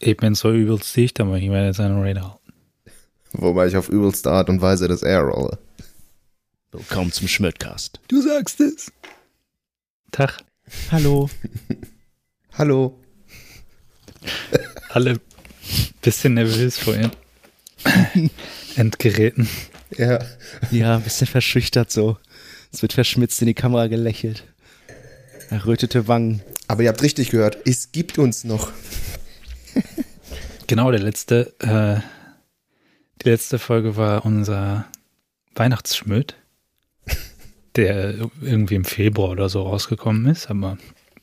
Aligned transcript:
Ich 0.00 0.16
bin 0.16 0.36
so 0.36 0.52
übelst 0.52 0.94
dicht, 0.94 1.18
aber 1.18 1.38
ich 1.38 1.50
werde 1.50 1.66
jetzt 1.66 1.80
einen 1.80 2.00
Raid 2.00 2.20
halten. 2.20 2.52
Wobei 3.32 3.66
ich 3.66 3.76
auf 3.76 3.88
übelste 3.88 4.30
Art 4.30 4.48
und 4.48 4.62
Weise 4.62 4.86
das 4.86 5.02
Air 5.02 5.22
rolle. 5.22 5.58
Willkommen 6.70 7.10
zum 7.10 7.26
Schmidtcast. 7.26 7.98
Du 8.06 8.22
sagst 8.22 8.60
es. 8.60 8.92
Tag. 10.12 10.38
Hallo. 10.92 11.28
Hallo. 12.58 12.98
Alle 14.90 15.20
bisschen 16.00 16.34
nervös 16.34 16.78
vorhin. 16.78 17.10
Endgeräten. 18.76 19.48
Ja. 19.96 20.24
Ja, 20.70 20.96
ein 20.96 21.02
bisschen 21.02 21.26
verschüchtert 21.26 21.90
so. 21.90 22.18
Es 22.72 22.82
wird 22.82 22.92
verschmitzt 22.92 23.40
in 23.42 23.46
die 23.46 23.54
Kamera 23.54 23.88
gelächelt. 23.88 24.44
Errötete 25.50 26.06
Wangen. 26.06 26.42
Aber 26.68 26.82
ihr 26.82 26.88
habt 26.88 27.02
richtig 27.02 27.30
gehört, 27.30 27.58
es 27.66 27.90
gibt 27.92 28.18
uns 28.18 28.44
noch. 28.44 28.70
Genau, 30.68 30.90
der 30.90 31.00
letzte, 31.00 31.54
äh, 31.60 32.00
die 33.22 33.28
letzte 33.30 33.58
Folge 33.58 33.96
war 33.96 34.26
unser 34.26 34.84
Weihnachtsschmöd, 35.54 36.36
der 37.76 38.14
irgendwie 38.42 38.74
im 38.74 38.84
Februar 38.84 39.30
oder 39.30 39.48
so 39.48 39.62
rausgekommen 39.62 40.26
ist, 40.26 40.50
aber 40.50 40.76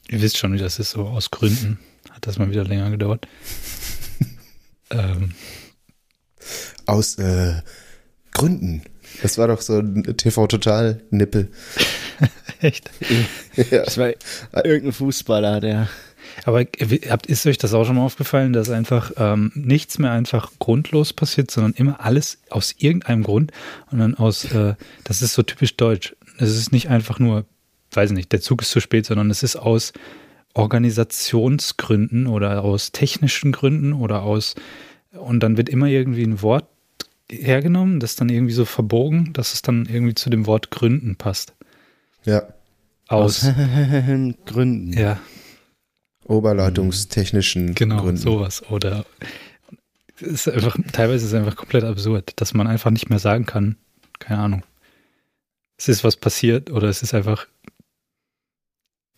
ihr 0.10 0.22
wisst 0.22 0.38
schon, 0.38 0.54
wie 0.54 0.58
das 0.58 0.80
ist, 0.80 0.92
so 0.92 1.04
aus 1.04 1.30
Gründen 1.30 1.80
hat 2.10 2.26
das 2.26 2.40
mal 2.40 2.50
wieder 2.50 2.64
länger 2.64 2.90
gedauert. 2.90 3.28
ähm, 4.90 5.34
Aus 6.88 7.20
äh, 7.20 7.62
Gründen. 8.32 8.82
Das 9.22 9.38
war 9.38 9.48
doch 9.48 9.62
so 9.62 9.78
ein 9.78 10.18
TV-Total-Nippel. 10.18 11.52
echt. 12.62 12.90
Ja. 13.70 13.84
Das 13.84 13.98
war 13.98 14.14
irgendein 14.66 14.94
Fußballer, 14.94 15.60
der. 15.60 15.88
Aber 16.44 16.66
ist 17.28 17.46
euch 17.46 17.58
das 17.58 17.74
auch 17.74 17.86
schon 17.86 17.96
mal 17.96 18.04
aufgefallen, 18.04 18.54
dass 18.54 18.70
einfach 18.70 19.12
ähm, 19.18 19.52
nichts 19.56 19.98
mehr 20.00 20.12
einfach 20.12 20.52
grundlos 20.60 21.14
passiert, 21.14 21.50
sondern 21.50 21.74
immer 21.74 22.02
alles 22.02 22.40
aus 22.50 22.76
irgendeinem 22.78 23.24
Grund 23.24 23.52
und 23.92 24.00
dann 24.00 24.16
aus, 24.16 24.46
äh, 24.52 24.76
das 25.04 25.22
ist 25.22 25.34
so 25.34 25.44
typisch 25.44 25.78
deutsch. 25.78 26.16
Es 26.38 26.50
ist 26.56 26.72
nicht 26.72 26.90
einfach 26.90 27.20
nur, 27.20 27.46
weiß 27.92 28.12
nicht, 28.12 28.32
der 28.32 28.42
Zug 28.42 28.62
ist 28.62 28.72
zu 28.72 28.82
spät, 28.82 29.06
sondern 29.06 29.30
es 29.30 29.44
ist 29.44 29.56
aus 29.56 29.94
Organisationsgründen 30.54 32.28
oder 32.28 32.64
aus 32.64 32.92
technischen 32.92 33.52
Gründen 33.52 33.94
oder 33.94 34.24
aus, 34.24 34.56
und 35.16 35.42
dann 35.42 35.58
wird 35.58 35.70
immer 35.70 35.88
irgendwie 35.88 36.24
ein 36.24 36.42
Wort 36.42 36.68
hergenommen, 37.30 38.00
das 38.00 38.16
dann 38.16 38.30
irgendwie 38.30 38.54
so 38.54 38.66
verbogen, 38.66 39.34
dass 39.34 39.54
es 39.54 39.62
dann 39.62 39.86
irgendwie 39.86 40.16
zu 40.16 40.30
dem 40.30 40.46
Wort 40.46 40.72
Gründen 40.72 41.16
passt. 41.16 41.54
ja. 42.24 42.44
Aus, 43.08 43.42
Gründen. 44.46 44.92
ja, 44.94 45.20
Oberleitungstechnischen 46.26 47.76
Genau, 47.76 48.02
Gründen. 48.02 48.18
sowas. 48.22 48.64
Oder 48.70 49.06
es 50.20 50.48
ist 50.48 50.50
einfach, 50.50 50.78
teilweise 50.92 51.26
ist 51.26 51.32
es 51.32 51.38
einfach 51.38 51.56
komplett 51.56 51.84
absurd, 51.84 52.34
dass 52.38 52.54
man 52.54 52.68
einfach 52.68 52.92
nicht 52.92 53.10
mehr 53.10 53.20
sagen 53.20 53.46
kann, 53.46 53.78
keine 54.20 54.40
Ahnung. 54.42 54.64
Es 55.78 55.88
ist 55.90 56.04
was 56.04 56.16
passiert 56.16 56.72
oder 56.72 56.88
es 56.90 57.02
ist 57.04 57.14
einfach, 57.14 57.48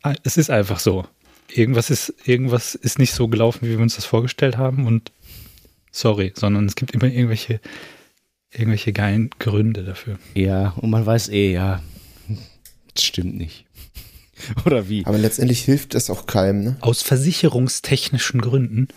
Ah, 0.04 0.14
es 0.24 0.38
ist 0.38 0.50
einfach 0.52 0.80
so. 0.80 1.06
Irgendwas 1.52 1.90
ist, 1.90 2.14
irgendwas 2.26 2.76
ist 2.76 3.00
nicht 3.00 3.14
so 3.14 3.28
gelaufen, 3.28 3.66
wie 3.68 3.72
wir 3.72 3.80
uns 3.80 3.96
das 3.96 4.06
vorgestellt 4.06 4.58
haben 4.58 4.86
und 4.86 5.12
sorry, 5.92 6.34
sondern 6.36 6.66
es 6.66 6.76
gibt 6.76 6.92
immer 6.94 7.06
irgendwelche, 7.06 7.60
irgendwelche 8.52 8.94
geilen 8.94 9.30
Gründe 9.40 9.84
dafür. 9.84 10.20
Ja, 10.36 10.70
und 10.78 10.90
man 10.90 11.06
weiß 11.06 11.30
eh, 11.30 11.52
ja. 11.54 11.82
Das 12.94 13.04
stimmt 13.04 13.36
nicht. 13.38 13.66
Oder 14.66 14.90
wie? 14.90 15.06
Aber 15.06 15.18
letztendlich 15.18 15.64
hilft 15.64 15.94
das 15.94 16.10
auch 16.10 16.26
keinem, 16.28 16.64
ne? 16.64 16.76
Aus 16.82 17.02
versicherungstechnischen 17.02 18.42
Gründen 18.42 18.88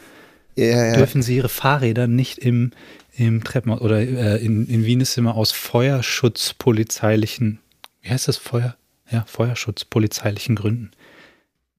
Ja, 0.56 0.86
ja. 0.86 0.96
dürfen 0.96 1.22
sie 1.22 1.36
ihre 1.36 1.48
Fahrräder 1.48 2.06
nicht 2.06 2.38
im, 2.38 2.72
im 3.16 3.42
Treppenhaus 3.44 3.80
oder 3.80 4.00
äh, 4.00 4.44
in, 4.44 4.66
in 4.66 4.84
Wien 4.84 5.00
ist 5.00 5.16
immer 5.16 5.34
aus 5.34 5.52
feuerschutzpolizeilichen, 5.52 7.58
wie 8.02 8.10
heißt 8.10 8.28
das, 8.28 8.36
Feuer? 8.36 8.76
Ja, 9.10 9.24
feuerschutzpolizeilichen 9.26 10.56
Gründen. 10.56 10.90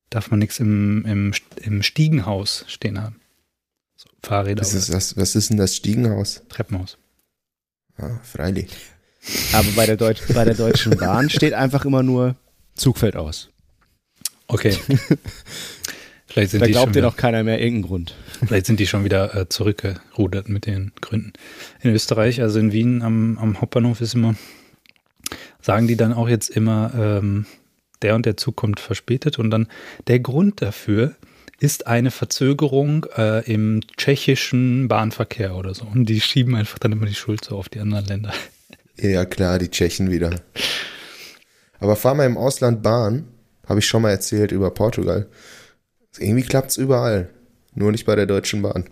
Darf 0.09 0.31
man 0.31 0.39
nichts 0.39 0.59
im, 0.59 1.05
im, 1.05 1.33
im 1.61 1.83
Stiegenhaus 1.83 2.65
stehen 2.67 3.01
haben. 3.01 3.21
So, 3.95 4.09
Fahrräder 4.21 4.61
Was 4.61 4.71
oder 4.71 4.79
ist, 4.79 4.93
das, 4.93 5.15
was 5.15 5.35
ist 5.35 5.49
denn 5.49 5.57
das 5.57 5.75
Stiegenhaus? 5.75 6.43
Treppenhaus. 6.49 6.97
Ah, 7.97 8.19
freilich. 8.23 8.69
Aber 9.53 9.67
bei 9.75 9.85
der, 9.85 9.97
Deutsch, 9.97 10.21
bei 10.33 10.43
der 10.43 10.55
Deutschen 10.55 10.97
Bahn 10.97 11.29
steht 11.29 11.53
einfach 11.53 11.85
immer 11.85 12.03
nur 12.03 12.35
Zug 12.75 12.97
fällt 12.97 13.15
aus. 13.15 13.49
Okay. 14.51 14.71
vielleicht, 16.27 16.51
sind 16.51 16.61
Da 16.61 16.65
die 16.65 16.73
schon 16.73 16.81
glaubt 16.81 16.95
dir 16.95 16.99
wieder, 16.99 17.07
noch 17.07 17.15
keiner 17.15 17.43
mehr 17.43 17.59
irgendeinen 17.59 17.87
Grund. 17.87 18.15
vielleicht 18.45 18.65
sind 18.65 18.79
die 18.79 18.87
schon 18.87 19.05
wieder 19.05 19.33
äh, 19.33 19.49
zurückgerudert 19.49 20.49
mit 20.49 20.65
den 20.65 20.91
Gründen. 20.99 21.33
In 21.81 21.91
Österreich, 21.91 22.41
also 22.41 22.59
in 22.59 22.73
Wien 22.73 23.01
am, 23.01 23.37
am 23.37 23.61
Hauptbahnhof 23.61 24.01
ist 24.01 24.13
immer, 24.13 24.35
sagen 25.61 25.87
die 25.87 25.95
dann 25.95 26.13
auch 26.13 26.27
jetzt 26.27 26.49
immer, 26.49 26.91
ähm, 26.95 27.45
der 28.01 28.15
und 28.15 28.25
der 28.25 28.35
Zug 28.35 28.57
kommt 28.57 28.79
verspätet 28.79 29.39
und 29.39 29.51
dann 29.51 29.67
der 30.07 30.19
Grund 30.19 30.61
dafür 30.61 31.15
ist 31.59 31.85
eine 31.85 32.11
Verzögerung 32.11 33.05
äh, 33.15 33.45
im 33.49 33.81
tschechischen 33.95 34.87
Bahnverkehr 34.87 35.55
oder 35.55 35.75
so. 35.75 35.85
Und 35.85 36.07
die 36.07 36.19
schieben 36.19 36.55
einfach 36.55 36.79
dann 36.79 36.91
immer 36.91 37.05
die 37.05 37.13
Schuld 37.13 37.45
so 37.45 37.55
auf 37.55 37.69
die 37.69 37.79
anderen 37.79 38.05
Länder. 38.05 38.33
Ja, 38.97 39.25
klar, 39.25 39.59
die 39.59 39.69
Tschechen 39.69 40.09
wieder. 40.09 40.41
Aber 41.79 41.95
fahr 41.95 42.15
mal 42.15 42.25
im 42.25 42.37
Ausland 42.37 42.81
Bahn, 42.81 43.27
habe 43.71 43.79
ich 43.79 43.87
schon 43.87 44.01
mal 44.01 44.11
erzählt 44.11 44.51
über 44.51 44.69
Portugal. 44.71 45.29
Irgendwie 46.19 46.43
klappt's 46.43 46.77
überall, 46.77 47.29
nur 47.73 47.91
nicht 47.91 48.05
bei 48.05 48.15
der 48.15 48.25
Deutschen 48.25 48.61
Bahn. 48.61 48.89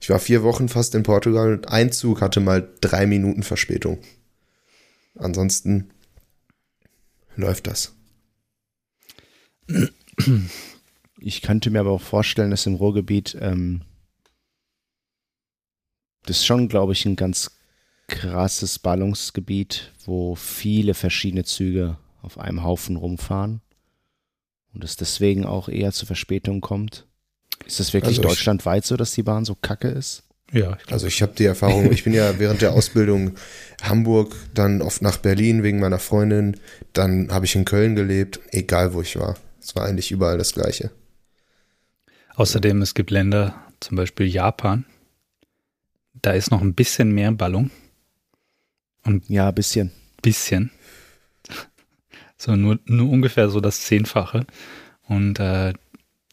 Ich 0.00 0.10
war 0.10 0.18
vier 0.18 0.42
Wochen 0.42 0.68
fast 0.68 0.94
in 0.94 1.04
Portugal 1.04 1.52
und 1.52 1.68
ein 1.68 1.92
Zug 1.92 2.20
hatte 2.20 2.40
mal 2.40 2.68
drei 2.80 3.06
Minuten 3.06 3.42
Verspätung. 3.42 4.00
Ansonsten 5.14 5.90
läuft 7.36 7.66
das. 7.66 7.94
Ich 11.20 11.42
könnte 11.42 11.70
mir 11.70 11.80
aber 11.80 11.90
auch 11.90 12.02
vorstellen, 12.02 12.50
dass 12.50 12.66
im 12.66 12.74
Ruhrgebiet 12.74 13.36
ähm, 13.40 13.82
das 16.26 16.38
ist 16.38 16.46
schon, 16.46 16.68
glaube 16.68 16.92
ich, 16.92 17.06
ein 17.06 17.16
ganz 17.16 17.50
krasses 18.08 18.78
Ballungsgebiet, 18.78 19.92
wo 20.04 20.34
viele 20.34 20.94
verschiedene 20.94 21.44
Züge 21.44 21.96
auf 22.22 22.38
einem 22.38 22.62
Haufen 22.64 22.96
rumfahren 22.96 23.60
und 24.74 24.84
es 24.84 24.96
deswegen 24.96 25.44
auch 25.46 25.68
eher 25.68 25.92
zu 25.92 26.06
Verspätungen 26.06 26.60
kommt. 26.60 27.06
Ist 27.66 27.80
das 27.80 27.92
wirklich 27.92 28.18
Also 28.18 28.28
deutschlandweit 28.28 28.84
so, 28.84 28.96
dass 28.96 29.12
die 29.12 29.22
Bahn 29.22 29.44
so 29.44 29.54
kacke 29.54 29.88
ist? 29.88 30.22
Ja, 30.52 30.78
ich 30.84 30.92
Also 30.92 31.06
ich 31.06 31.20
habe 31.20 31.32
die 31.36 31.44
Erfahrung, 31.44 31.92
ich 31.92 32.04
bin 32.04 32.14
ja 32.14 32.38
während 32.38 32.62
der 32.62 32.72
Ausbildung 32.72 33.32
Hamburg, 33.82 34.34
dann 34.54 34.80
oft 34.82 35.02
nach 35.02 35.18
Berlin 35.18 35.62
wegen 35.62 35.80
meiner 35.80 35.98
Freundin, 35.98 36.58
dann 36.92 37.30
habe 37.30 37.44
ich 37.44 37.54
in 37.54 37.64
Köln 37.64 37.96
gelebt, 37.96 38.40
egal 38.50 38.94
wo 38.94 39.02
ich 39.02 39.18
war. 39.18 39.36
Es 39.60 39.76
war 39.76 39.84
eigentlich 39.84 40.10
überall 40.10 40.38
das 40.38 40.54
Gleiche. 40.54 40.90
Außerdem, 42.36 42.80
es 42.82 42.94
gibt 42.94 43.10
Länder, 43.10 43.54
zum 43.80 43.96
Beispiel 43.96 44.26
Japan, 44.26 44.86
da 46.22 46.32
ist 46.32 46.50
noch 46.50 46.62
ein 46.62 46.74
bisschen 46.74 47.12
mehr 47.12 47.32
Ballung. 47.32 47.70
Ja, 49.28 49.48
ein 49.48 49.54
bisschen. 49.54 49.92
Bisschen. 50.22 50.70
So 52.38 52.54
nur, 52.54 52.78
nur 52.86 53.10
ungefähr 53.10 53.50
so 53.50 53.60
das 53.60 53.82
Zehnfache. 53.82 54.46
Und 55.08 55.40
äh, 55.40 55.74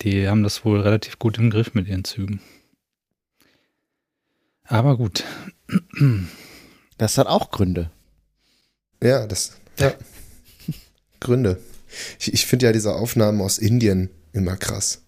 die 0.02 0.28
haben 0.28 0.44
das 0.44 0.64
wohl 0.64 0.82
relativ 0.82 1.20
gut 1.20 1.38
im 1.38 1.50
Griff 1.50 1.74
mit 1.74 1.88
ihren 1.88 2.04
Zügen. 2.04 2.42
Aber 4.66 4.98
gut. 4.98 5.24
Das 6.98 7.18
hat 7.18 7.28
auch 7.28 7.52
Gründe. 7.52 7.92
Ja, 9.02 9.28
das, 9.28 9.58
ja. 9.80 9.94
Gründe. 11.20 11.60
Ich, 12.20 12.34
ich 12.34 12.46
finde 12.46 12.68
ja 12.68 12.72
diese 12.72 12.94
Aufnahmen 12.94 13.42
aus 13.42 13.58
Indien 13.58 14.10
immer 14.32 14.58
krass. 14.58 15.02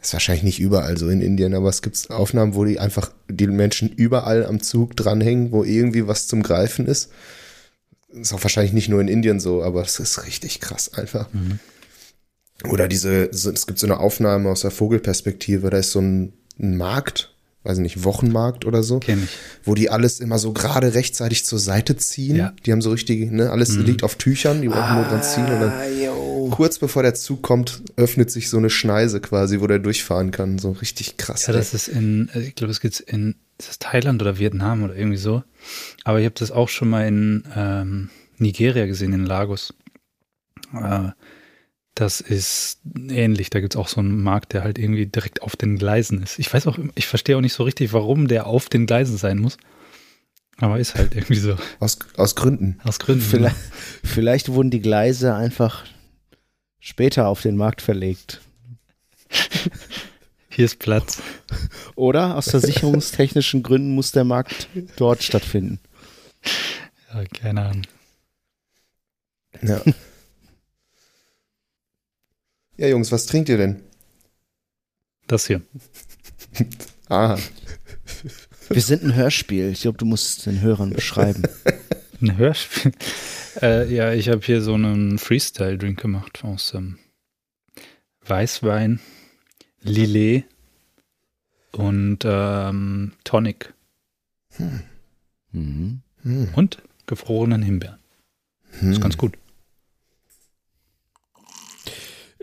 Ist 0.00 0.12
wahrscheinlich 0.12 0.42
nicht 0.42 0.58
überall 0.58 0.98
so 0.98 1.08
in 1.08 1.20
Indien, 1.20 1.54
aber 1.54 1.68
es 1.68 1.80
gibt 1.80 2.10
Aufnahmen, 2.10 2.54
wo 2.54 2.64
die 2.64 2.80
einfach 2.80 3.12
die 3.28 3.46
Menschen 3.46 3.88
überall 3.88 4.44
am 4.44 4.60
Zug 4.60 4.96
dranhängen, 4.96 5.52
wo 5.52 5.62
irgendwie 5.62 6.08
was 6.08 6.26
zum 6.26 6.42
Greifen 6.42 6.86
ist. 6.86 7.12
Ist 8.12 8.32
auch 8.32 8.42
wahrscheinlich 8.42 8.72
nicht 8.72 8.88
nur 8.88 9.00
in 9.00 9.08
Indien 9.08 9.40
so, 9.40 9.62
aber 9.62 9.82
es 9.82 9.98
ist 9.98 10.26
richtig 10.26 10.60
krass 10.60 10.92
einfach. 10.94 11.28
Oder 12.68 12.86
diese, 12.88 13.24
es 13.24 13.66
gibt 13.66 13.78
so 13.78 13.86
eine 13.86 13.98
Aufnahme 13.98 14.50
aus 14.50 14.60
der 14.60 14.70
Vogelperspektive, 14.70 15.70
da 15.70 15.78
ist 15.78 15.92
so 15.92 16.00
ein, 16.00 16.32
ein 16.60 16.76
Markt, 16.76 17.31
weiß 17.64 17.78
nicht, 17.78 18.04
Wochenmarkt 18.04 18.64
oder 18.64 18.82
so 18.82 18.98
Kenne 18.98 19.22
ich. 19.24 19.30
wo 19.64 19.74
die 19.74 19.88
alles 19.90 20.20
immer 20.20 20.38
so 20.38 20.52
gerade 20.52 20.94
rechtzeitig 20.94 21.44
zur 21.44 21.58
Seite 21.58 21.96
ziehen. 21.96 22.36
Ja. 22.36 22.52
Die 22.66 22.72
haben 22.72 22.82
so 22.82 22.90
richtig, 22.90 23.30
ne, 23.30 23.50
alles 23.50 23.76
liegt 23.76 24.02
auf 24.02 24.16
Tüchern, 24.16 24.62
die 24.62 24.68
brauchen 24.68 24.96
nur 24.96 25.04
dran 25.04 25.22
ziehen 25.22 25.46
und 25.46 25.60
dann 25.60 26.50
kurz 26.50 26.78
bevor 26.78 27.02
der 27.02 27.14
Zug 27.14 27.42
kommt, 27.42 27.82
öffnet 27.96 28.30
sich 28.30 28.48
so 28.48 28.58
eine 28.58 28.70
Schneise 28.70 29.20
quasi, 29.20 29.60
wo 29.60 29.66
der 29.66 29.78
durchfahren 29.78 30.30
kann. 30.30 30.58
So 30.58 30.72
richtig 30.72 31.16
krass. 31.16 31.46
Ja, 31.46 31.52
ey. 31.52 31.58
das 31.58 31.74
ist 31.74 31.88
in, 31.88 32.28
äh, 32.34 32.40
ich 32.40 32.54
glaube, 32.54 32.70
es 32.70 32.80
gibt's 32.80 33.00
in, 33.00 33.36
ist 33.58 33.68
das 33.68 33.78
Thailand 33.78 34.20
oder 34.22 34.38
Vietnam 34.38 34.82
oder 34.82 34.96
irgendwie 34.96 35.18
so. 35.18 35.42
Aber 36.04 36.18
ich 36.18 36.24
habe 36.24 36.34
das 36.38 36.50
auch 36.50 36.68
schon 36.68 36.90
mal 36.90 37.06
in 37.06 37.44
ähm, 37.54 38.10
Nigeria 38.38 38.86
gesehen, 38.86 39.12
in 39.12 39.24
Lagos. 39.24 39.72
Äh, 40.74 41.10
Das 41.94 42.20
ist 42.20 42.80
ähnlich. 43.08 43.50
Da 43.50 43.60
gibt 43.60 43.74
es 43.74 43.78
auch 43.78 43.88
so 43.88 44.00
einen 44.00 44.22
Markt, 44.22 44.54
der 44.54 44.64
halt 44.64 44.78
irgendwie 44.78 45.06
direkt 45.06 45.42
auf 45.42 45.56
den 45.56 45.76
Gleisen 45.76 46.22
ist. 46.22 46.38
Ich 46.38 46.52
weiß 46.52 46.66
auch, 46.66 46.78
ich 46.94 47.06
verstehe 47.06 47.36
auch 47.36 47.42
nicht 47.42 47.52
so 47.52 47.64
richtig, 47.64 47.92
warum 47.92 48.28
der 48.28 48.46
auf 48.46 48.68
den 48.68 48.86
Gleisen 48.86 49.18
sein 49.18 49.38
muss. 49.38 49.58
Aber 50.56 50.78
ist 50.78 50.94
halt 50.94 51.14
irgendwie 51.14 51.36
so. 51.36 51.56
Aus, 51.80 51.98
aus 52.16 52.34
Gründen. 52.34 52.80
Aus 52.84 52.98
Gründen. 52.98 53.22
Vielleicht, 53.22 53.56
vielleicht 54.04 54.48
wurden 54.48 54.70
die 54.70 54.80
Gleise 54.80 55.34
einfach 55.34 55.84
später 56.80 57.28
auf 57.28 57.42
den 57.42 57.56
Markt 57.56 57.82
verlegt. 57.82 58.40
Hier 60.48 60.66
ist 60.66 60.78
Platz. 60.78 61.22
Oder 61.94 62.36
aus 62.36 62.50
versicherungstechnischen 62.50 63.62
Gründen 63.62 63.94
muss 63.94 64.12
der 64.12 64.24
Markt 64.24 64.68
dort 64.96 65.22
stattfinden. 65.22 65.80
Ja, 67.12 67.24
keine 67.24 67.62
Ahnung. 67.62 67.82
Ja. 69.62 69.80
Ja, 72.76 72.88
Jungs, 72.88 73.12
was 73.12 73.26
trinkt 73.26 73.48
ihr 73.48 73.58
denn? 73.58 73.82
Das 75.26 75.46
hier. 75.46 75.62
Ah, 77.08 77.36
Wir 78.70 78.80
sind 78.80 79.02
ein 79.02 79.14
Hörspiel. 79.14 79.68
Ich 79.70 79.82
glaube, 79.82 79.98
du 79.98 80.06
musst 80.06 80.46
den 80.46 80.62
Hörern 80.62 80.94
beschreiben. 80.94 81.42
Ein 82.22 82.38
Hörspiel. 82.38 82.92
Äh, 83.60 83.94
ja, 83.94 84.14
ich 84.14 84.30
habe 84.30 84.40
hier 84.46 84.62
so 84.62 84.72
einen 84.72 85.18
Freestyle-Drink 85.18 86.00
gemacht 86.00 86.42
aus 86.42 86.72
ähm, 86.72 86.98
Weißwein, 88.24 88.98
Lillet 89.82 90.44
und 91.72 92.20
ähm, 92.24 93.12
Tonic 93.24 93.74
Mhm. 95.50 96.00
hm, 96.22 96.48
und 96.54 96.78
gefrorenen 97.04 97.62
Himbeeren. 97.62 97.98
hm. 98.80 98.92
Ist 98.92 99.02
ganz 99.02 99.18
gut. 99.18 99.36
Äh, 99.36 99.38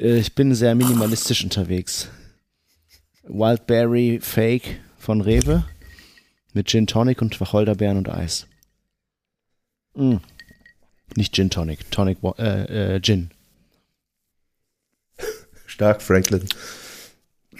Ich 0.02 0.34
bin 0.34 0.56
sehr 0.56 0.76
minimalistisch 0.76 1.44
unterwegs. 1.44 2.08
Wildberry 3.24 4.20
Fake 4.22 4.80
von 4.98 5.20
Rewe 5.20 5.66
mit 6.54 6.70
Gin 6.70 6.88
Tonic 6.88 7.22
und 7.22 7.42
Wacholderbeeren 7.42 7.98
und 7.98 8.08
Eis. 8.08 8.48
Mm. 9.96 10.16
Nicht 11.18 11.36
Gin 11.36 11.50
Tonic, 11.50 11.92
Tonic 11.92 12.20
äh, 12.38 12.96
äh, 12.96 13.02
Gin. 13.02 13.32
Stark, 15.66 16.02
Franklin. 16.02 16.48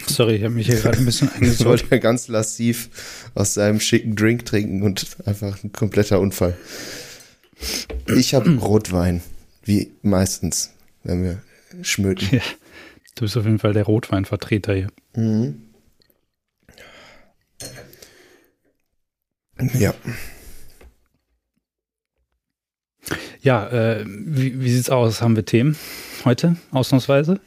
Sorry, 0.06 0.36
ich 0.36 0.44
habe 0.44 0.54
mich 0.54 0.66
hier 0.66 0.76
gerade 0.80 0.96
ein 0.96 1.04
bisschen 1.04 1.28
Ich 1.28 1.34
eingesollt. 1.34 1.82
wollte 1.82 2.00
ganz 2.00 2.28
lassiv 2.28 3.28
aus 3.34 3.52
seinem 3.52 3.80
schicken 3.80 4.16
Drink 4.16 4.46
trinken 4.46 4.82
und 4.82 5.06
einfach 5.26 5.62
ein 5.62 5.72
kompletter 5.72 6.18
Unfall. 6.18 6.56
Ich 8.16 8.32
habe 8.32 8.50
Rotwein, 8.60 9.20
wie 9.62 9.90
meistens, 10.00 10.70
wenn 11.04 11.22
wir 11.22 11.42
schmöken. 11.82 12.28
Ja, 12.32 12.40
du 13.14 13.22
bist 13.22 13.36
auf 13.36 13.44
jeden 13.44 13.58
Fall 13.58 13.72
der 13.72 13.84
Rotweinvertreter 13.84 14.74
hier. 14.74 14.88
Mhm. 15.14 15.62
Ja, 19.74 19.94
Ja, 23.42 23.68
äh, 23.68 24.04
wie, 24.06 24.60
wie 24.60 24.70
sieht's 24.70 24.90
aus? 24.90 25.22
Haben 25.22 25.36
wir 25.36 25.44
Themen 25.44 25.76
heute, 26.24 26.56
ausnahmsweise? 26.72 27.40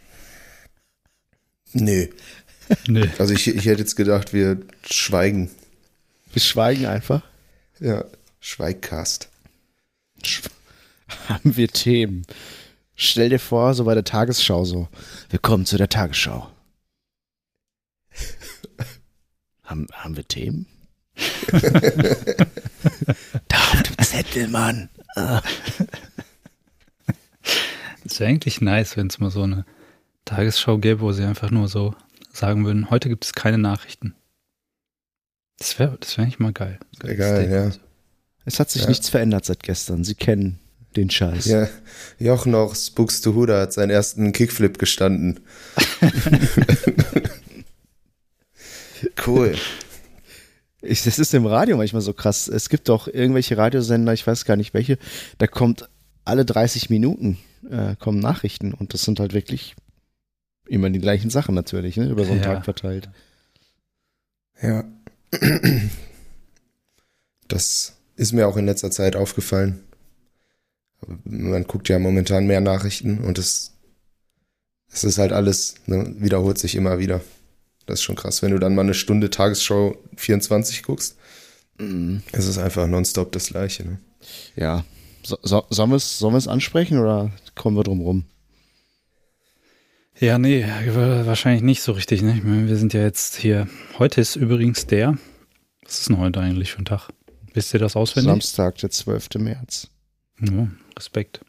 nö. 1.74 2.08
Nö. 2.88 3.08
Also 3.20 3.34
ich, 3.34 3.48
ich 3.48 3.66
hätte 3.66 3.82
jetzt 3.82 3.96
gedacht, 3.96 4.32
wir 4.34 4.58
schweigen. 4.90 5.52
Wir 6.32 6.42
schweigen 6.42 6.86
einfach. 6.86 7.22
Ja, 7.80 8.06
Schweigcast. 8.40 9.30
Schw 10.24 10.48
haben 11.30 11.58
wir 11.58 11.68
Themen. 11.68 12.26
Stell 12.96 13.30
dir 13.30 13.40
vor, 13.40 13.74
so 13.74 13.86
bei 13.86 13.96
der 13.96 14.04
Tagesschau 14.04 14.66
so. 14.66 14.88
Willkommen 15.30 15.66
zu 15.66 15.78
der 15.78 15.90
Tagesschau. 15.90 16.50
haben, 19.64 19.88
haben 19.94 20.16
wir 20.16 20.28
Themen? 20.28 20.68
da 21.52 21.58
auf 23.58 23.84
dem 23.84 23.98
Zettel, 24.06 24.48
Mann. 24.48 24.90
Es 28.06 28.20
wäre 28.20 28.32
eigentlich 28.32 28.60
nice, 28.60 28.98
wenn 28.98 29.08
es 29.08 29.20
mal 29.20 29.32
so 29.32 29.44
eine 29.44 29.64
Tagesschau 30.26 30.78
gäbe, 30.78 31.00
wo 31.00 31.14
sie 31.14 31.24
einfach 31.24 31.52
nur 31.52 31.70
so 31.70 31.96
sagen 32.34 32.66
würden, 32.66 32.90
heute 32.90 33.08
gibt 33.08 33.24
es 33.24 33.32
keine 33.32 33.58
Nachrichten. 33.58 34.14
Das 35.58 35.80
wäre 35.80 35.96
das 35.98 36.18
wär 36.18 36.26
eigentlich 36.26 36.40
mal 36.40 36.52
geil. 36.52 36.80
Geil, 37.00 37.50
ja. 37.50 37.72
Es 38.44 38.60
hat 38.60 38.70
sich 38.70 38.82
Ja. 38.82 38.90
nichts 38.90 39.08
verändert 39.08 39.46
seit 39.46 39.64
gestern. 39.64 40.04
Sie 40.04 40.16
kennen 40.16 40.60
den 40.94 41.10
Scheiß. 41.10 41.46
Ja, 41.46 41.68
Jochen 42.20 42.56
aus 42.56 42.90
Buxtehude 42.92 43.60
hat 43.60 43.74
seinen 43.74 43.90
ersten 43.90 44.32
Kickflip 44.32 44.80
gestanden. 44.80 45.42
cool. 49.28 49.56
Ich, 50.82 51.04
das 51.04 51.20
ist 51.20 51.34
im 51.34 51.46
Radio 51.46 51.78
manchmal 51.78 52.02
so 52.02 52.14
krass. 52.14 52.48
Es 52.48 52.70
gibt 52.70 52.90
doch 52.90 53.08
irgendwelche 53.08 53.58
Radiosender, 53.58 54.14
ich 54.14 54.28
weiß 54.28 54.46
gar 54.46 54.58
nicht 54.58 54.74
welche, 54.74 54.98
da 55.38 55.48
kommt 55.48 55.90
alle 56.26 56.46
30 56.46 56.90
Minuten 56.90 57.38
äh, 57.70 57.96
kommen 57.98 58.20
Nachrichten 58.20 58.74
und 58.74 58.94
das 58.94 59.04
sind 59.04 59.20
halt 59.20 59.34
wirklich 59.34 59.76
immer 60.68 60.90
die 60.90 61.00
gleichen 61.00 61.30
Sachen 61.30 61.56
natürlich, 61.56 61.98
ne? 61.98 62.10
über 62.10 62.26
so 62.26 62.32
einen 62.32 62.42
Ja. 62.42 62.56
Tag 62.56 62.66
verteilt. 62.66 63.10
Ja. 64.62 64.84
Das 67.50 67.98
ist 68.16 68.32
mir 68.32 68.48
auch 68.48 68.58
in 68.58 68.66
letzter 68.66 68.90
Zeit 68.90 69.16
aufgefallen. 69.16 69.84
Man 71.24 71.64
guckt 71.66 71.90
ja 71.90 72.00
momentan 72.00 72.48
mehr 72.48 72.62
Nachrichten 72.62 73.20
und 73.20 73.38
es, 73.38 73.74
es 74.92 75.04
ist 75.04 75.18
halt 75.18 75.32
alles, 75.32 75.76
ne, 75.86 76.14
wiederholt 76.18 76.58
sich 76.58 76.76
immer 76.76 77.00
wieder. 77.00 77.22
Das 77.86 78.00
ist 78.00 78.04
schon 78.04 78.16
krass. 78.16 78.42
Wenn 78.42 78.52
du 78.52 78.60
dann 78.60 78.76
mal 78.76 78.84
eine 78.84 78.94
Stunde 78.94 79.30
Tagesschau 79.30 79.98
24 80.16 80.84
guckst, 80.84 81.18
es 82.32 82.48
ist 82.48 82.58
einfach 82.58 82.88
nonstop 82.88 83.32
das 83.32 83.48
Gleiche. 83.48 83.84
Ne? 83.84 84.00
Ja. 84.56 84.86
So, 85.24 85.38
so, 85.42 85.66
sollen 85.70 85.90
wir 85.90 85.96
es 85.96 86.20
sollen 86.20 86.34
wir 86.34 86.38
es 86.38 86.48
ansprechen 86.48 87.00
oder 87.00 87.32
kommen 87.56 87.76
wir 87.76 87.84
drum 87.84 88.02
rum? 88.02 88.26
Ja, 90.20 90.38
nee, 90.38 90.66
wahrscheinlich 90.94 91.64
nicht 91.64 91.82
so 91.82 91.94
richtig. 91.94 92.22
Ne? 92.22 92.36
Ich 92.38 92.44
meine, 92.44 92.68
wir 92.68 92.78
sind 92.78 92.94
ja 92.94 93.02
jetzt 93.02 93.36
hier. 93.36 93.68
Heute 93.98 94.22
ist 94.22 94.36
übrigens 94.36 94.86
der. 94.86 95.18
Was 95.84 96.00
ist 96.00 96.10
denn 96.10 96.20
heute 96.20 96.40
eigentlich 96.40 96.72
für 96.72 96.82
ein 96.82 96.86
Tag? 96.86 97.10
Wisst 97.54 97.74
ihr 97.74 97.80
das 97.80 97.96
auswendig? 97.96 98.32
Samstag, 98.32 98.78
der 98.78 98.92
12. 98.92 99.30
März. 99.36 99.90
Ja, 100.40 100.68
Respekt. 101.04 101.42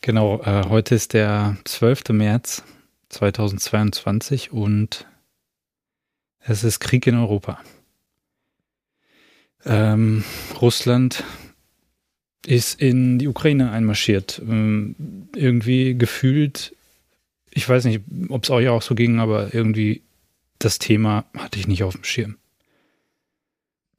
Genau, 0.00 0.42
äh, 0.42 0.64
heute 0.68 0.96
ist 0.96 1.12
der 1.12 1.56
12. 1.66 2.08
März 2.08 2.64
2022 3.10 4.50
und 4.50 5.06
es 6.40 6.64
ist 6.64 6.80
Krieg 6.80 7.06
in 7.06 7.14
Europa. 7.14 7.60
Ähm, 9.64 10.24
Russland 10.60 11.22
ist 12.44 12.80
in 12.80 13.20
die 13.20 13.28
Ukraine 13.28 13.70
einmarschiert. 13.70 14.42
Ähm, 14.44 15.28
irgendwie 15.36 15.96
gefühlt, 15.96 16.74
ich 17.52 17.68
weiß 17.68 17.84
nicht, 17.84 18.00
ob 18.30 18.42
es 18.42 18.50
euch 18.50 18.66
auch 18.66 18.82
so 18.82 18.96
ging, 18.96 19.20
aber 19.20 19.54
irgendwie 19.54 20.02
das 20.58 20.80
Thema 20.80 21.24
hatte 21.38 21.60
ich 21.60 21.68
nicht 21.68 21.84
auf 21.84 21.94
dem 21.94 22.02
Schirm. 22.02 22.36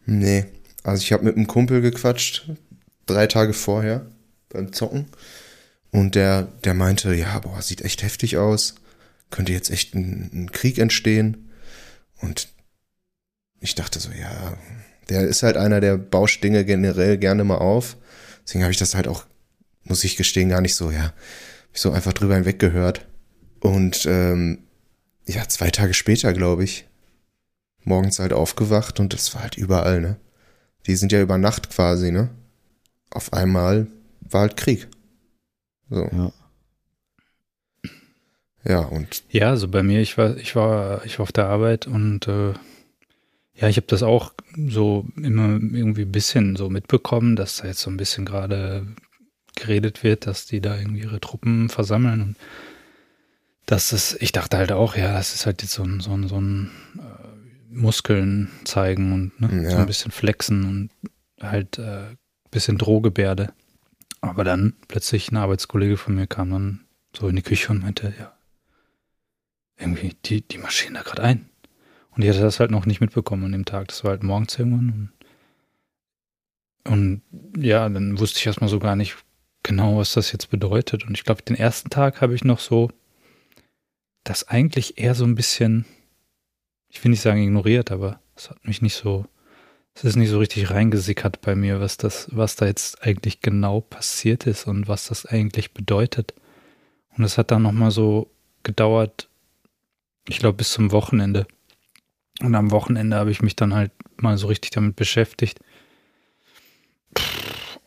Nee. 0.06 0.44
Also 0.84 1.01
ich 1.01 1.13
habe 1.13 1.24
mit 1.24 1.38
einem 1.38 1.48
Kumpel 1.48 1.80
gequatscht, 1.80 2.50
drei 3.06 3.27
Tage 3.27 3.54
vorher 3.54 4.12
beim 4.55 4.74
Zocken. 4.74 5.05
Und 5.91 6.15
der, 6.15 6.43
der 6.63 6.74
meinte, 6.74 7.13
ja, 7.13 7.39
boah, 7.39 7.62
sieht 7.62 7.81
echt 7.81 8.03
heftig 8.03 8.38
aus. 8.38 8.75
Könnte 9.29 9.53
jetzt 9.53 9.69
echt 9.69 9.95
ein, 9.95 10.29
ein 10.33 10.51
Krieg 10.51 10.77
entstehen. 10.77 11.50
Und 12.21 12.50
ich 13.59 13.75
dachte 13.75 14.00
so, 14.00 14.12
ja, 14.12 14.57
der 15.09 15.21
ist 15.21 15.43
halt 15.43 15.57
einer, 15.57 15.81
der 15.81 15.97
bauscht 15.97 16.43
Dinge 16.43 16.65
generell 16.65 17.17
gerne 17.17 17.43
mal 17.43 17.57
auf. 17.57 17.97
Deswegen 18.45 18.63
habe 18.63 18.71
ich 18.71 18.79
das 18.79 18.95
halt 18.95 19.07
auch, 19.07 19.25
muss 19.83 20.03
ich 20.03 20.17
gestehen, 20.17 20.50
gar 20.50 20.62
nicht 20.62 20.75
so, 20.75 20.91
ja, 20.91 21.13
so 21.74 21.91
einfach 21.91 22.13
drüber 22.13 22.35
hinweg 22.35 22.59
gehört. 22.59 23.05
Und 23.59 24.05
ähm, 24.05 24.59
ja, 25.27 25.47
zwei 25.47 25.71
Tage 25.71 25.93
später, 25.93 26.33
glaube 26.33 26.63
ich, 26.63 26.85
morgens 27.83 28.19
halt 28.19 28.33
aufgewacht 28.33 29.00
und 29.00 29.13
das 29.13 29.33
war 29.33 29.43
halt 29.43 29.57
überall, 29.57 30.01
ne? 30.01 30.17
Die 30.85 30.95
sind 30.95 31.12
ja 31.12 31.21
über 31.21 31.38
Nacht 31.38 31.69
quasi, 31.71 32.12
ne? 32.12 32.29
Auf 33.09 33.33
einmal 33.33 33.88
war 34.29 34.41
halt 34.41 34.58
Krieg. 34.58 34.88
So. 35.89 36.10
Ja. 36.12 36.32
Ja, 38.63 38.79
und 38.79 39.24
Ja, 39.29 39.50
also 39.50 39.67
bei 39.67 39.84
mir, 39.84 40.01
ich 40.01 40.17
war, 40.17 40.38
ich 40.38 40.55
war, 40.55 41.05
ich 41.05 41.20
war 41.20 41.24
auf 41.24 41.32
der 41.32 41.46
Arbeit 41.46 41.86
und 41.86 42.27
äh, 42.27 42.53
ja, 43.58 43.70
ich 43.70 43.77
habe 43.77 43.88
das 43.88 44.01
auch 44.03 44.34
so 44.67 45.05
immer 45.15 45.60
irgendwie 45.60 46.01
ein 46.01 46.12
bisschen 46.12 46.55
so 46.55 46.70
mitbekommen, 46.70 47.36
dass 47.36 47.58
da 47.58 47.67
jetzt 47.67 47.82
so 47.82 47.91
ein 47.91 47.98
bisschen 47.98 48.25
gerade 48.25 48.88
geredet 49.55 50.03
wird, 50.03 50.25
dass 50.25 50.46
die 50.48 50.62
da 50.62 50.77
irgendwie 50.77 51.01
ihre 51.01 51.22
Truppen 51.22 51.70
versammeln 51.70 52.22
und 52.22 52.36
das 53.67 53.94
ist, 53.94 54.17
ich 54.22 54.32
dachte 54.32 54.58
halt 54.58 54.72
auch, 54.72 54.96
ja, 54.96 55.13
das 55.13 55.34
ist 55.34 55.46
halt 55.46 55.62
jetzt 55.62 55.74
so 55.74 55.84
ein, 55.84 56.00
so 56.00 56.12
ein, 56.15 56.27
so 56.27 56.39
ein 56.39 56.70
äh, 56.98 57.74
Muskeln 57.74 58.50
zeigen 58.63 59.12
und 59.13 59.41
ne, 59.41 59.63
Ja. 59.63 59.70
so 59.72 59.77
ein 59.77 59.86
bisschen 59.88 60.12
flexen 60.12 60.65
und 60.65 60.89
halt 61.41 61.79
äh, 61.79 62.15
bisschen 62.51 62.77
Drohgebärde. 62.77 63.53
Aber 64.29 64.44
dann 64.44 64.74
plötzlich 64.88 65.32
ein 65.32 65.38
Arbeitskollege 65.38 65.98
von 65.98 66.15
mir 66.15 66.27
kam 66.27 66.51
dann 66.51 66.86
so 67.15 67.27
in 67.27 67.36
die 67.36 67.41
Küche 67.41 67.72
und 67.72 67.82
meinte, 67.82 68.13
ja, 68.17 68.36
irgendwie, 69.77 70.15
die, 70.25 70.41
die 70.41 70.58
marschieren 70.58 70.96
da 70.96 71.01
gerade 71.01 71.24
ein. 71.24 71.50
Und 72.12 72.24
ich 72.24 72.29
hatte 72.29 72.41
das 72.41 72.60
halt 72.60 72.72
noch 72.72 72.86
nicht 72.86 73.01
mitbekommen 73.01 73.46
an 73.46 73.51
dem 73.51 73.65
Tag. 73.65 73.89
Das 73.89 74.03
war 74.03 74.12
halt 74.12 74.24
morgens 74.24 74.58
irgendwann. 74.58 75.12
Und, 76.86 77.22
und 77.24 77.62
ja, 77.62 77.89
dann 77.89 78.20
wusste 78.20 78.39
ich 78.39 78.46
erstmal 78.46 78.70
so 78.70 78.79
gar 78.79 78.96
nicht 78.96 79.17
genau, 79.63 79.98
was 79.98 80.13
das 80.13 80.32
jetzt 80.32 80.50
bedeutet. 80.50 81.05
Und 81.05 81.17
ich 81.17 81.24
glaube, 81.24 81.41
den 81.41 81.58
ersten 81.58 81.89
Tag 81.89 82.22
habe 82.22 82.36
ich 82.36 82.44
noch 82.44 82.60
so 82.60 82.89
das 84.24 84.48
eigentlich 84.48 84.98
eher 84.98 85.13
so 85.13 85.25
ein 85.25 85.36
bisschen, 85.36 85.86
ich 86.89 87.03
will 87.03 87.12
nicht 87.12 87.22
sagen 87.22 87.41
ignoriert, 87.41 87.91
aber 87.91 88.22
es 88.36 88.50
hat 88.50 88.65
mich 88.65 88.82
nicht 88.82 88.96
so, 88.96 89.25
es 89.96 90.04
ist 90.04 90.16
nicht 90.18 90.30
so 90.30 90.40
richtig 90.40 90.70
reingesickert 90.70 91.42
bei 91.42 91.56
mir, 91.56 91.80
was 91.80 91.96
das, 91.98 92.28
was 92.32 92.56
da 92.58 92.66
jetzt 92.66 93.02
eigentlich 93.02 93.42
genau 93.42 93.80
passiert 93.82 94.46
ist 94.46 94.68
und 94.68 94.88
was 94.90 95.08
das 95.08 95.25
eigentlich 95.25 95.74
bedeutet. 95.74 96.34
Und 97.18 97.24
es 97.24 97.38
hat 97.38 97.50
dann 97.52 97.62
nochmal 97.62 97.92
so 97.92 98.30
gedauert, 98.64 99.30
ich 100.28 100.40
glaube, 100.40 100.58
bis 100.58 100.72
zum 100.74 100.92
Wochenende. 100.92 101.48
Und 102.42 102.54
am 102.56 102.72
Wochenende 102.72 103.16
habe 103.16 103.32
ich 103.32 103.42
mich 103.42 103.56
dann 103.56 103.74
halt 103.74 103.92
mal 104.18 104.38
so 104.38 104.48
richtig 104.48 104.72
damit 104.72 104.98
beschäftigt. 104.98 105.60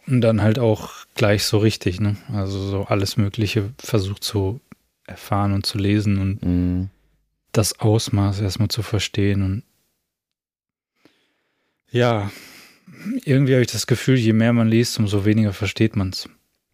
Und 0.07 0.23
dann 0.23 0.41
halt 0.41 0.59
auch 0.59 0.91
gleich 1.15 1.45
so 1.45 1.59
richtig, 1.59 2.01
ne? 2.01 2.17
Also 2.33 2.59
so 2.59 2.85
alles 2.85 3.19
Mögliche 3.19 3.75
versucht 3.79 4.25
zu 4.25 4.61
erfahren 5.07 5.53
und 5.53 5.67
zu 5.67 5.77
lesen 5.77 6.19
und 6.19 6.43
Mhm. 6.43 6.89
das 7.53 7.81
Ausmaß 7.81 8.41
erstmal 8.41 8.69
zu 8.69 8.83
verstehen. 8.83 9.43
Und 9.43 9.63
ja, 11.91 12.31
irgendwie 13.25 13.53
habe 13.55 13.63
ich 13.63 13.71
das 13.73 13.87
Gefühl, 13.87 14.17
je 14.17 14.33
mehr 14.33 14.53
man 14.53 14.69
liest, 14.69 14.99
umso 14.99 15.25
weniger 15.25 15.53
versteht 15.53 15.97
man 15.97 16.11
es. 16.11 16.29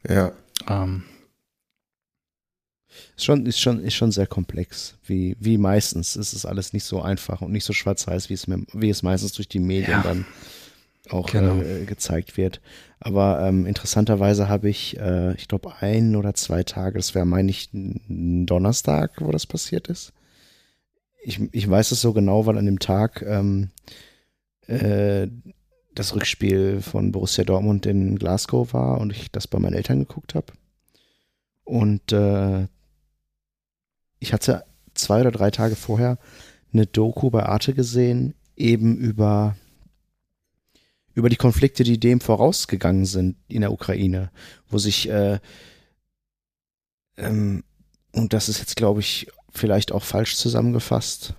Ja. 0.09 0.33
Ähm, 0.69 1.03
Ist 3.17 3.25
schon, 3.25 3.47
ist 3.47 3.61
schon, 3.61 3.81
ist 3.83 3.95
schon 3.95 4.13
sehr 4.13 4.27
komplex. 4.27 4.97
Wie, 5.05 5.37
wie 5.41 5.59
meistens 5.59 6.17
ist 6.17 6.33
es 6.33 6.47
alles 6.47 6.73
nicht 6.73 6.85
so 6.85 7.03
einfach 7.03 7.41
und 7.41 7.53
nicht 7.53 7.65
so 7.65 7.73
schwarz-weiß, 7.73 8.29
wie 8.31 8.35
es, 8.35 8.47
wie 8.49 8.91
es 8.91 9.03
meistens 9.03 9.33
durch 9.33 9.49
die 9.49 9.59
Medien 9.61 9.91
Ja. 9.91 10.03
dann 10.03 10.25
auch 11.11 11.31
Genau. 11.31 11.61
äh, 11.61 11.85
gezeigt 11.85 12.37
wird. 12.37 12.61
Aber 13.01 13.41
ähm, 13.47 13.67
interessanterweise 13.67 14.49
habe 14.49 14.69
ich, 14.71 14.97
äh, 14.99 15.35
ich 15.35 15.49
glaube, 15.49 15.75
ein 15.81 16.17
oder 16.17 16.35
zwei 16.35 16.63
Tage, 16.63 16.99
das 16.99 17.15
wäre, 17.15 17.27
meine 17.27 17.51
ich, 17.51 17.73
ein 17.75 18.47
Donnerstag, 18.47 19.21
wo 19.21 19.31
das 19.31 19.47
passiert 19.47 19.89
ist. 19.89 20.13
Ich, 21.23 21.41
ich 21.53 21.69
weiß 21.69 21.91
es 21.93 22.01
so 22.01 22.13
genau, 22.13 22.47
weil 22.47 22.57
an 22.59 22.67
dem 22.67 22.79
Tag 22.79 23.23
ähm, 23.27 23.71
äh, 24.67 25.29
das 25.95 26.15
Rückspiel 26.15 26.83
von 26.83 27.13
Borussia 27.13 27.45
Dortmund 27.45 27.87
in 27.87 28.19
Glasgow 28.19 28.73
war 28.73 29.01
und 29.01 29.13
ich 29.13 29.31
das 29.31 29.47
bei 29.47 29.59
meinen 29.59 29.75
Eltern 29.75 30.01
geguckt 30.01 30.35
habe. 30.35 30.53
Und 31.65 32.13
äh, 32.13 32.67
ich 34.19 34.33
hatte 34.33 34.65
zwei 34.95 35.21
oder 35.21 35.31
drei 35.31 35.51
Tage 35.51 35.77
vorher 35.77 36.19
eine 36.73 36.87
Doku 36.87 37.31
bei 37.31 37.45
Arte 37.45 37.75
gesehen, 37.75 38.35
eben 38.57 38.97
über, 38.97 39.57
über 41.15 41.29
die 41.29 41.37
Konflikte, 41.37 41.85
die 41.85 42.01
dem 42.01 42.21
vorausgegangen 42.21 43.07
sind 43.07 43.37
in 43.49 43.61
der 43.61 43.73
Ukraine, 43.73 44.31
wo 44.69 44.79
sich, 44.79 45.09
äh, 45.09 45.39
ähm, 47.17 47.65
und 48.13 48.33
das 48.33 48.49
ist 48.49 48.59
jetzt, 48.59 48.77
glaube 48.77 49.01
ich, 49.01 49.29
vielleicht 49.51 49.93
auch 49.93 50.03
falsch 50.03 50.37
zusammengefasst. 50.37 51.35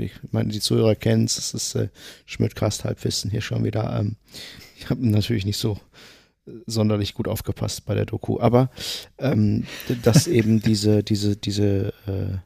Ich 0.00 0.32
meine, 0.32 0.50
die 0.50 0.60
Zuhörer 0.60 0.94
kennen 0.94 1.24
es, 1.24 1.36
das 1.36 1.54
ist 1.54 1.74
äh, 1.74 1.88
Schmidtcast 2.24 2.84
Halbwissen 2.84 3.30
hier 3.30 3.40
schon 3.40 3.64
wieder. 3.64 3.98
Ähm, 3.98 4.16
ich 4.76 4.90
habe 4.90 5.06
natürlich 5.08 5.46
nicht 5.46 5.58
so 5.58 5.78
sonderlich 6.66 7.14
gut 7.14 7.28
aufgepasst 7.28 7.86
bei 7.86 7.94
der 7.94 8.06
Doku, 8.06 8.40
aber 8.40 8.70
ähm, 9.18 9.64
dass 10.02 10.26
eben 10.26 10.60
diese, 10.60 11.02
diese, 11.02 11.36
diese, 11.36 11.92
äh, 12.06 12.38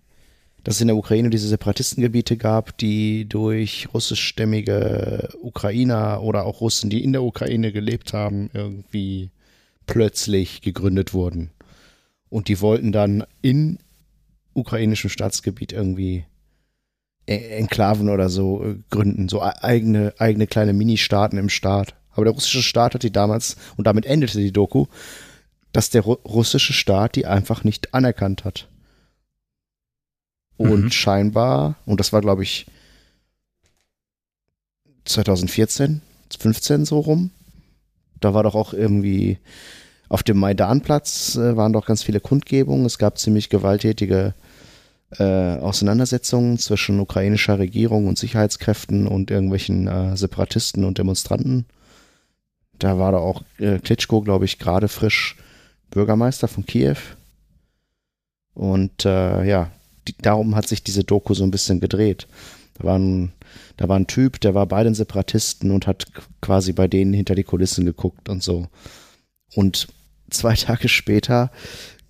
dass 0.64 0.76
es 0.76 0.80
in 0.80 0.88
der 0.88 0.96
Ukraine 0.96 1.30
diese 1.30 1.48
Separatistengebiete 1.48 2.36
gab, 2.36 2.76
die 2.78 3.28
durch 3.28 3.88
russischstämmige 3.92 5.30
Ukrainer 5.40 6.22
oder 6.22 6.44
auch 6.44 6.60
Russen, 6.60 6.90
die 6.90 7.02
in 7.02 7.12
der 7.12 7.22
Ukraine 7.22 7.72
gelebt 7.72 8.12
haben, 8.12 8.50
irgendwie 8.52 9.30
plötzlich 9.86 10.62
gegründet 10.62 11.14
wurden. 11.14 11.50
Und 12.28 12.48
die 12.48 12.60
wollten 12.60 12.92
dann 12.92 13.24
in 13.42 13.78
ukrainischem 14.54 15.10
Staatsgebiet 15.10 15.72
irgendwie 15.72 16.24
Enklaven 17.30 18.08
oder 18.08 18.28
so 18.28 18.64
äh, 18.64 18.76
gründen, 18.90 19.28
so 19.28 19.38
e- 19.40 19.62
eigene, 19.62 20.14
eigene 20.18 20.46
kleine 20.46 20.72
Mini-Staaten 20.72 21.38
im 21.38 21.48
Staat. 21.48 21.94
Aber 22.12 22.24
der 22.24 22.34
russische 22.34 22.62
Staat 22.62 22.94
hat 22.94 23.02
die 23.02 23.12
damals, 23.12 23.56
und 23.76 23.86
damit 23.86 24.04
endete 24.06 24.38
die 24.38 24.52
Doku, 24.52 24.86
dass 25.72 25.90
der 25.90 26.02
Ru 26.02 26.14
russische 26.24 26.72
Staat 26.72 27.14
die 27.16 27.26
einfach 27.26 27.62
nicht 27.64 27.94
anerkannt 27.94 28.44
hat. 28.44 28.68
Und 30.56 30.84
Mhm. 30.84 30.90
scheinbar, 30.90 31.76
und 31.86 32.00
das 32.00 32.12
war, 32.12 32.20
glaube 32.20 32.42
ich, 32.42 32.66
2014, 35.04 36.02
15 36.38 36.84
so 36.84 36.98
rum, 37.00 37.30
da 38.20 38.34
war 38.34 38.42
doch 38.42 38.54
auch 38.54 38.74
irgendwie 38.74 39.38
auf 40.08 40.22
dem 40.22 40.38
Maidanplatz 40.38 41.36
äh, 41.36 41.56
waren 41.56 41.72
doch 41.72 41.86
ganz 41.86 42.02
viele 42.02 42.20
Kundgebungen. 42.20 42.84
Es 42.84 42.98
gab 42.98 43.18
ziemlich 43.18 43.48
gewalttätige 43.48 44.34
äh, 44.36 44.49
Auseinandersetzungen 45.18 46.58
zwischen 46.58 47.00
ukrainischer 47.00 47.58
Regierung 47.58 48.06
und 48.06 48.18
Sicherheitskräften 48.18 49.08
und 49.08 49.30
irgendwelchen 49.30 49.88
äh, 49.88 50.16
Separatisten 50.16 50.84
und 50.84 50.98
Demonstranten. 50.98 51.66
Da 52.78 52.98
war 52.98 53.12
da 53.12 53.18
auch 53.18 53.42
äh, 53.58 53.78
Klitschko, 53.78 54.22
glaube 54.22 54.44
ich, 54.44 54.58
gerade 54.58 54.88
frisch 54.88 55.36
Bürgermeister 55.90 56.48
von 56.48 56.64
Kiew. 56.64 56.96
Und 58.54 59.04
äh, 59.04 59.44
ja, 59.44 59.70
die, 60.06 60.14
darum 60.18 60.54
hat 60.54 60.68
sich 60.68 60.82
diese 60.82 61.04
Doku 61.04 61.34
so 61.34 61.44
ein 61.44 61.50
bisschen 61.50 61.80
gedreht. 61.80 62.26
Da 62.78 62.84
war, 62.84 62.98
ein, 62.98 63.32
da 63.76 63.88
war 63.88 63.98
ein 63.98 64.06
Typ, 64.06 64.40
der 64.40 64.54
war 64.54 64.66
bei 64.66 64.84
den 64.84 64.94
Separatisten 64.94 65.72
und 65.72 65.86
hat 65.86 66.06
quasi 66.40 66.72
bei 66.72 66.88
denen 66.88 67.12
hinter 67.12 67.34
die 67.34 67.44
Kulissen 67.44 67.84
geguckt 67.84 68.28
und 68.28 68.42
so. 68.42 68.68
Und 69.54 69.88
zwei 70.30 70.54
Tage 70.56 70.88
später 70.88 71.50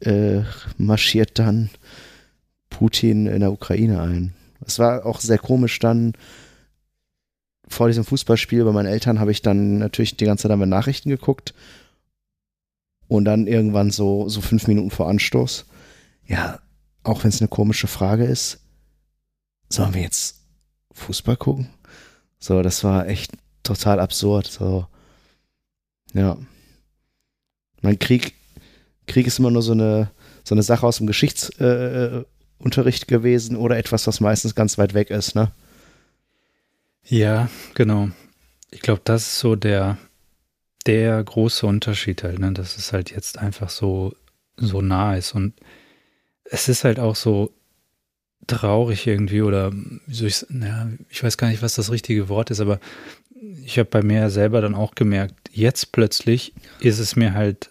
äh, 0.01 0.43
marschiert 0.77 1.39
dann 1.39 1.71
Putin 2.81 3.27
in 3.27 3.41
der 3.41 3.53
Ukraine 3.53 4.01
ein. 4.01 4.33
Es 4.67 4.79
war 4.79 5.05
auch 5.05 5.21
sehr 5.21 5.37
komisch 5.37 5.79
dann. 5.81 6.15
Vor 7.69 7.89
diesem 7.89 8.07
Fußballspiel 8.07 8.65
bei 8.65 8.73
meinen 8.73 8.87
Eltern 8.87 9.21
habe 9.21 9.33
ich 9.33 9.43
dann 9.43 9.77
natürlich 9.77 10.17
die 10.17 10.25
ganze 10.25 10.49
Zeit 10.49 10.51
an 10.51 10.67
Nachrichten 10.67 11.11
geguckt. 11.11 11.53
Und 13.07 13.27
dann 13.27 13.47
irgendwann 13.47 13.91
so, 13.91 14.31
so 14.31 14.41
fünf 14.41 14.67
Minuten 14.67 14.91
vor 14.91 15.11
Anstoß. 15.11 15.67
Ja, 16.27 16.61
auch 17.03 17.23
wenn 17.23 17.29
es 17.29 17.43
eine 17.43 17.49
komische 17.49 17.87
Frage 17.87 18.25
ist, 18.25 18.61
sollen 19.69 19.93
wir 19.93 20.01
jetzt 20.01 20.41
Fußball 20.93 21.37
gucken? 21.37 21.69
So, 22.39 22.63
das 22.63 22.83
war 22.83 23.07
echt 23.09 23.33
total 23.63 24.01
absurd. 24.01 24.47
So, 24.47 24.87
ja. 26.15 26.39
Mein 27.83 27.99
Krieg, 27.99 28.33
Krieg 29.07 29.27
ist 29.27 29.39
immer 29.39 29.51
nur 29.51 29.63
so 29.63 29.73
eine, 29.73 30.11
so 30.45 30.55
eine 30.55 30.63
Sache 30.63 30.87
aus 30.87 30.97
dem 30.97 31.07
Geschichtsunterricht 31.07 32.25
äh, 32.27 32.40
Unterricht 32.61 33.09
gewesen 33.09 33.57
oder 33.57 33.77
etwas, 33.77 34.07
was 34.07 34.21
meistens 34.21 34.55
ganz 34.55 34.79
weit 34.79 34.95
weg 34.95 35.11
ist, 35.11 35.35
ne? 35.35 35.51
Ja, 37.05 37.49
genau. 37.75 38.11
Ich 38.71 38.83
glaube, 38.83 39.01
das 39.05 39.23
ist 39.23 39.39
so 39.41 39.57
der, 39.57 39.99
der 40.87 41.23
große 41.25 41.67
Unterschied 41.67 42.23
halt, 42.23 42.39
ne? 42.39 42.53
dass 42.53 42.77
es 42.77 42.93
halt 42.93 43.11
jetzt 43.11 43.39
einfach 43.39 43.71
so, 43.71 44.15
so 44.57 44.81
nah 44.81 45.17
ist. 45.17 45.35
Und 45.35 45.55
es 46.45 46.69
ist 46.69 46.85
halt 46.85 47.01
auch 47.01 47.17
so 47.17 47.53
traurig 48.47 49.07
irgendwie 49.07 49.43
oder 49.43 49.73
soll 50.09 50.29
ich 50.29 50.47
ja, 50.51 50.89
ich 51.09 51.23
weiß 51.23 51.37
gar 51.37 51.49
nicht, 51.49 51.63
was 51.63 51.75
das 51.75 51.91
richtige 51.91 52.29
Wort 52.29 52.51
ist, 52.51 52.61
aber 52.61 52.81
ich 53.65 53.79
habe 53.79 53.89
bei 53.89 54.03
mir 54.03 54.31
selber 54.31 54.61
dann 54.61 54.75
auch 54.75 54.95
gemerkt, 54.95 55.51
jetzt 55.53 55.93
plötzlich 55.93 56.55
ist 56.81 56.99
es 56.99 57.17
mir 57.17 57.33
halt 57.35 57.71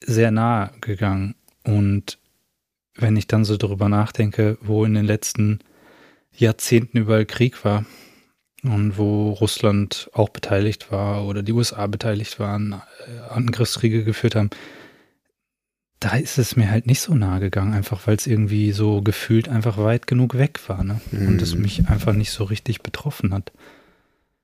sehr 0.00 0.30
nah 0.30 0.70
gegangen. 0.80 1.34
Und 1.64 2.18
wenn 2.96 3.16
ich 3.16 3.26
dann 3.26 3.44
so 3.44 3.56
darüber 3.56 3.88
nachdenke, 3.88 4.58
wo 4.60 4.84
in 4.84 4.94
den 4.94 5.04
letzten 5.04 5.60
Jahrzehnten 6.36 6.98
überall 6.98 7.26
Krieg 7.26 7.64
war 7.64 7.84
und 8.62 8.96
wo 8.98 9.30
Russland 9.32 10.10
auch 10.12 10.28
beteiligt 10.30 10.90
war 10.90 11.26
oder 11.26 11.42
die 11.42 11.52
USA 11.52 11.86
beteiligt 11.86 12.38
waren, 12.40 12.80
äh, 13.06 13.32
Angriffskriege 13.32 14.04
geführt 14.04 14.34
haben, 14.36 14.50
da 16.00 16.16
ist 16.16 16.38
es 16.38 16.54
mir 16.56 16.70
halt 16.70 16.86
nicht 16.86 17.00
so 17.00 17.14
nahe 17.14 17.40
gegangen, 17.40 17.72
einfach 17.72 18.06
weil 18.06 18.16
es 18.16 18.26
irgendwie 18.26 18.72
so 18.72 19.00
gefühlt 19.00 19.48
einfach 19.48 19.78
weit 19.78 20.06
genug 20.06 20.36
weg 20.36 20.60
war 20.68 20.84
ne? 20.84 21.00
und 21.12 21.40
es 21.40 21.54
Mhm. 21.54 21.62
mich 21.62 21.88
einfach 21.88 22.12
nicht 22.12 22.30
so 22.30 22.44
richtig 22.44 22.82
betroffen 22.82 23.32
hat. 23.32 23.52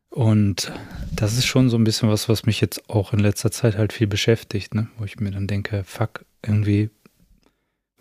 Und 0.08 0.72
das 1.14 1.34
ist 1.36 1.46
schon 1.46 1.68
so 1.70 1.76
ein 1.76 1.84
bisschen 1.84 2.08
was, 2.08 2.28
was 2.28 2.44
mich 2.44 2.60
jetzt 2.60 2.88
auch 2.90 3.12
in 3.12 3.20
letzter 3.20 3.50
Zeit 3.50 3.76
halt 3.76 3.92
viel 3.92 4.06
beschäftigt, 4.06 4.74
ne? 4.74 4.88
wo 4.98 5.04
ich 5.04 5.20
mir 5.20 5.30
dann 5.30 5.46
denke, 5.46 5.82
fuck, 5.84 6.24
irgendwie, 6.44 6.90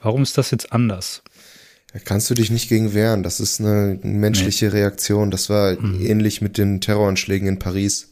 warum 0.01 0.23
ist 0.23 0.37
das 0.37 0.51
jetzt 0.51 0.71
anders? 0.71 1.21
Da 1.93 1.99
kannst 1.99 2.29
du 2.29 2.33
dich 2.35 2.51
nicht 2.51 2.69
gegen 2.69 2.93
wehren. 2.93 3.23
Das 3.23 3.39
ist 3.39 3.59
eine 3.59 3.99
menschliche 4.03 4.71
Reaktion. 4.73 5.31
Das 5.31 5.49
war 5.49 5.73
Mhm. 5.79 6.05
ähnlich 6.05 6.41
mit 6.41 6.57
den 6.57 6.81
Terroranschlägen 6.81 7.47
in 7.47 7.59
Paris. 7.59 8.11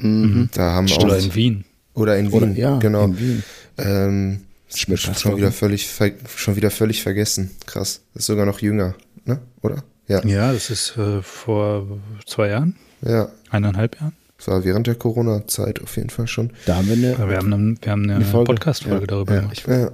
Mhm. 0.00 0.48
Da 0.54 0.72
haben 0.72 0.90
Oder 0.90 1.16
auch 1.16 1.22
in 1.22 1.34
Wien. 1.34 1.64
oder 1.94 2.18
in 2.18 2.28
Oder 2.32 2.48
Wien, 2.48 2.56
ja, 2.56 2.78
genau. 2.78 3.04
in 3.04 3.18
Wien. 3.20 3.42
Ähm, 3.78 4.40
schon 4.68 5.36
wieder 5.36 5.52
völlig, 5.52 5.88
schon 6.36 6.56
wieder 6.56 6.70
völlig 6.70 7.02
vergessen. 7.02 7.50
Krass. 7.66 8.00
Ist 8.14 8.26
sogar 8.26 8.46
noch 8.46 8.60
jünger, 8.60 8.94
ne? 9.24 9.38
Oder? 9.60 9.84
Ja. 10.08 10.24
Ja, 10.26 10.52
das 10.52 10.70
ist 10.70 10.96
äh, 10.96 11.22
vor 11.22 11.86
zwei 12.26 12.48
Jahren. 12.48 12.74
Ja. 13.02 13.28
Eineinhalb 13.50 14.00
Jahren. 14.00 14.14
Das 14.38 14.48
war 14.48 14.64
während 14.64 14.88
der 14.88 14.96
Corona-Zeit 14.96 15.80
auf 15.82 15.96
jeden 15.96 16.10
Fall 16.10 16.26
schon. 16.26 16.50
Da 16.66 16.76
haben 16.76 16.88
wir 16.88 16.94
eine, 16.94 17.28
wir 17.28 17.36
haben 17.36 17.52
eine, 17.52 17.76
wir 17.80 17.92
haben 17.92 18.02
eine, 18.02 18.16
eine 18.16 18.24
Podcast-Folge 18.24 19.02
ja. 19.02 19.06
darüber 19.06 19.34
ja. 19.34 19.40
gemacht. 19.42 19.62
Ja. 19.68 19.90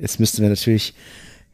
Jetzt 0.00 0.18
müssten 0.20 0.42
wir 0.42 0.48
natürlich, 0.48 0.94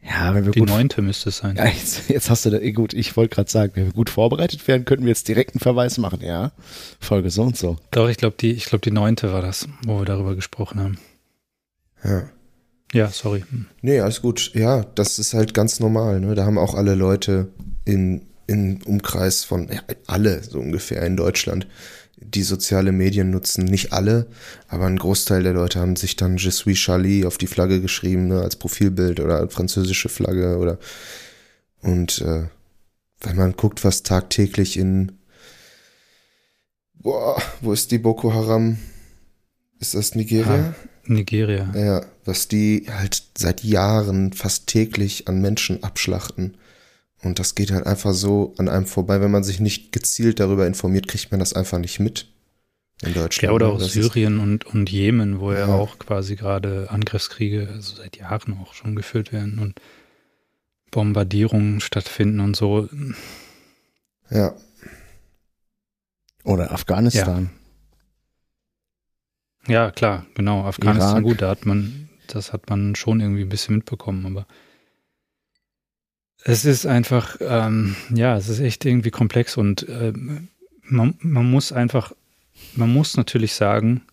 ja, 0.03 0.33
wenn 0.33 0.45
wir 0.45 0.51
Die 0.53 0.61
neunte 0.61 1.01
müsste 1.01 1.29
es 1.29 1.37
sein. 1.37 1.55
Ja, 1.57 1.65
jetzt, 1.65 2.09
jetzt 2.09 2.29
hast 2.29 2.45
du 2.45 2.49
da, 2.49 2.59
gut, 2.71 2.93
ich 2.93 3.17
wollte 3.17 3.35
gerade 3.35 3.49
sagen, 3.49 3.73
wenn 3.75 3.85
wir 3.85 3.93
gut 3.93 4.09
vorbereitet 4.09 4.67
wären, 4.67 4.85
könnten 4.85 5.05
wir 5.05 5.09
jetzt 5.09 5.27
direkt 5.27 5.55
einen 5.55 5.59
Verweis 5.59 5.97
machen, 5.97 6.21
ja. 6.21 6.51
Folge 6.99 7.29
so 7.29 7.43
und 7.43 7.57
so. 7.57 7.77
Doch, 7.91 8.09
ich 8.09 8.17
glaube, 8.17 8.35
die, 8.39 8.51
ich 8.51 8.65
glaube, 8.65 8.83
die 8.83 8.91
neunte 8.91 9.33
war 9.33 9.41
das, 9.41 9.67
wo 9.85 9.99
wir 9.99 10.05
darüber 10.05 10.35
gesprochen 10.35 10.79
haben. 10.79 10.97
Ja. 12.03 12.29
Ja, 12.93 13.09
sorry. 13.09 13.43
Nee, 13.81 13.99
alles 13.99 14.21
gut. 14.21 14.51
Ja, 14.53 14.85
das 14.95 15.19
ist 15.19 15.33
halt 15.33 15.53
ganz 15.53 15.81
normal. 15.81 16.21
Ne? 16.21 16.35
Da 16.35 16.45
haben 16.45 16.57
auch 16.57 16.73
alle 16.73 16.95
Leute 16.95 17.49
in, 17.83 18.21
in 18.47 18.81
Umkreis 18.83 19.43
von, 19.43 19.67
ja, 19.69 19.81
alle 20.05 20.41
so 20.41 20.59
ungefähr 20.59 21.01
in 21.01 21.17
Deutschland, 21.17 21.67
die 22.17 22.43
soziale 22.43 22.91
Medien 22.91 23.29
nutzen. 23.29 23.65
Nicht 23.65 23.93
alle, 23.93 24.27
aber 24.67 24.85
ein 24.85 24.97
Großteil 24.97 25.43
der 25.43 25.53
Leute 25.53 25.79
haben 25.79 25.95
sich 25.95 26.15
dann 26.15 26.37
Je 26.37 26.49
suis 26.49 26.77
Charlie 26.77 27.25
auf 27.25 27.37
die 27.37 27.47
Flagge 27.47 27.79
geschrieben, 27.79 28.27
ne, 28.27 28.41
als 28.41 28.55
Profilbild 28.55 29.19
oder 29.19 29.37
als 29.37 29.53
französische 29.53 30.09
Flagge 30.09 30.57
oder 30.57 30.79
und 31.81 32.21
äh, 32.21 32.45
wenn 33.21 33.35
man 33.35 33.53
guckt, 33.53 33.83
was 33.83 34.03
tagtäglich 34.03 34.77
in 34.77 35.13
boah, 36.95 37.41
wo 37.61 37.71
ist 37.71 37.91
die 37.91 37.97
Boko 37.97 38.33
Haram? 38.33 38.77
Ist 39.79 39.93
das 39.93 40.15
Nigeria? 40.15 40.73
Ah, 40.73 40.87
Nigeria. 41.05 41.71
Ja, 41.75 42.05
was 42.25 42.47
die 42.47 42.87
halt 42.89 43.23
seit 43.37 43.63
Jahren 43.63 44.33
fast 44.33 44.67
täglich 44.67 45.27
an 45.27 45.39
Menschen 45.39 45.83
abschlachten. 45.83 46.57
Und 47.23 47.39
das 47.39 47.55
geht 47.55 47.71
halt 47.71 47.87
einfach 47.87 48.13
so 48.13 48.53
an 48.57 48.69
einem 48.69 48.85
vorbei. 48.85 49.21
Wenn 49.21 49.31
man 49.31 49.43
sich 49.43 49.59
nicht 49.59 49.91
gezielt 49.91 50.39
darüber 50.39 50.67
informiert, 50.67 51.07
kriegt 51.07 51.31
man 51.31 51.39
das 51.39 51.53
einfach 51.53 51.79
nicht 51.79 51.99
mit 51.99 52.27
in 53.01 53.13
Deutschland. 53.13 53.49
Ja, 53.49 53.51
oder 53.51 53.67
auch 53.67 53.79
das 53.79 53.93
Syrien 53.93 54.39
und, 54.39 54.65
und 54.65 54.89
Jemen, 54.89 55.39
wo 55.39 55.51
ja, 55.51 55.59
ja 55.59 55.67
auch 55.67 55.99
quasi 55.99 56.35
gerade 56.35 56.89
Angriffskriege, 56.89 57.69
also 57.73 57.95
seit 57.95 58.17
Jahren 58.17 58.57
auch 58.59 58.73
schon 58.73 58.95
geführt 58.95 59.31
werden 59.31 59.59
und 59.59 59.79
Bombardierungen 60.91 61.79
stattfinden 61.79 62.39
und 62.39 62.55
so. 62.55 62.89
Ja. 64.29 64.55
Oder 66.43 66.71
Afghanistan. 66.71 67.49
Ja, 69.67 69.73
ja 69.73 69.91
klar, 69.91 70.25
genau. 70.33 70.63
Afghanistan, 70.63 71.17
Irak. 71.17 71.23
gut, 71.23 71.41
da 71.41 71.49
hat 71.49 71.65
man, 71.65 72.09
das 72.27 72.53
hat 72.53 72.69
man 72.69 72.95
schon 72.95 73.19
irgendwie 73.19 73.41
ein 73.41 73.49
bisschen 73.49 73.75
mitbekommen, 73.75 74.25
aber 74.25 74.47
es 76.47 76.63
ist 76.63 76.85
einfach, 76.85 77.35
ähm, 77.41 77.97
ja, 78.09 78.37
es 78.37 78.47
ist 78.47 78.61
echt 78.61 78.85
irgendwie 78.85 79.11
komplex 79.11 79.57
und 79.57 79.87
äh, 79.89 80.13
man, 80.81 81.15
man 81.19 81.51
muss 81.51 81.73
einfach, 81.73 82.13
man 82.73 82.91
muss 82.91 83.17
natürlich 83.17 83.53
sagen, 83.53 84.03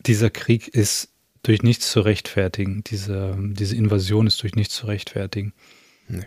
dieser 0.00 0.28
Krieg 0.28 0.68
ist 0.68 1.08
durch 1.42 1.62
nichts 1.62 1.90
zu 1.90 2.00
rechtfertigen. 2.00 2.84
Diese, 2.84 3.34
diese 3.38 3.76
Invasion 3.76 4.26
ist 4.26 4.42
durch 4.42 4.56
nichts 4.56 4.74
zu 4.74 4.86
rechtfertigen. 4.86 5.54
Nee. 6.06 6.26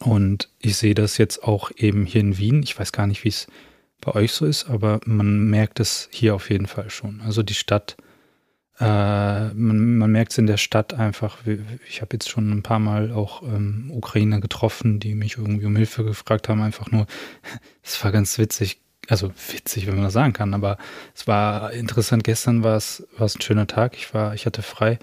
Und 0.00 0.50
ich 0.58 0.76
sehe 0.76 0.94
das 0.94 1.16
jetzt 1.16 1.42
auch 1.42 1.70
eben 1.74 2.04
hier 2.04 2.20
in 2.20 2.36
Wien. 2.36 2.62
Ich 2.62 2.78
weiß 2.78 2.92
gar 2.92 3.06
nicht, 3.06 3.24
wie 3.24 3.30
es 3.30 3.46
bei 4.02 4.14
euch 4.14 4.32
so 4.32 4.44
ist, 4.44 4.68
aber 4.68 5.00
man 5.06 5.48
merkt 5.48 5.80
es 5.80 6.10
hier 6.12 6.34
auf 6.34 6.50
jeden 6.50 6.66
Fall 6.66 6.90
schon. 6.90 7.22
Also 7.22 7.42
die 7.42 7.54
Stadt 7.54 7.96
äh, 8.78 9.54
man, 9.54 9.96
man 9.96 10.12
merkt 10.12 10.32
es 10.32 10.38
in 10.38 10.46
der 10.46 10.58
Stadt 10.58 10.92
einfach. 10.92 11.38
Ich 11.88 12.02
habe 12.02 12.10
jetzt 12.12 12.28
schon 12.28 12.50
ein 12.50 12.62
paar 12.62 12.78
Mal 12.78 13.10
auch 13.10 13.42
ähm, 13.42 13.90
Ukrainer 13.92 14.40
getroffen, 14.40 15.00
die 15.00 15.14
mich 15.14 15.38
irgendwie 15.38 15.66
um 15.66 15.76
Hilfe 15.76 16.04
gefragt 16.04 16.48
haben. 16.48 16.60
Einfach 16.60 16.90
nur, 16.90 17.06
es 17.82 18.02
war 18.04 18.12
ganz 18.12 18.38
witzig. 18.38 18.80
Also 19.08 19.30
witzig, 19.52 19.86
wenn 19.86 19.94
man 19.94 20.02
das 20.02 20.14
sagen 20.14 20.32
kann, 20.32 20.52
aber 20.52 20.78
es 21.14 21.28
war 21.28 21.72
interessant. 21.72 22.24
Gestern 22.24 22.64
war 22.64 22.76
es, 22.76 23.06
war 23.16 23.26
es 23.26 23.36
ein 23.36 23.40
schöner 23.40 23.68
Tag. 23.68 23.96
Ich 23.96 24.12
war, 24.12 24.34
ich 24.34 24.46
hatte 24.46 24.62
frei 24.62 24.98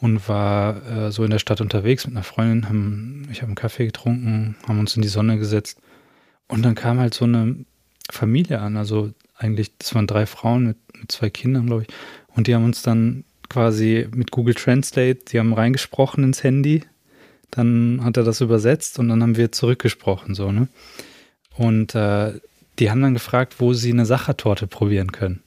und 0.00 0.28
war 0.28 0.84
äh, 0.90 1.12
so 1.12 1.22
in 1.22 1.30
der 1.30 1.38
Stadt 1.38 1.60
unterwegs 1.60 2.04
mit 2.04 2.16
einer 2.16 2.24
Freundin. 2.24 2.68
Haben, 2.68 3.28
ich 3.30 3.42
habe 3.42 3.50
einen 3.50 3.54
Kaffee 3.54 3.86
getrunken, 3.86 4.56
haben 4.66 4.80
uns 4.80 4.96
in 4.96 5.02
die 5.02 5.08
Sonne 5.08 5.38
gesetzt 5.38 5.80
und 6.48 6.64
dann 6.64 6.74
kam 6.74 6.98
halt 6.98 7.14
so 7.14 7.26
eine 7.26 7.64
Familie 8.10 8.58
an. 8.60 8.76
Also 8.76 9.12
eigentlich, 9.36 9.78
das 9.78 9.94
waren 9.94 10.08
drei 10.08 10.26
Frauen 10.26 10.66
mit, 10.66 10.76
mit 10.98 11.12
zwei 11.12 11.30
Kindern, 11.30 11.66
glaube 11.66 11.82
ich. 11.82 11.88
Und 12.34 12.46
die 12.46 12.54
haben 12.54 12.64
uns 12.64 12.82
dann 12.82 13.24
quasi 13.48 14.08
mit 14.14 14.30
Google 14.30 14.54
Translate, 14.54 15.20
die 15.30 15.38
haben 15.38 15.52
reingesprochen 15.52 16.24
ins 16.24 16.42
Handy, 16.42 16.82
dann 17.50 18.00
hat 18.02 18.16
er 18.16 18.24
das 18.24 18.40
übersetzt 18.40 18.98
und 18.98 19.08
dann 19.08 19.22
haben 19.22 19.36
wir 19.36 19.52
zurückgesprochen, 19.52 20.34
so, 20.34 20.50
ne? 20.50 20.68
Und 21.56 21.94
äh, 21.94 22.32
die 22.80 22.90
haben 22.90 23.02
dann 23.02 23.14
gefragt, 23.14 23.56
wo 23.58 23.74
sie 23.74 23.92
eine 23.92 24.06
Sachertorte 24.06 24.66
probieren 24.66 25.12
können. 25.12 25.42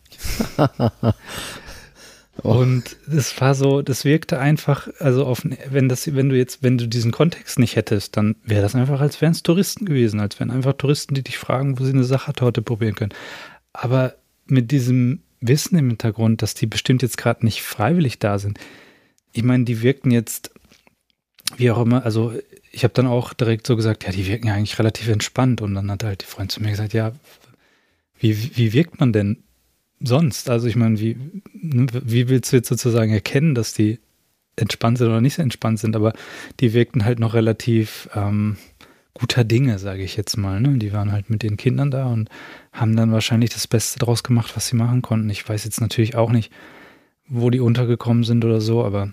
Und 2.44 2.98
das 3.08 3.40
war 3.42 3.56
so, 3.56 3.82
das 3.82 4.06
wirkte 4.06 4.40
einfach, 4.40 4.88
also 5.00 5.26
auf, 5.26 5.42
wenn 5.70 5.90
das, 5.90 6.14
wenn 6.14 6.30
du 6.30 6.38
jetzt, 6.38 6.62
wenn 6.62 6.78
du 6.78 6.88
diesen 6.88 7.12
Kontext 7.12 7.58
nicht 7.58 7.76
hättest, 7.76 8.16
dann 8.16 8.36
wäre 8.44 8.62
das 8.62 8.76
einfach, 8.76 9.02
als 9.02 9.20
wären 9.22 9.32
es 9.32 9.44
Touristen 9.44 9.86
gewesen, 9.86 10.20
als 10.20 10.40
wären 10.40 10.52
einfach 10.52 10.74
Touristen, 10.74 11.16
die 11.16 11.24
dich 11.24 11.38
fragen, 11.38 11.80
wo 11.80 11.84
sie 11.84 11.94
eine 11.94 12.04
Sachertorte 12.04 12.62
probieren 12.62 12.96
können. 12.96 13.14
Aber 13.74 14.14
mit 14.46 14.72
diesem 14.72 15.24
Wissen 15.40 15.78
im 15.78 15.90
Hintergrund, 15.90 16.42
dass 16.42 16.54
die 16.54 16.66
bestimmt 16.66 17.02
jetzt 17.02 17.18
gerade 17.18 17.46
nicht 17.46 17.62
freiwillig 17.62 18.20
da 18.20 18.40
sind. 18.40 18.60
Ich 19.34 19.44
meine, 19.44 19.66
die 19.66 19.82
wirken 19.82 20.12
jetzt, 20.12 20.52
wie 21.58 21.72
auch 21.72 21.82
immer, 21.82 22.04
also 22.04 22.34
ich 22.72 22.84
habe 22.84 22.94
dann 22.94 23.08
auch 23.08 23.34
direkt 23.34 23.68
so 23.68 23.76
gesagt, 23.76 24.04
ja, 24.04 24.12
die 24.12 24.28
wirken 24.28 24.48
ja 24.48 24.54
eigentlich 24.54 24.80
relativ 24.80 25.08
entspannt. 25.10 25.62
Und 25.62 25.76
dann 25.76 25.92
hat 25.92 26.04
halt 26.04 26.22
die 26.22 26.26
Freundin 26.26 26.50
zu 26.50 26.62
mir 26.62 26.72
gesagt, 26.72 26.94
ja, 26.94 27.14
wie, 28.20 28.56
wie 28.56 28.74
wirkt 28.74 29.00
man 29.00 29.14
denn 29.14 29.44
sonst? 30.00 30.50
Also 30.50 30.68
ich 30.68 30.76
meine, 30.76 31.00
wie, 31.00 31.18
ne, 31.54 31.88
wie 32.04 32.30
willst 32.30 32.52
du 32.52 32.58
jetzt 32.58 32.70
sozusagen 32.70 33.12
erkennen, 33.12 33.56
dass 33.56 33.74
die 33.74 34.00
entspannt 34.56 34.98
sind 34.98 35.08
oder 35.08 35.22
nicht 35.22 35.36
so 35.36 35.42
entspannt 35.42 35.80
sind? 35.80 35.96
Aber 35.96 36.14
die 36.60 36.74
wirkten 36.74 37.06
halt 37.06 37.20
noch 37.20 37.34
relativ 37.34 38.10
ähm, 38.16 38.58
guter 39.18 39.44
Dinge, 39.44 39.80
sage 39.80 40.04
ich 40.04 40.16
jetzt 40.16 40.38
mal. 40.38 40.62
Ne? 40.62 40.78
Die 40.78 40.94
waren 40.94 41.12
halt 41.12 41.32
mit 41.32 41.42
den 41.42 41.58
Kindern 41.58 41.90
da 41.90 42.06
und 42.06 42.30
haben 42.72 42.96
dann 42.96 43.12
wahrscheinlich 43.12 43.50
das 43.50 43.66
Beste 43.66 43.98
draus 43.98 44.22
gemacht, 44.22 44.56
was 44.56 44.68
sie 44.68 44.76
machen 44.76 45.02
konnten. 45.02 45.28
Ich 45.32 45.48
weiß 45.48 45.64
jetzt 45.64 45.82
natürlich 45.82 46.16
auch 46.16 46.30
nicht, 46.30 46.52
wo 47.28 47.50
die 47.50 47.60
untergekommen 47.60 48.24
sind 48.24 48.46
oder 48.46 48.62
so, 48.62 48.86
aber 48.86 49.12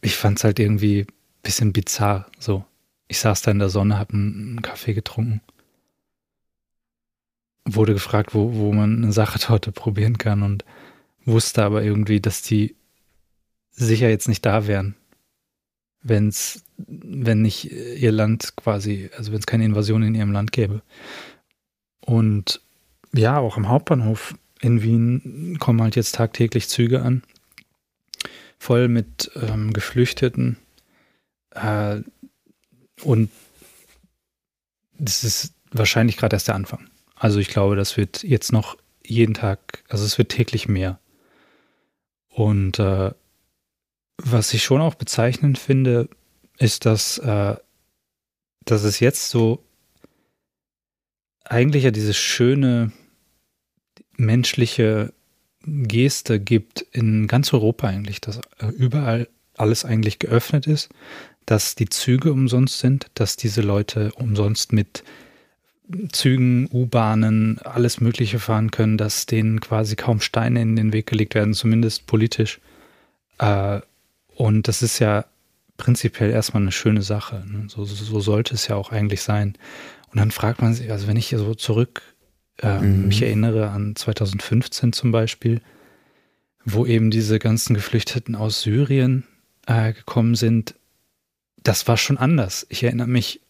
ich 0.00 0.16
fand 0.16 0.38
es 0.38 0.44
halt 0.44 0.58
irgendwie 0.58 1.02
ein 1.02 1.06
bisschen 1.42 1.74
bizarr. 1.74 2.26
So, 2.38 2.64
ich 3.06 3.18
saß 3.18 3.42
da 3.42 3.50
in 3.50 3.58
der 3.58 3.68
Sonne, 3.68 3.98
habe 3.98 4.14
einen 4.14 4.62
Kaffee 4.62 4.94
getrunken, 4.94 5.42
wurde 7.66 7.92
gefragt, 7.92 8.34
wo, 8.34 8.54
wo 8.54 8.72
man 8.72 9.04
eine 9.04 9.12
Sachertorte 9.12 9.72
probieren 9.72 10.16
kann 10.16 10.42
und 10.42 10.64
wusste 11.26 11.62
aber 11.64 11.82
irgendwie, 11.82 12.22
dass 12.22 12.40
die 12.40 12.76
sicher 13.72 14.08
jetzt 14.08 14.26
nicht 14.26 14.46
da 14.46 14.66
wären 14.66 14.96
wenn's, 16.08 16.62
wenn 16.76 17.42
nicht 17.42 17.70
ihr 17.72 18.12
Land 18.12 18.54
quasi, 18.56 19.10
also 19.16 19.32
wenn 19.32 19.38
es 19.38 19.46
keine 19.46 19.64
Invasion 19.64 20.02
in 20.02 20.14
ihrem 20.14 20.32
Land 20.32 20.52
gäbe. 20.52 20.82
Und 22.00 22.60
ja, 23.12 23.38
auch 23.38 23.56
am 23.56 23.68
Hauptbahnhof 23.68 24.34
in 24.60 24.82
Wien 24.82 25.58
kommen 25.58 25.82
halt 25.82 25.96
jetzt 25.96 26.14
tagtäglich 26.14 26.68
Züge 26.68 27.02
an, 27.02 27.22
voll 28.58 28.88
mit 28.88 29.30
ähm, 29.34 29.72
Geflüchteten. 29.72 30.56
Äh, 31.50 32.00
und 33.02 33.30
das 34.98 35.24
ist 35.24 35.54
wahrscheinlich 35.72 36.16
gerade 36.16 36.36
erst 36.36 36.48
der 36.48 36.54
Anfang. 36.54 36.88
Also 37.16 37.38
ich 37.38 37.48
glaube, 37.48 37.76
das 37.76 37.96
wird 37.96 38.22
jetzt 38.22 38.52
noch 38.52 38.76
jeden 39.04 39.34
Tag, 39.34 39.84
also 39.88 40.04
es 40.04 40.18
wird 40.18 40.30
täglich 40.30 40.68
mehr. 40.68 40.98
Und 42.28 42.78
äh, 42.78 43.12
was 44.18 44.54
ich 44.54 44.64
schon 44.64 44.80
auch 44.80 44.94
bezeichnend 44.94 45.58
finde, 45.58 46.08
ist, 46.58 46.86
dass, 46.86 47.18
äh, 47.18 47.56
dass 48.64 48.82
es 48.82 49.00
jetzt 49.00 49.28
so 49.30 49.62
eigentlich 51.44 51.84
ja 51.84 51.90
diese 51.90 52.14
schöne 52.14 52.92
menschliche 54.16 55.12
Geste 55.62 56.40
gibt 56.40 56.80
in 56.92 57.26
ganz 57.26 57.52
Europa 57.52 57.88
eigentlich, 57.88 58.20
dass 58.20 58.40
äh, 58.58 58.68
überall 58.68 59.28
alles 59.54 59.84
eigentlich 59.84 60.18
geöffnet 60.18 60.66
ist, 60.66 60.88
dass 61.44 61.74
die 61.74 61.88
Züge 61.88 62.32
umsonst 62.32 62.78
sind, 62.78 63.06
dass 63.14 63.36
diese 63.36 63.62
Leute 63.62 64.12
umsonst 64.14 64.72
mit 64.72 65.04
Zügen, 66.10 66.68
U-Bahnen, 66.72 67.58
alles 67.60 68.00
Mögliche 68.00 68.40
fahren 68.40 68.72
können, 68.72 68.98
dass 68.98 69.26
denen 69.26 69.60
quasi 69.60 69.94
kaum 69.94 70.20
Steine 70.20 70.60
in 70.60 70.74
den 70.74 70.92
Weg 70.92 71.06
gelegt 71.06 71.34
werden, 71.36 71.54
zumindest 71.54 72.06
politisch. 72.06 72.60
Äh, 73.38 73.80
und 74.36 74.68
das 74.68 74.82
ist 74.82 74.98
ja 74.98 75.24
prinzipiell 75.78 76.30
erstmal 76.30 76.62
eine 76.62 76.72
schöne 76.72 77.00
Sache. 77.00 77.42
Ne? 77.46 77.68
So, 77.68 77.84
so, 77.84 78.20
sollte 78.20 78.54
es 78.54 78.68
ja 78.68 78.76
auch 78.76 78.92
eigentlich 78.92 79.22
sein. 79.22 79.56
Und 80.12 80.18
dann 80.18 80.30
fragt 80.30 80.60
man 80.60 80.74
sich, 80.74 80.90
also 80.90 81.06
wenn 81.06 81.16
ich 81.16 81.30
so 81.30 81.54
zurück 81.54 82.02
äh, 82.62 82.78
mhm. 82.78 83.08
mich 83.08 83.22
erinnere 83.22 83.70
an 83.70 83.96
2015 83.96 84.92
zum 84.92 85.10
Beispiel, 85.10 85.62
wo 86.64 86.84
eben 86.84 87.10
diese 87.10 87.38
ganzen 87.38 87.74
Geflüchteten 87.74 88.34
aus 88.34 88.60
Syrien 88.60 89.24
äh, 89.66 89.94
gekommen 89.94 90.34
sind, 90.34 90.74
das 91.62 91.88
war 91.88 91.96
schon 91.96 92.18
anders. 92.18 92.66
Ich 92.68 92.82
erinnere 92.82 93.08
mich, 93.08 93.40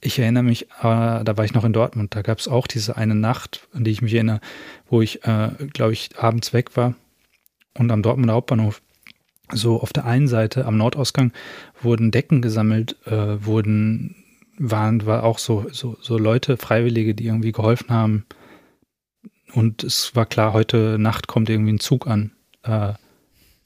ich 0.00 0.18
erinnere 0.18 0.42
mich, 0.42 0.70
äh, 0.80 1.24
da 1.24 1.36
war 1.36 1.44
ich 1.44 1.52
noch 1.52 1.64
in 1.64 1.74
Dortmund, 1.74 2.14
da 2.14 2.22
gab 2.22 2.38
es 2.38 2.48
auch 2.48 2.66
diese 2.66 2.96
eine 2.96 3.14
Nacht, 3.14 3.68
an 3.74 3.84
die 3.84 3.90
ich 3.90 4.00
mich 4.00 4.14
erinnere, 4.14 4.40
wo 4.88 5.02
ich, 5.02 5.24
äh, 5.24 5.50
glaube 5.72 5.92
ich, 5.92 6.18
abends 6.18 6.54
weg 6.54 6.78
war 6.78 6.94
und 7.74 7.90
am 7.90 8.02
Dortmunder 8.02 8.34
Hauptbahnhof 8.34 8.80
so 9.52 9.80
auf 9.80 9.92
der 9.92 10.04
einen 10.04 10.28
Seite 10.28 10.66
am 10.66 10.76
Nordausgang 10.76 11.32
wurden 11.80 12.10
Decken 12.10 12.42
gesammelt, 12.42 12.96
äh, 13.06 13.44
wurden 13.44 14.16
waren 14.58 15.06
war 15.06 15.22
auch 15.22 15.38
so 15.38 15.66
so 15.70 15.96
so 16.00 16.18
Leute 16.18 16.56
Freiwillige, 16.56 17.14
die 17.14 17.26
irgendwie 17.26 17.52
geholfen 17.52 17.90
haben 17.90 18.24
und 19.54 19.84
es 19.84 20.14
war 20.14 20.26
klar, 20.26 20.52
heute 20.52 20.98
Nacht 20.98 21.26
kommt 21.26 21.48
irgendwie 21.48 21.72
ein 21.72 21.80
Zug 21.80 22.06
an 22.06 22.32
äh, 22.62 22.92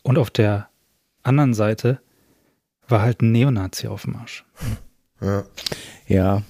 und 0.03 0.18
auf 0.18 0.31
der 0.31 0.68
anderen 1.23 1.55
Seite 1.55 2.01
war 2.88 3.03
halt 3.03 3.23
ein 3.23 3.33
Neonazi 3.33 3.87
auf 3.87 4.03
dem 4.03 4.12
Marsch. 4.14 4.45
Ja. 5.21 5.45
Ja. 6.07 6.42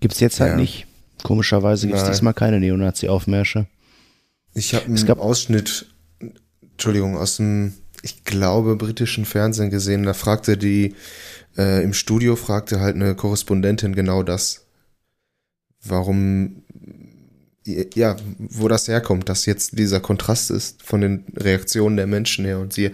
Gibt's 0.00 0.20
jetzt 0.20 0.40
halt 0.40 0.52
ja. 0.52 0.56
nicht. 0.56 0.86
Komischerweise 1.22 1.86
gibt 1.86 1.98
es 1.98 2.06
diesmal 2.06 2.34
keine 2.34 2.60
Neonazi-Aufmärsche. 2.60 3.66
Ich 4.54 4.74
habe 4.74 4.86
einen 4.86 5.10
Ausschnitt, 5.18 5.86
Entschuldigung, 6.72 7.16
aus 7.16 7.36
dem, 7.36 7.74
ich 8.02 8.24
glaube, 8.24 8.76
britischen 8.76 9.24
Fernsehen 9.24 9.70
gesehen. 9.70 10.04
Da 10.04 10.14
fragte 10.14 10.56
die, 10.56 10.94
äh, 11.56 11.82
im 11.82 11.92
Studio 11.92 12.36
fragte 12.36 12.80
halt 12.80 12.96
eine 12.96 13.14
Korrespondentin 13.14 13.94
genau 13.94 14.22
das. 14.22 14.66
Warum 15.82 16.62
ja, 17.94 18.16
wo 18.38 18.68
das 18.68 18.88
herkommt, 18.88 19.28
dass 19.28 19.46
jetzt 19.46 19.78
dieser 19.78 20.00
Kontrast 20.00 20.50
ist 20.50 20.82
von 20.82 21.00
den 21.00 21.24
Reaktionen 21.36 21.96
der 21.96 22.06
Menschen 22.06 22.44
her. 22.44 22.58
Und 22.58 22.72
sie, 22.72 22.90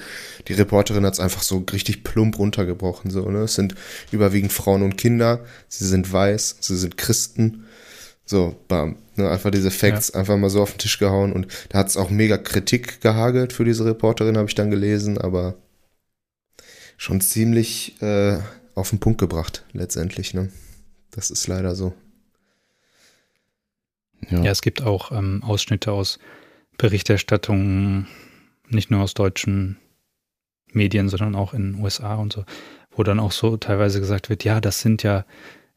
die 0.49 0.55
Reporterin 0.55 1.07
hat 1.07 1.15
es 1.15 1.21
einfach 1.21 1.43
so 1.43 1.65
richtig 1.73 2.05
plump 2.05 2.39
runtergebrochen. 2.39 3.11
So, 3.11 3.31
ne? 3.31 3.43
Es 3.43 3.55
sind 3.55 3.75
überwiegend 4.11 4.53
Frauen 4.53 4.83
und 4.83 4.97
Kinder, 4.97 5.45
sie 5.69 5.87
sind 5.87 6.13
weiß, 6.13 6.57
sie 6.61 6.77
sind 6.77 6.97
Christen. 6.97 7.65
So, 8.25 8.57
bam. 8.69 8.97
Ne? 9.19 9.31
Einfach 9.31 9.51
diese 9.51 9.71
Facts 9.71 10.13
ja. 10.13 10.21
einfach 10.21 10.37
mal 10.37 10.51
so 10.51 10.63
auf 10.63 10.73
den 10.73 10.79
Tisch 10.79 10.99
gehauen. 10.99 11.33
Und 11.33 11.49
da 11.69 11.79
hat 11.79 11.89
es 11.89 11.97
auch 11.97 12.11
mega 12.11 12.39
Kritik 12.39 13.01
gehagelt 13.01 13.53
für 13.53 13.65
diese 13.65 13.85
Reporterin, 13.85 14.37
habe 14.37 14.49
ich 14.49 14.55
dann 14.55 14.71
gelesen, 14.71 15.19
aber 15.19 15.55
schon 16.97 17.21
ziemlich 17.21 18.01
äh, 18.03 18.39
auf 18.75 18.91
den 18.91 19.01
Punkt 19.01 19.19
gebracht, 19.19 19.65
letztendlich. 19.73 20.35
Ne? 20.35 20.51
Das 21.11 21.31
ist 21.31 21.47
leider 21.47 21.75
so. 21.75 21.95
Ja, 24.31 24.43
ja 24.43 24.51
es 24.51 24.63
gibt 24.63 24.83
auch 24.83 25.13
ähm, 25.13 25.43
Ausschnitte 25.43 25.93
aus 25.93 26.19
Berichterstattungen, 26.79 28.07
nicht 28.69 28.91
nur 28.91 29.03
aus 29.03 29.15
deutschen 29.15 29.79
Medien, 30.73 31.09
sondern 31.09 31.35
auch 31.35 31.55
in 31.55 31.73
den 31.73 31.83
USA 31.83 32.17
und 32.17 32.33
so, 32.33 32.45
wo 32.91 33.03
dann 33.03 33.21
auch 33.21 33.33
so 33.33 33.57
teilweise 33.57 34.01
gesagt 34.01 34.29
wird, 34.29 34.45
ja, 34.45 34.61
das 34.61 34.81
sind 34.81 35.03
ja, 35.03 35.25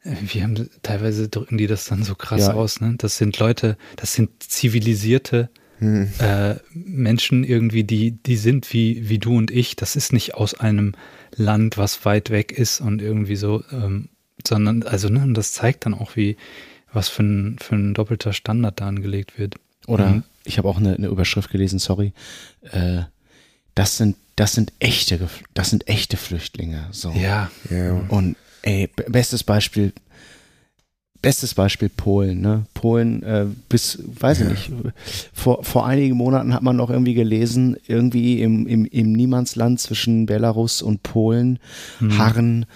wir 0.02 0.42
haben 0.42 0.68
teilweise 0.82 1.28
drücken 1.28 1.58
die 1.58 1.66
das 1.66 1.84
dann 1.84 2.02
so 2.04 2.14
krass 2.14 2.48
ja. 2.48 2.54
aus, 2.54 2.80
ne? 2.80 2.94
Das 2.96 3.18
sind 3.18 3.38
Leute, 3.38 3.76
das 3.96 4.14
sind 4.14 4.42
zivilisierte 4.42 5.50
hm. 5.78 6.10
äh, 6.18 6.56
Menschen 6.72 7.44
irgendwie, 7.44 7.84
die, 7.84 8.12
die 8.12 8.36
sind 8.36 8.72
wie, 8.72 9.08
wie 9.08 9.18
du 9.18 9.36
und 9.36 9.50
ich. 9.50 9.76
Das 9.76 9.96
ist 9.96 10.12
nicht 10.12 10.34
aus 10.34 10.54
einem 10.54 10.94
Land, 11.34 11.76
was 11.76 12.04
weit 12.04 12.30
weg 12.30 12.52
ist 12.52 12.80
und 12.80 13.02
irgendwie 13.02 13.36
so, 13.36 13.62
ähm, 13.72 14.08
sondern, 14.46 14.82
also, 14.84 15.08
ne, 15.08 15.22
und 15.22 15.34
das 15.34 15.52
zeigt 15.52 15.84
dann 15.84 15.94
auch, 15.94 16.16
wie, 16.16 16.36
was 16.92 17.08
für 17.08 17.22
ein, 17.22 17.58
für 17.58 17.76
ein 17.76 17.94
doppelter 17.94 18.32
Standard 18.32 18.80
da 18.80 18.88
angelegt 18.88 19.38
wird. 19.38 19.56
Oder 19.86 20.08
mhm. 20.08 20.22
ich 20.44 20.58
habe 20.58 20.68
auch 20.68 20.78
eine, 20.78 20.94
eine, 20.94 21.08
Überschrift 21.08 21.50
gelesen, 21.50 21.78
sorry. 21.78 22.12
Äh, 22.62 23.02
das 23.74 23.96
sind, 23.96 24.16
das 24.36 24.52
sind 24.52 24.72
echte, 24.78 25.28
das 25.54 25.70
sind 25.70 25.88
echte 25.88 26.16
Flüchtlinge. 26.16 26.88
So. 26.90 27.12
Ja. 27.12 27.50
ja. 27.70 27.92
Und 28.08 28.36
ey, 28.62 28.88
bestes 29.08 29.44
Beispiel, 29.44 29.92
bestes 31.22 31.54
Beispiel 31.54 31.88
Polen, 31.88 32.40
ne? 32.40 32.64
Polen, 32.74 33.22
äh, 33.22 33.46
bis, 33.68 33.98
weiß 34.20 34.40
ich 34.40 34.48
nicht, 34.48 34.72
vor, 35.32 35.64
vor 35.64 35.86
einigen 35.86 36.16
Monaten 36.16 36.54
hat 36.54 36.62
man 36.62 36.76
noch 36.76 36.90
irgendwie 36.90 37.14
gelesen, 37.14 37.76
irgendwie 37.86 38.40
im, 38.40 38.66
im, 38.66 38.84
im 38.86 39.12
Niemandsland 39.12 39.80
zwischen 39.80 40.26
Belarus 40.26 40.82
und 40.82 41.02
Polen 41.02 41.58
mhm. 42.00 42.18
harren 42.18 42.66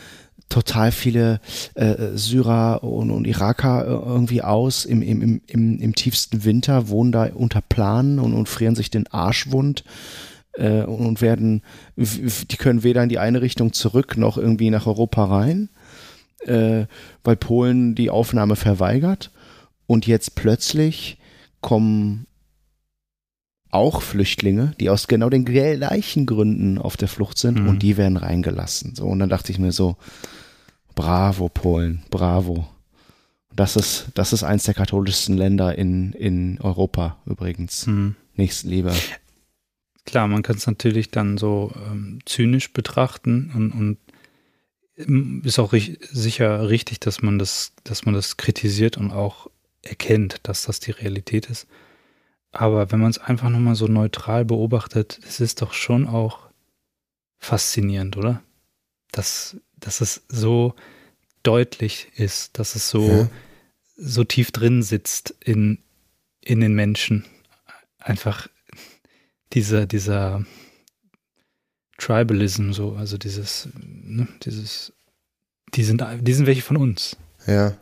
total 0.51 0.93
viele 0.93 1.41
äh, 1.75 2.17
Syrer 2.17 2.85
und, 2.85 3.11
und 3.11 3.27
Iraker 3.27 3.87
äh, 3.87 4.09
irgendwie 4.09 4.43
aus 4.43 4.85
im, 4.85 5.03
im, 5.03 5.41
im, 5.47 5.81
im 5.81 5.95
tiefsten 5.95 6.45
Winter, 6.45 6.89
wohnen 6.89 7.13
da 7.13 7.29
unter 7.35 7.61
Planen 7.61 8.19
und, 8.19 8.35
und 8.35 8.49
frieren 8.49 8.77
sich 8.77 8.91
den 8.91 9.07
Arsch 9.09 9.51
wund 9.51 9.85
äh, 10.57 10.83
und 10.83 11.21
werden, 11.21 11.63
die 11.97 12.57
können 12.57 12.83
weder 12.83 13.03
in 13.03 13.09
die 13.09 13.19
eine 13.19 13.43
Richtung 13.43 13.73
zurück 13.73 14.17
noch 14.17 14.39
irgendwie 14.39 14.71
nach 14.71 14.87
Europa 14.87 15.25
rein, 15.25 15.69
äh, 16.41 16.87
weil 17.23 17.37
Polen 17.37 17.95
die 17.95 18.11
Aufnahme 18.11 18.57
verweigert. 18.57 19.31
Und 19.87 20.07
jetzt 20.07 20.35
plötzlich 20.35 21.19
kommen 21.61 22.27
auch 23.71 24.03
Flüchtlinge, 24.03 24.73
die 24.79 24.89
aus 24.89 25.09
genau 25.09 25.29
den 25.29 25.45
gleichen 25.45 26.27
Gründen 26.27 26.79
auf 26.79 26.97
der 26.97 27.09
Flucht 27.09 27.39
sind 27.39 27.61
mhm. 27.61 27.69
und 27.69 27.83
die 27.83 27.97
werden 27.97 28.17
reingelassen. 28.17 28.95
So, 28.95 29.07
und 29.07 29.19
dann 29.19 29.29
dachte 29.29 29.51
ich 29.51 29.59
mir 29.59 29.73
so, 29.73 29.97
bravo 30.95 31.49
Polen, 31.49 32.03
bravo. 32.09 32.69
Das 33.55 33.77
ist, 33.77 34.07
das 34.15 34.33
ist 34.33 34.45
eins 34.45 34.65
der 34.65 34.75
katholischsten 34.75 35.37
Länder 35.37 35.77
in, 35.77 36.13
in 36.13 36.61
Europa 36.61 37.19
übrigens. 37.27 37.87
Mhm. 37.87 38.15
Nächstenliebe. 38.37 38.93
Klar, 40.07 40.29
man 40.29 40.43
kann 40.43 40.57
es 40.57 40.67
natürlich 40.67 41.11
dann 41.11 41.39
so 41.39 41.73
ähm, 41.87 42.19
zynisch 42.27 42.73
betrachten 42.73 43.51
und, 43.55 43.73
und 43.73 43.99
ist 45.45 45.59
auch 45.59 45.73
ri 45.73 45.99
sicher 46.03 46.69
richtig, 46.69 47.01
dass 47.01 47.23
man 47.23 47.39
das, 47.39 47.73
dass 47.83 48.05
man 48.05 48.15
das 48.15 48.37
kritisiert 48.37 48.97
und 48.97 49.11
auch 49.11 49.51
erkennt, 49.83 50.41
dass 50.45 50.65
das 50.65 50.81
die 50.81 50.93
Realität 50.93 51.47
ist. 51.47 51.67
Aber 52.53 52.93
wenn 52.93 53.01
man 53.01 53.11
es 53.11 53.19
einfach 53.19 53.49
nochmal 53.51 53.75
so 53.75 53.87
neutral 53.87 54.45
beobachtet, 54.45 55.19
es 55.27 55.41
ist 55.41 55.63
doch 55.63 55.73
schon 55.73 56.07
auch 56.07 56.49
faszinierend, 57.39 58.17
oder? 58.17 58.43
Dass, 59.11 59.57
dass 59.77 60.01
es 60.01 60.23
so 60.29 60.75
deutlich 61.43 62.09
ist, 62.15 62.59
dass 62.59 62.77
es 62.77 62.89
so, 62.89 63.09
ja. 63.09 63.29
so 63.97 64.23
tief 64.23 64.53
drin 64.53 64.83
sitzt 64.83 65.35
in, 65.45 65.83
in 66.41 66.61
den 66.61 66.75
Menschen. 66.75 67.25
Einfach 67.99 68.49
dieser, 69.53 69.87
dieser 69.87 70.45
Tribalism, 71.99 72.73
so, 72.73 72.95
also 72.95 73.19
dieses, 73.19 73.69
ne, 73.83 74.27
dieses, 74.45 74.93
die 75.75 75.85
sind, 75.85 76.05
die 76.21 76.35
sind 76.35 76.47
welche 76.47 76.63
von 76.63 76.77
uns. 76.77 77.17
Ja, 77.47 77.77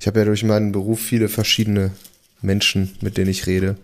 ich 0.00 0.06
habe 0.06 0.20
ja 0.20 0.24
durch 0.24 0.44
meinen 0.44 0.72
Beruf 0.72 1.00
viele 1.00 1.28
verschiedene 1.28 1.92
Menschen, 2.40 2.96
mit 3.00 3.16
denen 3.16 3.30
ich 3.30 3.46
rede, 3.46 3.76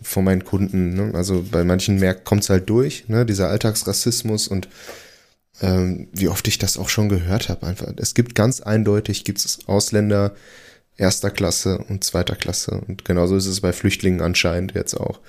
von 0.00 0.24
meinen 0.24 0.44
Kunden. 0.44 0.94
Ne? 0.94 1.14
Also 1.14 1.44
bei 1.50 1.64
manchen 1.64 2.02
kommt 2.24 2.42
es 2.42 2.50
halt 2.50 2.68
durch, 2.68 3.08
ne? 3.08 3.26
dieser 3.26 3.48
Alltagsrassismus 3.48 4.48
und 4.48 4.68
ähm, 5.60 6.08
wie 6.12 6.28
oft 6.28 6.48
ich 6.48 6.58
das 6.58 6.76
auch 6.76 6.88
schon 6.88 7.08
gehört 7.08 7.48
habe. 7.48 7.74
Es 7.98 8.14
gibt 8.14 8.34
ganz 8.34 8.60
eindeutig 8.60 9.24
gibt 9.24 9.38
es 9.38 9.60
Ausländer 9.66 10.34
erster 10.96 11.30
Klasse 11.30 11.78
und 11.88 12.04
zweiter 12.04 12.36
Klasse 12.36 12.82
und 12.86 13.04
genauso 13.04 13.36
ist 13.36 13.46
es 13.46 13.60
bei 13.60 13.72
Flüchtlingen 13.72 14.22
anscheinend 14.22 14.74
jetzt 14.74 14.94
auch. 14.94 15.20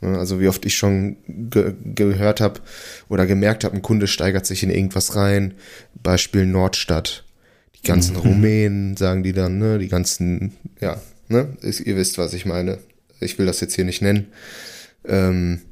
Ne? 0.00 0.18
Also 0.18 0.40
wie 0.40 0.48
oft 0.48 0.64
ich 0.66 0.76
schon 0.76 1.16
ge 1.26 1.74
gehört 1.94 2.40
habe 2.40 2.60
oder 3.08 3.26
gemerkt 3.26 3.64
habe, 3.64 3.76
ein 3.76 3.82
Kunde 3.82 4.06
steigert 4.06 4.46
sich 4.46 4.62
in 4.62 4.70
irgendwas 4.70 5.16
rein. 5.16 5.54
Beispiel 6.02 6.46
Nordstadt. 6.46 7.24
Die 7.76 7.86
ganzen 7.86 8.14
mhm. 8.14 8.20
Rumänen, 8.20 8.96
sagen 8.96 9.22
die 9.22 9.32
dann, 9.32 9.58
ne? 9.58 9.78
Die 9.78 9.88
ganzen, 9.88 10.56
ja, 10.80 11.00
Ne? 11.28 11.56
Ihr 11.62 11.96
wisst, 11.96 12.18
was 12.18 12.32
ich 12.34 12.46
meine. 12.46 12.78
Ich 13.20 13.38
will 13.38 13.46
das 13.46 13.60
jetzt 13.60 13.74
hier 13.74 13.84
nicht 13.84 14.02
nennen. 14.02 14.32
Ähm, 15.04 15.62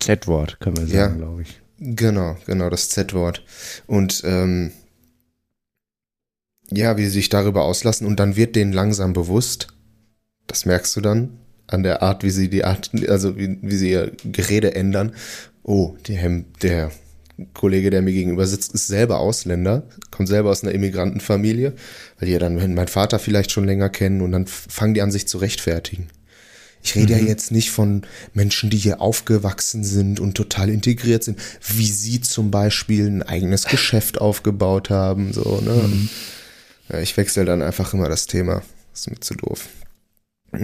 Z-Wort, 0.00 0.60
können 0.60 0.76
wir 0.76 0.86
sagen, 0.86 0.96
ja, 0.96 1.08
glaube 1.08 1.42
ich. 1.42 1.60
Genau, 1.78 2.36
genau, 2.46 2.70
das 2.70 2.88
Z-Wort. 2.90 3.44
Und 3.86 4.22
ähm, 4.24 4.72
ja, 6.70 6.96
wie 6.96 7.04
sie 7.04 7.10
sich 7.10 7.28
darüber 7.28 7.64
auslassen 7.64 8.06
und 8.06 8.20
dann 8.20 8.36
wird 8.36 8.56
denen 8.56 8.72
langsam 8.72 9.12
bewusst, 9.12 9.68
das 10.46 10.66
merkst 10.66 10.94
du 10.96 11.00
dann 11.00 11.38
an 11.66 11.82
der 11.82 12.02
Art, 12.02 12.22
wie 12.22 12.30
sie 12.30 12.48
die 12.48 12.64
Art, 12.64 12.90
also 13.08 13.36
wie, 13.36 13.58
wie 13.62 13.76
sie 13.76 13.90
ihr 13.90 14.12
Gerede 14.24 14.74
ändern. 14.74 15.12
Oh, 15.62 15.96
der, 16.06 16.44
der 16.62 16.90
Kollege, 17.52 17.90
der 17.90 18.02
mir 18.02 18.12
gegenüber 18.12 18.46
sitzt, 18.46 18.74
ist 18.74 18.86
selber 18.86 19.18
Ausländer, 19.18 19.84
kommt 20.10 20.28
selber 20.28 20.50
aus 20.50 20.62
einer 20.62 20.72
Immigrantenfamilie, 20.72 21.72
weil 22.18 22.26
die 22.26 22.32
ja 22.32 22.38
dann 22.38 22.56
meinen 22.56 22.88
Vater 22.88 23.18
vielleicht 23.18 23.50
schon 23.50 23.64
länger 23.64 23.88
kennen 23.88 24.20
und 24.20 24.32
dann 24.32 24.46
fangen 24.46 24.94
die 24.94 25.02
an, 25.02 25.10
sich 25.10 25.26
zu 25.26 25.38
rechtfertigen. 25.38 26.08
Ich 26.82 26.94
rede 26.96 27.14
mhm. 27.14 27.20
ja 27.20 27.26
jetzt 27.26 27.50
nicht 27.50 27.70
von 27.70 28.02
Menschen, 28.34 28.68
die 28.68 28.76
hier 28.76 29.00
aufgewachsen 29.00 29.84
sind 29.84 30.20
und 30.20 30.34
total 30.34 30.68
integriert 30.68 31.24
sind, 31.24 31.40
wie 31.66 31.86
sie 31.86 32.20
zum 32.20 32.50
Beispiel 32.50 33.06
ein 33.06 33.22
eigenes 33.22 33.64
Geschäft 33.64 34.20
aufgebaut 34.20 34.90
haben, 34.90 35.32
so, 35.32 35.60
ne? 35.64 35.72
Mhm. 35.72 36.08
Ja, 36.92 36.98
ich 37.00 37.16
wechsle 37.16 37.46
dann 37.46 37.62
einfach 37.62 37.94
immer 37.94 38.10
das 38.10 38.26
Thema. 38.26 38.62
Das 38.92 39.00
ist 39.00 39.10
mir 39.10 39.20
zu 39.20 39.34
doof. 39.34 39.68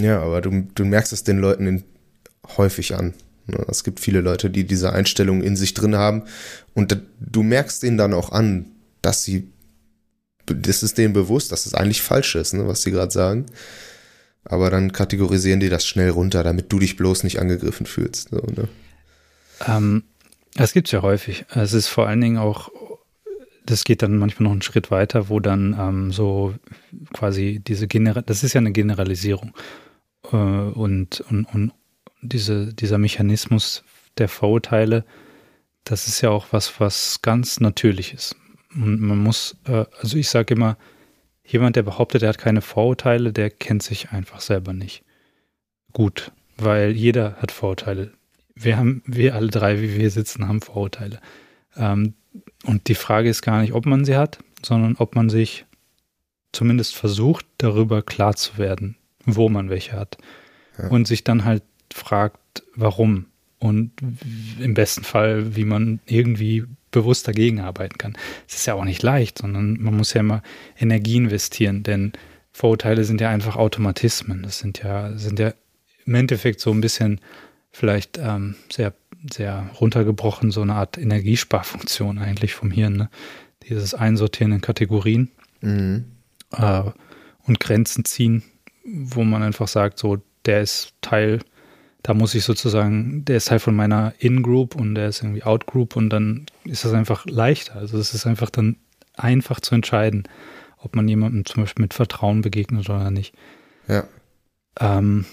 Ja, 0.01 0.21
aber 0.21 0.41
du, 0.41 0.69
du 0.75 0.85
merkst 0.85 1.13
es 1.13 1.25
den 1.25 1.39
Leuten 1.39 1.67
in, 1.67 1.85
häufig 2.57 2.95
an. 2.95 3.15
Ne? 3.47 3.65
Es 3.69 3.85
gibt 3.85 4.01
viele 4.01 4.21
Leute, 4.21 4.51
die 4.51 4.65
diese 4.65 4.93
Einstellung 4.93 5.43
in 5.43 5.57
sich 5.57 5.75
drin 5.75 5.97
haben 5.97 6.25
und 6.75 6.97
du 7.21 7.43
merkst 7.43 7.83
denen 7.83 7.99
dann 7.99 8.15
auch 8.15 8.33
an, 8.33 8.67
dass 9.03 9.25
sie, 9.25 9.49
das 10.47 10.83
ist 10.83 10.99
denen 10.99 11.15
bewusst, 11.15 11.53
dass 11.53 11.67
es 11.67 11.75
eigentlich 11.75 12.03
falsch 12.03 12.35
ist, 12.35 12.55
ne, 12.55 12.67
was 12.67 12.83
sie 12.83 12.91
gerade 12.91 13.13
sagen. 13.13 13.47
Aber 14.45 14.71
dann 14.71 14.93
kategorisieren 14.93 15.61
die 15.61 15.69
das 15.69 15.87
schnell 15.87 16.11
runter, 16.11 16.43
damit 16.43 16.73
du 16.73 16.79
dich 16.79 16.97
bloß 16.97 17.25
nicht 17.25 17.41
angegriffen 17.41 17.87
fühlst. 17.87 18.31
So, 18.31 18.39
ne? 18.39 18.69
ähm, 19.67 20.05
das 20.55 20.73
gibt's 20.73 20.91
ja 20.93 21.03
häufig. 21.03 21.45
Es 21.51 21.73
ist 21.73 21.89
vor 21.89 22.09
allen 22.09 22.21
Dingen 22.21 22.39
auch, 22.39 22.71
das 23.65 23.85
geht 23.85 24.03
dann 24.03 24.17
manchmal 24.17 24.45
noch 24.45 24.53
einen 24.53 24.63
Schritt 24.63 24.91
weiter, 24.91 25.29
wo 25.29 25.41
dann 25.41 25.77
ähm, 25.79 26.13
so 26.13 26.55
quasi 27.13 27.61
diese 27.67 27.87
General, 27.87 28.23
das 28.23 28.43
ist 28.43 28.55
ja 28.55 28.59
eine 28.59 28.73
Generalisierung. 28.73 29.55
Äh, 30.33 30.37
und, 30.37 31.21
und, 31.29 31.45
und 31.47 31.73
diese, 32.23 32.75
dieser 32.75 32.99
Mechanismus 32.99 33.85
der 34.19 34.29
Vorurteile, 34.29 35.05
das 35.85 36.07
ist 36.09 36.21
ja 36.21 36.31
auch 36.31 36.49
was, 36.51 36.81
was 36.81 37.23
ganz 37.23 37.61
natürlich 37.61 38.13
ist. 38.15 38.37
Und 38.75 39.01
man 39.01 39.19
muss, 39.19 39.57
äh, 39.67 39.85
also 40.01 40.17
ich 40.17 40.29
sage 40.29 40.55
immer, 40.55 40.77
jemand, 41.45 41.77
der 41.77 41.83
behauptet, 41.83 42.23
er 42.23 42.31
hat 42.31 42.39
keine 42.39 42.61
Vorurteile, 42.61 43.33
der 43.33 43.51
kennt 43.51 43.83
sich 43.83 44.11
einfach 44.11 44.41
selber 44.41 44.73
nicht 44.73 45.05
gut, 45.93 46.33
weil 46.57 46.93
jeder 46.93 47.37
hat 47.37 47.51
Vorurteile. 47.51 48.13
Wir 48.55 48.77
haben, 48.77 49.03
wir 49.07 49.35
alle 49.35 49.49
drei, 49.49 49.81
wie 49.81 49.97
wir 49.97 50.11
sitzen, 50.11 50.47
haben 50.47 50.61
Vorurteile. 50.61 51.21
Ähm, 51.77 52.15
und 52.65 52.89
die 52.89 52.95
Frage 52.95 53.29
ist 53.29 53.43
gar 53.43 53.61
nicht, 53.61 53.73
ob 53.73 53.87
man 53.87 54.05
sie 54.05 54.17
hat, 54.17 54.39
sondern 54.63 54.97
ob 54.97 55.15
man 55.15 55.31
sich 55.31 55.65
zumindest 56.53 56.95
versucht, 56.95 57.47
darüber 57.59 58.03
klar 58.03 58.37
zu 58.37 58.59
werden, 58.59 58.97
wo 59.25 59.49
man 59.49 59.71
welche 59.71 59.93
hat. 59.93 60.19
Ja. 60.79 60.89
Und 60.89 61.07
sich 61.07 61.25
dann 61.25 61.45
halt 61.45 61.63
fragt, 61.93 62.63
warum. 62.75 63.27
Und 63.59 63.93
im 64.59 64.75
besten 64.75 65.05
Fall, 65.05 65.55
wie 65.55 65.65
man 65.65 66.01
irgendwie 66.07 66.65
bewusst 66.91 67.29
dagegen 67.29 67.61
arbeiten 67.61 67.99
kann. 67.99 68.17
Es 68.49 68.57
ist 68.57 68.67
ja 68.67 68.75
auch 68.75 68.85
nicht 68.85 69.03
leicht, 69.03 69.39
sondern 69.39 69.81
man 69.81 69.97
muss 69.97 70.15
ja 70.15 70.21
immer 70.21 70.43
Energie 70.79 71.17
investieren, 71.17 71.83
denn 71.83 72.13
Vorurteile 72.53 73.05
sind 73.05 73.21
ja 73.21 73.31
einfach 73.31 73.57
Automatismen. 73.57 74.43
Das 74.43 74.59
sind 74.59 74.83
ja, 74.83 75.17
sind 75.17 75.39
ja 75.39 75.53
im 76.05 76.15
Endeffekt 76.15 76.61
so 76.61 76.73
ein 76.73 76.81
bisschen 76.81 77.21
vielleicht 77.71 78.19
ähm, 78.19 78.57
sehr, 78.71 78.95
sehr 79.33 79.71
runtergebrochen, 79.81 80.51
so 80.51 80.63
eine 80.63 80.75
Art 80.75 80.99
Energiesparfunktion 80.99 82.19
eigentlich 82.19 82.55
vom 82.55 82.71
Hirn. 82.71 82.97
Ne? 82.97 83.11
Dieses 83.69 83.95
Einsortieren 83.95 84.53
in 84.53 84.61
Kategorien 84.61 85.31
mhm. 85.61 86.07
äh, 86.53 86.83
und 87.47 87.61
Grenzen 87.61 88.05
ziehen, 88.05 88.43
wo 88.85 89.23
man 89.25 89.43
einfach 89.43 89.69
sagt, 89.69 89.99
so, 89.99 90.19
der 90.47 90.63
ist 90.63 90.95
Teil 91.01 91.41
da 92.03 92.15
muss 92.15 92.35
ich 92.35 92.45
sozusagen, 92.45 93.25
der 93.25 93.37
ist 93.37 93.49
Teil 93.49 93.59
von 93.59 93.77
meiner 93.77 94.15
In-Group 94.19 94.75
und 94.75 94.95
der 94.95 95.09
ist 95.09 95.23
irgendwie 95.23 95.43
Out-Group 95.43 95.97
und 95.97 96.11
dann 96.11 96.47
ist 96.65 96.85
das 96.85 96.95
einfach 96.95 97.27
leichter. 97.27 97.77
Also 97.77 97.99
es 97.99 98.15
ist 98.15 98.27
einfach 98.27 98.51
dann 98.51 98.77
einfach 99.17 99.61
zu 99.61 99.75
entscheiden, 99.75 100.25
ob 100.79 100.97
man 100.97 101.09
jemandem 101.09 101.45
zum 101.45 101.63
Beispiel 101.63 101.83
mit 101.83 101.95
Vertrauen 101.95 102.41
begegnet 102.41 102.89
oder 102.89 103.11
nicht. 103.11 103.35
Ja. 103.87 104.05
Ähm, 104.79 105.27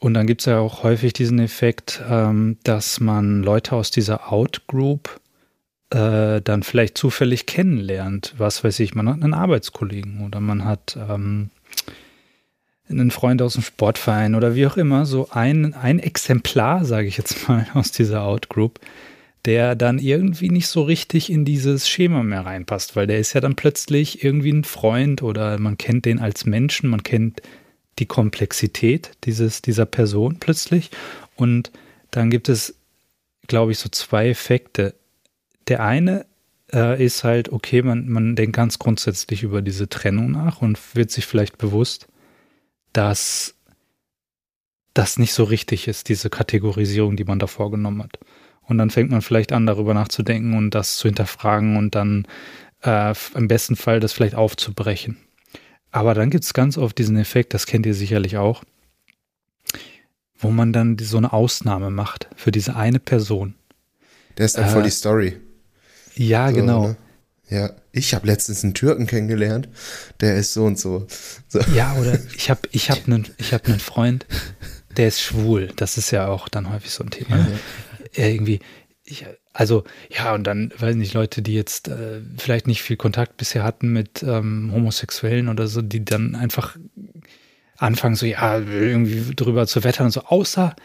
und 0.00 0.14
dann 0.14 0.26
gibt 0.26 0.42
es 0.42 0.46
ja 0.46 0.58
auch 0.58 0.82
häufig 0.82 1.12
diesen 1.12 1.38
Effekt, 1.38 2.02
ähm, 2.08 2.58
dass 2.64 3.00
man 3.00 3.42
Leute 3.42 3.74
aus 3.74 3.90
dieser 3.90 4.32
Out-Group 4.32 5.20
äh, 5.90 6.40
dann 6.42 6.62
vielleicht 6.62 6.98
zufällig 6.98 7.46
kennenlernt. 7.46 8.34
Was 8.36 8.62
weiß 8.62 8.80
ich, 8.80 8.94
man 8.94 9.08
hat 9.08 9.22
einen 9.22 9.34
Arbeitskollegen 9.34 10.24
oder 10.24 10.40
man 10.40 10.64
hat 10.64 10.98
ähm, 11.08 11.50
einen 12.88 13.10
Freund 13.10 13.40
aus 13.42 13.54
dem 13.54 13.62
Sportverein 13.62 14.34
oder 14.34 14.54
wie 14.54 14.66
auch 14.66 14.76
immer, 14.76 15.06
so 15.06 15.28
ein, 15.30 15.74
ein 15.74 15.98
Exemplar, 15.98 16.84
sage 16.84 17.08
ich 17.08 17.16
jetzt 17.16 17.48
mal, 17.48 17.66
aus 17.74 17.90
dieser 17.90 18.22
Outgroup, 18.22 18.80
der 19.44 19.76
dann 19.76 19.98
irgendwie 19.98 20.50
nicht 20.50 20.68
so 20.68 20.82
richtig 20.82 21.30
in 21.30 21.44
dieses 21.44 21.88
Schema 21.88 22.22
mehr 22.22 22.44
reinpasst, 22.44 22.96
weil 22.96 23.06
der 23.06 23.18
ist 23.18 23.32
ja 23.32 23.40
dann 23.40 23.56
plötzlich 23.56 24.24
irgendwie 24.24 24.52
ein 24.52 24.64
Freund 24.64 25.22
oder 25.22 25.58
man 25.58 25.78
kennt 25.78 26.04
den 26.04 26.18
als 26.18 26.46
Menschen, 26.46 26.90
man 26.90 27.02
kennt 27.02 27.40
die 27.98 28.06
Komplexität 28.06 29.12
dieses, 29.24 29.62
dieser 29.62 29.86
Person 29.86 30.38
plötzlich 30.38 30.90
und 31.36 31.70
dann 32.10 32.30
gibt 32.30 32.48
es, 32.48 32.74
glaube 33.46 33.72
ich, 33.72 33.78
so 33.78 33.88
zwei 33.88 34.28
Effekte. 34.28 34.94
Der 35.68 35.82
eine 35.82 36.26
äh, 36.72 37.02
ist 37.04 37.24
halt, 37.24 37.50
okay, 37.50 37.82
man, 37.82 38.08
man 38.08 38.36
denkt 38.36 38.56
ganz 38.56 38.78
grundsätzlich 38.78 39.42
über 39.42 39.62
diese 39.62 39.88
Trennung 39.88 40.30
nach 40.30 40.62
und 40.62 40.78
wird 40.94 41.10
sich 41.10 41.26
vielleicht 41.26 41.58
bewusst, 41.58 42.08
dass 42.92 43.54
das 44.94 45.18
nicht 45.18 45.34
so 45.34 45.44
richtig 45.44 45.88
ist, 45.88 46.08
diese 46.08 46.30
Kategorisierung, 46.30 47.16
die 47.16 47.24
man 47.24 47.38
da 47.38 47.46
vorgenommen 47.46 48.02
hat. 48.02 48.18
Und 48.62 48.78
dann 48.78 48.90
fängt 48.90 49.10
man 49.10 49.22
vielleicht 49.22 49.52
an, 49.52 49.66
darüber 49.66 49.94
nachzudenken 49.94 50.56
und 50.56 50.70
das 50.70 50.96
zu 50.96 51.08
hinterfragen 51.08 51.76
und 51.76 51.94
dann 51.94 52.26
äh, 52.82 53.14
im 53.34 53.48
besten 53.48 53.76
Fall 53.76 54.00
das 54.00 54.12
vielleicht 54.12 54.34
aufzubrechen. 54.34 55.18
Aber 55.96 56.12
dann 56.12 56.28
gibt 56.28 56.44
es 56.44 56.52
ganz 56.52 56.76
oft 56.76 56.98
diesen 56.98 57.16
Effekt, 57.16 57.54
das 57.54 57.64
kennt 57.64 57.86
ihr 57.86 57.94
sicherlich 57.94 58.36
auch, 58.36 58.64
wo 60.36 60.50
man 60.50 60.74
dann 60.74 60.98
so 60.98 61.16
eine 61.16 61.32
Ausnahme 61.32 61.88
macht 61.88 62.28
für 62.36 62.50
diese 62.50 62.76
eine 62.76 62.98
Person. 62.98 63.54
Der 64.36 64.44
ist 64.44 64.58
dann 64.58 64.66
äh, 64.66 64.68
voll 64.68 64.82
die 64.82 64.90
Story. 64.90 65.40
Ja, 66.14 66.50
so, 66.50 66.56
genau. 66.56 66.88
Ne? 66.88 66.96
Ja, 67.48 67.70
ich 67.92 68.12
habe 68.12 68.26
letztens 68.26 68.62
einen 68.62 68.74
Türken 68.74 69.06
kennengelernt, 69.06 69.70
der 70.20 70.36
ist 70.36 70.52
so 70.52 70.66
und 70.66 70.78
so. 70.78 71.06
so. 71.48 71.60
Ja, 71.74 71.94
oder 71.94 72.18
ich 72.36 72.50
habe 72.50 72.68
ich 72.72 72.90
hab 72.90 73.06
einen 73.06 73.26
hab 73.50 73.66
einen 73.66 73.80
Freund, 73.80 74.26
der 74.98 75.08
ist 75.08 75.22
schwul. 75.22 75.72
Das 75.76 75.96
ist 75.96 76.10
ja 76.10 76.28
auch 76.28 76.50
dann 76.50 76.70
häufig 76.70 76.90
so 76.90 77.04
ein 77.04 77.10
Thema. 77.10 77.38
Ja. 77.38 78.26
Irgendwie, 78.26 78.60
ich, 79.02 79.24
also 79.56 79.84
ja, 80.10 80.34
und 80.34 80.44
dann, 80.44 80.70
weiß 80.76 80.96
nicht, 80.96 81.14
Leute, 81.14 81.40
die 81.40 81.54
jetzt 81.54 81.88
äh, 81.88 82.20
vielleicht 82.36 82.66
nicht 82.66 82.82
viel 82.82 82.98
Kontakt 82.98 83.38
bisher 83.38 83.64
hatten 83.64 83.90
mit 83.90 84.22
ähm, 84.22 84.70
Homosexuellen 84.70 85.48
oder 85.48 85.66
so, 85.66 85.80
die 85.80 86.04
dann 86.04 86.34
einfach 86.34 86.76
anfangen, 87.78 88.16
so 88.16 88.26
ja, 88.26 88.58
irgendwie 88.58 89.34
drüber 89.34 89.66
zu 89.66 89.82
wettern 89.82 90.06
und 90.06 90.12
so, 90.12 90.24
außer, 90.24 90.76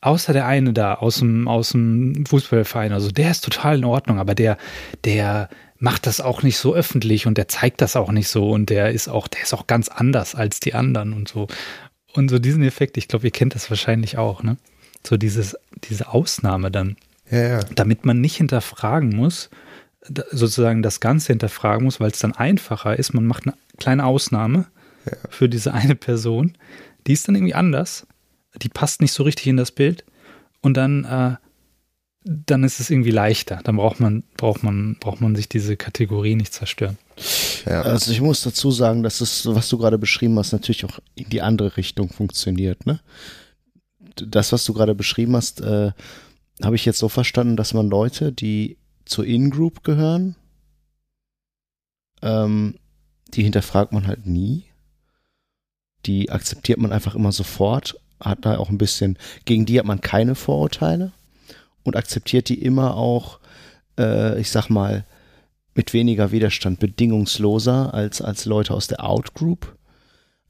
außer 0.00 0.32
der 0.32 0.46
eine 0.46 0.72
da 0.72 0.94
aus 0.94 1.16
dem, 1.16 1.48
aus 1.48 1.70
dem 1.70 2.24
Fußballverein, 2.24 2.94
also 2.94 3.10
der 3.10 3.30
ist 3.30 3.44
total 3.44 3.76
in 3.76 3.84
Ordnung, 3.84 4.18
aber 4.18 4.34
der, 4.34 4.56
der 5.04 5.50
macht 5.78 6.06
das 6.06 6.22
auch 6.22 6.42
nicht 6.42 6.56
so 6.56 6.74
öffentlich 6.74 7.26
und 7.26 7.36
der 7.36 7.48
zeigt 7.48 7.82
das 7.82 7.94
auch 7.94 8.10
nicht 8.10 8.28
so 8.28 8.50
und 8.50 8.70
der 8.70 8.92
ist 8.92 9.06
auch, 9.06 9.28
der 9.28 9.42
ist 9.42 9.52
auch 9.52 9.66
ganz 9.66 9.90
anders 9.90 10.34
als 10.34 10.60
die 10.60 10.72
anderen 10.72 11.12
und 11.12 11.28
so. 11.28 11.46
Und 12.14 12.30
so 12.30 12.38
diesen 12.38 12.62
Effekt, 12.62 12.96
ich 12.96 13.06
glaube, 13.06 13.26
ihr 13.26 13.32
kennt 13.32 13.54
das 13.54 13.68
wahrscheinlich 13.68 14.16
auch, 14.16 14.42
ne? 14.42 14.56
So 15.06 15.18
dieses, 15.18 15.58
diese 15.90 16.08
Ausnahme 16.08 16.70
dann. 16.70 16.96
Ja, 17.30 17.42
ja. 17.42 17.60
Damit 17.74 18.04
man 18.04 18.20
nicht 18.20 18.36
hinterfragen 18.36 19.14
muss, 19.14 19.50
sozusagen 20.30 20.82
das 20.82 21.00
Ganze 21.00 21.28
hinterfragen 21.28 21.84
muss, 21.84 22.00
weil 22.00 22.10
es 22.10 22.18
dann 22.18 22.32
einfacher 22.32 22.98
ist. 22.98 23.14
Man 23.14 23.26
macht 23.26 23.46
eine 23.46 23.56
kleine 23.78 24.04
Ausnahme 24.04 24.66
ja. 25.06 25.16
für 25.30 25.48
diese 25.48 25.72
eine 25.72 25.94
Person. 25.94 26.56
Die 27.06 27.12
ist 27.12 27.26
dann 27.26 27.34
irgendwie 27.34 27.54
anders. 27.54 28.06
Die 28.60 28.68
passt 28.68 29.00
nicht 29.00 29.12
so 29.12 29.22
richtig 29.22 29.46
in 29.46 29.56
das 29.56 29.72
Bild. 29.72 30.04
Und 30.60 30.76
dann 30.76 31.04
äh, 31.04 31.36
dann 32.24 32.64
ist 32.64 32.80
es 32.80 32.90
irgendwie 32.90 33.10
leichter. 33.10 33.60
Dann 33.64 33.76
braucht 33.76 34.00
man, 34.00 34.24
braucht 34.36 34.62
man, 34.62 34.96
braucht 34.98 35.20
man 35.20 35.36
sich 35.36 35.48
diese 35.48 35.76
Kategorie 35.76 36.36
nicht 36.36 36.54
zerstören. 36.54 36.96
Ja. 37.66 37.82
Also 37.82 38.10
ich 38.12 38.20
muss 38.20 38.42
dazu 38.42 38.70
sagen, 38.70 39.02
dass 39.02 39.20
es, 39.20 39.46
was 39.46 39.68
du 39.68 39.76
gerade 39.76 39.98
beschrieben 39.98 40.38
hast, 40.38 40.52
natürlich 40.52 40.84
auch 40.86 40.98
in 41.14 41.28
die 41.28 41.42
andere 41.42 41.76
Richtung 41.76 42.08
funktioniert. 42.08 42.86
Ne? 42.86 43.00
Das, 44.16 44.52
was 44.52 44.64
du 44.64 44.72
gerade 44.72 44.94
beschrieben 44.94 45.36
hast, 45.36 45.60
äh, 45.60 45.92
habe 46.64 46.76
ich 46.76 46.84
jetzt 46.84 46.98
so 46.98 47.08
verstanden, 47.08 47.56
dass 47.56 47.74
man 47.74 47.88
Leute, 47.88 48.32
die 48.32 48.78
zur 49.04 49.26
In-Group 49.26 49.84
gehören, 49.84 50.36
ähm, 52.22 52.76
die 53.28 53.42
hinterfragt 53.42 53.92
man 53.92 54.06
halt 54.06 54.26
nie. 54.26 54.64
Die 56.06 56.30
akzeptiert 56.30 56.78
man 56.78 56.92
einfach 56.92 57.14
immer 57.14 57.32
sofort, 57.32 57.98
hat 58.20 58.44
da 58.44 58.58
auch 58.58 58.70
ein 58.70 58.78
bisschen, 58.78 59.18
gegen 59.44 59.66
die 59.66 59.78
hat 59.78 59.86
man 59.86 60.00
keine 60.00 60.34
Vorurteile 60.34 61.12
und 61.82 61.96
akzeptiert 61.96 62.48
die 62.48 62.62
immer 62.62 62.96
auch, 62.96 63.40
äh, 63.98 64.40
ich 64.40 64.50
sag 64.50 64.68
mal, 64.68 65.04
mit 65.74 65.92
weniger 65.92 66.30
Widerstand, 66.30 66.78
bedingungsloser 66.78 67.92
als, 67.92 68.22
als 68.22 68.44
Leute 68.44 68.74
aus 68.74 68.86
der 68.86 69.04
Outgroup. 69.04 69.76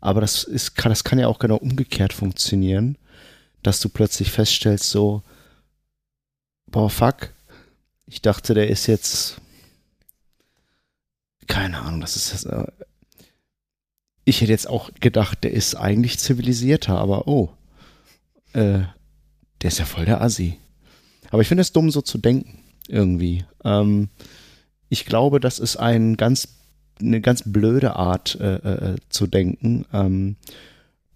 Aber 0.00 0.20
das 0.20 0.44
ist, 0.44 0.74
kann, 0.74 0.90
das 0.90 1.02
kann 1.02 1.18
ja 1.18 1.28
auch 1.28 1.38
genau 1.38 1.56
umgekehrt 1.56 2.12
funktionieren, 2.12 2.98
dass 3.62 3.80
du 3.80 3.88
plötzlich 3.88 4.30
feststellst, 4.30 4.90
so, 4.90 5.22
boah, 6.74 6.90
fuck, 6.90 7.32
ich 8.04 8.20
dachte, 8.20 8.52
der 8.52 8.68
ist 8.68 8.88
jetzt, 8.88 9.40
keine 11.46 11.78
Ahnung, 11.78 12.00
das 12.00 12.16
ist, 12.16 12.46
äh, 12.46 12.66
ich 14.24 14.40
hätte 14.40 14.50
jetzt 14.50 14.68
auch 14.68 14.90
gedacht, 14.98 15.44
der 15.44 15.52
ist 15.52 15.76
eigentlich 15.76 16.18
zivilisierter, 16.18 16.98
aber 16.98 17.28
oh, 17.28 17.50
äh, 18.54 18.80
der 19.62 19.68
ist 19.68 19.78
ja 19.78 19.84
voll 19.84 20.04
der 20.04 20.20
Assi. 20.20 20.58
Aber 21.30 21.42
ich 21.42 21.48
finde 21.48 21.60
es 21.60 21.72
dumm, 21.72 21.92
so 21.92 22.02
zu 22.02 22.18
denken, 22.18 22.58
irgendwie. 22.88 23.44
Ähm, 23.62 24.08
ich 24.88 25.06
glaube, 25.06 25.38
das 25.38 25.60
ist 25.60 25.76
ein 25.76 26.16
ganz, 26.16 26.48
eine 27.00 27.20
ganz 27.20 27.44
blöde 27.46 27.94
Art 27.94 28.34
äh, 28.40 28.56
äh, 28.56 28.96
zu 29.10 29.28
denken. 29.28 29.86
Ähm, 29.92 30.36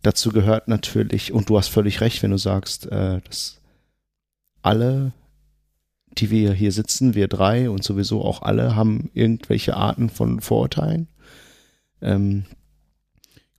dazu 0.02 0.30
gehört 0.30 0.68
natürlich, 0.68 1.32
und 1.32 1.50
du 1.50 1.58
hast 1.58 1.66
völlig 1.66 2.00
recht, 2.00 2.22
wenn 2.22 2.30
du 2.30 2.38
sagst, 2.38 2.86
äh, 2.86 3.20
das 3.26 3.58
alle, 4.62 5.12
die 6.20 6.30
wir 6.30 6.52
hier 6.52 6.72
sitzen, 6.72 7.14
wir 7.14 7.28
drei 7.28 7.70
und 7.70 7.84
sowieso 7.84 8.24
auch 8.24 8.42
alle, 8.42 8.76
haben 8.76 9.10
irgendwelche 9.14 9.76
Arten 9.76 10.10
von 10.10 10.40
Vorurteilen. 10.40 11.08
Ähm, 12.00 12.44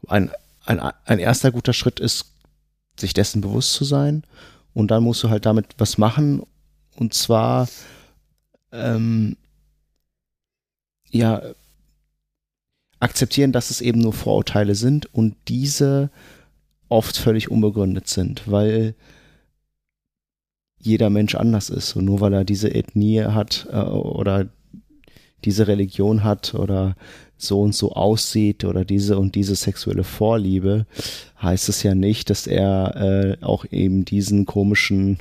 ein, 0.08 0.32
ein, 0.66 0.80
ein 0.80 1.20
erster 1.20 1.52
guter 1.52 1.74
Schritt 1.74 2.00
ist, 2.00 2.34
sich 2.98 3.14
dessen 3.14 3.42
bewusst 3.42 3.74
zu 3.74 3.86
sein. 3.86 4.24
Und 4.74 4.92
dann 4.92 5.04
musst 5.04 5.24
du 5.24 5.30
halt 5.30 5.46
damit 5.46 5.68
was 5.78 5.98
machen. 5.98 6.44
Und 6.96 7.14
zwar, 7.14 7.68
ähm, 8.72 9.38
ja, 11.10 11.42
akzeptieren, 13.00 13.52
dass 13.52 13.70
es 13.70 13.82
eben 13.82 14.02
nur 14.02 14.14
Vorurteile 14.14 14.76
sind 14.76 15.14
und 15.14 15.36
diese 15.48 16.12
oft 16.90 17.18
völlig 17.18 17.50
unbegründet 17.50 18.08
sind, 18.08 18.50
weil 18.50 18.96
jeder 20.80 21.10
Mensch 21.10 21.36
anders 21.36 21.70
ist. 21.70 21.96
Und 21.96 22.06
nur 22.06 22.22
weil 22.22 22.34
er 22.34 22.46
diese 22.46 22.74
Ethnie 22.74 23.24
hat 23.24 23.68
äh, 23.72 23.78
oder 23.78 24.48
diese 25.46 25.68
Religion 25.68 26.24
hat 26.24 26.54
oder 26.54 26.96
so 27.38 27.62
und 27.62 27.74
so 27.74 27.94
aussieht 27.94 28.66
oder 28.66 28.84
diese 28.84 29.18
und 29.18 29.36
diese 29.36 29.56
sexuelle 29.56 30.04
Vorliebe, 30.04 30.86
heißt 31.42 31.70
es 31.70 31.84
ja 31.84 31.96
nicht, 31.96 32.30
dass 32.30 32.48
er 32.48 33.38
äh, 33.42 33.44
auch 33.44 33.66
eben 33.72 34.04
diesen 34.04 34.46
komischen 34.46 35.20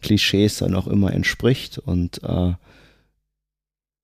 Klischees 0.00 0.58
dann 0.58 0.76
auch 0.76 0.86
immer 0.86 1.12
entspricht. 1.12 1.78
Und 1.78 2.22
äh, 2.22 2.52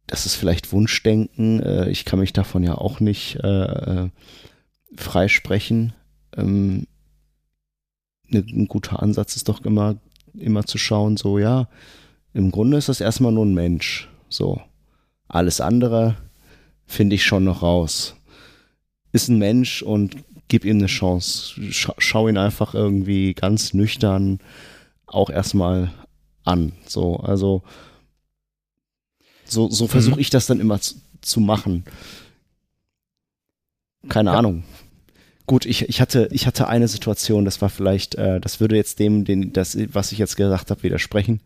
das 0.06 0.26
ist 0.26 0.34
vielleicht 0.34 0.72
Wunschdenken. 0.72 1.60
Äh, 1.60 1.90
ich 1.90 2.04
kann 2.04 2.18
mich 2.18 2.32
davon 2.32 2.64
ja 2.64 2.74
auch 2.76 3.00
nicht 3.00 3.36
äh, 3.42 4.04
äh 4.04 4.08
freisprechen. 4.96 5.92
Ähm, 6.36 6.86
ne, 8.28 8.44
ein 8.48 8.68
guter 8.68 9.02
Ansatz 9.02 9.34
ist 9.34 9.48
doch 9.48 9.64
immer, 9.64 9.96
immer 10.38 10.64
zu 10.64 10.78
schauen, 10.78 11.16
so 11.16 11.38
ja, 11.38 11.68
im 12.32 12.50
Grunde 12.50 12.76
ist 12.76 12.88
das 12.88 13.00
erstmal 13.00 13.32
nur 13.32 13.46
ein 13.46 13.54
Mensch. 13.54 14.08
So. 14.28 14.60
Alles 15.28 15.60
andere 15.60 16.16
finde 16.86 17.14
ich 17.14 17.24
schon 17.24 17.44
noch 17.44 17.62
raus. 17.62 18.16
Ist 19.12 19.28
ein 19.28 19.38
Mensch 19.38 19.82
und 19.82 20.16
gib 20.48 20.64
ihm 20.64 20.78
eine 20.78 20.86
Chance. 20.86 21.60
Schau, 21.70 22.28
ihn 22.28 22.36
einfach 22.36 22.74
irgendwie 22.74 23.34
ganz 23.34 23.74
nüchtern 23.74 24.40
auch 25.06 25.30
erstmal 25.30 25.92
an. 26.44 26.72
So, 26.86 27.16
also 27.16 27.62
so, 29.44 29.70
so 29.70 29.86
versuche 29.86 30.16
mhm. 30.16 30.20
ich 30.20 30.30
das 30.30 30.46
dann 30.46 30.60
immer 30.60 30.80
zu, 30.80 30.96
zu 31.20 31.40
machen. 31.40 31.84
Keine 34.08 34.30
ja. 34.30 34.38
Ahnung. 34.38 34.64
Gut, 35.46 35.66
ich, 35.66 35.88
ich, 35.88 36.00
hatte, 36.00 36.28
ich 36.32 36.46
hatte 36.46 36.68
eine 36.68 36.88
Situation, 36.88 37.44
das 37.44 37.60
war 37.60 37.68
vielleicht, 37.68 38.14
äh, 38.14 38.40
das 38.40 38.60
würde 38.60 38.76
jetzt 38.76 38.98
dem, 38.98 39.24
den, 39.24 39.52
das, 39.52 39.76
was 39.92 40.10
ich 40.10 40.18
jetzt 40.18 40.36
gesagt 40.36 40.70
habe, 40.70 40.82
widersprechen. 40.82 41.40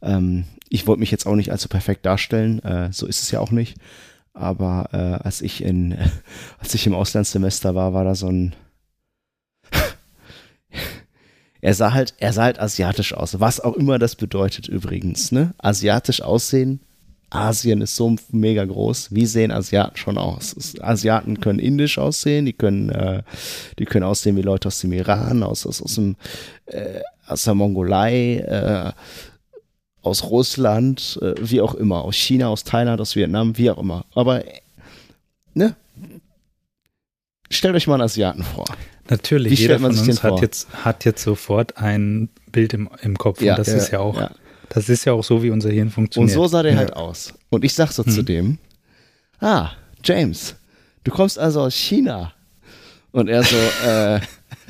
Ähm, 0.00 0.44
ich 0.70 0.86
wollte 0.86 1.00
mich 1.00 1.10
jetzt 1.10 1.26
auch 1.26 1.34
nicht 1.34 1.52
allzu 1.52 1.68
perfekt 1.68 2.06
darstellen, 2.06 2.60
äh, 2.60 2.90
so 2.90 3.06
ist 3.06 3.22
es 3.22 3.30
ja 3.30 3.40
auch 3.40 3.50
nicht. 3.50 3.76
Aber 4.32 4.88
äh, 4.92 5.24
als 5.24 5.42
ich 5.42 5.62
in, 5.62 5.96
als 6.58 6.74
ich 6.74 6.86
im 6.86 6.94
Auslandssemester 6.94 7.74
war, 7.74 7.92
war 7.92 8.04
da 8.04 8.14
so 8.14 8.28
ein 8.28 8.54
er 11.60 11.74
sah 11.74 11.92
halt, 11.92 12.14
er 12.18 12.32
sah 12.32 12.44
halt 12.44 12.58
asiatisch 12.58 13.12
aus, 13.12 13.40
was 13.40 13.60
auch 13.60 13.74
immer 13.74 13.98
das 13.98 14.16
bedeutet 14.16 14.68
übrigens, 14.68 15.32
ne? 15.32 15.54
Asiatisch 15.58 16.22
aussehen 16.22 16.80
Asien 17.34 17.80
ist 17.80 17.96
so 17.96 18.14
mega 18.30 18.64
groß. 18.64 19.14
Wie 19.14 19.26
sehen 19.26 19.50
Asiaten 19.50 19.96
schon 19.96 20.18
aus? 20.18 20.54
Asiaten 20.80 21.40
können 21.40 21.58
indisch 21.58 21.98
aussehen, 21.98 22.46
die 22.46 22.52
können, 22.52 22.90
äh, 22.90 23.22
die 23.78 23.84
können 23.84 24.04
aussehen 24.04 24.36
wie 24.36 24.42
Leute 24.42 24.68
aus 24.68 24.80
dem 24.80 24.92
Iran, 24.92 25.42
aus, 25.42 25.66
aus, 25.66 25.82
aus, 25.82 25.96
dem, 25.96 26.16
äh, 26.66 27.00
aus 27.26 27.44
der 27.44 27.54
Mongolei, 27.54 28.36
äh, 28.36 28.92
aus 30.02 30.24
Russland, 30.24 31.18
äh, 31.22 31.34
wie 31.40 31.60
auch 31.60 31.74
immer, 31.74 32.04
aus 32.04 32.14
China, 32.14 32.48
aus 32.48 32.64
Thailand, 32.64 33.00
aus 33.00 33.16
Vietnam, 33.16 33.58
wie 33.58 33.70
auch 33.70 33.78
immer. 33.78 34.04
Aber, 34.14 34.44
ne? 35.54 35.74
Stellt 37.50 37.74
euch 37.74 37.86
mal 37.86 37.94
einen 37.94 38.02
Asiaten 38.04 38.42
vor. 38.42 38.64
Natürlich, 39.08 39.52
wie 39.52 39.56
jeder 39.56 39.78
von 39.78 39.96
uns 39.96 40.22
hat 40.22 40.40
jetzt, 40.40 40.68
hat 40.84 41.04
jetzt 41.04 41.22
sofort 41.22 41.76
ein 41.76 42.28
Bild 42.50 42.72
im, 42.72 42.88
im 43.02 43.18
Kopf 43.18 43.42
ja, 43.42 43.52
und 43.52 43.58
das 43.58 43.68
ja, 43.68 43.76
ist 43.76 43.90
ja 43.90 44.00
auch 44.00 44.18
ja. 44.18 44.30
Das 44.68 44.88
ist 44.88 45.04
ja 45.04 45.12
auch 45.12 45.24
so, 45.24 45.42
wie 45.42 45.50
unser 45.50 45.70
Hirn 45.70 45.90
funktioniert. 45.90 46.36
Und 46.36 46.42
so 46.42 46.48
sah 46.48 46.62
der 46.62 46.72
ja. 46.72 46.78
halt 46.78 46.94
aus. 46.94 47.34
Und 47.50 47.64
ich 47.64 47.74
sag 47.74 47.92
so 47.92 48.04
hm. 48.04 48.12
zu 48.12 48.22
dem, 48.22 48.58
ah, 49.40 49.70
James, 50.02 50.56
du 51.04 51.10
kommst 51.10 51.38
also 51.38 51.62
aus 51.62 51.74
China. 51.74 52.32
Und 53.12 53.28
er 53.28 53.42
so, 53.44 53.56
äh, 53.86 54.20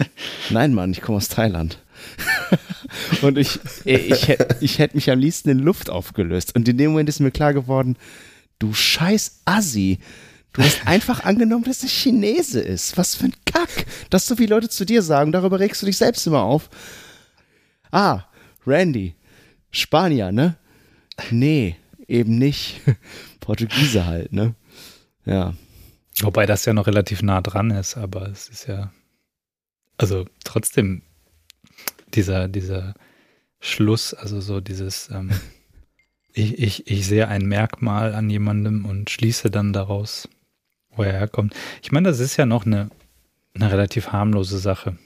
nein, 0.50 0.74
Mann, 0.74 0.92
ich 0.92 1.00
komme 1.00 1.16
aus 1.16 1.28
Thailand. 1.28 1.78
und 3.22 3.38
ich, 3.38 3.58
ich, 3.84 4.10
ich, 4.10 4.38
ich 4.60 4.78
hätte 4.78 4.96
mich 4.96 5.10
am 5.10 5.18
liebsten 5.18 5.48
in 5.50 5.58
Luft 5.58 5.90
aufgelöst. 5.90 6.54
Und 6.54 6.68
in 6.68 6.76
dem 6.76 6.90
Moment 6.90 7.08
ist 7.08 7.20
mir 7.20 7.30
klar 7.30 7.54
geworden, 7.54 7.96
du 8.58 8.74
scheiß 8.74 9.40
Assi. 9.44 9.98
Du 10.52 10.62
hast 10.62 10.80
einfach 10.86 11.24
angenommen, 11.24 11.64
dass 11.64 11.82
er 11.82 11.88
Chinese 11.88 12.60
ist. 12.60 12.96
Was 12.96 13.14
für 13.14 13.26
ein 13.26 13.34
Kack. 13.44 13.86
Dass 14.10 14.26
so 14.26 14.36
viele 14.36 14.54
Leute 14.54 14.68
zu 14.68 14.84
dir 14.84 15.02
sagen, 15.02 15.32
darüber 15.32 15.58
regst 15.60 15.82
du 15.82 15.86
dich 15.86 15.96
selbst 15.96 16.26
immer 16.26 16.42
auf. 16.42 16.68
Ah, 17.90 18.24
Randy, 18.66 19.14
Spanier, 19.74 20.32
ne? 20.32 20.56
Nee, 21.30 21.76
eben 22.06 22.38
nicht. 22.38 22.80
Portugiese 23.40 24.06
halt, 24.06 24.32
ne? 24.32 24.54
Ja. 25.24 25.54
Wobei 26.20 26.46
das 26.46 26.64
ja 26.64 26.72
noch 26.72 26.86
relativ 26.86 27.22
nah 27.22 27.40
dran 27.40 27.70
ist, 27.70 27.96
aber 27.96 28.28
es 28.28 28.48
ist 28.48 28.68
ja, 28.68 28.92
also 29.98 30.26
trotzdem 30.44 31.02
dieser, 32.14 32.46
dieser 32.46 32.94
Schluss, 33.60 34.14
also 34.14 34.40
so 34.40 34.60
dieses, 34.60 35.10
ähm, 35.10 35.30
ich, 36.32 36.58
ich, 36.58 36.86
ich 36.90 37.06
sehe 37.06 37.26
ein 37.28 37.46
Merkmal 37.46 38.14
an 38.14 38.30
jemandem 38.30 38.84
und 38.84 39.10
schließe 39.10 39.50
dann 39.50 39.72
daraus, 39.72 40.28
wo 40.90 41.02
er 41.02 41.12
herkommt. 41.12 41.54
Ich 41.82 41.90
meine, 41.90 42.08
das 42.08 42.20
ist 42.20 42.36
ja 42.36 42.46
noch 42.46 42.64
eine, 42.64 42.90
eine 43.54 43.72
relativ 43.72 44.12
harmlose 44.12 44.58
Sache. 44.58 44.96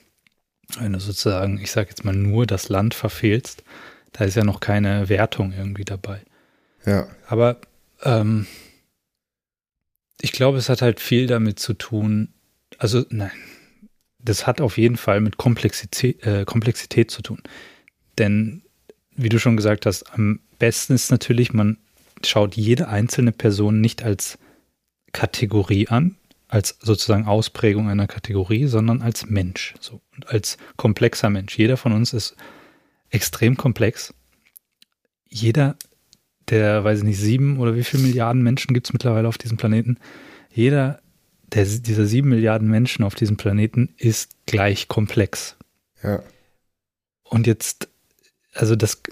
Wenn 0.79 0.93
du 0.93 1.01
sozusagen, 1.01 1.59
ich 1.59 1.71
sage 1.71 1.89
jetzt 1.89 2.05
mal, 2.05 2.15
nur 2.15 2.47
das 2.47 2.69
Land 2.69 2.93
verfehlst, 2.93 3.65
da 4.13 4.25
ist 4.25 4.37
ja 4.37 4.45
noch 4.45 4.61
keine 4.61 5.09
Wertung 5.09 5.53
irgendwie 5.53 5.85
dabei. 5.85 6.21
Ja. 6.85 7.07
Aber 7.27 7.61
ähm, 8.03 8.47
ich 10.21 10.33
glaube, 10.33 10.59
es 10.59 10.69
hat 10.69 10.83
halt 10.83 11.01
viel 11.01 11.27
damit 11.27 11.59
zu 11.59 11.75
tun. 11.75 12.29
Also, 12.79 13.05
nein, 13.11 13.31
das 14.19 14.47
hat 14.47 14.61
auf 14.61 14.79
jeden 14.79 14.97
Fall 14.97 15.21
mit 15.21 15.37
Komplexität, 15.37 16.25
äh, 16.27 16.45
Komplexität 16.45 17.11
zu 17.11 17.23
tun. 17.23 17.43
Denn, 18.19 18.63
wie 19.15 19.29
du 19.29 19.39
schon 19.39 19.57
gesagt 19.57 19.87
hast, 19.87 20.13
am 20.15 20.41
besten 20.59 20.95
ist 20.95 21.11
natürlich, 21.11 21.53
man 21.53 21.79
schaut 22.25 22.57
jede 22.57 22.89
einzelne 22.89 23.33
Person 23.33 23.81
nicht 23.81 24.03
als 24.03 24.39
Kategorie 25.13 25.89
an, 25.89 26.17
als 26.49 26.79
sozusagen 26.81 27.27
Ausprägung 27.27 27.89
einer 27.89 28.07
Kategorie, 28.07 28.67
sondern 28.67 29.03
als 29.03 29.27
Mensch, 29.27 29.75
so 29.81 30.01
und 30.17 30.29
als 30.29 30.59
komplexer 30.77 31.31
Mensch. 31.31 31.57
Jeder 31.57 31.77
von 31.77 31.93
uns 31.93 32.13
ist 32.13 32.37
extrem 33.11 33.57
komplex. 33.57 34.15
Jeder 35.29 35.77
der, 36.51 36.85
weiß 36.85 37.01
ich 37.01 37.05
nicht, 37.05 37.21
sieben 37.21 37.59
oder 37.59 37.75
wie 37.75 37.85
viele 37.85 38.03
Milliarden 38.03 38.43
Menschen 38.43 38.75
gibt 38.75 38.87
es 38.87 38.93
mittlerweile 38.93 39.29
auf 39.29 39.39
diesem 39.39 39.57
Planeten, 39.57 39.99
jeder 40.51 41.01
der, 41.53 41.65
dieser 41.65 42.07
sieben 42.07 42.29
Milliarden 42.29 42.69
Menschen 42.69 43.05
auf 43.05 43.15
diesem 43.15 43.37
Planeten 43.37 43.95
ist 43.97 44.31
gleich 44.47 44.89
komplex. 44.89 45.57
Ja. 46.03 46.23
Und 47.23 47.47
jetzt, 47.47 47.89
also 48.55 48.77
das, 48.77 49.03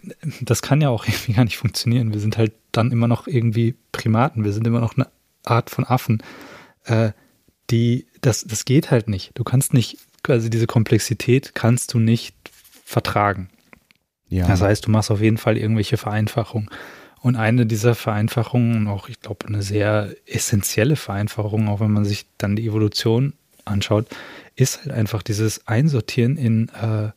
das 0.41 0.63
kann 0.63 0.81
ja 0.81 0.89
auch 0.89 1.05
irgendwie 1.07 1.33
gar 1.33 1.45
nicht 1.45 1.57
funktionieren. 1.57 2.13
Wir 2.13 2.21
sind 2.21 2.37
halt 2.37 2.53
dann 2.73 2.91
immer 2.91 3.09
noch 3.09 3.27
irgendwie 3.27 3.75
Primaten, 3.93 4.45
wir 4.45 4.53
sind 4.53 4.67
immer 4.67 4.81
noch 4.81 4.97
eine 4.97 5.09
Art 5.45 5.71
von 5.71 5.85
Affen. 5.85 6.23
Äh, 6.85 7.13
die, 7.71 8.07
das, 8.21 8.45
das 8.45 8.65
geht 8.65 8.91
halt 8.91 9.09
nicht. 9.09 9.33
Du 9.35 9.45
kannst 9.45 9.75
nicht, 9.75 9.99
also 10.29 10.49
diese 10.49 10.67
Komplexität 10.67 11.55
kannst 11.55 11.95
du 11.95 11.99
nicht 11.99 12.35
vertragen. 12.85 13.49
Ja. 14.29 14.47
Das 14.47 14.61
heißt, 14.63 14.87
du 14.87 14.91
machst 14.91 15.11
auf 15.11 15.21
jeden 15.21 15.39
Fall 15.39 15.57
irgendwelche 15.57 15.97
Vereinfachungen. 15.97 16.69
Und 17.21 17.37
eine 17.37 17.67
dieser 17.67 17.95
Vereinfachungen, 17.95 18.89
auch 18.89 19.09
ich 19.09 19.21
glaube 19.21 19.47
eine 19.47 19.63
sehr 19.63 20.15
essentielle 20.27 20.97
Vereinfachung, 20.97 21.69
auch 21.69 21.81
wenn 21.81 21.91
man 21.91 22.05
sich 22.05 22.27
dann 22.39 22.57
die 22.57 22.67
Evolution 22.67 23.33
anschaut, 23.65 24.07
ist 24.55 24.81
halt 24.81 24.93
einfach 24.93 25.23
dieses 25.23 25.67
Einsortieren 25.67 26.37
in 26.37 26.69
äh, 26.69 27.11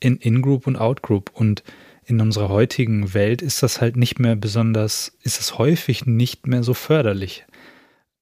in 0.00 0.16
In-Group 0.16 0.66
und 0.66 0.76
Out-Group. 0.76 1.30
Und 1.34 1.62
in 2.04 2.20
unserer 2.20 2.48
heutigen 2.48 3.14
Welt 3.14 3.42
ist 3.42 3.62
das 3.62 3.80
halt 3.80 3.96
nicht 3.96 4.18
mehr 4.18 4.36
besonders, 4.36 5.16
ist 5.22 5.40
es 5.40 5.58
häufig 5.58 6.06
nicht 6.06 6.46
mehr 6.46 6.62
so 6.62 6.74
förderlich, 6.74 7.44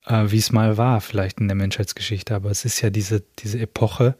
äh, 0.07 0.25
wie 0.29 0.39
es 0.39 0.53
mal 0.53 0.77
war, 0.77 1.01
vielleicht 1.01 1.41
in 1.41 1.49
der 1.49 1.57
Menschheitsgeschichte. 1.57 2.35
Aber 2.35 2.51
es 2.51 2.64
ist 2.64 2.81
ja 2.81 2.91
diese, 2.91 3.22
diese 3.39 3.59
Epoche, 3.61 4.16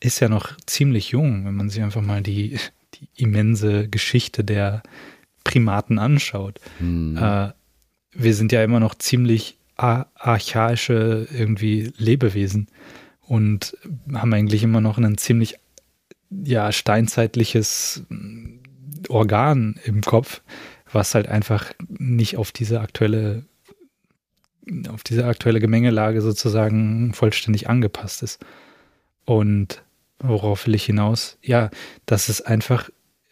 ist 0.00 0.20
ja 0.20 0.28
noch 0.28 0.56
ziemlich 0.66 1.10
jung, 1.10 1.44
wenn 1.44 1.54
man 1.54 1.70
sich 1.70 1.82
einfach 1.82 2.02
mal 2.02 2.22
die, 2.22 2.58
die 3.00 3.08
immense 3.14 3.88
Geschichte 3.88 4.44
der 4.44 4.82
Primaten 5.44 5.98
anschaut. 5.98 6.60
Hm. 6.78 7.16
Äh, 7.16 7.52
wir 8.12 8.34
sind 8.34 8.52
ja 8.52 8.62
immer 8.62 8.80
noch 8.80 8.94
ziemlich 8.94 9.58
archaische 9.76 11.28
irgendwie 11.32 11.92
Lebewesen 11.96 12.66
und 13.20 13.76
haben 14.12 14.32
eigentlich 14.32 14.64
immer 14.64 14.80
noch 14.80 14.98
ein 14.98 15.16
ziemlich 15.18 15.54
ja 16.30 16.72
steinzeitliches 16.72 18.02
Organ 19.08 19.78
im 19.84 20.00
Kopf, 20.00 20.42
was 20.90 21.14
halt 21.14 21.28
einfach 21.28 21.72
nicht 21.88 22.36
auf 22.36 22.50
diese 22.50 22.80
aktuelle, 22.80 23.44
auf 24.88 25.04
diese 25.04 25.26
aktuelle 25.26 25.60
Gemengelage 25.60 26.22
sozusagen 26.22 27.14
vollständig 27.14 27.68
angepasst 27.68 28.22
ist. 28.22 28.44
Und 29.24 29.82
worauf 30.18 30.66
will 30.66 30.74
ich 30.74 30.84
hinaus? 30.84 31.38
Ja, 31.42 31.70
dass 32.06 32.28
es 32.28 32.40
einfach 32.40 32.90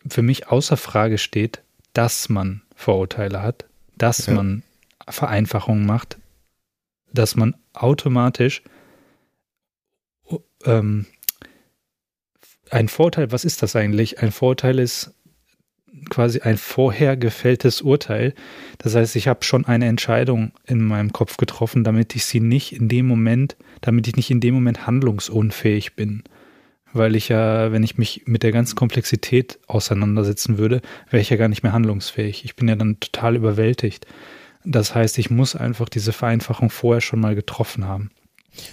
für 0.09 0.22
mich 0.22 0.49
außer 0.49 0.76
Frage 0.76 1.18
steht, 1.18 1.62
dass 1.93 2.28
man 2.28 2.62
Vorurteile 2.74 3.43
hat, 3.43 3.64
dass 3.97 4.26
ja. 4.26 4.34
man 4.34 4.62
Vereinfachungen 5.09 5.87
macht, 5.87 6.18
dass 7.12 7.37
man 7.37 7.57
automatisch 7.72 8.62
ähm, 10.64 11.07
ein 12.70 12.89
Vorteil, 12.89 13.32
was 13.32 13.45
ist 13.45 13.62
das 13.62 13.76
eigentlich? 13.76 14.20
Ein 14.20 14.32
Vorteil 14.32 14.78
ist 14.78 15.14
quasi 16.11 16.41
ein 16.41 16.59
vorher 16.59 17.16
gefälltes 17.16 17.80
Urteil. 17.80 18.34
Das 18.78 18.95
heißt, 18.95 19.16
ich 19.16 19.28
habe 19.28 19.45
schon 19.45 19.64
eine 19.64 19.87
Entscheidung 19.87 20.53
in 20.66 20.82
meinem 20.82 21.12
Kopf 21.12 21.37
getroffen, 21.37 21.84
damit 21.84 22.14
ich 22.14 22.26
sie 22.26 22.41
nicht 22.41 22.72
in 22.72 22.89
dem 22.89 23.07
Moment, 23.07 23.57
damit 23.80 24.07
ich 24.07 24.16
nicht 24.16 24.30
in 24.30 24.41
dem 24.41 24.55
Moment 24.55 24.87
handlungsunfähig 24.87 25.95
bin. 25.95 26.24
Weil 26.97 27.15
ich 27.15 27.29
ja, 27.29 27.73
wenn 27.73 27.83
ich 27.83 27.99
mich 27.99 28.23
mit 28.27 28.43
der 28.43 28.53
ganzen 28.53 28.75
Komplexität 28.75 29.59
auseinandersetzen 29.67 30.57
würde, 30.57 30.81
wäre 31.11 31.21
ich 31.21 31.31
ja 31.31 31.37
gar 31.37 31.49
nicht 31.49 31.63
mehr 31.63 31.73
handlungsfähig. 31.73 32.45
Ich 32.45 32.57
bin 32.57 32.69
ja 32.69 32.77
dann 32.77 33.01
total 33.01 33.37
überwältigt. 33.37 34.07
Das 34.65 34.95
heißt, 34.95 35.19
ich 35.19 35.31
muss 35.31 35.55
einfach 35.55 35.89
diese 35.89 36.13
Vereinfachung 36.13 36.71
vorher 36.71 37.01
schon 37.01 37.21
mal 37.21 37.35
getroffen 37.35 37.85
haben. 37.85 38.11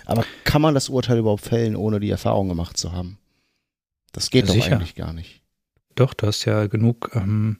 Aber 0.05 0.23
kann 0.45 0.61
man 0.61 0.73
das 0.73 0.89
Urteil 0.89 1.17
überhaupt 1.17 1.43
fällen, 1.43 1.75
ohne 1.75 1.99
die 1.99 2.09
Erfahrung 2.09 2.47
gemacht 2.47 2.77
zu 2.77 2.93
haben? 2.93 3.17
Das 4.13 4.29
geht 4.29 4.47
ja, 4.47 4.47
doch 4.47 4.53
sicher. 4.53 4.77
eigentlich 4.77 4.95
gar 4.95 5.11
nicht. 5.11 5.41
Doch, 5.95 6.13
du 6.13 6.27
hast 6.27 6.45
ja 6.45 6.67
genug 6.67 7.11
ähm, 7.13 7.57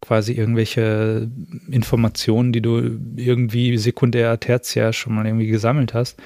quasi 0.00 0.32
irgendwelche 0.32 1.30
Informationen, 1.70 2.52
die 2.52 2.62
du 2.62 2.98
irgendwie 3.16 3.76
sekundär, 3.76 4.40
tertiär 4.40 4.92
schon 4.92 5.14
mal 5.14 5.26
irgendwie 5.26 5.46
gesammelt 5.48 5.94
hast, 5.94 6.20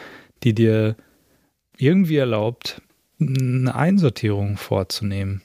die 0.45 0.55
dir 0.55 0.97
irgendwie 1.77 2.17
erlaubt, 2.17 2.81
eine 3.21 3.75
Einsortierung 3.75 4.57
vorzunehmen. 4.57 5.43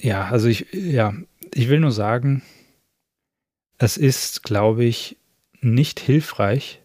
Ja, 0.00 0.28
also 0.28 0.48
ich, 0.48 0.66
ja, 0.72 1.14
ich 1.54 1.68
will 1.68 1.80
nur 1.80 1.92
sagen, 1.92 2.42
es 3.78 3.96
ist, 3.96 4.42
glaube 4.42 4.84
ich, 4.84 5.16
nicht 5.60 6.00
hilfreich, 6.00 6.80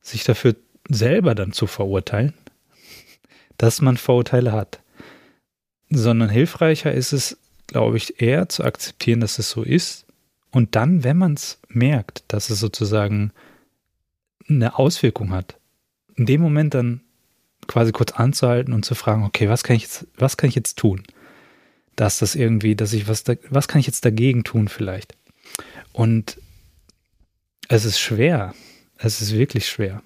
sich 0.00 0.24
dafür 0.24 0.56
selber 0.88 1.34
dann 1.34 1.52
zu 1.52 1.66
verurteilen, 1.66 2.34
dass 3.58 3.80
man 3.80 3.96
Vorurteile 3.96 4.52
hat, 4.52 4.80
sondern 5.90 6.30
hilfreicher 6.30 6.92
ist 6.92 7.12
es, 7.12 7.38
glaube 7.66 7.96
ich, 7.98 8.20
eher 8.20 8.48
zu 8.48 8.64
akzeptieren, 8.64 9.20
dass 9.20 9.38
es 9.38 9.50
so 9.50 9.62
ist 9.62 10.06
und 10.50 10.74
dann, 10.76 11.04
wenn 11.04 11.18
man 11.18 11.34
es 11.34 11.60
merkt, 11.68 12.24
dass 12.28 12.50
es 12.50 12.60
sozusagen 12.60 13.32
eine 14.48 14.78
Auswirkung 14.78 15.30
hat, 15.30 15.57
in 16.18 16.26
dem 16.26 16.40
Moment 16.40 16.74
dann 16.74 17.00
quasi 17.66 17.92
kurz 17.92 18.12
anzuhalten 18.12 18.72
und 18.72 18.84
zu 18.84 18.94
fragen, 18.94 19.24
okay, 19.24 19.48
was 19.48 19.62
kann 19.62 19.76
ich 19.76 19.82
jetzt, 19.82 20.06
was 20.16 20.36
kann 20.36 20.48
ich 20.48 20.54
jetzt 20.54 20.78
tun? 20.78 21.02
Dass 21.96 22.18
das 22.18 22.34
irgendwie, 22.34 22.76
dass 22.76 22.92
ich 22.92 23.08
was, 23.08 23.24
da, 23.24 23.34
was 23.50 23.68
kann 23.68 23.80
ich 23.80 23.86
jetzt 23.86 24.04
dagegen 24.04 24.44
tun 24.44 24.68
vielleicht? 24.68 25.16
Und 25.92 26.38
es 27.68 27.84
ist 27.84 27.98
schwer. 27.98 28.54
Es 28.96 29.20
ist 29.20 29.32
wirklich 29.32 29.68
schwer. 29.68 30.02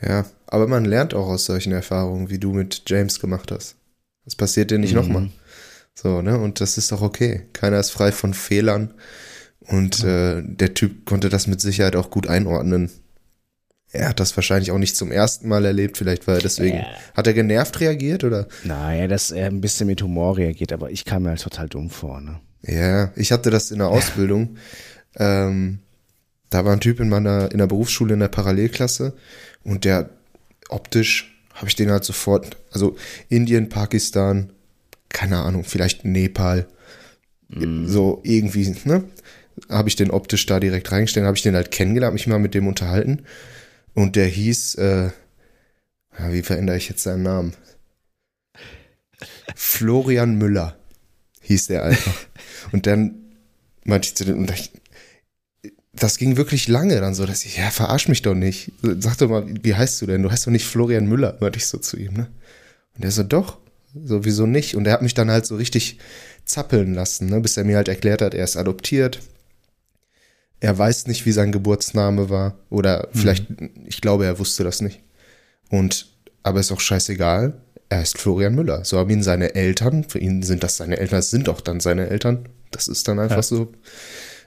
Ja, 0.00 0.26
aber 0.46 0.66
man 0.66 0.84
lernt 0.84 1.14
auch 1.14 1.28
aus 1.28 1.44
solchen 1.44 1.72
Erfahrungen, 1.72 2.30
wie 2.30 2.38
du 2.38 2.52
mit 2.52 2.82
James 2.86 3.20
gemacht 3.20 3.52
hast. 3.52 3.76
Das 4.24 4.34
passiert 4.34 4.70
dir 4.70 4.78
nicht 4.78 4.94
mhm. 4.94 5.00
nochmal. 5.00 5.30
So, 5.94 6.22
ne? 6.22 6.38
Und 6.38 6.60
das 6.60 6.78
ist 6.78 6.90
doch 6.90 7.02
okay. 7.02 7.46
Keiner 7.52 7.78
ist 7.78 7.90
frei 7.90 8.12
von 8.12 8.34
Fehlern. 8.34 8.94
Und 9.60 10.02
äh, 10.02 10.42
der 10.42 10.74
Typ 10.74 11.04
konnte 11.04 11.28
das 11.28 11.46
mit 11.46 11.60
Sicherheit 11.60 11.94
auch 11.94 12.10
gut 12.10 12.26
einordnen. 12.26 12.90
Er 13.92 14.08
hat 14.08 14.20
das 14.20 14.34
wahrscheinlich 14.36 14.70
auch 14.70 14.78
nicht 14.78 14.96
zum 14.96 15.12
ersten 15.12 15.48
Mal 15.48 15.66
erlebt, 15.66 15.98
vielleicht 15.98 16.26
war 16.26 16.36
er 16.36 16.40
deswegen. 16.40 16.78
Ja. 16.78 16.86
Hat 17.14 17.26
er 17.26 17.34
genervt 17.34 17.78
reagiert 17.78 18.24
oder? 18.24 18.48
Naja, 18.64 19.06
dass 19.06 19.30
er 19.30 19.48
ein 19.48 19.60
bisschen 19.60 19.86
mit 19.86 20.02
Humor 20.02 20.38
reagiert, 20.38 20.72
aber 20.72 20.90
ich 20.90 21.04
kam 21.04 21.24
mir 21.24 21.30
halt 21.30 21.42
total 21.42 21.68
dumm 21.68 21.90
vor, 21.90 22.20
ne? 22.20 22.40
Ja, 22.62 23.12
ich 23.16 23.32
hatte 23.32 23.50
das 23.50 23.70
in 23.70 23.78
der 23.78 23.88
Ausbildung. 23.88 24.56
ähm, 25.16 25.80
da 26.48 26.64
war 26.64 26.72
ein 26.72 26.80
Typ 26.80 27.00
in 27.00 27.10
meiner, 27.10 27.50
in 27.52 27.58
der 27.58 27.66
Berufsschule 27.66 28.14
in 28.14 28.20
der 28.20 28.28
Parallelklasse 28.28 29.14
und 29.62 29.84
der 29.84 30.08
optisch 30.68 31.34
habe 31.54 31.68
ich 31.68 31.76
den 31.76 31.90
halt 31.90 32.04
sofort, 32.04 32.56
also 32.70 32.96
Indien, 33.28 33.68
Pakistan, 33.68 34.50
keine 35.10 35.38
Ahnung, 35.38 35.64
vielleicht 35.64 36.06
Nepal, 36.06 36.66
mm. 37.48 37.86
so 37.86 38.20
irgendwie, 38.24 38.74
ne? 38.84 39.04
Habe 39.68 39.90
ich 39.90 39.96
den 39.96 40.10
optisch 40.10 40.46
da 40.46 40.60
direkt 40.60 40.90
reingestellt, 40.92 41.26
habe 41.26 41.36
ich 41.36 41.42
den 41.42 41.54
halt 41.54 41.70
kennengelernt, 41.70 42.14
mich 42.14 42.26
mal 42.26 42.38
mit 42.38 42.54
dem 42.54 42.66
unterhalten 42.66 43.26
und 43.94 44.16
der 44.16 44.26
hieß, 44.26 44.76
äh, 44.76 45.10
wie 46.28 46.42
verändere 46.42 46.76
ich 46.76 46.88
jetzt 46.88 47.02
seinen 47.02 47.22
Namen? 47.22 47.54
Florian 49.54 50.36
Müller 50.36 50.76
hieß 51.40 51.68
der 51.68 51.84
einfach. 51.84 52.14
und 52.72 52.86
dann 52.86 53.14
meinte 53.84 54.08
ich 54.08 54.14
zu 54.14 54.24
dem, 54.24 54.38
und 54.38 54.50
ich, 54.50 54.70
das 55.92 56.16
ging 56.16 56.36
wirklich 56.36 56.68
lange 56.68 57.00
dann 57.00 57.14
so, 57.14 57.26
dass 57.26 57.44
ich, 57.44 57.58
ja, 57.58 57.70
verarsch 57.70 58.08
mich 58.08 58.22
doch 58.22 58.34
nicht. 58.34 58.72
Sag 58.98 59.18
doch 59.18 59.28
mal, 59.28 59.46
wie 59.62 59.74
heißt 59.74 60.00
du 60.00 60.06
denn? 60.06 60.22
Du 60.22 60.30
heißt 60.30 60.46
doch 60.46 60.50
nicht 60.50 60.64
Florian 60.64 61.06
Müller, 61.06 61.36
meinte 61.40 61.58
ich 61.58 61.66
so 61.66 61.78
zu 61.78 61.96
ihm, 61.96 62.14
ne? 62.14 62.28
Und 62.96 63.04
er 63.04 63.10
so, 63.10 63.22
doch, 63.22 63.58
sowieso 63.94 64.46
nicht. 64.46 64.74
Und 64.74 64.86
er 64.86 64.94
hat 64.94 65.02
mich 65.02 65.14
dann 65.14 65.30
halt 65.30 65.46
so 65.46 65.56
richtig 65.56 65.98
zappeln 66.44 66.94
lassen, 66.94 67.28
ne? 67.28 67.40
bis 67.40 67.56
er 67.56 67.64
mir 67.64 67.76
halt 67.76 67.88
erklärt 67.88 68.22
hat, 68.22 68.34
er 68.34 68.44
ist 68.44 68.56
adoptiert. 68.56 69.20
Er 70.62 70.78
weiß 70.78 71.08
nicht, 71.08 71.26
wie 71.26 71.32
sein 71.32 71.50
Geburtsname 71.50 72.30
war. 72.30 72.54
Oder 72.70 73.08
mhm. 73.12 73.18
vielleicht, 73.18 73.60
mhm. 73.60 73.70
ich 73.84 74.00
glaube, 74.00 74.26
er 74.26 74.38
wusste 74.38 74.62
das 74.62 74.80
nicht. 74.80 75.00
Und, 75.70 76.06
aber 76.44 76.60
ist 76.60 76.70
auch 76.70 76.80
scheißegal. 76.80 77.54
Er 77.88 77.98
heißt 77.98 78.16
Florian 78.16 78.54
Müller. 78.54 78.84
So 78.84 78.96
haben 78.96 79.10
ihn 79.10 79.24
seine 79.24 79.56
Eltern, 79.56 80.04
für 80.04 80.20
ihn 80.20 80.44
sind 80.44 80.62
das 80.62 80.76
seine 80.76 80.98
Eltern, 80.98 81.18
das 81.18 81.30
sind 81.30 81.48
auch 81.48 81.60
dann 81.60 81.80
seine 81.80 82.08
Eltern. 82.08 82.48
Das 82.70 82.86
ist 82.86 83.08
dann 83.08 83.18
einfach 83.18 83.36
ja. 83.36 83.42
so. 83.42 83.72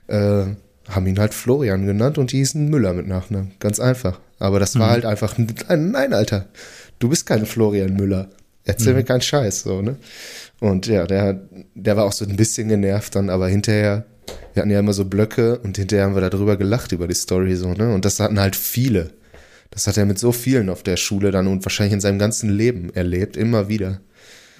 Äh, 0.08 0.46
haben 0.88 1.08
ihn 1.08 1.20
halt 1.20 1.34
Florian 1.34 1.86
genannt 1.86 2.18
und 2.18 2.32
die 2.32 2.38
hießen 2.38 2.70
Müller 2.70 2.94
mit 2.94 3.08
Nachnamen. 3.08 3.52
Ganz 3.60 3.82
einfach. 3.82 4.22
Aber 4.40 4.62
das 4.62 4.80
war 4.80 4.88
mhm. 4.88 4.92
halt 4.92 5.06
einfach, 5.06 5.38
nein, 5.38 5.92
nein, 5.92 6.14
Alter, 6.14 6.46
du 7.00 7.10
bist 7.10 7.26
kein 7.26 7.46
Florian 7.46 7.94
Müller. 7.94 8.30
Erzähl 8.64 8.94
mhm. 8.94 9.00
mir 9.00 9.04
keinen 9.04 9.22
Scheiß, 9.22 9.64
so, 9.64 9.82
ne? 9.82 9.98
Und 10.62 10.88
ja, 10.88 11.06
der, 11.06 11.42
der 11.76 11.98
war 11.98 12.06
auch 12.06 12.14
so 12.14 12.24
ein 12.24 12.38
bisschen 12.38 12.70
genervt 12.70 13.16
dann, 13.16 13.30
aber 13.30 13.50
hinterher, 13.50 14.06
wir 14.54 14.62
hatten 14.62 14.72
ja 14.72 14.80
immer 14.80 14.94
so 14.94 15.06
Blöcke 15.06 15.60
und 15.60 15.78
hinterher 15.78 16.06
haben 16.06 16.16
wir 16.16 16.30
darüber 16.30 16.58
gelacht, 16.58 16.92
über 16.92 17.08
die 17.08 17.14
Story, 17.14 17.56
so, 17.56 17.74
ne? 17.74 17.94
Und 17.94 18.06
das 18.06 18.20
hatten 18.20 18.40
halt 18.40 18.56
viele. 18.56 19.12
Das 19.72 19.88
hat 19.88 19.98
er 19.98 20.06
mit 20.06 20.18
so 20.18 20.32
vielen 20.32 20.70
auf 20.70 20.84
der 20.84 20.96
Schule 20.96 21.32
dann 21.32 21.48
und 21.48 21.66
wahrscheinlich 21.66 21.94
in 21.94 22.02
seinem 22.02 22.20
ganzen 22.20 22.50
Leben 22.50 22.94
erlebt, 22.94 23.36
immer 23.36 23.68
wieder. 23.68 24.00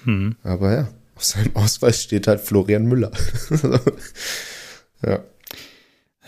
Mhm. 0.04 0.36
Aber 0.42 0.74
ja, 0.74 0.88
auf 1.14 1.24
seinem 1.24 1.56
Ausweis 1.56 2.02
steht 2.02 2.26
halt 2.26 2.40
Florian 2.40 2.84
Müller. 2.84 3.10
ja. 5.02 5.24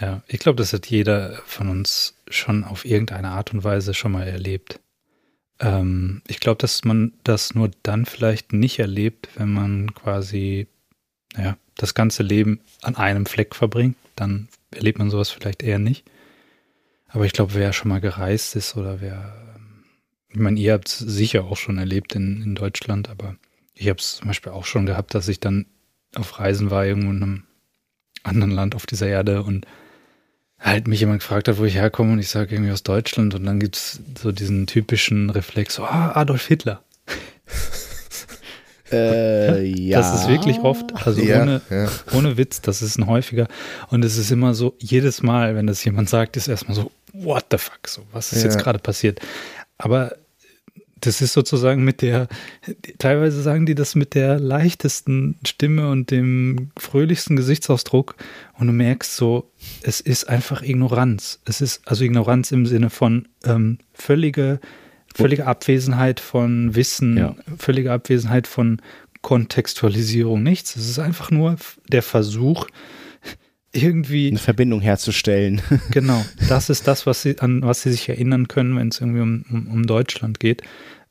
Ja, 0.01 0.23
ich 0.29 0.39
glaube, 0.39 0.57
das 0.57 0.73
hat 0.73 0.87
jeder 0.87 1.43
von 1.45 1.69
uns 1.69 2.15
schon 2.31 2.65
auf 2.65 2.85
irgendeine 2.85 3.31
Art 3.31 3.53
und 3.53 3.65
Weise 3.65 3.95
schon 3.95 4.13
mal 4.13 4.27
erlebt. 4.27 4.81
Ähm, 5.61 6.23
ich 6.29 6.41
glaube, 6.41 6.59
dass 6.59 6.85
man 6.85 7.13
das 7.25 7.55
nur 7.55 7.71
dann 7.83 8.07
vielleicht 8.07 8.53
nicht 8.53 8.79
erlebt, 8.79 9.29
wenn 9.37 9.53
man 9.53 9.93
quasi, 9.95 10.69
ja, 11.37 11.57
das 11.79 11.95
ganze 11.95 12.23
Leben 12.23 12.61
an 12.83 12.97
einem 12.97 13.25
Fleck 13.25 13.55
verbringt. 13.55 13.97
Dann 14.17 14.49
erlebt 14.71 14.99
man 14.99 15.09
sowas 15.09 15.31
vielleicht 15.31 15.63
eher 15.63 15.79
nicht. 15.79 16.05
Aber 17.07 17.25
ich 17.25 17.33
glaube, 17.33 17.55
wer 17.55 17.73
schon 17.73 17.89
mal 17.89 18.03
gereist 18.03 18.55
ist 18.55 18.77
oder 18.77 19.01
wer, 19.01 19.35
ich 20.29 20.39
meine, 20.39 20.61
ihr 20.61 20.75
habt 20.75 20.89
es 20.89 20.99
sicher 20.99 21.45
auch 21.45 21.57
schon 21.57 21.79
erlebt 21.79 22.15
in, 22.15 22.43
in 22.43 22.55
Deutschland, 22.55 23.09
aber 23.09 23.37
ich 23.73 23.89
habe 23.89 23.99
es 23.99 24.17
zum 24.17 24.29
Beispiel 24.29 24.53
auch 24.53 24.67
schon 24.67 24.85
gehabt, 24.85 25.15
dass 25.15 25.29
ich 25.29 25.41
dann 25.41 25.65
auf 26.15 26.39
Reisen 26.39 26.71
war, 26.71 26.85
irgendwo 26.85 27.11
in 27.11 27.23
einem 27.23 27.45
anderen 28.25 28.51
Land 28.51 28.75
auf 28.75 28.85
dieser 28.85 29.07
Erde 29.07 29.43
und 29.43 29.67
halt 30.59 30.89
mich 30.89 31.01
jemand 31.01 31.21
gefragt 31.21 31.49
hat, 31.49 31.59
wo 31.59 31.65
ich 31.65 31.77
herkomme 31.77 32.13
und 32.13 32.19
ich 32.19 32.29
sage 32.29 32.55
irgendwie 32.55 32.73
aus 32.73 32.83
Deutschland 32.83 33.35
und 33.35 33.45
dann 33.45 33.61
gibt 33.61 33.77
es 33.77 34.01
so 34.21 34.33
diesen 34.33 34.67
typischen 34.67 35.31
Reflex, 35.31 35.77
so, 35.77 35.85
ah, 35.85 36.13
Adolf 36.15 36.47
Hitler. 36.47 36.83
Äh, 38.93 39.65
ja. 39.65 39.99
Das 39.99 40.15
ist 40.15 40.29
wirklich 40.29 40.61
oft, 40.61 41.07
also 41.07 41.21
ja, 41.21 41.43
ohne, 41.43 41.61
ja. 41.71 41.89
ohne 42.13 42.37
Witz, 42.37 42.61
das 42.61 42.83
ist 42.83 42.99
ein 42.99 43.07
häufiger. 43.07 43.49
Und 43.91 44.05
es 44.05 44.17
ist 44.17 44.31
immer 44.31 44.55
so, 44.55 44.75
jedes 44.79 45.23
Mal, 45.23 45.55
wenn 45.57 45.67
das 45.67 45.85
jemand 45.85 46.09
sagt, 46.09 46.37
ist 46.37 46.49
erstmal 46.49 46.75
so, 46.75 46.91
what 47.13 47.47
the 47.51 47.59
fuck, 47.59 47.87
so, 47.87 48.03
was 48.13 48.33
ist 48.33 48.45
ja. 48.45 48.51
jetzt 48.51 48.59
gerade 48.59 48.79
passiert? 48.79 49.21
Aber 49.79 50.13
das 51.01 51.21
ist 51.21 51.33
sozusagen 51.33 51.85
mit 51.85 52.03
der, 52.03 52.29
teilweise 52.99 53.43
sagen 53.43 53.67
die 53.67 53.75
das 53.75 53.95
mit 53.95 54.15
der 54.15 54.39
leichtesten 54.39 55.37
Stimme 55.47 55.91
und 55.91 56.11
dem 56.11 56.71
fröhlichsten 56.77 57.37
Gesichtsausdruck 57.37 58.17
und 58.59 58.67
du 58.67 58.73
merkst 58.73 59.17
so, 59.17 59.51
es 59.83 60.01
ist 60.01 60.29
einfach 60.29 60.63
Ignoranz. 60.63 61.41
Es 61.45 61.61
ist 61.61 61.83
also 61.87 62.05
Ignoranz 62.05 62.53
im 62.53 62.67
Sinne 62.67 62.91
von 62.91 63.29
ähm, 63.45 63.79
völlige, 63.93 64.61
völlige 65.23 65.47
Abwesenheit 65.47 66.21
von 66.21 66.75
Wissen, 66.75 67.17
ja. 67.17 67.35
völlige 67.59 67.93
Abwesenheit 67.93 68.47
von 68.47 68.81
Kontextualisierung, 69.23 70.43
nichts. 70.43 70.77
Es 70.77 70.89
ist 70.89 70.99
einfach 70.99 71.31
nur 71.31 71.57
der 71.89 72.03
Versuch, 72.03 72.67
irgendwie. 73.73 74.29
Eine 74.29 74.39
Verbindung 74.39 74.81
herzustellen. 74.81 75.61
Genau, 75.91 76.25
das 76.49 76.71
ist 76.71 76.87
das, 76.87 77.07
was 77.07 77.23
sie, 77.23 77.39
an 77.41 77.63
was 77.63 77.83
sie 77.83 77.91
sich 77.91 78.09
erinnern 78.09 78.49
können, 78.49 78.77
wenn 78.77 78.89
es 78.89 79.01
irgendwie 79.01 79.21
um, 79.21 79.45
um, 79.51 79.67
um 79.69 79.87
Deutschland 79.87 80.41
geht. 80.41 80.63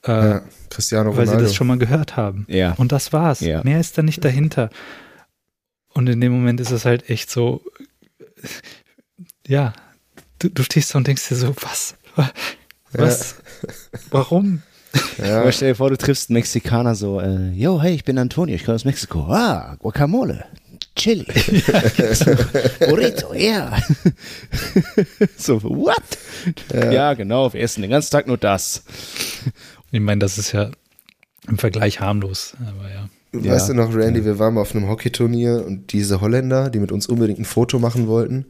Äh, 0.03 0.12
Ja, 0.12 0.41
Cristiano 0.70 1.12
weil 1.12 1.26
Ronaldo. 1.26 1.39
sie 1.39 1.45
das 1.45 1.55
schon 1.55 1.68
mal 1.68 1.78
gehört 1.78 2.16
haben. 2.16 2.45
Ja. 2.49 2.74
Und 2.74 2.91
das 2.91 3.14
war's. 3.14 3.41
Ja. 3.41 3.64
Mehr 3.64 3.80
ist 3.80 3.97
da 3.97 4.01
nicht 4.03 4.24
dahinter. 4.24 4.70
Und 5.93 6.08
in 6.08 6.22
dem 6.22 6.32
Moment 6.32 6.60
ist 6.60 6.72
es 6.72 6.86
halt 6.86 7.10
echt 7.10 7.30
so, 7.30 7.62
ja, 9.47 9.74
du, 10.39 10.49
du 10.49 10.64
stehst 10.64 10.93
da 10.93 10.97
und 10.97 11.08
denkst 11.08 11.28
dir 11.30 11.36
so, 11.36 11.55
was? 11.62 11.95
Was? 12.98 13.36
Warum? 14.12 14.62
ja, 15.24 15.41
Aber 15.41 15.52
stell 15.52 15.70
dir 15.70 15.76
vor, 15.76 15.89
du 15.89 15.98
triffst 15.98 16.30
einen 16.30 16.36
Mexikaner 16.36 16.95
so, 16.95 17.20
äh, 17.22 17.52
yo, 17.52 17.82
hey, 17.82 17.93
ich 17.93 18.04
bin 18.04 18.18
Antonio, 18.18 18.56
ich 18.56 18.66
komme 18.66 18.76
aus 18.76 18.86
Mexiko. 18.86 19.28
Ah, 19.30 19.76
Guacamole, 19.80 20.45
Chili, 20.95 21.26
Burrito, 22.80 23.34
ja. 23.34 23.78
so, 25.38 25.62
what? 25.64 26.02
Ja. 26.74 27.14
genau, 27.14 27.54
wir 27.54 27.62
essen 27.62 27.82
den 27.82 27.91
ganzen 27.91 28.12
Tag 28.12 28.28
nur 28.28 28.38
das. 28.38 28.84
Ich 29.91 30.00
meine, 30.00 30.20
das 30.20 30.38
ist 30.38 30.54
ja 30.54 30.72
im 31.48 31.58
Vergleich 31.58 32.00
harmlos, 32.00 32.54
aber 32.60 32.89
ja. 32.89 33.10
Ja. 33.34 33.54
Weißt 33.54 33.70
du 33.70 33.74
noch, 33.74 33.93
Randy, 33.93 34.24
wir 34.26 34.39
waren 34.39 34.54
mal 34.54 34.62
auf 34.62 34.74
einem 34.74 34.88
Hockeyturnier 34.88 35.64
und 35.66 35.91
diese 35.91 36.22
Holländer, 36.22 36.70
die 36.70 36.80
mit 36.80 36.91
uns 36.91 37.08
unbedingt 37.08 37.39
ein 37.39 37.45
Foto 37.45 37.78
machen 37.78 38.08
wollten. 38.08 38.45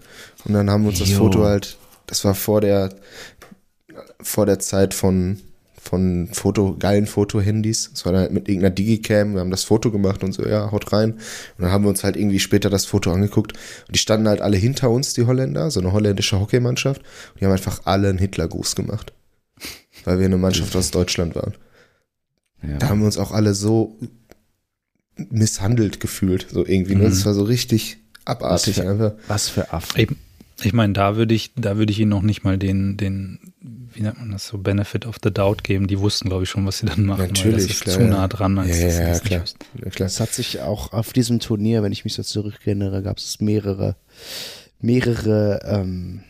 Und 0.46 0.54
dann 0.54 0.70
haben 0.70 0.84
wir 0.84 0.90
uns 0.90 1.00
das 1.00 1.10
Jo. 1.10 1.18
Foto 1.18 1.44
halt, 1.44 1.78
das 2.06 2.24
war 2.24 2.36
vor 2.36 2.62
der, 2.62 2.90
vor 4.22 4.46
der 4.46 4.60
Zeit 4.60 4.94
von, 4.94 5.40
von 5.82 6.30
Foto, 6.34 6.76
geilen 6.78 7.08
Foto-Handys. 7.08 7.92
Das 7.94 8.06
war 8.06 8.12
dann 8.14 8.22
halt 8.22 8.32
mit 8.32 8.48
irgendeiner 8.48 8.74
Digicam. 8.74 9.34
Wir 9.34 9.42
haben 9.42 9.52
das 9.52 9.64
Foto 9.64 9.92
gemacht 9.92 10.24
und 10.24 10.34
so, 10.34 10.46
ja, 10.46 10.72
haut 10.72 10.92
rein. 10.94 11.14
Und 11.14 11.22
dann 11.60 11.72
haben 11.72 11.84
wir 11.84 11.90
uns 11.90 12.04
halt 12.04 12.16
irgendwie 12.18 12.40
später 12.40 12.70
das 12.70 12.86
Foto 12.86 13.12
angeguckt. 13.12 13.54
Und 13.88 13.96
die 13.96 14.00
standen 14.00 14.28
halt 14.28 14.42
alle 14.42 14.58
hinter 14.58 14.90
uns, 14.90 15.14
die 15.14 15.26
Holländer, 15.26 15.72
so 15.72 15.80
eine 15.80 15.92
holländische 15.94 16.40
Hockeymannschaft. 16.40 17.02
Und 17.34 17.42
die 17.42 17.46
haben 17.46 17.52
einfach 17.54 17.82
alle 17.86 18.10
einen 18.10 18.18
Hitlergruß 18.20 18.76
gemacht. 18.76 19.14
Weil 20.04 20.20
wir 20.20 20.26
eine 20.26 20.38
Mannschaft 20.38 20.76
aus 20.76 20.92
Deutschland 20.92 21.36
waren. 21.36 21.54
Da 22.62 22.86
Ja. 22.86 22.90
haben 22.90 23.00
wir 23.00 23.06
uns 23.06 23.18
auch 23.18 23.32
alle 23.32 23.54
so 23.54 23.98
misshandelt 25.30 26.00
gefühlt, 26.00 26.48
so 26.52 26.66
irgendwie. 26.66 26.96
Ne? 26.96 27.06
Mhm. 27.06 27.10
Das 27.10 27.26
war 27.26 27.34
so 27.34 27.44
richtig 27.44 27.98
abartig 28.26 28.78
Was 28.78 28.84
für- 28.84 28.90
einfach. 28.90 29.12
Was 29.28 29.50
für 29.50 29.74
Affen. 29.74 30.00
Ich, 30.00 30.10
ich 30.64 30.74
meine, 30.74 30.94
da 30.94 31.16
würde 31.16 31.34
ich, 31.34 31.52
da 31.56 31.78
würde 31.78 31.92
ich 31.92 32.00
ihnen 32.00 32.10
noch 32.10 32.24
nicht 32.24 32.44
mal 32.44 32.58
den, 32.58 32.98
den, 32.98 33.54
wie 33.62 34.02
nennt 34.02 34.20
man 34.20 34.32
das 34.32 34.48
so, 34.48 34.58
Benefit 34.58 35.06
of 35.06 35.18
the 35.24 35.32
Doubt 35.32 35.64
geben. 35.64 35.88
Die 35.88 36.00
wussten, 36.00 36.30
glaube 36.30 36.44
ich, 36.44 36.50
schon, 36.50 36.66
was 36.66 36.80
sie 36.80 36.88
dann 36.88 37.06
machen. 37.06 37.20
weil 37.20 37.28
Natürlich, 37.28 37.68
das 37.68 37.76
ist 37.76 37.82
klar, 37.82 37.96
zu 37.96 38.02
ja. 38.02 38.08
nah 38.08 38.28
dran, 38.28 38.58
als 38.58 38.80
Ja, 38.80 38.88
ja, 38.88 39.08
das 39.10 39.24
klar. 39.24 39.44
Ja, 39.84 39.90
klar. 39.92 40.08
Es 40.08 40.20
hat 40.20 40.34
sich 40.34 40.62
auch 40.62 40.94
auf 40.94 41.14
diesem 41.14 41.40
Turnier, 41.40 41.84
wenn 41.84 41.92
ich 41.92 42.06
mich 42.06 42.14
so 42.14 42.24
zurückerinnere, 42.24 43.04
gab 43.04 43.18
es 43.18 43.40
mehrere, 43.40 43.96
mehrere, 44.80 45.60
ähm, 45.64 46.24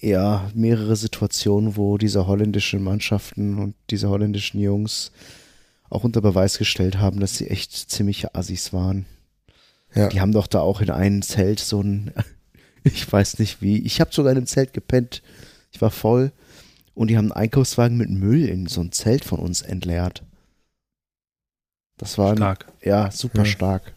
ja, 0.00 0.50
mehrere 0.54 0.96
Situationen, 0.96 1.76
wo 1.76 1.98
diese 1.98 2.26
holländischen 2.26 2.82
Mannschaften 2.82 3.58
und 3.58 3.74
diese 3.90 4.10
holländischen 4.10 4.60
Jungs 4.60 5.12
auch 5.90 6.04
unter 6.04 6.20
Beweis 6.20 6.58
gestellt 6.58 6.98
haben, 6.98 7.20
dass 7.20 7.38
sie 7.38 7.48
echt 7.48 7.72
ziemliche 7.72 8.34
Assis 8.34 8.72
waren. 8.72 9.06
Ja. 9.94 10.08
Die 10.08 10.20
haben 10.20 10.32
doch 10.32 10.46
da 10.46 10.60
auch 10.60 10.80
in 10.80 10.90
einem 10.90 11.22
Zelt 11.22 11.60
so 11.60 11.80
ein, 11.82 12.12
ich 12.84 13.10
weiß 13.10 13.38
nicht 13.38 13.62
wie, 13.62 13.78
ich 13.82 14.00
habe 14.00 14.12
sogar 14.12 14.32
in 14.32 14.38
einem 14.38 14.46
Zelt 14.46 14.72
gepennt. 14.72 15.22
Ich 15.72 15.80
war 15.80 15.90
voll 15.90 16.32
und 16.94 17.08
die 17.08 17.16
haben 17.16 17.32
einen 17.32 17.42
Einkaufswagen 17.44 17.96
mit 17.96 18.10
Müll 18.10 18.44
in 18.48 18.66
so 18.66 18.80
ein 18.80 18.92
Zelt 18.92 19.24
von 19.24 19.38
uns 19.38 19.62
entleert. 19.62 20.22
Das 21.96 22.16
war 22.18 22.30
ein 22.30 22.36
Stark. 22.36 22.66
ja, 22.82 23.10
super 23.10 23.40
Ja. 23.40 23.44
stark. 23.46 23.94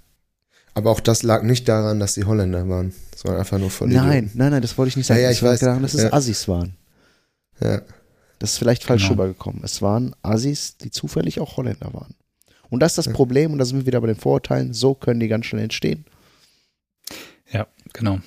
Aber 0.74 0.90
auch 0.92 1.02
das 1.02 1.22
lag 1.24 1.44
nicht 1.44 1.68
daran, 1.68 2.00
dass 2.00 2.14
die 2.14 2.24
Holländer 2.24 2.68
waren. 2.70 2.94
Das 3.12 3.26
waren 3.26 3.38
einfach 3.38 3.60
nur 3.60 3.70
voll 3.70 3.90
Nein, 3.90 4.32
nein, 4.34 4.52
nein, 4.52 4.62
das 4.62 4.78
wollte 4.78 4.90
ich 4.90 4.98
nicht 4.98 5.06
sagen. 5.08 5.20
Ja, 5.20 5.26
ja, 5.26 5.32
ich 5.32 5.44
war 5.44 5.52
weiß. 5.52 5.60
daran, 5.60 5.82
dass 5.84 5.94
es 5.94 6.04
Ja. 6.04 6.14
Assis 6.14 6.48
waren. 6.48 6.76
Ja. 7.60 7.82
Das 8.40 8.54
ist 8.54 8.58
vielleicht 8.58 8.84
falsch 8.86 9.04
Genau. 9.04 9.22
rübergekommen. 9.22 9.62
Es 9.64 9.82
waren 9.82 10.16
Assis, 10.24 10.78
die 10.78 10.90
zufällig 10.90 11.40
auch 11.42 11.58
Holländer 11.58 11.94
waren. 11.94 12.16
Und 12.72 12.80
das 12.80 12.94
ist 12.94 12.98
das 13.00 13.06
Ja. 13.08 13.14
Problem, 13.14 13.52
und 13.52 13.60
da 13.60 13.66
sind 13.66 13.78
wir 13.80 13.86
wieder 13.86 14.02
bei 14.02 14.08
den 14.08 14.16
Vorurteilen, 14.16 14.74
so 14.74 14.96
können 14.96 15.20
die 15.20 15.28
ganz 15.28 15.46
schnell 15.46 15.64
entstehen. 15.64 16.06
Ja, 17.52 17.68
genau. 17.94 18.20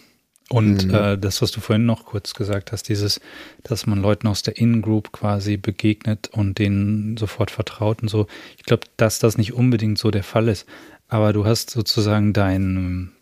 Und 0.50 0.86
Mhm. 0.86 0.94
äh, 0.94 1.18
das, 1.18 1.40
was 1.40 1.50
du 1.50 1.60
vorhin 1.60 1.86
noch 1.86 2.04
kurz 2.04 2.34
gesagt 2.34 2.70
hast, 2.70 2.88
dieses, 2.90 3.20
dass 3.62 3.86
man 3.86 4.00
Leuten 4.00 4.26
aus 4.28 4.42
der 4.42 4.58
In-Group 4.58 5.10
quasi 5.12 5.56
begegnet 5.56 6.28
und 6.28 6.58
denen 6.58 7.16
sofort 7.16 7.50
vertraut 7.50 8.02
und 8.02 8.08
so. 8.08 8.26
Ich 8.58 8.64
glaube, 8.64 8.86
dass 8.98 9.18
das 9.18 9.38
nicht 9.38 9.54
unbedingt 9.54 9.98
so 9.98 10.10
der 10.10 10.22
Fall 10.22 10.48
ist. 10.48 10.66
Aber 11.08 11.32
du 11.32 11.46
hast 11.46 11.70
sozusagen 11.70 12.34
dein, 12.34 13.12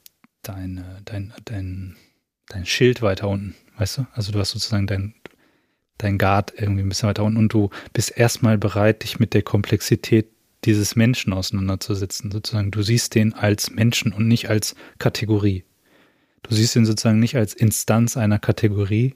dein, 0.42 0.78
äh, 0.78 0.82
dein, 1.04 1.32
dein, 1.44 1.96
dein 2.48 2.66
Schild 2.66 3.00
weiter 3.02 3.28
unten, 3.28 3.54
weißt 3.78 3.98
du? 3.98 4.06
Also 4.12 4.32
du 4.32 4.40
hast 4.40 4.50
sozusagen 4.50 4.88
dein, 4.88 5.14
dein 5.98 6.18
Guard 6.18 6.52
irgendwie 6.56 6.82
ein 6.82 6.88
bisschen 6.88 7.08
weiter 7.08 7.22
unten 7.22 7.38
und 7.38 7.52
du 7.52 7.70
bist 7.92 8.16
erstmal 8.16 8.58
bereit, 8.58 9.04
dich 9.04 9.20
mit 9.20 9.32
der 9.34 9.42
Komplexität 9.42 10.26
dieses 10.64 10.96
Menschen 10.96 11.32
auseinanderzusetzen. 11.32 12.30
Sozusagen, 12.30 12.70
du 12.70 12.82
siehst 12.82 13.14
den 13.14 13.34
als 13.34 13.70
Menschen 13.70 14.12
und 14.12 14.28
nicht 14.28 14.48
als 14.48 14.74
Kategorie. 14.98 15.64
Du 16.42 16.54
siehst 16.54 16.76
ihn 16.76 16.84
sozusagen 16.84 17.18
nicht 17.18 17.36
als 17.36 17.54
Instanz 17.54 18.16
einer 18.16 18.38
Kategorie, 18.38 19.14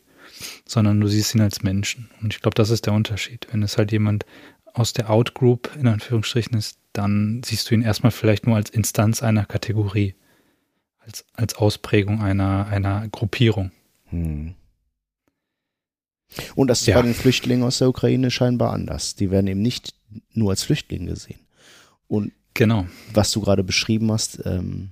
sondern 0.66 1.00
du 1.00 1.08
siehst 1.08 1.34
ihn 1.34 1.40
als 1.40 1.62
Menschen. 1.62 2.10
Und 2.20 2.34
ich 2.34 2.40
glaube, 2.40 2.54
das 2.54 2.70
ist 2.70 2.86
der 2.86 2.92
Unterschied. 2.92 3.46
Wenn 3.50 3.62
es 3.62 3.78
halt 3.78 3.92
jemand 3.92 4.26
aus 4.72 4.92
der 4.92 5.10
Outgroup 5.10 5.70
in 5.78 5.88
Anführungsstrichen 5.88 6.56
ist, 6.56 6.78
dann 6.92 7.42
siehst 7.44 7.70
du 7.70 7.74
ihn 7.74 7.82
erstmal 7.82 8.12
vielleicht 8.12 8.46
nur 8.46 8.56
als 8.56 8.70
Instanz 8.70 9.22
einer 9.22 9.44
Kategorie, 9.44 10.14
als, 10.98 11.24
als 11.32 11.54
Ausprägung 11.54 12.22
einer, 12.22 12.66
einer 12.66 13.08
Gruppierung. 13.08 13.72
Hm. 14.06 14.54
Und 16.54 16.68
das 16.68 16.80
ist 16.80 16.86
Ja. 16.86 16.96
bei 16.96 17.02
den 17.02 17.14
Flüchtlingen 17.14 17.62
aus 17.64 17.78
der 17.78 17.88
Ukraine 17.88 18.30
scheinbar 18.30 18.72
anders. 18.72 19.14
Die 19.14 19.30
werden 19.30 19.46
eben 19.46 19.62
nicht 19.62 19.94
nur 20.32 20.50
als 20.50 20.62
Flüchtlinge 20.64 21.10
gesehen. 21.10 21.40
Und 22.08 22.32
Genau. 22.54 22.86
was 23.12 23.30
du 23.32 23.40
gerade 23.40 23.62
beschrieben 23.64 24.10
hast, 24.12 24.40
ähm, 24.46 24.90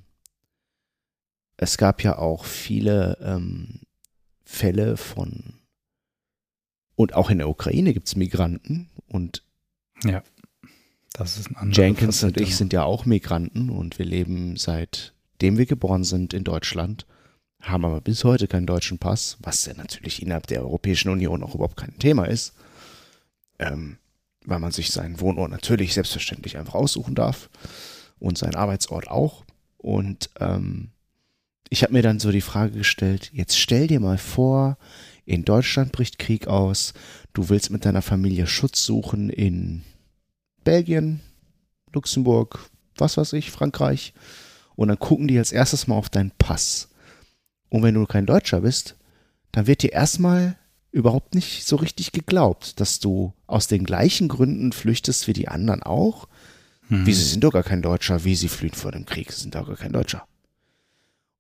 es 1.56 1.76
gab 1.78 2.02
ja 2.02 2.18
auch 2.18 2.44
viele 2.44 3.16
ähm, 3.22 3.80
Fälle 4.44 4.96
von, 4.96 5.54
und 6.96 7.14
auch 7.14 7.30
in 7.30 7.38
der 7.38 7.48
Ukraine 7.48 7.94
gibt 7.94 8.06
es 8.08 8.16
Migranten 8.16 8.90
und 9.08 9.42
Das 11.12 11.38
ist 11.38 11.48
ein 11.50 11.56
anderer 11.56 11.82
Jenkins 11.84 12.22
und 12.24 12.30
Facette. 12.32 12.42
ich 12.42 12.56
sind 12.56 12.72
ja 12.72 12.82
auch 12.84 13.06
Migranten 13.06 13.70
und 13.70 13.98
wir 13.98 14.04
leben 14.06 14.56
seitdem 14.56 15.56
wir 15.58 15.66
geboren 15.66 16.04
sind 16.04 16.34
in 16.34 16.42
Deutschland, 16.44 17.06
haben 17.64 17.84
aber 17.84 18.00
bis 18.00 18.24
heute 18.24 18.46
keinen 18.46 18.66
deutschen 18.66 18.98
Pass, 18.98 19.36
was 19.40 19.64
ja 19.66 19.74
natürlich 19.74 20.22
innerhalb 20.22 20.46
der 20.46 20.62
Europäischen 20.62 21.08
Union 21.08 21.42
auch 21.42 21.54
überhaupt 21.54 21.76
kein 21.76 21.98
Thema 21.98 22.26
ist, 22.26 22.54
ähm, 23.58 23.98
weil 24.44 24.58
man 24.58 24.72
sich 24.72 24.90
seinen 24.90 25.20
Wohnort 25.20 25.50
natürlich 25.50 25.94
selbstverständlich 25.94 26.58
einfach 26.58 26.74
aussuchen 26.74 27.14
darf 27.14 27.48
und 28.18 28.38
seinen 28.38 28.54
Arbeitsort 28.54 29.08
auch. 29.08 29.44
Und 29.78 30.30
ähm, 30.40 30.90
ich 31.70 31.82
habe 31.82 31.92
mir 31.92 32.02
dann 32.02 32.20
so 32.20 32.30
die 32.30 32.40
Frage 32.40 32.78
gestellt, 32.78 33.30
jetzt 33.32 33.58
stell 33.58 33.86
dir 33.86 34.00
mal 34.00 34.18
vor, 34.18 34.76
in 35.24 35.44
Deutschland 35.44 35.92
bricht 35.92 36.18
Krieg 36.18 36.46
aus, 36.46 36.92
du 37.32 37.48
willst 37.48 37.70
mit 37.70 37.86
deiner 37.86 38.02
Familie 38.02 38.46
Schutz 38.46 38.84
suchen 38.84 39.30
in 39.30 39.82
Belgien, 40.64 41.20
Luxemburg, 41.92 42.70
was 42.96 43.16
weiß 43.16 43.32
ich, 43.34 43.50
Frankreich. 43.50 44.12
Und 44.76 44.88
dann 44.88 44.98
gucken 44.98 45.28
die 45.28 45.38
als 45.38 45.52
erstes 45.52 45.86
mal 45.86 45.96
auf 45.96 46.10
deinen 46.10 46.32
Pass. 46.32 46.88
Und 47.68 47.82
wenn 47.82 47.94
du 47.94 48.06
kein 48.06 48.26
Deutscher 48.26 48.60
bist, 48.60 48.96
dann 49.52 49.66
wird 49.66 49.82
dir 49.82 49.92
erstmal 49.92 50.56
überhaupt 50.92 51.34
nicht 51.34 51.66
so 51.66 51.76
richtig 51.76 52.12
geglaubt, 52.12 52.80
dass 52.80 53.00
du 53.00 53.32
aus 53.46 53.66
den 53.66 53.84
gleichen 53.84 54.28
Gründen 54.28 54.72
flüchtest 54.72 55.26
wie 55.26 55.32
die 55.32 55.48
anderen 55.48 55.82
auch. 55.82 56.28
Hm. 56.88 57.06
Wie, 57.06 57.12
sie 57.12 57.24
sind 57.24 57.42
doch 57.42 57.52
gar 57.52 57.62
kein 57.62 57.82
Deutscher, 57.82 58.24
wie 58.24 58.36
sie 58.36 58.48
fliehen 58.48 58.74
vor 58.74 58.92
dem 58.92 59.06
Krieg, 59.06 59.32
sie 59.32 59.42
sind 59.42 59.54
doch 59.54 59.66
gar 59.66 59.76
kein 59.76 59.92
Deutscher. 59.92 60.26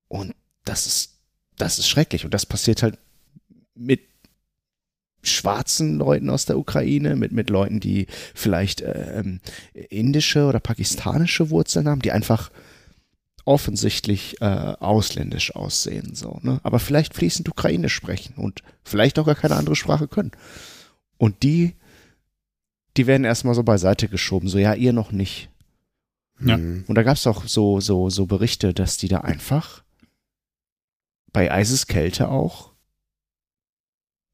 Und 0.08 0.34
das 0.64 0.86
ist, 0.86 1.18
das 1.56 1.78
ist 1.78 1.88
schrecklich. 1.88 2.24
Und 2.24 2.34
das 2.34 2.46
passiert 2.46 2.82
halt 2.82 2.98
mit 3.74 4.00
schwarzen 5.22 5.98
Leuten 5.98 6.30
aus 6.30 6.46
der 6.46 6.58
Ukraine, 6.58 7.16
mit, 7.16 7.32
mit 7.32 7.50
Leuten, 7.50 7.80
die 7.80 8.06
vielleicht 8.34 8.82
ähm, 8.82 9.40
indische 9.72 10.46
oder 10.46 10.60
pakistanische 10.60 11.50
Wurzeln 11.50 11.88
haben, 11.88 12.02
die 12.02 12.12
einfach 12.12 12.50
offensichtlich 13.44 14.40
äh, 14.40 14.44
ausländisch 14.44 15.54
aussehen, 15.54 16.14
so, 16.14 16.38
ne? 16.42 16.60
Aber 16.62 16.78
vielleicht 16.78 17.14
fließend 17.14 17.48
Ukrainisch 17.48 17.94
sprechen 17.94 18.34
und 18.36 18.62
vielleicht 18.82 19.18
auch 19.18 19.26
gar 19.26 19.34
keine 19.34 19.56
andere 19.56 19.76
Sprache 19.76 20.08
können. 20.08 20.32
Und 21.18 21.42
die, 21.42 21.74
die 22.96 23.06
werden 23.06 23.24
erstmal 23.24 23.54
so 23.54 23.62
beiseite 23.62 24.08
geschoben, 24.08 24.48
so, 24.48 24.58
ja, 24.58 24.74
ihr 24.74 24.92
noch 24.92 25.12
nicht. 25.12 25.50
Ja. 26.40 26.56
Mhm. 26.56 26.84
Und 26.86 26.94
da 26.94 27.02
gab 27.02 27.16
es 27.16 27.26
auch 27.26 27.46
so, 27.46 27.80
so, 27.80 28.10
so 28.10 28.26
Berichte, 28.26 28.72
dass 28.72 28.96
die 28.96 29.08
da 29.08 29.20
einfach 29.20 29.84
bei 31.32 31.50
Eiseskälte 31.52 32.28
auch 32.28 32.72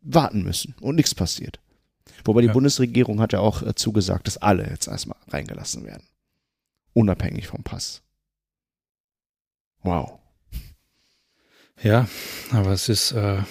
warten 0.00 0.42
müssen 0.42 0.74
und 0.80 0.96
nichts 0.96 1.14
passiert. 1.14 1.60
Wobei 2.24 2.42
die 2.42 2.46
Ja. 2.48 2.52
Bundesregierung 2.52 3.20
hat 3.20 3.32
ja 3.32 3.40
auch 3.40 3.62
äh, 3.62 3.74
zugesagt, 3.74 4.26
dass 4.26 4.36
alle 4.36 4.68
jetzt 4.68 4.88
erstmal 4.88 5.18
reingelassen 5.28 5.84
werden. 5.84 6.04
Unabhängig 6.92 7.46
vom 7.48 7.62
Pass. 7.62 8.02
Wow. 9.82 10.20
Ja, 11.82 12.08
aber 12.52 12.72
es 12.72 12.88
ist, 12.88 13.12
äh, 13.12 13.42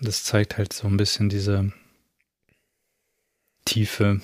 das 0.00 0.24
zeigt 0.24 0.58
halt 0.58 0.72
so 0.72 0.86
ein 0.86 0.96
bisschen 0.96 1.28
diese 1.28 1.72
tiefe, 3.64 4.20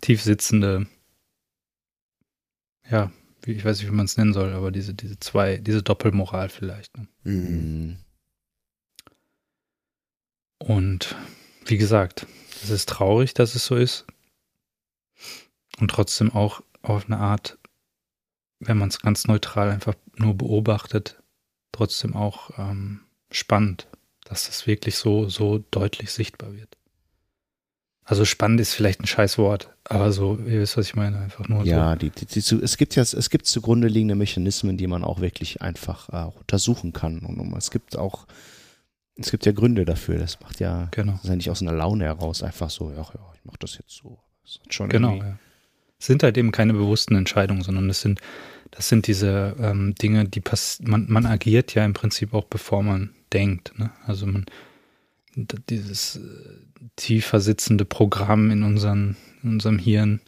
tief 0.00 0.22
sitzende, 0.22 0.86
ja, 2.90 3.12
wie, 3.42 3.52
ich 3.52 3.64
weiß 3.64 3.78
nicht, 3.78 3.88
wie 3.88 3.94
man 3.94 4.06
es 4.06 4.16
nennen 4.16 4.32
soll, 4.32 4.52
aber 4.52 4.72
diese, 4.72 4.94
diese 4.94 5.18
zwei, 5.20 5.58
diese 5.58 5.82
Doppelmoral 5.82 6.48
vielleicht. 6.48 6.96
Ne? 6.96 7.08
Mhm. 7.22 7.98
Und 10.58 11.14
wie 11.66 11.76
gesagt, 11.76 12.26
es 12.62 12.70
ist 12.70 12.88
traurig, 12.88 13.34
dass 13.34 13.54
es 13.54 13.66
so 13.66 13.76
ist. 13.76 14.06
Und 15.78 15.90
trotzdem 15.90 16.32
auch 16.32 16.62
auf 16.82 17.06
eine 17.06 17.18
Art, 17.18 17.58
wenn 18.60 18.78
man 18.78 18.88
es 18.88 19.00
ganz 19.00 19.26
neutral 19.26 19.70
einfach 19.70 19.94
nur 20.16 20.34
beobachtet, 20.34 21.22
trotzdem 21.72 22.14
auch 22.14 22.50
ähm, 22.58 23.00
spannend, 23.30 23.88
dass 24.24 24.46
das 24.46 24.66
wirklich 24.66 24.96
so, 24.96 25.28
so 25.28 25.64
deutlich 25.70 26.12
sichtbar 26.12 26.54
wird. 26.54 26.76
Also 28.06 28.26
spannend 28.26 28.60
ist 28.60 28.74
vielleicht 28.74 29.00
ein 29.00 29.06
scheiß 29.06 29.38
Wort, 29.38 29.70
aber 29.84 30.12
so, 30.12 30.36
ihr 30.36 30.60
wisst, 30.60 30.76
was 30.76 30.86
ich 30.86 30.94
meine, 30.94 31.18
einfach 31.18 31.48
nur 31.48 31.64
Ja, 31.64 31.96
die, 31.96 32.10
die, 32.10 32.26
die, 32.26 32.42
zu- 32.42 32.60
es 32.60 32.76
gibt 32.76 32.94
ja, 32.96 33.02
es 33.02 33.30
gibt 33.30 33.46
zugrunde 33.46 33.88
liegende 33.88 34.14
Mechanismen, 34.14 34.76
die 34.76 34.86
man 34.86 35.04
auch 35.04 35.20
wirklich 35.20 35.62
einfach 35.62 36.10
äh, 36.10 36.38
untersuchen 36.38 36.92
kann. 36.92 37.20
Und, 37.20 37.40
um, 37.40 37.54
es 37.56 37.70
gibt 37.70 37.96
auch, 37.96 38.26
es 39.16 39.30
gibt 39.30 39.46
ja 39.46 39.52
Gründe 39.52 39.86
dafür. 39.86 40.18
Das 40.18 40.38
macht 40.40 40.60
ja, 40.60 40.84
so. 40.84 40.88
Genau, 40.90 41.12
das 41.12 41.24
ist 41.24 41.30
ja 41.30 41.36
nicht 41.36 41.50
aus 41.50 41.62
einer 41.62 41.72
Laune 41.72 42.04
heraus 42.04 42.42
einfach 42.42 42.68
so, 42.68 42.90
ja, 42.90 42.96
ja 42.96 43.32
ich 43.34 43.40
mach 43.44 43.56
das 43.56 43.78
jetzt 43.78 43.96
so. 43.96 44.18
Das 44.42 44.60
hat 44.62 44.74
schon 44.74 44.90
genau. 44.90 45.14
Ja. 45.16 45.38
Es 45.98 46.04
sind 46.06 46.22
halt 46.22 46.36
eben 46.36 46.52
keine 46.52 46.74
bewussten 46.74 47.16
Entscheidungen, 47.16 47.62
sondern 47.62 47.88
es 47.88 48.02
sind, 48.02 48.20
das 48.70 48.88
sind 48.88 49.06
diese 49.06 49.56
ähm, 49.60 49.94
Dinge, 49.94 50.24
die 50.24 50.40
pass 50.40 50.78
man, 50.82 51.06
man 51.08 51.26
agiert 51.26 51.74
ja 51.74 51.84
im 51.84 51.94
Prinzip 51.94 52.34
auch 52.34 52.44
bevor 52.44 52.82
man 52.82 53.10
denkt. 53.32 53.78
Ne? 53.78 53.90
Also 54.06 54.26
man 54.26 54.46
dieses 55.68 56.16
äh, 56.16 56.20
tiefer 56.96 57.40
sitzende 57.40 57.84
Programm 57.84 58.50
in, 58.50 58.62
unseren, 58.62 59.16
in 59.42 59.50
unserem 59.50 59.78
Hirn, 59.78 60.20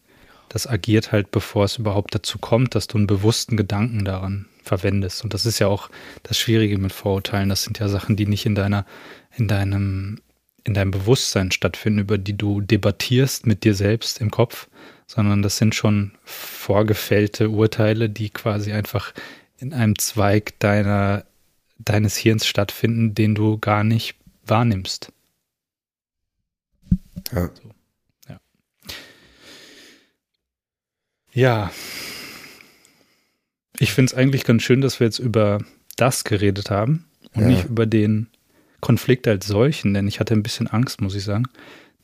das 0.49 0.67
agiert 0.67 1.13
halt, 1.13 1.31
bevor 1.31 1.65
es 1.65 1.77
überhaupt 1.77 2.15
dazu 2.15 2.39
kommt, 2.39 2.75
dass 2.75 2.87
du 2.87 2.99
einen 2.99 3.07
bewussten 3.07 3.57
Gedanken 3.57 4.05
daran 4.05 4.47
verwendest. 4.63 5.23
Und 5.25 5.35
das 5.35 5.47
ist 5.47 5.59
ja 5.59 5.67
auch 5.67 5.91
das 6.23 6.39
Schwierige 6.39 6.79
mit 6.79 6.93
Vorurteilen. 6.93 7.49
Das 7.49 7.65
sind 7.65 7.79
ja 7.79 7.89
Sachen, 7.89 8.17
die 8.17 8.27
nicht 8.27 8.47
in 8.47 8.55
deiner, 8.55 8.87
in 9.37 9.49
deinem, 9.49 10.21
in 10.65 10.75
deinem 10.75 10.91
Bewusstsein 10.91 11.51
stattfinden, 11.51 12.01
über 12.01 12.19
die 12.19 12.37
du 12.37 12.61
debattierst 12.61 13.47
mit 13.47 13.65
dir 13.65 13.75
selbst 13.75 14.21
im 14.21 14.31
Kopf, 14.31 14.69
sondern 15.07 15.43
das 15.43 15.57
sind 15.57 15.75
schon 15.75 16.13
vorgefällte 16.25 17.51
Urteile, 17.51 18.11
die 18.11 18.31
quasi 18.31 18.73
einfach 18.73 19.13
in 19.59 19.73
einem 19.73 19.99
Zweig 19.99 20.59
deiner, 20.61 21.25
deines 21.79 22.17
Hirns 22.17 22.47
stattfinden, 22.47 23.15
den 23.15 23.35
du 23.35 23.59
gar 23.59 23.85
nicht 23.85 24.17
wahrnimmst. 24.45 25.13
Ja. 27.33 27.51
Ja. 31.33 31.71
Ich 33.79 33.93
finde 33.93 34.11
es 34.13 34.17
eigentlich 34.17 34.45
ganz 34.45 34.63
schön, 34.63 34.81
dass 34.81 35.01
wir 35.01 35.07
jetzt 35.07 35.19
über 35.19 35.59
das 35.97 36.25
geredet 36.25 36.71
haben 36.71 37.05
und 37.35 37.43
Ja. 37.43 37.49
nicht 37.49 37.65
über 37.65 37.85
den 37.87 38.29
Konflikt 38.81 39.27
als 39.29 39.47
solchen, 39.47 39.93
denn 39.95 40.09
ich 40.09 40.21
hatte 40.21 40.35
ein 40.35 40.43
bisschen 40.43 40.67
Angst, 40.67 41.01
muss 41.01 41.15
ich 41.15 41.25
sagen, 41.25 41.45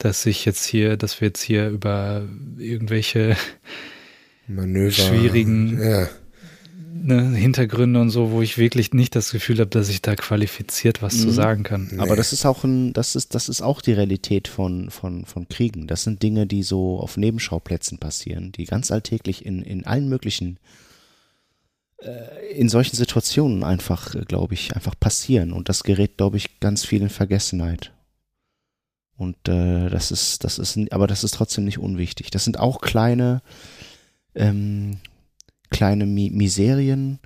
dass 0.05 0.27
ich 0.27 0.45
jetzt 0.45 0.65
hier, 0.67 0.97
dass 0.97 1.21
wir 1.21 1.29
jetzt 1.29 1.43
hier 1.43 1.69
über 1.69 2.29
irgendwelche 2.59 3.37
Manöver. 4.49 4.91
Schwierigen- 4.91 5.81
Ja. 5.81 6.09
ne, 6.95 7.31
Hintergründe 7.37 8.01
und 8.01 8.11
so, 8.11 8.31
wo 8.33 8.43
ich 8.43 8.59
wirklich 8.59 8.93
nicht 8.93 9.15
das 9.17 9.31
Gefühl 9.31 9.59
habe, 9.61 9.71
dass 9.71 9.89
ich 9.89 10.03
da 10.03 10.15
qualifiziert 10.17 11.03
was 11.03 11.21
zu 11.21 11.29
Mhm. 11.29 11.33
sagen 11.33 11.63
kann. 11.63 11.89
Nee. 11.93 11.99
Aber 11.99 12.17
das 12.17 12.33
ist 12.33 12.45
auch 12.47 12.65
ein, 12.65 12.93
das 12.93 13.15
ist, 13.17 13.35
das 13.35 13.49
ist 13.49 13.63
auch 13.63 13.81
die 13.81 13.93
Realität 13.93 14.49
von, 14.49 14.91
von, 14.91 15.25
von 15.25 15.49
Kriegen. 15.49 15.87
Das 15.87 16.03
sind 16.05 16.23
Dinge, 16.23 16.47
die 16.47 16.63
so 16.63 16.99
auf 16.99 17.17
Nebenschauplätzen 17.17 17.99
passieren, 17.99 18.53
die 18.53 18.65
ganz 18.65 18.91
alltäglich 18.91 19.45
in, 19.47 19.63
in 19.63 19.87
allen 19.87 20.09
möglichen, 20.09 20.59
äh, 21.99 22.53
in 22.55 22.69
solchen 22.69 22.97
Situationen 22.97 23.63
einfach, 23.65 24.15
äh, 24.15 24.25
glaube 24.27 24.55
ich, 24.55 24.75
einfach 24.75 24.95
passieren. 24.99 25.53
Und 25.53 25.69
das 25.69 25.85
gerät, 25.85 26.17
glaube 26.17 26.37
ich, 26.37 26.61
ganz 26.61 26.85
viel 26.85 27.03
in 27.03 27.09
Vergessenheit. 27.11 27.93
Und 29.23 29.49
äh, 29.49 29.89
das 29.89 30.11
ist, 30.11 30.45
das 30.45 30.59
ist, 30.59 30.93
aber 30.93 31.07
das 31.07 31.23
ist 31.23 31.35
trotzdem 31.35 31.65
nicht 31.65 31.79
unwichtig. 31.79 32.31
Das 32.31 32.45
sind 32.45 32.59
auch 32.59 32.81
kleine, 32.81 33.43
ähm, 34.35 34.99
kleine 35.71 36.07
Mi 36.07 36.31
Miserien, 36.31 37.21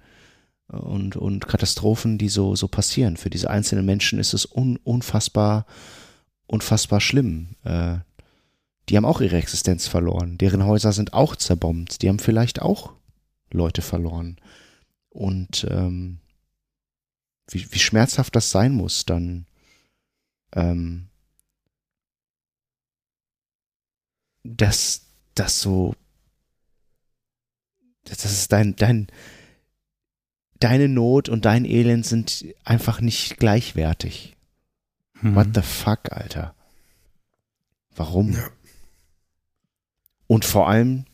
und, 0.69 1.17
und 1.17 1.47
Katastrophen, 1.47 2.19
die 2.19 2.29
so, 2.29 2.57
so 2.57 2.69
passieren. 2.69 3.17
Für 3.17 3.31
diese 3.31 3.51
einzelnen 3.51 3.87
Menschen 3.87 4.19
ist 4.19 4.35
es 4.35 4.47
un, 4.47 4.79
unfassbar, 4.83 5.67
unfassbar 6.47 7.01
schlimm. 7.01 7.55
Äh, 7.65 7.99
die 8.89 8.97
haben 8.97 9.05
auch 9.05 9.21
ihre 9.21 9.37
Existenz 9.37 9.87
verloren. 9.87 10.39
Deren 10.39 10.65
Häuser 10.65 10.93
sind 10.93 11.13
auch 11.13 11.37
zerbombt. 11.37 12.03
Die 12.03 12.09
haben 12.09 12.19
vielleicht 12.19 12.63
auch 12.63 12.93
Leute 13.53 13.83
verloren. 13.83 14.37
Und 15.09 15.67
ähm, 15.71 16.19
wie, 17.49 17.67
wie 17.71 17.79
schmerzhaft 17.79 18.35
das 18.35 18.51
sein 18.51 18.73
muss, 18.73 19.07
dann 19.07 19.47
ähm, 20.53 21.09
dass 24.55 25.03
das 25.35 25.61
so 25.61 25.95
das 28.07 28.25
ist 28.25 28.53
dein, 28.53 28.77
dein, 28.77 29.09
deine 30.61 30.89
Not 30.89 31.29
und 31.29 31.45
dein 31.45 31.65
Elend 31.65 32.07
sind 32.07 32.47
einfach 32.65 33.01
nicht 33.01 33.39
gleichwertig. 33.39 34.37
Mhm. 35.21 35.35
What 35.35 35.49
the 35.55 35.63
fuck, 35.63 36.13
Alter? 36.13 36.55
Warum? 37.95 38.33
Ja. 38.33 38.49
Und 40.27 40.45
vor 40.45 40.69
allem, 40.69 41.05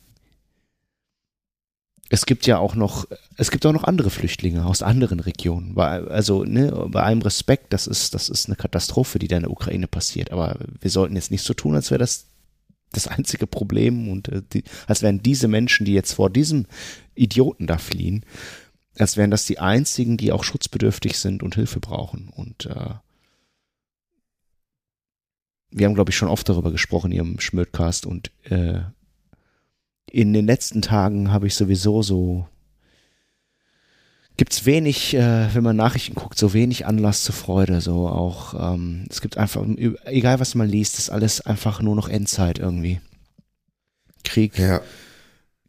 es 2.08 2.26
gibt 2.26 2.46
ja 2.46 2.58
auch 2.58 2.74
noch, 2.74 3.06
es 3.36 3.50
gibt 3.50 3.64
auch 3.64 3.72
noch 3.72 3.84
andere 3.84 4.10
Flüchtlinge 4.10 4.66
aus 4.66 4.82
anderen 4.82 5.20
Regionen. 5.20 5.74
Bei, 5.74 6.00
also, 6.02 6.44
ne, 6.44 6.70
bei 6.88 7.02
allem 7.02 7.22
Respekt, 7.22 7.72
das 7.72 7.86
ist, 7.86 8.14
das 8.14 8.28
ist 8.28 8.46
eine 8.46 8.56
Katastrophe, 8.56 9.18
die 9.18 9.28
da 9.28 9.36
in 9.36 9.42
der 9.42 9.50
Ukraine 9.50 9.86
passiert. 9.86 10.30
Aber 10.30 10.58
wir 10.80 10.90
sollten 10.90 11.14
jetzt 11.14 11.30
nicht 11.30 11.44
so 11.44 11.54
tun, 11.54 11.74
als 11.74 11.90
wäre 11.90 11.98
das 11.98 12.26
das 12.92 13.08
einzige 13.08 13.46
Problem 13.46 14.08
und 14.08 14.28
äh, 14.28 14.42
die, 14.52 14.64
als 14.86 15.02
wären 15.02 15.22
diese 15.22 15.48
Menschen, 15.48 15.84
die 15.84 15.94
jetzt 15.94 16.12
vor 16.12 16.30
diesem 16.30 16.66
Idioten 17.14 17.66
da 17.66 17.78
fliehen, 17.78 18.24
als 18.98 19.16
wären 19.16 19.30
das 19.30 19.46
die 19.46 19.58
einzigen, 19.58 20.16
die 20.16 20.32
auch 20.32 20.44
schutzbedürftig 20.44 21.18
sind 21.18 21.42
und 21.42 21.54
Hilfe 21.54 21.80
brauchen. 21.80 22.28
Und 22.28 22.66
äh, 22.66 22.94
wir 25.70 25.86
haben, 25.86 25.94
glaube 25.94 26.10
ich, 26.10 26.16
schon 26.16 26.28
oft 26.28 26.48
darüber 26.48 26.70
gesprochen 26.70 27.10
hier 27.10 27.22
im 27.22 27.40
Schmödcast 27.40 28.06
und 28.06 28.30
äh, 28.44 28.80
in 30.10 30.34
den 30.34 30.46
letzten 30.46 30.82
Tagen 30.82 31.32
habe 31.32 31.46
ich 31.46 31.54
sowieso 31.54 32.02
so 32.02 32.46
gibt's 34.36 34.66
wenig, 34.66 35.14
äh, 35.14 35.54
wenn 35.54 35.62
man 35.62 35.76
Nachrichten 35.76 36.14
guckt, 36.14 36.38
so 36.38 36.52
wenig 36.52 36.86
Anlass 36.86 37.24
zur 37.24 37.34
Freude. 37.34 37.80
So 37.80 38.08
auch, 38.08 38.74
ähm, 38.74 39.04
es 39.10 39.20
gibt 39.20 39.36
einfach, 39.36 39.64
egal 40.04 40.40
was 40.40 40.54
man 40.54 40.68
liest, 40.68 40.98
ist 40.98 41.10
alles 41.10 41.40
einfach 41.40 41.80
nur 41.80 41.94
noch 41.94 42.08
Endzeit 42.08 42.58
irgendwie. 42.58 43.00
Krieg, 44.24 44.58
Ja. 44.58 44.80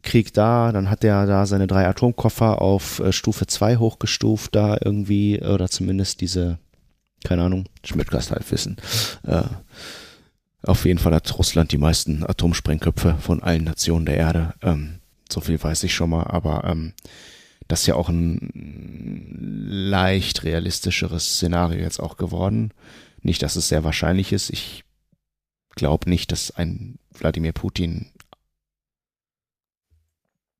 Krieg 0.02 0.34
da, 0.34 0.70
dann 0.70 0.90
hat 0.90 1.02
er 1.02 1.26
da 1.26 1.46
seine 1.46 1.66
drei 1.66 1.86
Atomkoffer 1.86 2.60
auf 2.60 3.00
äh, 3.00 3.12
Stufe 3.12 3.46
2 3.46 3.76
hochgestuft, 3.76 4.54
da 4.54 4.76
irgendwie, 4.80 5.40
oder 5.40 5.68
zumindest 5.70 6.20
diese, 6.20 6.58
keine 7.24 7.42
Ahnung, 7.42 7.64
Schmidtgast 7.84 8.30
halt 8.30 8.50
wissen. 8.52 8.76
Äh, 9.26 9.42
auf 10.62 10.84
jeden 10.84 10.98
Fall 10.98 11.14
hat 11.14 11.36
Russland 11.38 11.72
die 11.72 11.78
meisten 11.78 12.22
Atomsprengköpfe 12.24 13.16
von 13.20 13.42
allen 13.42 13.64
Nationen 13.64 14.06
der 14.06 14.16
Erde. 14.16 14.54
Ähm, 14.62 15.00
so 15.30 15.40
viel 15.40 15.62
weiß 15.62 15.82
ich 15.84 15.94
schon 15.94 16.10
mal, 16.10 16.24
aber 16.24 16.64
ähm, 16.64 16.92
das 17.68 17.80
ist 17.82 17.86
ja 17.86 17.94
auch 17.94 18.08
ein 18.08 18.50
leicht 19.66 20.44
realistischeres 20.44 21.34
Szenario 21.36 21.80
jetzt 21.80 22.00
auch 22.00 22.16
geworden. 22.16 22.72
Nicht, 23.22 23.42
dass 23.42 23.56
es 23.56 23.68
sehr 23.68 23.84
wahrscheinlich 23.84 24.32
ist. 24.32 24.50
Ich 24.50 24.84
glaube 25.74 26.10
nicht, 26.10 26.30
dass 26.32 26.50
ein 26.50 26.98
Wladimir 27.12 27.52
Putin 27.52 28.10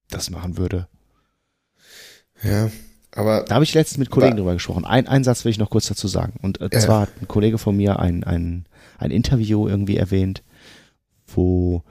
das 0.08 0.30
machen 0.30 0.56
würde. 0.56 0.88
Ja. 2.42 2.70
Aber 3.12 3.44
Da 3.44 3.54
habe 3.54 3.64
ich 3.64 3.74
letztens 3.74 3.98
mit 3.98 4.10
Kollegen 4.10 4.36
drüber 4.36 4.54
gesprochen. 4.54 4.84
Ein, 4.84 5.06
einen 5.06 5.22
Satz 5.24 5.44
will 5.44 5.50
ich 5.50 5.58
noch 5.58 5.70
kurz 5.70 5.86
dazu 5.86 6.08
sagen. 6.08 6.34
Und 6.42 6.60
äh, 6.60 6.68
zwar 6.80 7.02
hat 7.02 7.10
ein 7.20 7.28
Kollege 7.28 7.58
von 7.58 7.76
mir 7.76 8.00
ein, 8.00 8.24
ein, 8.24 8.66
ein 8.98 9.10
Interview 9.12 9.68
irgendwie 9.68 9.96
erwähnt, 9.96 10.42
wo 11.28 11.82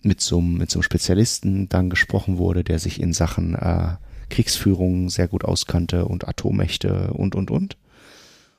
mit 0.00 0.20
so, 0.22 0.38
einem- 0.38 0.56
mit 0.56 0.70
so 0.70 0.78
einem 0.78 0.84
Spezialisten 0.84 1.68
dann 1.68 1.90
gesprochen 1.90 2.38
wurde, 2.38 2.64
der 2.64 2.78
sich 2.78 3.00
in 3.00 3.12
Sachen 3.12 3.54
äh, 3.56 3.96
Kriegsführung 4.28 5.10
sehr 5.10 5.28
gut 5.28 5.44
auskannte 5.44 6.04
und 6.06 6.28
Atommächte 6.28 7.12
und, 7.12 7.34
und, 7.34 7.50
und. 7.50 7.76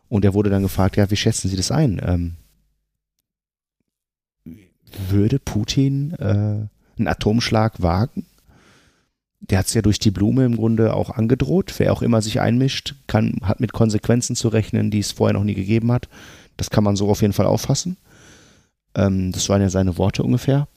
Und 0.08 0.26
er 0.26 0.34
wurde 0.34 0.50
dann 0.50 0.64
gefragt, 0.64 0.98
ja, 0.98 1.10
wie 1.12 1.16
schätzen 1.16 1.50
Sie 1.50 1.56
das 1.56 1.72
ein? 1.72 2.02
Ähm, 2.04 2.36
würde 5.10 5.40
Putin 5.40 6.14
äh, 6.14 6.68
einen 6.98 7.08
Atomschlag 7.08 7.82
wagen? 7.82 8.26
Der 9.40 9.60
hat 9.60 9.68
es 9.68 9.74
ja 9.74 9.82
durch 9.82 10.00
die 10.00 10.12
Blume 10.12 10.46
im 10.46 10.58
Grunde 10.58 10.94
auch 10.94 11.12
angedroht. 11.12 11.74
Wer 11.78 11.94
auch 11.94 12.02
immer 12.02 12.22
sich 12.22 12.42
einmischt, 12.42 12.96
kann, 13.08 13.40
hat 13.44 13.60
mit 13.60 13.72
Konsequenzen 13.72 14.36
zu 14.36 14.50
rechnen, 14.50 14.92
die 14.92 15.00
es 15.00 15.14
vorher 15.14 15.34
noch 15.34 15.46
nie 15.46 15.54
gegeben 15.54 15.92
hat. 15.92 16.10
Das 16.58 16.70
kann 16.70 16.84
man 16.84 16.96
so 16.96 17.10
auf 17.10 17.22
jeden 17.22 17.34
Fall 17.34 17.46
auffassen. 17.46 17.98
Ähm, 18.96 19.32
das 19.32 19.48
waren 19.48 19.62
ja 19.62 19.70
seine 19.70 19.98
Worte 19.98 20.24
ungefähr. 20.24 20.68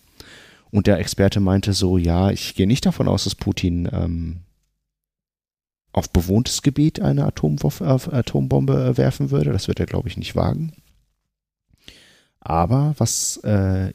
Und 0.70 0.86
der 0.86 0.98
Experte 0.98 1.40
meinte 1.40 1.72
so, 1.72 1.98
ja, 1.98 2.30
ich 2.30 2.54
gehe 2.54 2.66
nicht 2.66 2.86
davon 2.86 3.08
aus, 3.08 3.24
dass 3.24 3.34
Putin 3.34 3.88
ähm, 3.92 4.40
auf 5.92 6.10
bewohntes 6.10 6.62
Gebiet 6.62 7.00
eine 7.00 7.26
Atombombe 7.26 8.96
werfen 8.96 9.30
würde. 9.30 9.52
Das 9.52 9.68
wird 9.68 9.80
er, 9.80 9.86
glaube 9.86 10.08
ich, 10.08 10.16
nicht 10.16 10.34
wagen. 10.34 10.72
Aber 12.40 12.94
was 12.98 13.36
äh, 13.38 13.92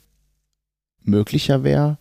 möglicher 1.03 1.63
wäre, 1.63 1.97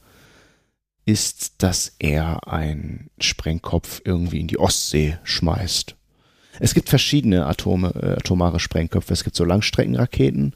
ist, 1.07 1.63
dass 1.63 1.95
er 1.99 2.49
einen 2.49 3.11
Sprengkopf 3.19 4.03
irgendwie 4.05 4.41
in 4.41 4.49
die 4.49 4.59
Ostsee 4.59 5.19
schmeißt. 5.23 5.97
Es 6.59 6.75
gibt 6.75 6.89
verschiedene 6.89 7.47
Atome, 7.47 7.95
äh, 7.95 8.13
atomare 8.17 8.61
Sprengköpfe. 8.61 9.13
Es 9.13 9.25
gibt 9.25 9.37
so 9.37 9.45
Langstreckenraketen, 9.45 10.55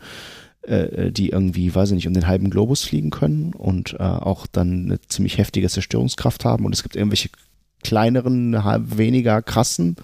äh, 0.62 1.12
die 1.12 1.30
irgendwie, 1.30 1.74
weiß 1.74 1.90
ich 1.90 1.96
nicht, 1.96 2.08
um 2.08 2.14
den 2.14 2.26
halben 2.26 2.50
Globus 2.50 2.84
fliegen 2.84 3.10
können 3.10 3.52
und 3.54 3.94
äh, 3.94 4.02
auch 4.02 4.46
dann 4.46 4.86
eine 4.86 5.00
ziemlich 5.02 5.38
heftige 5.38 5.68
Zerstörungskraft 5.68 6.44
haben. 6.44 6.64
Und 6.64 6.74
es 6.74 6.82
gibt 6.82 6.96
irgendwelche 6.96 7.30
kleineren, 7.82 8.54
weniger 8.96 9.42
krassen, 9.42 9.96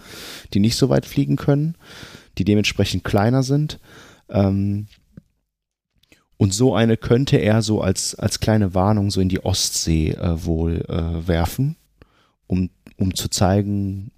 die 0.53 0.61
nicht 0.61 0.77
so 0.77 0.89
weit 0.89 1.07
fliegen 1.07 1.37
können, 1.37 1.77
die 2.39 2.45
dementsprechend 2.45 3.05
kleiner 3.05 3.43
sind. 3.43 3.79
Ähm, 4.29 4.89
und 6.37 6.53
so 6.53 6.74
eine 6.74 6.97
könnte 6.97 7.39
er 7.39 7.62
so 7.62 7.81
als, 7.81 8.14
als 8.14 8.41
kleine 8.41 8.74
Warnung 8.74 9.11
so 9.11 9.20
in 9.20 9.29
die 9.29 9.45
Ostsee 9.45 10.11
äh, 10.11 10.45
wohl 10.45 10.85
äh, 10.89 11.27
werfen, 11.27 11.77
um, 12.47 12.70
um 12.99 13.14
zu 13.14 13.29
zeigen, 13.29 14.11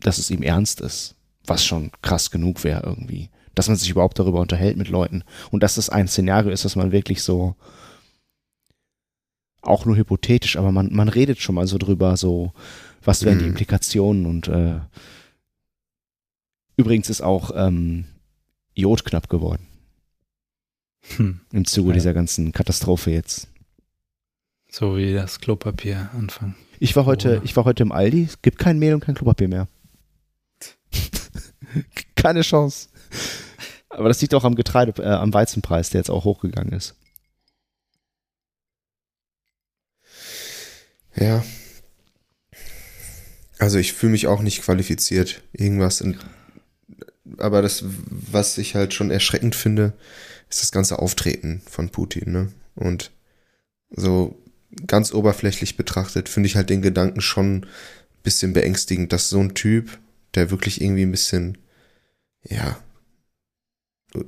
dass 0.00 0.18
es 0.18 0.30
ihm 0.30 0.42
ernst 0.42 0.80
ist. 0.80 1.14
Was 1.46 1.64
schon 1.64 1.92
krass 2.02 2.30
genug 2.30 2.64
wäre 2.64 2.82
irgendwie. 2.84 3.30
Dass 3.54 3.68
man 3.68 3.76
sich 3.76 3.88
überhaupt 3.88 4.18
darüber 4.18 4.40
unterhält 4.40 4.76
mit 4.76 4.88
Leuten. 4.88 5.22
Und 5.50 5.62
dass 5.62 5.76
das 5.76 5.88
ein 5.88 6.08
Szenario 6.08 6.50
ist, 6.50 6.64
dass 6.64 6.76
man 6.76 6.92
wirklich 6.92 7.22
so, 7.22 7.54
auch 9.66 9.84
nur 9.84 9.96
hypothetisch, 9.96 10.56
aber 10.56 10.72
man, 10.72 10.92
man 10.92 11.08
redet 11.08 11.38
schon 11.38 11.54
mal 11.54 11.66
so 11.66 11.78
drüber, 11.78 12.16
so, 12.16 12.52
was 13.04 13.24
wären 13.24 13.38
die 13.38 13.44
mhm. 13.44 13.50
Implikationen 13.50 14.26
und 14.26 14.48
äh, 14.48 14.80
übrigens 16.76 17.10
ist 17.10 17.20
auch 17.20 17.50
ähm, 17.54 18.04
Jod 18.74 19.04
knapp 19.04 19.28
geworden. 19.28 19.66
Hm. 21.16 21.40
Im 21.52 21.64
Zuge 21.64 21.90
ja. 21.90 21.94
dieser 21.94 22.14
ganzen 22.14 22.52
Katastrophe 22.52 23.12
jetzt. 23.12 23.48
So 24.70 24.96
wie 24.96 25.14
das 25.14 25.40
Klopapier 25.40 26.10
anfangen. 26.14 26.56
Ich 26.80 26.96
war 26.96 27.06
heute, 27.06 27.38
oh. 27.40 27.44
ich 27.44 27.56
war 27.56 27.64
heute 27.64 27.82
im 27.84 27.92
Aldi, 27.92 28.24
es 28.24 28.42
gibt 28.42 28.58
kein 28.58 28.78
Mehl 28.78 28.94
und 28.94 29.00
kein 29.00 29.14
Klopapier 29.14 29.48
mehr. 29.48 29.68
Keine 32.14 32.42
Chance. 32.42 32.88
Aber 33.88 34.08
das 34.08 34.20
liegt 34.20 34.34
auch 34.34 34.44
am 34.44 34.54
Getreide, 34.54 35.02
äh, 35.02 35.06
am 35.06 35.32
Weizenpreis, 35.32 35.90
der 35.90 36.00
jetzt 36.00 36.10
auch 36.10 36.24
hochgegangen 36.24 36.72
ist. 36.72 36.94
Ja. 41.16 41.44
Also 43.58 43.78
ich 43.78 43.92
fühle 43.92 44.12
mich 44.12 44.26
auch 44.26 44.42
nicht 44.42 44.62
qualifiziert, 44.62 45.42
irgendwas. 45.52 46.00
In, 46.00 46.18
aber 47.38 47.62
das, 47.62 47.84
was 47.86 48.58
ich 48.58 48.74
halt 48.74 48.92
schon 48.94 49.10
erschreckend 49.10 49.54
finde, 49.54 49.94
ist 50.50 50.62
das 50.62 50.72
ganze 50.72 50.98
Auftreten 50.98 51.62
von 51.68 51.88
Putin, 51.88 52.32
ne? 52.32 52.52
Und 52.74 53.12
so 53.90 54.42
ganz 54.86 55.12
oberflächlich 55.12 55.76
betrachtet 55.76 56.28
finde 56.28 56.48
ich 56.48 56.56
halt 56.56 56.68
den 56.68 56.82
Gedanken 56.82 57.20
schon 57.20 57.62
ein 57.62 57.66
bisschen 58.22 58.52
beängstigend, 58.52 59.12
dass 59.12 59.30
so 59.30 59.40
ein 59.40 59.54
Typ, 59.54 59.98
der 60.34 60.50
wirklich 60.50 60.80
irgendwie 60.80 61.04
ein 61.04 61.10
bisschen, 61.10 61.58
ja, 62.42 62.78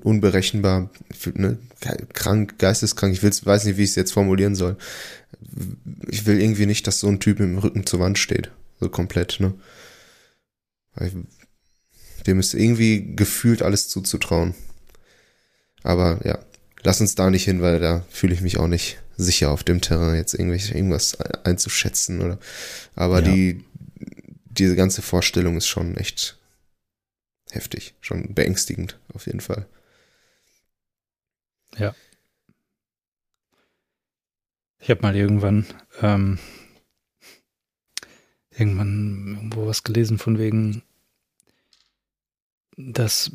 unberechenbar, 0.03 0.91
ne, 1.35 1.59
krank, 2.13 2.59
geisteskrank, 2.59 3.15
ich 3.15 3.23
will's, 3.23 3.45
weiß 3.45 3.65
nicht, 3.65 3.77
wie 3.77 3.85
ich 3.85 3.91
es 3.91 3.97
jetzt 3.97 4.13
formulieren 4.13 4.55
soll. 4.55 4.77
Ich 6.09 6.27
will 6.27 6.41
irgendwie 6.41 6.67
nicht, 6.67 6.87
dass 6.87 7.01
so 7.01 7.09
ein 7.09 7.21
Typ 7.21 7.41
im 7.41 7.59
Rücken 7.59 7.87
zur 7.87 8.01
Wand 8.01 8.19
steht. 8.19 8.51
So 8.81 8.89
komplett, 8.89 9.41
ne? 9.41 9.55
Dem 12.27 12.41
ist 12.41 12.55
irgendwie 12.55 13.15
gefühlt 13.15 13.63
alles 13.63 13.89
zuzutrauen. 13.89 14.55
Aber 15.83 16.21
ja, 16.25 16.39
lass 16.83 17.01
uns 17.01 17.15
da 17.15 17.31
nicht 17.31 17.45
hin, 17.45 17.63
weil 17.63 17.81
da 17.81 18.05
fühle 18.11 18.35
ich 18.35 18.41
mich 18.41 18.59
auch 18.59 18.69
nicht 18.69 18.99
sicher 19.17 19.51
auf 19.51 19.65
dem 19.65 19.81
Terrain 19.81 20.17
jetzt 20.17 20.35
irgendwelche, 20.35 20.75
irgendwas 20.75 21.21
einzuschätzen 21.45 22.21
oder. 22.21 22.39
Aber 22.95 23.23
ja. 23.23 23.33
die, 23.33 23.65
diese 24.45 24.77
ganze 24.77 25.03
Vorstellung 25.03 25.57
ist 25.57 25.67
schon 25.67 25.97
echt 25.97 26.39
heftig, 27.51 27.95
schon 28.01 28.35
beängstigend 28.35 28.99
auf 29.15 29.27
jeden 29.27 29.41
Fall. 29.41 29.67
Ja. 31.79 31.95
Ich 34.81 34.91
habe 34.91 35.03
mal 35.03 35.17
irgendwann 35.17 35.67
ähm, 36.01 36.39
irgendwann 38.59 39.35
irgendwo 39.37 39.67
was 39.67 39.85
gelesen 39.85 40.19
von 40.19 40.39
wegen, 40.39 40.83
dass 42.77 43.31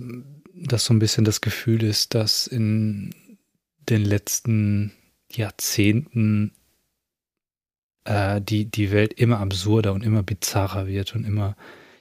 das 0.53 0.85
so 0.85 0.93
ein 0.93 0.99
bisschen 0.99 1.25
das 1.25 1.41
Gefühl 1.41 1.83
ist, 1.83 2.13
dass 2.13 2.47
in 2.47 3.13
den 3.89 4.03
letzten 4.03 4.93
Jahrzehnten 5.31 6.53
äh, 8.05 8.41
die, 8.41 8.65
die 8.65 8.91
Welt 8.91 9.13
immer 9.13 9.39
absurder 9.39 9.93
und 9.93 10.03
immer 10.03 10.23
bizarrer 10.23 10.87
wird 10.87 11.15
und 11.15 11.25
immer, 11.25 11.55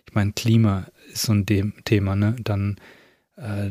ich 0.06 0.14
meine, 0.14 0.32
Klima 0.32 0.86
ist 1.12 1.22
so 1.22 1.32
ein 1.32 1.46
Thema, 1.84 2.16
ne? 2.16 2.36
Dann 2.40 2.76
äh, 3.36 3.70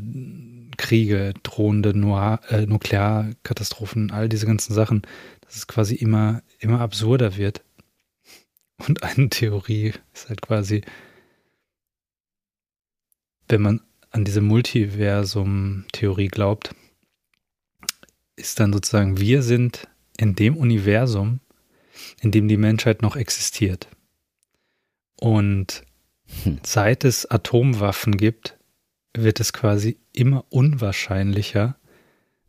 Kriege, 0.78 1.34
drohende 1.44 1.98
Noir, 1.98 2.40
äh, 2.50 2.66
Nuklearkatastrophen, 2.66 4.12
all 4.12 4.30
diese 4.30 4.46
ganzen 4.46 4.74
Sachen, 4.74 5.04
dass 5.42 5.56
es 5.56 5.68
quasi 5.68 5.96
immer, 5.96 6.42
immer 6.60 6.82
absurder 6.82 7.38
wird. 7.38 7.64
Und 8.88 9.04
eine 9.04 9.30
Theorie 9.30 9.94
ist 10.14 10.30
halt 10.30 10.42
quasi, 10.42 10.82
wenn 13.48 13.62
man 13.62 13.82
an 14.10 14.26
diese 14.26 14.42
Multiversum-Theorie 14.42 16.28
glaubt, 16.28 16.76
ist 18.36 18.60
dann 18.60 18.74
sozusagen, 18.74 19.20
wir 19.20 19.44
sind 19.44 19.88
in 20.18 20.36
dem 20.36 20.58
Universum, 20.58 21.40
in 22.22 22.32
dem 22.32 22.48
die 22.48 22.58
Menschheit 22.58 23.02
noch 23.02 23.16
existiert. 23.16 23.88
Und 25.20 25.84
hm. 26.44 26.60
seit 26.64 27.06
es 27.06 27.30
Atomwaffen 27.30 28.18
gibt, 28.18 28.58
wird 29.14 29.40
es 29.40 29.54
quasi 29.54 29.98
immer 30.14 30.46
unwahrscheinlicher, 30.50 31.76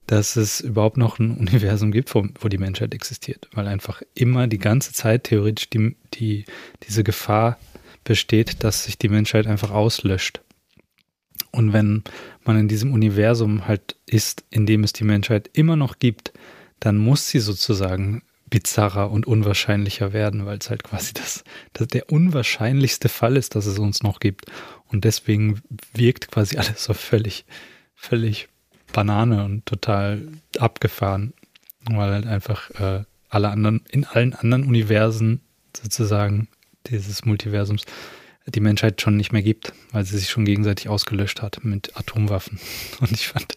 dass 0.07 0.37
es 0.37 0.61
überhaupt 0.61 0.97
noch 0.97 1.19
ein 1.19 1.37
Universum 1.37 1.93
gibt, 1.93 2.15
wo, 2.15 2.27
wo, 2.41 2.49
die 2.49 2.59
Menschheit 2.59 2.95
existiert, 2.95 3.49
weil 3.53 3.67
einfach 3.67 4.03
immer 4.15 4.47
die 4.47 4.59
ganze 4.59 4.93
Zeit 4.93 5.25
theoretisch 5.25 5.71
die, 5.71 5.97
die, 6.15 6.45
diese 6.87 7.05
Gefahr 7.05 7.59
besteht, 8.05 8.65
dass 8.65 8.85
sich 8.85 8.99
die 8.99 9.09
Menschheit 9.09 9.47
einfach 9.47 9.71
auslöscht. 9.71 10.41
Und 11.51 11.73
wenn 11.73 12.03
man 12.45 12.59
in 12.59 12.69
diesem 12.69 12.93
Universum 12.93 13.67
halt 13.69 13.97
ist, 14.07 14.45
in 14.51 14.67
dem 14.67 14.85
es 14.85 14.93
die 14.93 15.05
Menschheit 15.05 15.51
immer 15.53 15.77
noch 15.77 15.99
gibt, 15.99 16.33
dann 16.81 16.97
muss 16.97 17.29
sie 17.29 17.39
sozusagen 17.39 18.23
bizarrer 18.53 19.11
und 19.11 19.27
unwahrscheinlicher 19.27 20.13
werden, 20.13 20.45
weil 20.45 20.59
es 20.59 20.69
halt 20.69 20.85
quasi 20.85 21.15
das, 21.15 21.43
das 21.73 21.89
der 21.89 22.13
unwahrscheinlichste 22.13 23.09
Fall 23.09 23.37
ist, 23.37 23.55
dass 23.55 23.67
es 23.67 23.79
uns 23.79 24.03
noch 24.03 24.21
gibt. 24.21 24.45
Und 24.93 25.05
deswegen 25.05 25.61
wirkt 25.95 26.31
quasi 26.31 26.57
alles 26.59 26.85
so 26.85 26.95
völlig, 26.95 27.45
völlig 27.95 28.49
Banane 28.93 29.45
und 29.45 29.67
total 29.67 30.29
abgefahren, 30.59 31.33
weil 31.85 32.13
halt 32.13 32.27
einfach 32.27 32.71
äh, 32.73 33.05
alle 33.29 33.49
anderen, 33.49 33.83
in 33.89 34.05
allen 34.05 34.35
anderen 34.35 34.65
Universen 34.65 35.41
sozusagen 35.75 36.49
dieses 36.87 37.25
Multiversums 37.25 37.83
die 38.47 38.61
Menschheit 38.61 39.01
schon 39.01 39.17
nicht 39.17 39.33
mehr 39.33 39.43
gibt, 39.43 39.73
weil 39.93 40.05
sie 40.05 40.19
sich 40.19 40.29
schon 40.31 40.45
gegenseitig 40.45 40.89
ausgelöscht 40.89 41.43
hat 41.43 41.65
mit 41.65 41.97
Atomwaffen. 41.97 42.59
Und 43.01 43.13
ich 43.13 43.29
fand, 43.29 43.57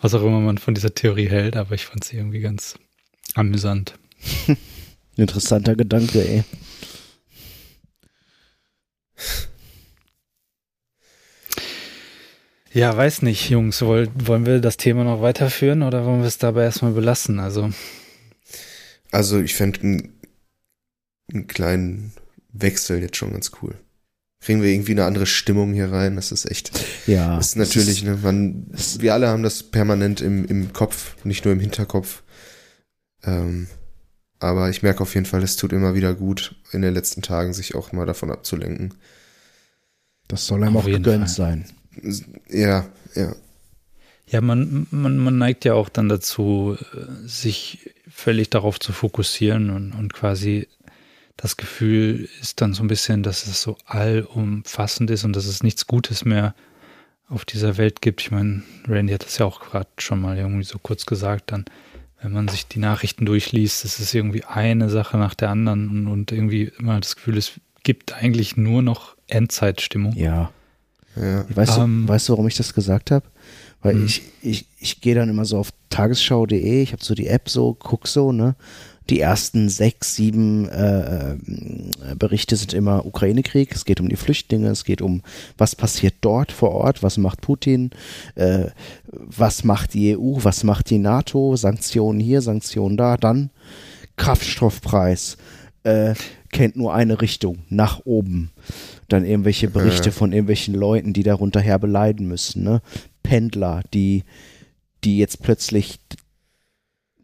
was 0.00 0.14
auch 0.14 0.22
immer 0.22 0.40
man 0.40 0.58
von 0.58 0.74
dieser 0.74 0.94
Theorie 0.94 1.28
hält, 1.28 1.56
aber 1.56 1.74
ich 1.74 1.86
fand 1.86 2.04
sie 2.04 2.16
irgendwie 2.16 2.40
ganz 2.40 2.78
amüsant. 3.34 3.94
Interessanter 5.16 5.74
Gedanke, 5.74 6.26
ey. 6.26 6.44
Ja, 12.72 12.96
weiß 12.96 13.22
nicht, 13.22 13.50
Jungs. 13.50 13.82
Wollen 13.82 14.46
wir 14.46 14.60
das 14.60 14.76
Thema 14.76 15.04
noch 15.04 15.22
weiterführen 15.22 15.82
oder 15.82 16.04
wollen 16.04 16.20
wir 16.20 16.28
es 16.28 16.38
dabei 16.38 16.64
erstmal 16.64 16.92
belassen? 16.92 17.40
Also, 17.40 17.70
also 19.10 19.40
ich 19.40 19.54
fände 19.54 19.80
einen, 19.80 20.20
einen 21.32 21.46
kleinen 21.48 22.12
Wechsel 22.52 23.00
jetzt 23.00 23.16
schon 23.16 23.32
ganz 23.32 23.50
cool 23.62 23.74
kriegen 24.40 24.62
wir 24.62 24.70
irgendwie 24.70 24.92
eine 24.92 25.04
andere 25.04 25.26
Stimmung 25.26 25.72
hier 25.74 25.92
rein. 25.92 26.16
Das 26.16 26.32
ist 26.32 26.50
echt. 26.50 26.70
Ja. 27.06 27.36
Das 27.36 27.48
ist 27.48 27.56
natürlich, 27.56 28.02
ne, 28.02 28.18
man, 28.22 28.66
wir 28.98 29.14
alle 29.14 29.28
haben 29.28 29.42
das 29.42 29.62
permanent 29.62 30.20
im, 30.20 30.44
im 30.46 30.72
Kopf, 30.72 31.16
nicht 31.24 31.44
nur 31.44 31.52
im 31.52 31.60
Hinterkopf. 31.60 32.22
Ähm, 33.22 33.68
aber 34.38 34.70
ich 34.70 34.82
merke 34.82 35.02
auf 35.02 35.14
jeden 35.14 35.26
Fall, 35.26 35.42
es 35.42 35.56
tut 35.56 35.72
immer 35.72 35.94
wieder 35.94 36.14
gut, 36.14 36.56
in 36.72 36.80
den 36.80 36.94
letzten 36.94 37.20
Tagen 37.20 37.52
sich 37.52 37.74
auch 37.74 37.92
mal 37.92 38.06
davon 38.06 38.30
abzulenken. 38.30 38.94
Das 40.28 40.46
soll 40.46 40.64
einem 40.64 40.76
Auf 40.76 40.84
auch 40.84 40.88
gegönnt 40.88 41.28
Fall. 41.28 41.28
sein. 41.28 41.64
Ja, 42.48 42.86
ja. 43.14 43.34
Ja, 44.26 44.40
man, 44.40 44.86
man, 44.92 45.18
man 45.18 45.38
neigt 45.38 45.64
ja 45.64 45.74
auch 45.74 45.88
dann 45.88 46.08
dazu, 46.08 46.76
sich 47.24 47.90
völlig 48.08 48.48
darauf 48.48 48.78
zu 48.78 48.92
fokussieren 48.92 49.70
und, 49.70 49.92
und 49.92 50.12
quasi 50.12 50.68
das 51.36 51.56
Gefühl 51.56 52.28
ist 52.40 52.60
dann 52.60 52.74
so 52.74 52.84
ein 52.84 52.88
bisschen, 52.88 53.22
dass 53.22 53.46
es 53.46 53.62
so 53.62 53.76
allumfassend 53.86 55.10
ist 55.10 55.24
und 55.24 55.34
dass 55.34 55.46
es 55.46 55.62
nichts 55.62 55.86
Gutes 55.86 56.24
mehr 56.24 56.54
auf 57.28 57.44
dieser 57.44 57.78
Welt 57.78 58.02
gibt. 58.02 58.20
Ich 58.20 58.30
meine, 58.30 58.62
Randy 58.86 59.12
hat 59.14 59.24
das 59.24 59.38
ja 59.38 59.46
auch 59.46 59.60
gerade 59.60 59.88
schon 59.98 60.20
mal 60.20 60.36
irgendwie 60.36 60.64
so 60.64 60.78
kurz 60.78 61.06
gesagt, 61.06 61.52
dann, 61.52 61.64
wenn 62.20 62.32
man 62.32 62.48
sich 62.48 62.66
die 62.66 62.78
Nachrichten 62.78 63.24
durchliest, 63.24 63.84
es 63.84 64.00
ist 64.00 64.14
irgendwie 64.14 64.44
eine 64.44 64.90
Sache 64.90 65.16
nach 65.16 65.34
der 65.34 65.48
anderen 65.48 65.88
und, 65.88 66.06
und 66.08 66.32
irgendwie 66.32 66.70
immer 66.78 67.00
das 67.00 67.16
Gefühl, 67.16 67.38
es 67.38 67.52
gibt 67.84 68.12
eigentlich 68.12 68.56
nur 68.56 68.82
noch 68.82 69.16
Endzeitstimmung. 69.26 70.14
Ja. 70.16 70.52
Ja. 71.16 71.44
Weißt, 71.54 71.78
Ähm. 71.78 72.04
du, 72.06 72.12
weißt 72.12 72.28
du, 72.28 72.32
warum 72.32 72.46
ich 72.48 72.56
das 72.56 72.74
gesagt 72.74 73.10
habe? 73.10 73.26
Weil 73.82 73.94
Hm. 73.94 74.06
ich, 74.06 74.22
ich, 74.42 74.66
ich 74.78 75.00
gehe 75.00 75.14
dann 75.14 75.28
immer 75.28 75.44
so 75.44 75.58
auf 75.58 75.70
tagesschau.de, 75.88 76.82
ich 76.82 76.92
habe 76.92 77.02
so 77.02 77.14
die 77.14 77.26
App 77.28 77.48
so, 77.48 77.74
guck 77.78 78.06
so, 78.06 78.32
ne? 78.32 78.54
Die 79.08 79.18
ersten 79.18 79.68
sechs, 79.68 80.14
sieben 80.14 80.68
äh, 80.68 81.32
äh, 81.32 81.36
Berichte 82.16 82.54
sind 82.54 82.72
immer 82.74 83.04
Ukraine-Krieg. 83.06 83.74
Es 83.74 83.84
geht 83.84 83.98
um 83.98 84.08
die 84.08 84.14
Flüchtlinge, 84.16 84.68
es 84.68 84.84
geht 84.84 85.02
um, 85.02 85.22
was 85.58 85.74
passiert 85.74 86.14
dort 86.20 86.52
vor 86.52 86.70
Ort, 86.70 87.02
was 87.02 87.18
macht 87.18 87.40
Putin, 87.40 87.90
äh, 88.36 88.66
was 89.10 89.64
macht 89.64 89.94
die 89.94 90.16
EU, 90.16 90.36
was 90.36 90.62
macht 90.62 90.90
die 90.90 90.98
NATO, 90.98 91.56
Sanktionen 91.56 92.20
hier, 92.20 92.40
Sanktionen 92.40 92.96
da, 92.96 93.16
dann 93.16 93.50
Kraftstoffpreis, 94.16 95.38
äh, 95.82 96.14
kennt 96.52 96.76
nur 96.76 96.94
eine 96.94 97.20
Richtung, 97.20 97.60
nach 97.68 98.02
oben. 98.04 98.50
Dann 99.10 99.26
irgendwelche 99.26 99.68
Berichte 99.68 100.08
Ja. 100.08 100.12
von 100.12 100.32
irgendwelchen 100.32 100.74
Leuten, 100.74 101.12
die 101.12 101.22
darunter 101.22 101.60
her 101.60 101.78
beleiden 101.78 102.26
müssen, 102.26 102.62
ne? 102.62 102.80
Pendler, 103.22 103.82
die, 103.92 104.24
die 105.04 105.18
jetzt 105.18 105.42
plötzlich 105.42 105.98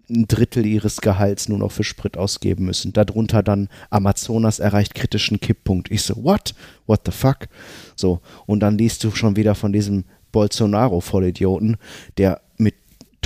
ein 0.08 0.28
Drittel 0.28 0.64
ihres 0.66 1.00
Gehalts 1.00 1.48
nur 1.48 1.58
noch 1.58 1.72
für 1.72 1.82
Sprit 1.84 2.16
ausgeben 2.16 2.66
müssen. 2.66 2.92
Darunter 2.92 3.42
dann 3.42 3.68
Amazonas 3.90 4.58
erreicht 4.60 4.94
kritischen 4.94 5.40
Kipppunkt. 5.40 5.90
Ich 5.90 6.02
so, 6.02 6.22
what? 6.22 6.54
What 6.86 7.00
the 7.06 7.12
fuck? 7.12 7.48
So, 7.96 8.20
und 8.46 8.60
dann 8.60 8.78
liest 8.78 9.02
du 9.02 9.10
schon 9.10 9.34
wieder 9.36 9.54
von 9.54 9.72
diesem 9.72 10.04
Bolsonaro-Vollidioten, 10.32 11.76
der 12.18 12.40
mit 12.56 12.74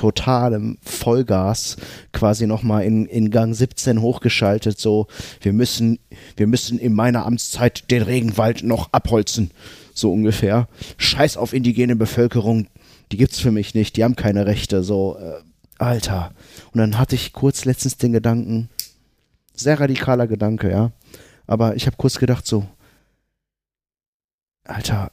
totalem 0.00 0.78
Vollgas 0.80 1.76
quasi 2.14 2.46
nochmal 2.46 2.84
in, 2.84 3.04
in 3.04 3.30
Gang 3.30 3.54
17 3.54 4.00
hochgeschaltet, 4.00 4.78
so, 4.78 5.08
wir 5.42 5.52
müssen, 5.52 5.98
wir 6.38 6.46
müssen 6.46 6.78
in 6.78 6.94
meiner 6.94 7.26
Amtszeit 7.26 7.90
den 7.90 8.00
Regenwald 8.00 8.62
noch 8.62 8.94
abholzen, 8.94 9.50
so 9.92 10.10
ungefähr. 10.10 10.68
Scheiß 10.96 11.36
auf 11.36 11.52
indigene 11.52 11.96
Bevölkerung, 11.96 12.68
die 13.12 13.18
gibt's 13.18 13.40
für 13.40 13.50
mich 13.50 13.74
nicht, 13.74 13.98
die 13.98 14.04
haben 14.04 14.16
keine 14.16 14.46
Rechte, 14.46 14.82
so, 14.82 15.18
äh, 15.18 15.42
Alter. 15.76 16.32
Und 16.72 16.78
dann 16.78 16.96
hatte 16.96 17.14
ich 17.14 17.34
kurz 17.34 17.66
letztens 17.66 17.98
den 17.98 18.14
Gedanken, 18.14 18.70
sehr 19.52 19.80
radikaler 19.80 20.26
Gedanke, 20.26 20.70
ja, 20.70 20.92
aber 21.46 21.76
ich 21.76 21.84
habe 21.84 21.98
kurz 21.98 22.18
gedacht 22.18 22.46
so, 22.46 22.66
Alter, 24.64 25.12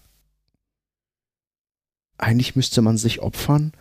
eigentlich 2.17 2.55
müsste 2.55 2.81
man 2.81 2.97
sich 2.97 3.19
opfern 3.19 3.73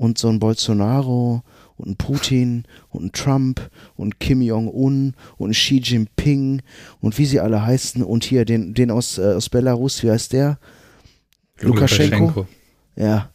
und 0.00 0.16
so 0.16 0.30
ein 0.30 0.38
Bolsonaro 0.38 1.42
und 1.76 1.90
ein 1.90 1.96
Putin 1.96 2.64
und 2.88 3.04
ein 3.04 3.12
Trump 3.12 3.70
und 3.96 4.18
Kim 4.18 4.40
Jong-un 4.40 5.12
und 5.36 5.50
Xi 5.50 5.76
Jinping 5.76 6.62
und 7.02 7.18
wie 7.18 7.26
sie 7.26 7.38
alle 7.38 7.66
heißen 7.66 8.02
und 8.02 8.24
hier 8.24 8.46
den, 8.46 8.72
den 8.72 8.90
aus, 8.90 9.18
äh, 9.18 9.34
aus 9.34 9.50
Belarus, 9.50 10.02
wie 10.02 10.10
heißt 10.10 10.32
der? 10.32 10.58
Lukaschenko? 11.60 12.46
Ja. 12.96 13.28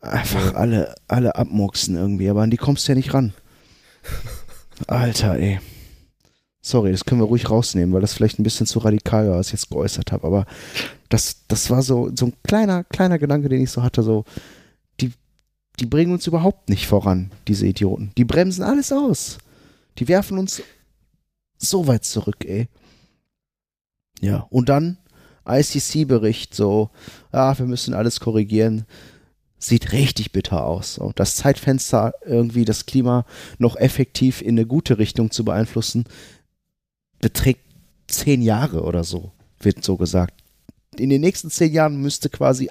Einfach 0.00 0.54
alle, 0.54 0.94
alle 1.06 1.36
abmurksen 1.36 1.96
irgendwie, 1.96 2.30
aber 2.30 2.40
an 2.40 2.50
die 2.50 2.56
kommst 2.56 2.88
du 2.88 2.92
ja 2.92 2.96
nicht 2.96 3.12
ran. 3.12 3.34
Alter, 4.86 5.38
ey. 5.38 5.60
Sorry, 6.62 6.92
das 6.92 7.04
können 7.04 7.20
wir 7.20 7.26
ruhig 7.26 7.50
rausnehmen, 7.50 7.92
weil 7.92 8.00
das 8.00 8.14
vielleicht 8.14 8.38
ein 8.38 8.42
bisschen 8.42 8.64
zu 8.64 8.78
radikal 8.78 9.28
war, 9.28 9.36
was 9.36 9.48
ich 9.48 9.52
jetzt 9.52 9.68
geäußert 9.68 10.12
habe. 10.12 10.26
Aber 10.26 10.46
das, 11.10 11.44
das 11.46 11.68
war 11.68 11.82
so, 11.82 12.10
so 12.14 12.24
ein 12.26 12.32
kleiner, 12.42 12.84
kleiner 12.84 13.18
Gedanke, 13.18 13.50
den 13.50 13.60
ich 13.62 13.70
so 13.70 13.82
hatte, 13.82 14.02
so, 14.02 14.24
die, 15.80 15.86
bringen 15.86 16.12
uns 16.12 16.26
überhaupt 16.26 16.68
nicht 16.68 16.86
voran, 16.86 17.30
diese 17.48 17.66
Idioten. 17.66 18.12
Die 18.16 18.24
bremsen 18.24 18.62
alles 18.62 18.92
aus. 18.92 19.38
Die 19.98 20.08
werfen 20.08 20.38
uns 20.38 20.62
so 21.58 21.86
weit 21.86 22.04
zurück, 22.04 22.44
ey. 22.44 22.68
Ja, 24.20 24.46
und 24.50 24.68
dann 24.68 24.98
ICC-Bericht, 25.46 26.54
so, 26.54 26.90
ah, 27.32 27.56
wir 27.58 27.66
müssen 27.66 27.94
alles 27.94 28.20
korrigieren. 28.20 28.84
Sieht 29.58 29.92
richtig 29.92 30.32
bitter 30.32 30.64
aus. 30.64 30.94
So, 30.94 31.12
das 31.14 31.36
Zeitfenster, 31.36 32.14
irgendwie 32.24 32.64
das 32.64 32.86
Klima 32.86 33.24
noch 33.58 33.76
effektiv 33.76 34.42
in 34.42 34.50
eine 34.50 34.66
gute 34.66 34.98
Richtung 34.98 35.30
zu 35.30 35.44
beeinflussen, 35.44 36.04
beträgt 37.20 37.62
zehn 38.06 38.42
Jahre 38.42 38.82
oder 38.82 39.04
so, 39.04 39.32
wird 39.60 39.84
so 39.84 39.96
gesagt. 39.96 40.34
In 40.96 41.10
den 41.10 41.20
nächsten 41.20 41.50
zehn 41.50 41.72
Jahren 41.72 42.00
müsste 42.00 42.28
quasi 42.28 42.68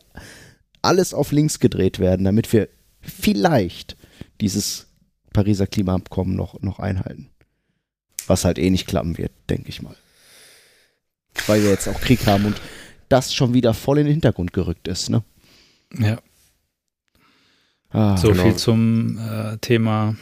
alles 0.82 1.14
auf 1.14 1.32
links 1.32 1.60
gedreht 1.60 2.00
werden, 2.00 2.26
damit 2.26 2.52
wir 2.54 2.70
vielleicht 3.04 3.96
dieses 4.42 4.88
Pariser 5.34 5.68
Klimaabkommen 5.68 6.36
noch, 6.36 6.62
noch 6.62 6.80
einhalten. 6.80 7.30
Was 8.28 8.46
halt 8.46 8.58
eh 8.58 8.70
nicht 8.70 8.88
klappen 8.88 9.18
wird, 9.18 9.32
denke 9.50 9.70
ich 9.70 9.82
mal. 9.82 9.96
Weil 11.48 11.64
wir 11.64 11.72
jetzt 11.72 11.88
auch 11.88 12.00
Krieg 12.00 12.26
haben 12.26 12.46
und 12.46 12.62
das 13.10 13.34
schon 13.34 13.54
wieder 13.54 13.74
voll 13.74 14.00
in 14.00 14.06
den 14.06 14.14
Hintergrund 14.14 14.54
gerückt 14.54 14.88
ist, 14.88 15.10
ne? 15.10 15.24
Ja, 15.98 16.20
Ah, 17.90 18.18
so 18.18 18.30
genau. 18.32 18.44
viel 18.44 18.56
zum 18.56 19.20
äh, 19.20 19.58
Thema. 19.60 20.16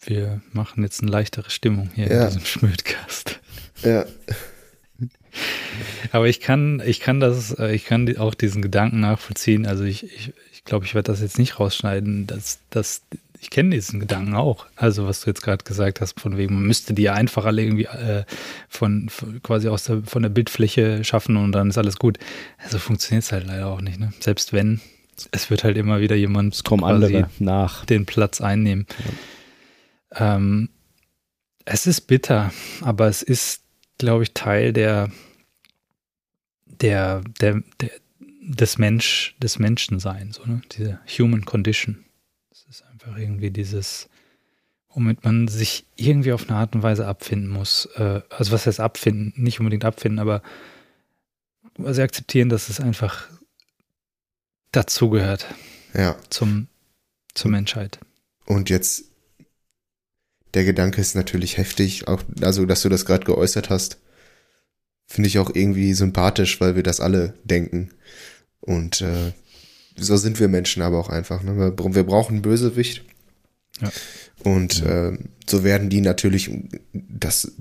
Wir 0.00 0.40
machen 0.52 0.84
jetzt 0.84 1.02
eine 1.02 1.10
leichtere 1.10 1.50
Stimmung 1.50 1.90
hier 1.94 2.06
Ja. 2.08 2.22
in 2.22 2.26
diesem 2.28 2.44
Schmödcast. 2.44 3.40
Ja, 3.82 4.04
Aber 6.12 6.28
ich 6.28 6.40
kann, 6.40 6.80
ich 6.84 7.00
kann 7.00 7.18
das, 7.18 7.52
äh, 7.58 7.74
ich 7.74 7.84
kann 7.86 8.16
auch 8.18 8.34
diesen 8.34 8.62
Gedanken 8.62 9.00
nachvollziehen. 9.00 9.66
Also 9.66 9.82
ich, 9.84 10.04
ich, 10.04 10.32
ich 10.62 10.66
glaube, 10.66 10.84
ich 10.84 10.94
werde 10.94 11.10
das 11.10 11.20
jetzt 11.20 11.38
nicht 11.38 11.58
rausschneiden. 11.58 12.28
Dass, 12.28 12.60
dass, 12.70 13.02
ich 13.40 13.50
kenne 13.50 13.70
diesen 13.70 13.98
Gedanken 13.98 14.36
auch. 14.36 14.66
Also 14.76 15.08
was 15.08 15.22
du 15.22 15.30
jetzt 15.30 15.42
gerade 15.42 15.64
gesagt 15.64 16.00
hast, 16.00 16.20
von 16.20 16.36
wegen, 16.36 16.54
man 16.54 16.62
müsste 16.62 16.94
die 16.94 17.10
einfach 17.10 17.44
alle 17.44 17.62
irgendwie 17.62 17.86
äh, 17.86 18.24
von, 18.68 19.08
von 19.08 19.42
quasi 19.42 19.68
aus 19.68 19.84
der, 19.84 20.02
von 20.04 20.22
der 20.22 20.30
Bildfläche 20.30 21.02
schaffen 21.02 21.36
und 21.36 21.50
dann 21.50 21.68
ist 21.70 21.78
alles 21.78 21.98
gut. 21.98 22.18
Also 22.58 22.78
funktioniert 22.78 23.24
es 23.24 23.32
halt 23.32 23.48
leider 23.48 23.66
auch 23.66 23.80
nicht. 23.80 23.98
Ne? 23.98 24.12
Selbst 24.20 24.52
wenn, 24.52 24.80
es 25.32 25.50
wird 25.50 25.64
halt 25.64 25.76
immer 25.76 26.00
wieder 26.00 26.14
jemand 26.14 26.54
es 26.54 26.62
kommen 26.62 26.84
andere 26.84 27.28
nach. 27.40 27.84
den 27.84 28.06
Platz 28.06 28.40
einnehmen. 28.40 28.86
Ähm, 30.14 30.68
es 31.64 31.88
ist 31.88 32.02
bitter, 32.02 32.52
aber 32.82 33.08
es 33.08 33.22
ist, 33.22 33.62
glaube 33.98 34.22
ich, 34.22 34.32
Teil 34.32 34.72
der, 34.72 35.10
der, 36.66 37.22
der, 37.40 37.62
der 37.80 37.90
des 38.44 38.78
Mensch, 38.78 39.36
des 39.40 39.58
Menschenseins, 39.58 40.36
so, 40.36 40.44
ne? 40.44 40.62
diese 40.72 40.98
Human 41.18 41.44
Condition. 41.44 42.04
Es 42.50 42.66
ist 42.68 42.82
einfach 42.84 43.16
irgendwie 43.16 43.50
dieses, 43.50 44.08
womit 44.90 45.24
man 45.24 45.46
sich 45.46 45.86
irgendwie 45.96 46.32
auf 46.32 46.48
eine 46.48 46.58
Art 46.58 46.74
und 46.74 46.82
Weise 46.82 47.06
abfinden 47.06 47.48
muss. 47.48 47.86
Äh, 47.96 48.22
also 48.30 48.52
was 48.52 48.66
heißt 48.66 48.80
abfinden? 48.80 49.32
Nicht 49.36 49.60
unbedingt 49.60 49.84
abfinden, 49.84 50.18
aber 50.18 50.42
also 51.78 52.02
akzeptieren, 52.02 52.48
dass 52.48 52.68
es 52.68 52.80
einfach 52.80 53.28
dazugehört 54.72 55.46
ja. 55.94 56.16
zum, 56.30 56.66
zur 57.34 57.50
Menschheit. 57.50 58.00
Und 58.44 58.70
jetzt, 58.70 59.04
der 60.54 60.64
Gedanke 60.64 61.00
ist 61.00 61.14
natürlich 61.14 61.58
heftig, 61.58 62.08
auch, 62.08 62.22
also, 62.40 62.66
dass 62.66 62.82
du 62.82 62.88
das 62.88 63.06
gerade 63.06 63.24
geäußert 63.24 63.70
hast, 63.70 63.98
finde 65.06 65.28
ich 65.28 65.38
auch 65.38 65.50
irgendwie 65.54 65.92
sympathisch, 65.94 66.60
weil 66.60 66.74
wir 66.74 66.82
das 66.82 67.00
alle 67.00 67.34
denken. 67.44 67.90
Und 68.62 69.00
äh, 69.02 69.32
so 69.96 70.16
sind 70.16 70.40
wir 70.40 70.48
Menschen 70.48 70.82
aber 70.82 70.98
auch 70.98 71.10
einfach. 71.10 71.42
Ne? 71.42 71.56
Wir, 71.56 71.94
wir 71.94 72.04
brauchen 72.04 72.34
einen 72.34 72.42
Bösewicht. 72.42 73.04
Ja. 73.80 73.92
Und 74.44 74.82
äh, 74.84 75.12
so 75.48 75.64
werden 75.64 75.90
die 75.90 76.00
natürlich, 76.00 76.50
das, 76.92 77.52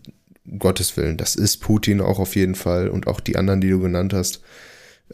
um 0.45 0.59
Gottes 0.59 0.95
Willen, 0.97 1.17
das 1.17 1.35
ist 1.35 1.57
Putin 1.57 2.01
auch 2.01 2.19
auf 2.19 2.35
jeden 2.35 2.55
Fall 2.55 2.89
und 2.89 3.07
auch 3.07 3.19
die 3.19 3.35
anderen, 3.35 3.61
die 3.61 3.69
du 3.69 3.79
genannt 3.79 4.13
hast. 4.13 4.41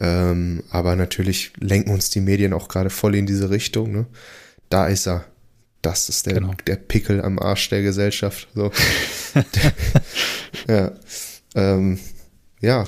Ähm, 0.00 0.62
aber 0.70 0.94
natürlich 0.94 1.52
lenken 1.58 1.90
uns 1.90 2.10
die 2.10 2.20
Medien 2.20 2.52
auch 2.52 2.68
gerade 2.68 2.90
voll 2.90 3.16
in 3.16 3.26
diese 3.26 3.50
Richtung. 3.50 3.90
Ne? 3.92 4.06
Da 4.68 4.86
ist 4.86 5.06
er. 5.08 5.24
Das 5.80 6.08
ist 6.08 6.26
der, 6.26 6.34
Genau. 6.34 6.54
der 6.66 6.74
Pickel 6.76 7.22
am 7.22 7.38
Arsch 7.38 7.68
der 7.68 7.82
Gesellschaft. 7.82 8.48
So. 8.54 8.72
ja. 10.68 10.92
Ähm, 11.54 11.98
ja. 12.60 12.84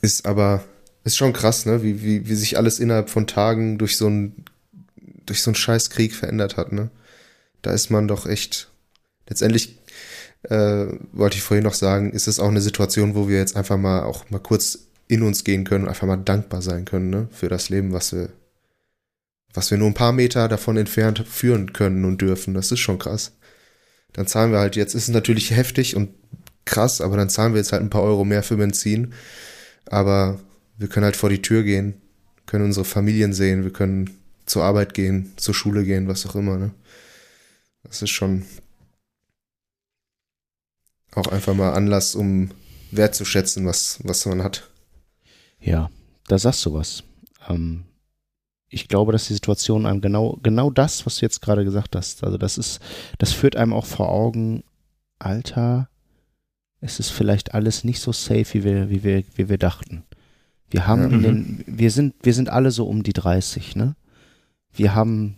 Ist 0.00 0.26
aber, 0.26 0.64
ist 1.04 1.16
schon 1.16 1.32
krass, 1.32 1.66
ne? 1.66 1.82
Wie, 1.82 2.02
wie, 2.02 2.28
wie 2.28 2.34
sich 2.34 2.56
alles 2.56 2.78
innerhalb 2.78 3.10
von 3.10 3.26
Tagen 3.26 3.78
durch 3.78 3.96
so 3.96 4.06
einen, 4.06 4.44
durch 5.26 5.42
so 5.42 5.50
einen 5.50 5.56
Scheißkrieg 5.56 6.14
verändert 6.14 6.56
hat, 6.56 6.72
ne? 6.72 6.90
Da 7.62 7.72
ist 7.72 7.90
man 7.90 8.08
doch 8.08 8.26
echt, 8.26 8.70
letztendlich 9.28 9.78
äh, 10.44 10.86
wollte 11.12 11.36
ich 11.36 11.42
vorhin 11.42 11.64
noch 11.64 11.74
sagen, 11.74 12.12
ist 12.12 12.28
es 12.28 12.40
auch 12.40 12.48
eine 12.48 12.60
Situation, 12.60 13.14
wo 13.14 13.28
wir 13.28 13.38
jetzt 13.38 13.56
einfach 13.56 13.76
mal 13.76 14.02
auch 14.02 14.28
mal 14.30 14.40
kurz 14.40 14.86
in 15.08 15.22
uns 15.22 15.44
gehen 15.44 15.64
können 15.64 15.84
und 15.84 15.88
einfach 15.88 16.06
mal 16.06 16.16
dankbar 16.16 16.62
sein 16.62 16.84
können, 16.84 17.10
ne, 17.10 17.28
für 17.32 17.48
das 17.48 17.68
Leben, 17.68 17.92
was 17.92 18.12
wir, 18.12 18.30
was 19.54 19.70
wir 19.70 19.78
nur 19.78 19.88
ein 19.88 19.94
paar 19.94 20.12
Meter 20.12 20.48
davon 20.48 20.76
entfernt 20.76 21.24
führen 21.28 21.72
können 21.72 22.04
und 22.04 22.22
dürfen. 22.22 22.54
Das 22.54 22.72
ist 22.72 22.80
schon 22.80 22.98
krass. 22.98 23.32
Dann 24.12 24.26
zahlen 24.26 24.52
wir 24.52 24.58
halt 24.58 24.76
jetzt, 24.76 24.94
ist 24.94 25.04
es 25.04 25.14
natürlich 25.14 25.50
heftig 25.50 25.96
und 25.96 26.10
krass, 26.64 27.00
aber 27.00 27.16
dann 27.16 27.30
zahlen 27.30 27.54
wir 27.54 27.60
jetzt 27.60 27.72
halt 27.72 27.82
ein 27.82 27.90
paar 27.90 28.02
Euro 28.02 28.24
mehr 28.24 28.42
für 28.42 28.56
Benzin. 28.56 29.12
Aber 29.86 30.40
wir 30.82 30.88
können 30.88 31.04
halt 31.04 31.16
vor 31.16 31.30
die 31.30 31.40
Tür 31.40 31.62
gehen, 31.62 31.94
können 32.44 32.64
unsere 32.64 32.84
Familien 32.84 33.32
sehen, 33.32 33.64
wir 33.64 33.72
können 33.72 34.10
zur 34.44 34.64
Arbeit 34.64 34.92
gehen, 34.94 35.32
zur 35.36 35.54
Schule 35.54 35.84
gehen, 35.84 36.08
was 36.08 36.26
auch 36.26 36.34
immer, 36.34 36.58
ne? 36.58 36.72
Das 37.84 38.02
ist 38.02 38.10
schon 38.10 38.44
auch 41.14 41.28
einfach 41.28 41.54
mal 41.54 41.72
Anlass, 41.72 42.14
um 42.14 42.50
wertzuschätzen, 42.90 43.66
was, 43.66 44.00
was 44.02 44.26
man 44.26 44.42
hat. 44.42 44.68
Ja, 45.60 45.90
da 46.26 46.38
sagst 46.38 46.64
du 46.66 46.74
was. 46.74 47.04
Ähm, 47.48 47.84
ich 48.68 48.88
glaube, 48.88 49.12
dass 49.12 49.28
die 49.28 49.34
Situation 49.34 49.86
einem 49.86 50.00
genau, 50.00 50.38
genau 50.42 50.70
das, 50.70 51.06
was 51.06 51.16
du 51.16 51.26
jetzt 51.26 51.42
gerade 51.42 51.64
gesagt 51.64 51.94
hast, 51.94 52.24
also 52.24 52.38
das 52.38 52.58
ist, 52.58 52.80
das 53.18 53.32
führt 53.32 53.56
einem 53.56 53.72
auch 53.72 53.86
vor 53.86 54.08
Augen, 54.08 54.64
Alter, 55.18 55.88
es 56.80 56.98
ist 56.98 57.10
vielleicht 57.10 57.54
alles 57.54 57.84
nicht 57.84 58.00
so 58.00 58.12
safe, 58.12 58.54
wie 58.54 58.64
wir, 58.64 58.90
wie 58.90 59.04
wir, 59.04 59.24
wie 59.36 59.48
wir 59.48 59.58
dachten. 59.58 60.04
Wir 60.72 60.86
haben 60.86 61.02
ja, 61.02 61.08
in 61.08 61.22
den, 61.22 61.36
mhm. 61.36 61.64
wir 61.66 61.90
sind, 61.90 62.14
wir 62.22 62.32
sind 62.32 62.48
alle 62.48 62.70
so 62.70 62.86
um 62.86 63.02
die 63.02 63.12
30, 63.12 63.76
ne? 63.76 63.94
Wir 64.72 64.94
haben 64.94 65.36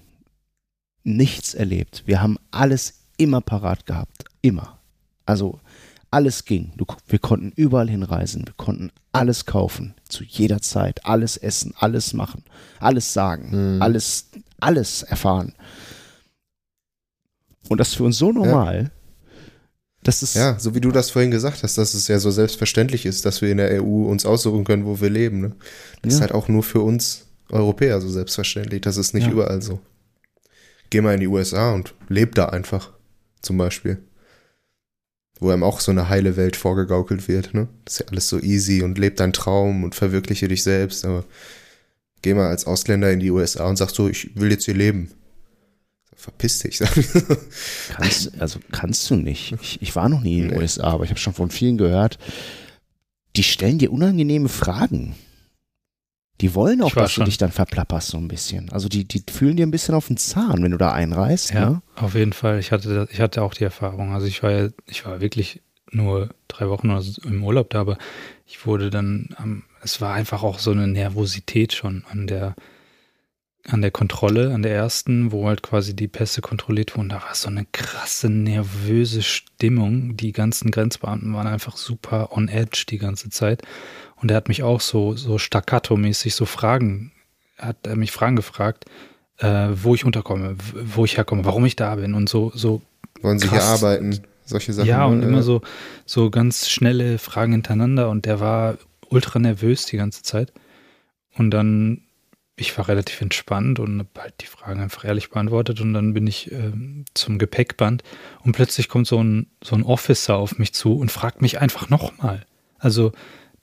nichts 1.02 1.54
erlebt. 1.54 2.04
Wir 2.06 2.22
haben 2.22 2.38
alles 2.52 3.00
immer 3.16 3.40
parat 3.40 3.84
gehabt. 3.84 4.24
Immer. 4.42 4.78
Also 5.26 5.58
alles 6.10 6.44
ging. 6.44 6.72
Du, 6.76 6.86
wir 7.08 7.18
konnten 7.18 7.52
überall 7.56 7.90
hinreisen, 7.90 8.46
wir 8.46 8.54
konnten 8.56 8.92
alles 9.10 9.44
kaufen, 9.44 9.94
zu 10.08 10.22
jeder 10.22 10.62
Zeit, 10.62 11.04
alles 11.04 11.36
essen, 11.36 11.74
alles 11.78 12.14
machen, 12.14 12.44
alles 12.78 13.12
sagen, 13.12 13.76
mhm. 13.76 13.82
alles, 13.82 14.30
alles 14.60 15.02
erfahren. 15.02 15.52
Und 17.68 17.78
das 17.78 17.88
ist 17.88 17.94
für 17.96 18.04
uns 18.04 18.18
so 18.18 18.30
normal. 18.30 18.84
Ja. 18.84 19.03
Das 20.04 20.22
ist 20.22 20.34
ja, 20.36 20.58
so 20.58 20.74
wie 20.74 20.80
du 20.80 20.92
das 20.92 21.10
vorhin 21.10 21.30
gesagt 21.30 21.62
hast, 21.62 21.76
dass 21.78 21.94
es 21.94 22.08
ja 22.08 22.18
so 22.18 22.30
selbstverständlich 22.30 23.06
ist, 23.06 23.24
dass 23.24 23.42
wir 23.42 23.50
in 23.50 23.56
der 23.56 23.82
EU 23.82 24.04
uns 24.04 24.24
aussuchen 24.24 24.64
können, 24.64 24.84
wo 24.84 25.00
wir 25.00 25.10
leben. 25.10 25.40
Ne? 25.40 25.52
Das 26.02 26.12
ja. 26.12 26.16
ist 26.16 26.20
halt 26.20 26.32
auch 26.32 26.48
nur 26.48 26.62
für 26.62 26.80
uns 26.80 27.26
Europäer 27.50 28.00
so 28.00 28.08
selbstverständlich. 28.08 28.82
Das 28.82 28.96
ist 28.96 29.14
nicht 29.14 29.26
ja. 29.26 29.32
überall 29.32 29.62
so. 29.62 29.80
Geh 30.90 31.00
mal 31.00 31.14
in 31.14 31.20
die 31.20 31.26
USA 31.26 31.72
und 31.72 31.94
leb 32.08 32.34
da 32.34 32.46
einfach, 32.46 32.92
zum 33.40 33.56
Beispiel 33.56 33.98
wo 35.40 35.50
einem 35.50 35.62
auch 35.62 35.80
so 35.80 35.90
eine 35.90 36.08
heile 36.08 36.36
Welt 36.36 36.56
vorgegaukelt 36.56 37.28
wird. 37.28 37.54
Ne? 37.54 37.68
Das 37.84 37.94
ist 37.94 38.00
ja 38.00 38.06
alles 38.10 38.28
so 38.28 38.40
easy 38.40 38.82
und 38.82 38.98
lebt 38.98 39.20
deinen 39.20 39.32
Traum 39.32 39.84
und 39.84 39.94
verwirkliche 39.94 40.48
dich 40.48 40.62
selbst. 40.62 41.04
Aber 41.04 41.24
geh 42.22 42.34
mal 42.34 42.48
als 42.48 42.66
Ausländer 42.66 43.10
in 43.12 43.20
die 43.20 43.30
USA 43.30 43.68
und 43.68 43.76
sag 43.76 43.90
so, 43.90 44.08
ich 44.08 44.34
will 44.36 44.50
jetzt 44.50 44.64
hier 44.64 44.74
leben. 44.74 45.10
Verpiss 46.24 46.60
dich. 46.60 46.78
Kannst, 47.96 48.40
also 48.40 48.58
kannst 48.72 49.10
du 49.10 49.14
nicht. 49.14 49.52
Ich, 49.60 49.82
ich 49.82 49.94
war 49.94 50.08
noch 50.08 50.22
nie 50.22 50.38
in 50.38 50.48
den 50.48 50.50
nee. 50.52 50.62
USA, 50.62 50.84
aber 50.84 51.04
ich 51.04 51.10
habe 51.10 51.20
schon 51.20 51.34
von 51.34 51.50
vielen 51.50 51.76
gehört, 51.76 52.18
die 53.36 53.42
stellen 53.42 53.76
dir 53.76 53.92
unangenehme 53.92 54.48
Fragen. 54.48 55.14
Die 56.40 56.54
wollen 56.54 56.80
auch, 56.80 56.94
dass 56.94 57.12
schon. 57.12 57.24
du 57.24 57.28
dich 57.28 57.36
dann 57.36 57.52
verplapperst 57.52 58.08
so 58.08 58.16
ein 58.16 58.28
bisschen. 58.28 58.72
Also 58.72 58.88
die, 58.88 59.04
die 59.04 59.22
fühlen 59.30 59.58
dir 59.58 59.66
ein 59.66 59.70
bisschen 59.70 59.94
auf 59.94 60.06
den 60.06 60.16
Zahn, 60.16 60.62
wenn 60.62 60.70
du 60.70 60.78
da 60.78 60.92
einreist. 60.92 61.52
Ja, 61.52 61.68
ne? 61.68 61.82
auf 61.94 62.14
jeden 62.14 62.32
Fall. 62.32 62.58
Ich 62.58 62.72
hatte, 62.72 63.06
ich 63.12 63.20
hatte 63.20 63.42
auch 63.42 63.52
die 63.52 63.64
Erfahrung. 63.64 64.14
Also 64.14 64.26
ich 64.26 64.42
war 64.42 64.50
ja, 64.50 64.70
ich 64.86 65.04
war 65.04 65.20
wirklich 65.20 65.60
nur 65.90 66.30
drei 66.48 66.70
Wochen 66.70 66.88
oder 66.88 67.02
so 67.02 67.20
im 67.20 67.44
Urlaub 67.44 67.68
da, 67.68 67.82
aber 67.82 67.98
ich 68.46 68.64
wurde 68.64 68.88
dann, 68.88 69.28
es 69.82 70.00
war 70.00 70.14
einfach 70.14 70.42
auch 70.42 70.58
so 70.58 70.70
eine 70.70 70.86
Nervosität 70.86 71.74
schon 71.74 72.02
an 72.10 72.26
der, 72.26 72.54
an 73.68 73.80
der 73.80 73.90
Kontrolle, 73.90 74.52
an 74.52 74.62
der 74.62 74.74
ersten, 74.74 75.32
wo 75.32 75.46
halt 75.46 75.62
quasi 75.62 75.96
die 75.96 76.08
Pässe 76.08 76.42
kontrolliert 76.42 76.96
wurden. 76.96 77.08
Da 77.08 77.22
war 77.22 77.34
so 77.34 77.48
eine 77.48 77.66
krasse, 77.72 78.28
nervöse 78.28 79.22
Stimmung. 79.22 80.16
Die 80.16 80.32
ganzen 80.32 80.70
Grenzbeamten 80.70 81.32
waren 81.32 81.46
einfach 81.46 81.76
super 81.76 82.32
on 82.32 82.48
edge 82.48 82.84
die 82.88 82.98
ganze 82.98 83.30
Zeit. 83.30 83.62
Und 84.16 84.30
er 84.30 84.36
hat 84.36 84.48
mich 84.48 84.62
auch 84.62 84.80
so, 84.80 85.14
so 85.16 85.38
staccato-mäßig 85.38 86.34
so 86.34 86.44
Fragen, 86.44 87.12
hat 87.58 87.76
er 87.86 87.96
mich 87.96 88.12
Fragen 88.12 88.36
gefragt, 88.36 88.84
äh, 89.38 89.68
wo 89.72 89.94
ich 89.94 90.04
unterkomme, 90.04 90.56
wo 90.74 91.04
ich 91.04 91.16
herkomme, 91.16 91.44
warum 91.44 91.64
ich 91.64 91.76
da 91.76 91.94
bin 91.94 92.14
und 92.14 92.28
so, 92.28 92.52
so. 92.54 92.82
Wollen 93.22 93.38
Sie 93.38 93.48
krass. 93.48 93.80
hier 93.80 93.88
arbeiten? 93.88 94.20
Solche 94.44 94.74
Sachen. 94.74 94.88
Ja, 94.88 95.06
und 95.06 95.22
äh, 95.22 95.26
immer 95.26 95.42
so, 95.42 95.62
so 96.04 96.30
ganz 96.30 96.68
schnelle 96.68 97.18
Fragen 97.18 97.52
hintereinander 97.52 98.10
und 98.10 98.26
der 98.26 98.40
war 98.40 98.76
ultra 99.08 99.38
nervös 99.38 99.86
die 99.86 99.96
ganze 99.96 100.22
Zeit. 100.22 100.52
Und 101.36 101.50
dann, 101.50 102.02
ich 102.56 102.76
war 102.78 102.88
relativ 102.88 103.20
entspannt 103.20 103.80
und 103.80 103.98
habe 103.98 104.20
halt 104.20 104.34
die 104.40 104.46
Fragen 104.46 104.80
einfach 104.80 105.04
ehrlich 105.04 105.30
beantwortet 105.30 105.80
und 105.80 105.92
dann 105.92 106.14
bin 106.14 106.26
ich 106.26 106.52
äh, 106.52 106.72
zum 107.14 107.38
Gepäckband 107.38 108.02
und 108.42 108.52
plötzlich 108.52 108.88
kommt 108.88 109.06
so 109.06 109.22
ein, 109.22 109.48
so 109.62 109.74
ein 109.74 109.82
Officer 109.82 110.36
auf 110.36 110.58
mich 110.58 110.72
zu 110.72 110.94
und 110.94 111.10
fragt 111.10 111.42
mich 111.42 111.60
einfach 111.60 111.88
nochmal. 111.88 112.46
Also, 112.78 113.12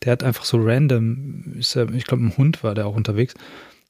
der 0.03 0.13
hat 0.13 0.23
einfach 0.23 0.45
so 0.45 0.57
random, 0.59 1.59
ja, 1.59 1.89
ich 1.89 2.05
glaube, 2.05 2.23
ein 2.23 2.35
Hund 2.37 2.63
war 2.63 2.73
der 2.73 2.87
auch 2.87 2.95
unterwegs, 2.95 3.35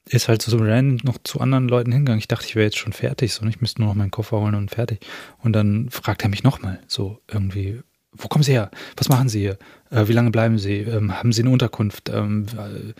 ist 0.04 0.28
halt 0.28 0.42
so 0.42 0.58
random 0.58 0.98
noch 1.04 1.18
zu 1.24 1.40
anderen 1.40 1.68
Leuten 1.68 1.90
hingegangen. 1.90 2.18
Ich 2.18 2.28
dachte, 2.28 2.46
ich 2.46 2.54
wäre 2.54 2.66
jetzt 2.66 2.78
schon 2.78 2.92
fertig, 2.92 3.32
so, 3.32 3.44
ich 3.46 3.60
müsste 3.60 3.80
nur 3.80 3.88
noch 3.88 3.96
meinen 3.96 4.10
Koffer 4.10 4.40
holen 4.40 4.54
und 4.54 4.70
fertig. 4.70 5.00
Und 5.38 5.52
dann 5.54 5.90
fragt 5.90 6.22
er 6.22 6.28
mich 6.28 6.42
nochmal, 6.42 6.80
so 6.86 7.20
irgendwie, 7.28 7.80
wo 8.12 8.28
kommen 8.28 8.44
Sie 8.44 8.52
her? 8.52 8.70
Was 8.96 9.08
machen 9.08 9.28
Sie 9.28 9.40
hier? 9.40 9.58
Äh, 9.90 10.06
wie 10.06 10.12
lange 10.12 10.30
bleiben 10.30 10.58
Sie? 10.58 10.78
Ähm, 10.78 11.18
haben 11.18 11.32
Sie 11.32 11.42
eine 11.42 11.50
Unterkunft? 11.50 12.10
Ähm, 12.10 12.46
äh, 12.56 12.92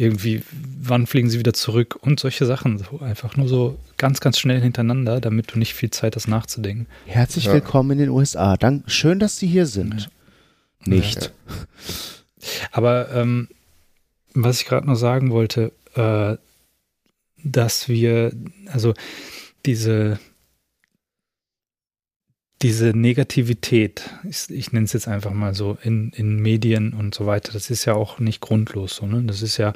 irgendwie, 0.00 0.42
wann 0.80 1.06
fliegen 1.06 1.28
Sie 1.28 1.38
wieder 1.38 1.52
zurück? 1.52 1.98
Und 2.00 2.18
solche 2.18 2.46
Sachen. 2.46 2.78
So 2.78 3.00
einfach 3.00 3.36
nur 3.36 3.48
so 3.48 3.78
ganz, 3.98 4.20
ganz 4.20 4.38
schnell 4.38 4.60
hintereinander, 4.60 5.20
damit 5.20 5.52
du 5.52 5.58
nicht 5.58 5.74
viel 5.74 5.90
Zeit 5.90 6.16
hast 6.16 6.26
nachzudenken. 6.26 6.86
Herzlich 7.06 7.44
ja. 7.44 7.52
willkommen 7.52 7.92
in 7.92 7.98
den 7.98 8.08
USA. 8.08 8.56
Dank, 8.56 8.90
schön, 8.90 9.18
dass 9.18 9.38
Sie 9.38 9.46
hier 9.46 9.66
sind. 9.66 10.10
Ja. 10.86 10.94
Nicht. 10.94 11.22
Ja. 11.22 12.50
Aber 12.72 13.10
ähm, 13.12 13.48
was 14.32 14.60
ich 14.60 14.66
gerade 14.66 14.86
noch 14.86 14.94
sagen 14.94 15.30
wollte, 15.30 15.72
äh, 15.94 16.36
dass 17.44 17.88
wir, 17.88 18.32
also 18.72 18.94
diese, 19.66 20.18
diese 22.62 22.88
Negativität, 22.88 24.10
ich, 24.28 24.50
ich 24.50 24.72
nenne 24.72 24.84
es 24.84 24.92
jetzt 24.92 25.08
einfach 25.08 25.32
mal 25.32 25.54
so, 25.54 25.78
in, 25.82 26.10
in 26.10 26.36
Medien 26.36 26.92
und 26.92 27.14
so 27.14 27.26
weiter, 27.26 27.52
das 27.52 27.70
ist 27.70 27.84
ja 27.86 27.94
auch 27.94 28.18
nicht 28.18 28.40
grundlos 28.40 28.96
so, 28.96 29.06
ne? 29.06 29.22
Das 29.22 29.42
ist 29.42 29.56
ja 29.56 29.72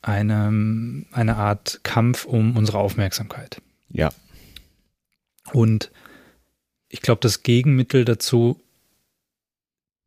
eine, 0.00 1.04
eine 1.12 1.36
Art 1.36 1.80
Kampf 1.84 2.24
um 2.24 2.56
unsere 2.56 2.78
Aufmerksamkeit. 2.78 3.62
Ja. 3.90 4.10
Und 5.52 5.92
ich 6.88 7.02
glaube, 7.02 7.20
das 7.20 7.44
Gegenmittel 7.44 8.04
dazu 8.04 8.60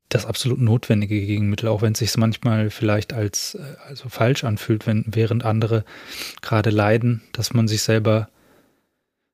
das 0.09 0.25
absolut 0.25 0.59
notwendige 0.59 1.19
Gegenmittel, 1.19 1.67
auch 1.67 1.81
wenn 1.81 1.93
es 1.93 1.99
sich 1.99 2.15
manchmal 2.17 2.69
vielleicht 2.69 3.13
als 3.13 3.55
äh, 3.55 3.75
also 3.87 4.09
falsch 4.09 4.43
anfühlt, 4.43 4.85
wenn 4.87 5.03
während 5.07 5.43
andere 5.43 5.83
gerade 6.41 6.69
leiden, 6.69 7.21
dass 7.33 7.53
man 7.53 7.67
sich 7.67 7.81
selber 7.81 8.29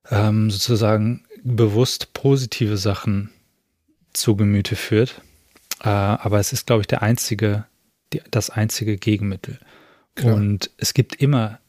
ähm, 0.10 0.50
sozusagen 0.50 1.26
bewusst 1.44 2.14
positive 2.14 2.78
Sachen 2.78 3.32
zu 4.14 4.36
Gemüte 4.36 4.76
führt. 4.76 5.22
Äh, 5.82 5.90
aber 5.90 6.40
es 6.40 6.54
ist, 6.54 6.68
glaube 6.68 6.82
ich, 6.82 6.88
der 6.88 7.02
einzige, 7.02 7.66
die, 8.14 8.22
das 8.30 8.50
einzige 8.50 8.98
Gegenmittel. 8.98 9.60
Klar. 10.16 10.36
Und 10.36 10.70
es 10.78 10.94
gibt 10.94 11.16
immer, 11.16 11.60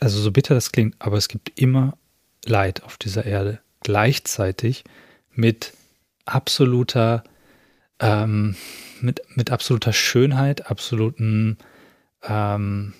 also 0.00 0.20
so 0.20 0.30
bitter 0.30 0.54
das 0.54 0.72
klingt, 0.72 0.96
aber 0.98 1.16
es 1.16 1.28
gibt 1.28 1.58
immer 1.58 1.96
Leid 2.44 2.82
auf 2.84 2.96
dieser 2.96 3.24
Erde. 3.24 3.60
Gleichzeitig 3.80 4.84
mit 5.30 5.72
absoluter 6.24 7.24
ähm, 8.00 8.56
mit, 9.00 9.22
mit 9.36 9.50
absoluter 9.50 9.92
Schönheit, 9.92 10.70
absoluten 10.70 11.58
ähm, 12.22 12.94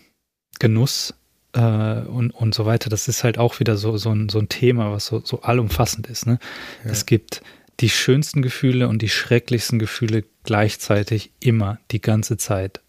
Genuss 0.59 1.15
äh, 1.55 2.01
und, 2.07 2.31
und 2.33 2.55
so 2.55 2.67
weiter. 2.67 2.91
Das 2.91 3.09
ist 3.09 3.25
halt 3.25 3.39
auch 3.39 3.61
wieder 3.61 3.77
so, 3.77 3.97
so, 3.97 4.11
ein, 4.11 4.29
so 4.29 4.39
ein 4.39 4.49
Thema, 4.49 4.93
was 4.93 5.07
so, 5.07 5.23
so 5.25 5.43
allumfassend 5.43 6.07
ist. 6.09 6.27
Ne? 6.27 6.39
Ja. 6.85 6.91
Es 6.91 7.07
gibt 7.07 7.43
die 7.81 7.91
schönsten 7.91 8.43
Gefühle 8.43 8.89
und 8.89 9.03
die 9.03 9.09
schrecklichsten 9.09 9.79
Gefühle 9.79 10.25
gleichzeitig 10.45 11.33
immer, 11.41 11.79
die 11.91 12.01
ganze 12.01 12.37
Zeit. 12.37 12.81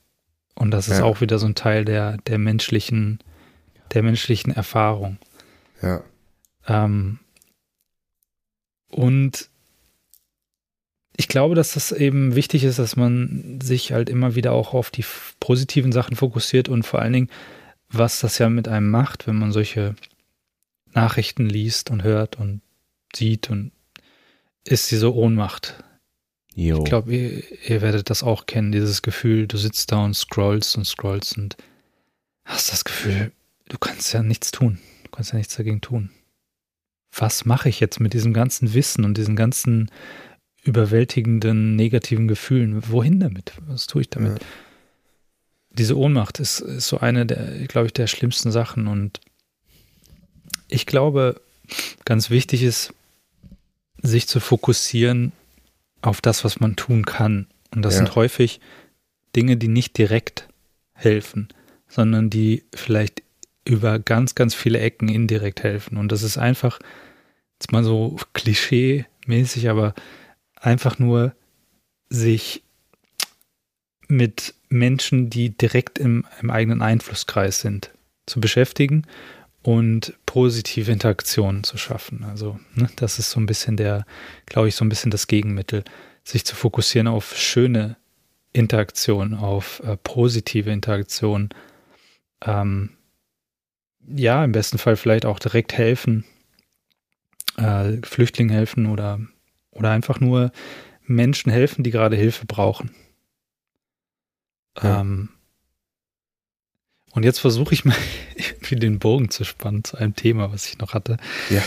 Und 0.55 0.71
das 0.71 0.87
ist 0.87 0.99
ja. 0.99 1.03
auch 1.03 1.21
wieder 1.21 1.39
so 1.39 1.45
ein 1.45 1.55
Teil 1.55 1.85
der, 1.85 2.17
der 2.27 2.37
menschlichen, 2.37 3.19
der 3.93 4.03
menschlichen 4.03 4.53
Erfahrung. 4.53 5.17
Ja. 5.81 6.03
Ähm, 6.67 7.19
und 8.89 9.49
ich 11.17 11.27
glaube, 11.27 11.55
dass 11.55 11.73
das 11.73 11.91
eben 11.91 12.35
wichtig 12.35 12.63
ist, 12.63 12.79
dass 12.79 12.95
man 12.95 13.59
sich 13.61 13.91
halt 13.91 14.09
immer 14.09 14.35
wieder 14.35 14.51
auch 14.51 14.73
auf 14.73 14.91
die 14.91 15.05
positiven 15.39 15.91
Sachen 15.91 16.15
fokussiert 16.15 16.69
und 16.69 16.83
vor 16.83 17.01
allen 17.01 17.13
Dingen, 17.13 17.29
was 17.97 18.19
das 18.19 18.37
ja 18.37 18.49
mit 18.49 18.67
einem 18.67 18.89
macht, 18.89 19.27
wenn 19.27 19.37
man 19.37 19.51
solche 19.51 19.95
Nachrichten 20.93 21.47
liest 21.47 21.91
und 21.91 22.03
hört 22.03 22.39
und 22.39 22.61
sieht 23.15 23.49
und 23.49 23.71
ist 24.63 24.91
diese 24.91 25.13
Ohnmacht. 25.13 25.83
Jo. 26.55 26.79
Ich 26.79 26.85
glaube, 26.85 27.13
ihr, 27.13 27.69
ihr 27.69 27.81
werdet 27.81 28.09
das 28.09 28.23
auch 28.23 28.45
kennen, 28.45 28.71
dieses 28.71 29.01
Gefühl, 29.01 29.47
du 29.47 29.57
sitzt 29.57 29.91
da 29.91 30.03
und 30.03 30.15
scrollst 30.15 30.77
und 30.77 30.85
scrollst 30.85 31.37
und 31.37 31.57
hast 32.45 32.71
das 32.71 32.85
Gefühl, 32.85 33.31
du 33.67 33.77
kannst 33.77 34.13
ja 34.13 34.23
nichts 34.23 34.51
tun. 34.51 34.79
Du 35.03 35.11
kannst 35.11 35.33
ja 35.33 35.37
nichts 35.37 35.55
dagegen 35.55 35.81
tun. 35.81 36.11
Was 37.11 37.45
mache 37.45 37.69
ich 37.69 37.79
jetzt 37.79 37.99
mit 37.99 38.13
diesem 38.13 38.33
ganzen 38.33 38.73
Wissen 38.73 39.05
und 39.05 39.17
diesen 39.17 39.35
ganzen 39.35 39.91
überwältigenden 40.63 41.75
negativen 41.75 42.27
Gefühlen? 42.27 42.89
Wohin 42.89 43.19
damit? 43.19 43.53
Was 43.67 43.87
tue 43.87 44.01
ich 44.01 44.09
damit? 44.09 44.39
Ja. 44.39 44.47
Diese 45.77 45.97
Ohnmacht 45.97 46.39
ist, 46.39 46.59
ist 46.59 46.87
so 46.87 46.99
eine 46.99 47.25
der, 47.25 47.67
glaube 47.67 47.87
ich, 47.87 47.93
der 47.93 48.07
schlimmsten 48.07 48.51
Sachen. 48.51 48.87
Und 48.87 49.19
ich 50.67 50.85
glaube, 50.85 51.41
ganz 52.05 52.29
wichtig 52.29 52.63
ist, 52.63 52.93
sich 54.01 54.27
zu 54.27 54.39
fokussieren 54.39 55.31
auf 56.01 56.21
das, 56.21 56.43
was 56.43 56.59
man 56.59 56.75
tun 56.75 57.05
kann. 57.05 57.47
Und 57.73 57.81
das 57.81 57.95
Ja. 57.95 57.99
sind 57.99 58.15
häufig 58.15 58.59
Dinge, 59.35 59.57
die 59.57 59.67
nicht 59.67 59.97
direkt 59.97 60.47
helfen, 60.93 61.49
sondern 61.87 62.29
die 62.29 62.63
vielleicht 62.73 63.23
über 63.65 63.99
ganz, 63.99 64.35
ganz 64.35 64.53
viele 64.53 64.79
Ecken 64.79 65.09
indirekt 65.09 65.63
helfen. 65.63 65.97
Und 65.97 66.11
das 66.11 66.21
ist 66.23 66.37
einfach, 66.37 66.79
jetzt 67.59 67.71
mal 67.71 67.83
so 67.83 68.17
klischee-mäßig, 68.33 69.69
aber 69.69 69.93
einfach 70.55 70.99
nur 70.99 71.35
sich 72.09 72.63
mit 74.07 74.53
Menschen, 74.69 75.29
die 75.29 75.55
direkt 75.55 75.99
im, 75.99 76.25
im 76.41 76.49
eigenen 76.49 76.81
Einflusskreis 76.81 77.61
sind, 77.61 77.91
zu 78.25 78.39
beschäftigen 78.41 79.05
und 79.61 80.13
positive 80.25 80.91
Interaktionen 80.91 81.63
zu 81.63 81.77
schaffen. 81.77 82.23
Also, 82.23 82.59
ne, 82.73 82.89
das 82.95 83.19
ist 83.19 83.31
so 83.31 83.39
ein 83.39 83.45
bisschen 83.45 83.77
der, 83.77 84.05
glaube 84.45 84.67
ich, 84.67 84.75
so 84.75 84.85
ein 84.85 84.89
bisschen 84.89 85.11
das 85.11 85.27
Gegenmittel, 85.27 85.83
sich 86.23 86.45
zu 86.45 86.55
fokussieren 86.55 87.07
auf 87.07 87.37
schöne 87.37 87.97
Interaktion, 88.53 89.33
auf 89.33 89.81
äh, 89.83 89.97
positive 89.97 90.71
Interaktion. 90.71 91.49
Ähm, 92.43 92.91
ja, 94.07 94.43
im 94.43 94.51
besten 94.51 94.77
Fall 94.77 94.97
vielleicht 94.97 95.25
auch 95.25 95.39
direkt 95.39 95.73
helfen, 95.73 96.25
äh, 97.57 97.97
Flüchtlingen 98.03 98.53
helfen 98.53 98.85
oder, 98.85 99.19
oder 99.71 99.91
einfach 99.91 100.19
nur 100.19 100.51
Menschen 101.05 101.51
helfen, 101.51 101.83
die 101.83 101.91
gerade 101.91 102.15
Hilfe 102.15 102.45
brauchen. 102.45 102.91
Ja. 104.81 105.01
Ähm, 105.01 105.29
und 107.11 107.23
jetzt 107.23 107.39
versuche 107.39 107.73
ich 107.73 107.85
mal 107.85 107.95
irgendwie 108.35 108.75
den 108.75 108.99
Bogen 108.99 109.29
zu 109.29 109.43
spannen 109.45 109.83
zu 109.83 109.97
einem 109.97 110.15
Thema, 110.15 110.51
was 110.51 110.67
ich 110.67 110.77
noch 110.79 110.93
hatte. 110.93 111.17
Ja. 111.49 111.63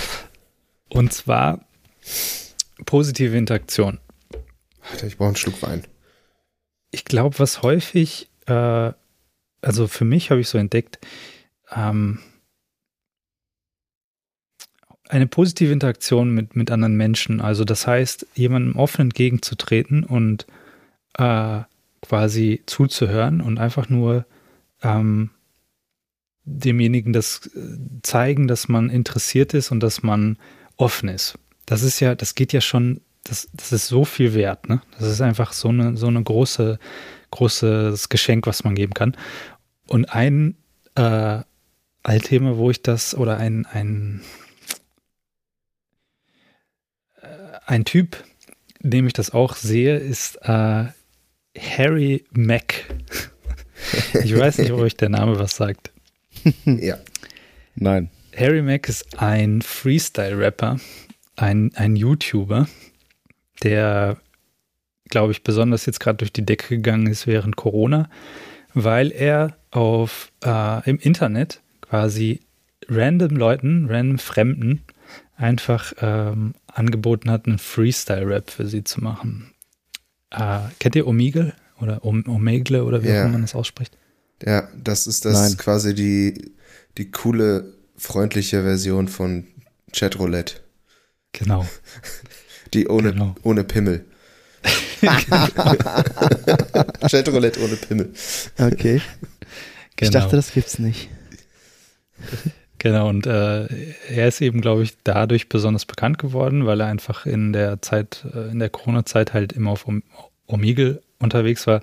Und 0.91 1.13
zwar 1.13 1.65
positive 2.85 3.37
Interaktion. 3.37 3.99
Alter, 4.91 5.07
ich 5.07 5.17
brauche 5.17 5.29
einen 5.29 5.37
Schluck 5.37 5.61
Wein. 5.63 5.85
Ich 6.91 7.05
glaube, 7.05 7.39
was 7.39 7.63
häufig, 7.63 8.31
äh, 8.47 8.93
also 9.61 9.89
für 9.89 10.05
mich 10.05 10.31
habe 10.31 10.41
ich 10.41 10.49
so 10.49 10.59
entdeckt, 10.59 10.99
ähm, 11.75 12.21
eine 15.09 15.27
positive 15.27 15.73
Interaktion 15.73 16.31
mit, 16.31 16.57
mit 16.57 16.71
anderen 16.71 16.97
Menschen. 16.97 17.41
Also 17.41 17.65
das 17.65 17.87
heißt, 17.87 18.27
jemandem 18.35 18.77
offen 18.77 19.03
entgegenzutreten 19.03 20.05
und 20.05 20.47
äh, 21.15 21.63
quasi 22.03 22.63
zuzuhören 22.67 23.41
und 23.41 23.59
einfach 23.59 23.89
nur 23.89 24.27
ähm, 24.83 25.31
demjenigen 26.45 27.13
das 27.13 27.51
äh, 27.55 27.79
zeigen, 28.03 28.49
dass 28.49 28.69
man 28.69 28.91
interessiert 28.91 29.55
ist 29.55 29.71
und 29.71 29.81
dass 29.81 30.03
man 30.03 30.39
offen 30.77 31.09
ist. 31.09 31.39
Das 31.67 31.83
ist 31.83 32.01
ja, 32.01 32.15
das 32.15 32.35
geht 32.35 32.53
ja 32.53 32.61
schon, 32.61 33.01
das, 33.25 33.49
das 33.53 33.73
ist 33.73 33.89
so 33.89 34.05
viel 34.05 34.35
wert, 34.35 34.69
ne? 34.69 34.81
Das 34.99 35.09
ist 35.09 35.21
einfach 35.21 35.53
so 35.53 35.69
eine, 35.69 35.97
so 35.97 36.07
eine 36.07 36.23
große, 36.23 36.79
großes 37.31 38.09
Geschenk, 38.09 38.47
was 38.47 38.65
man 38.65 38.75
geben 38.75 38.95
kann. 38.95 39.17
Und 39.87 40.15
ein 40.15 40.57
äh, 40.95 41.43
Altthema, 42.03 42.57
wo 42.57 42.71
ich 42.71 42.83
das, 42.83 43.15
oder 43.15 43.37
ein, 43.37 43.67
ein, 43.67 44.23
äh, 47.21 47.27
ein 47.67 47.85
Typ, 47.85 48.25
dem 48.81 49.07
ich 49.07 49.13
das 49.13 49.31
auch 49.31 49.57
sehe, 49.57 49.99
ist 49.99 50.37
äh, 50.43 50.87
Harry 51.59 52.25
Mack. 52.33 52.87
Ich 54.23 54.37
weiß 54.37 54.59
nicht, 54.59 54.73
ob 54.73 54.81
euch 54.81 54.97
der 54.97 55.09
Name 55.09 55.39
was 55.39 55.57
sagt. 55.57 55.93
Ja. 56.65 56.99
Nein. 57.77 58.11
Harry 58.37 58.61
Mack 58.61 58.89
ist 58.89 59.19
ein 59.21 59.63
Freestyle-Rapper, 59.63 60.79
ein, 61.37 61.73
ein 61.75 61.97
YouTuber, 61.97 62.69
der, 63.63 64.19
glaube 65.09 65.33
ich, 65.33 65.43
besonders 65.43 65.87
jetzt 65.87 66.01
gerade 66.01 66.19
durch 66.19 66.33
die 66.33 66.45
Decke 66.45 66.77
gegangen 66.77 67.07
ist 67.07 67.27
während 67.27 67.57
Corona, 67.57 68.11
weil 68.75 69.13
er 69.13 69.57
auf 69.71 70.33
äh, 70.45 70.89
im 70.89 70.99
Internet 70.99 71.61
quasi 71.81 72.41
random 72.89 73.37
Leuten, 73.37 73.87
random 73.89 74.19
Fremden 74.19 74.85
einfach 75.37 75.93
ähm, 76.01 76.55
angeboten 76.67 77.31
hat, 77.31 77.47
einen 77.47 77.59
Freestyle-Rap 77.59 78.51
für 78.51 78.67
sie 78.67 78.85
zu 78.85 79.03
machen. 79.03 79.53
Äh, 80.31 80.61
kennt 80.79 80.95
ihr 80.97 81.07
Omegle 81.07 81.55
oder 81.81 82.05
Om 82.05 82.25
Omegle 82.29 82.85
oder 82.85 83.03
wie 83.03 83.09
Ja. 83.09 83.21
auch 83.21 83.25
immer 83.25 83.33
man 83.35 83.43
das 83.43 83.55
ausspricht? 83.55 83.97
Ja, 84.45 84.69
das 84.77 85.07
ist 85.07 85.25
das 85.25 85.33
Nein. 85.35 85.57
quasi 85.57 85.95
die, 85.95 86.53
die 86.97 87.11
coole, 87.11 87.75
freundliche 87.97 88.63
Version 88.63 89.09
von 89.09 89.47
Chatroulette. 89.93 90.57
Genau. 91.33 91.67
Die 92.75 92.87
ohne, 92.89 93.13
Genau. 93.13 93.35
ohne 93.43 93.65
Pimmel. 93.65 94.05
Chatroulette 97.11 97.61
ohne 97.63 97.77
Pimmel. 97.77 98.13
Okay. 98.59 98.97
Ich 98.97 99.97
Genau. 99.97 100.13
dachte, 100.13 100.37
das 100.37 100.53
gibt's 100.53 100.79
nicht. 100.79 101.09
Genau, 102.79 103.09
und 103.09 103.27
äh, 103.27 103.67
er 104.09 104.29
ist 104.29 104.41
eben, 104.41 104.61
glaube 104.61 104.85
ich, 104.85 104.97
dadurch 105.03 105.49
besonders 105.49 105.85
bekannt 105.85 106.19
geworden, 106.19 106.65
weil 106.65 106.81
er 106.81 106.87
einfach 106.87 107.27
in 107.27 107.53
der 107.53 107.83
Zeit, 107.83 108.25
äh, 108.33 108.51
in 108.51 108.61
der 108.61 108.71
Corona-Zeit 108.71 109.35
halt 109.35 109.53
immer 109.53 109.71
auf 109.71 109.87
Om 109.87 110.03
Omegle 110.47 111.03
unterwegs 111.19 111.67
war 111.67 111.83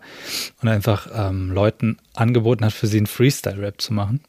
und 0.62 0.70
einfach 0.70 1.08
ähm, 1.14 1.52
Leuten 1.52 1.98
angeboten 2.14 2.66
hat, 2.66 2.74
für 2.74 2.88
sie 2.88 2.98
einen 2.98 3.06
Freestyle-Rap 3.06 3.80
zu 3.80 3.94
machen. 3.94 4.22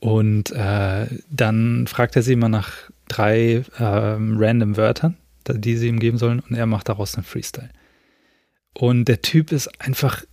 Und 0.00 0.50
äh, 0.50 1.06
dann 1.30 1.86
fragt 1.86 2.16
er 2.16 2.22
sie 2.22 2.32
immer 2.32 2.48
nach 2.48 2.72
drei 3.06 3.62
ähm, 3.78 4.36
random 4.36 4.76
Wörtern, 4.76 5.16
die 5.46 5.76
sie 5.76 5.88
ihm 5.88 6.00
geben 6.00 6.18
sollen, 6.18 6.40
und 6.40 6.56
er 6.56 6.66
macht 6.66 6.88
daraus 6.88 7.14
einen 7.14 7.24
Freestyle. 7.24 7.70
Und 8.74 9.04
der 9.04 9.22
Typ 9.22 9.52
ist 9.52 9.68
einfach 9.80 10.24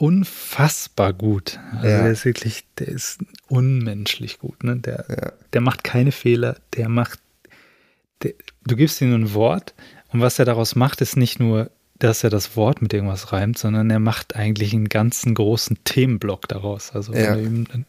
unfassbar 0.00 1.12
gut. 1.12 1.58
Also 1.74 1.88
Ja. 1.88 2.02
der 2.02 2.12
ist 2.12 2.24
wirklich, 2.24 2.64
der 2.78 2.88
ist 2.88 3.18
unmenschlich 3.48 4.38
gut. 4.38 4.64
Ne? 4.64 4.76
Der, 4.76 5.04
Ja. 5.08 5.32
der 5.52 5.60
macht 5.60 5.84
keine 5.84 6.12
Fehler, 6.12 6.56
der 6.74 6.88
macht, 6.88 7.20
der, 8.22 8.32
du 8.66 8.76
gibst 8.76 9.00
ihm 9.00 9.14
ein 9.14 9.34
Wort 9.34 9.74
und 10.08 10.20
was 10.20 10.38
er 10.38 10.44
daraus 10.46 10.74
macht, 10.74 11.00
ist 11.00 11.16
nicht 11.16 11.38
nur, 11.38 11.70
dass 11.98 12.24
er 12.24 12.30
das 12.30 12.56
Wort 12.56 12.80
mit 12.80 12.94
irgendwas 12.94 13.32
reimt, 13.32 13.58
sondern 13.58 13.90
er 13.90 13.98
macht 14.00 14.34
eigentlich 14.36 14.72
einen 14.72 14.88
ganzen 14.88 15.34
großen 15.34 15.78
Themenblock 15.84 16.48
daraus. 16.48 16.92
Also 16.94 17.12
Ja. 17.12 17.36
wenn 17.36 17.64
du 17.66 17.72
ihm, 17.72 17.84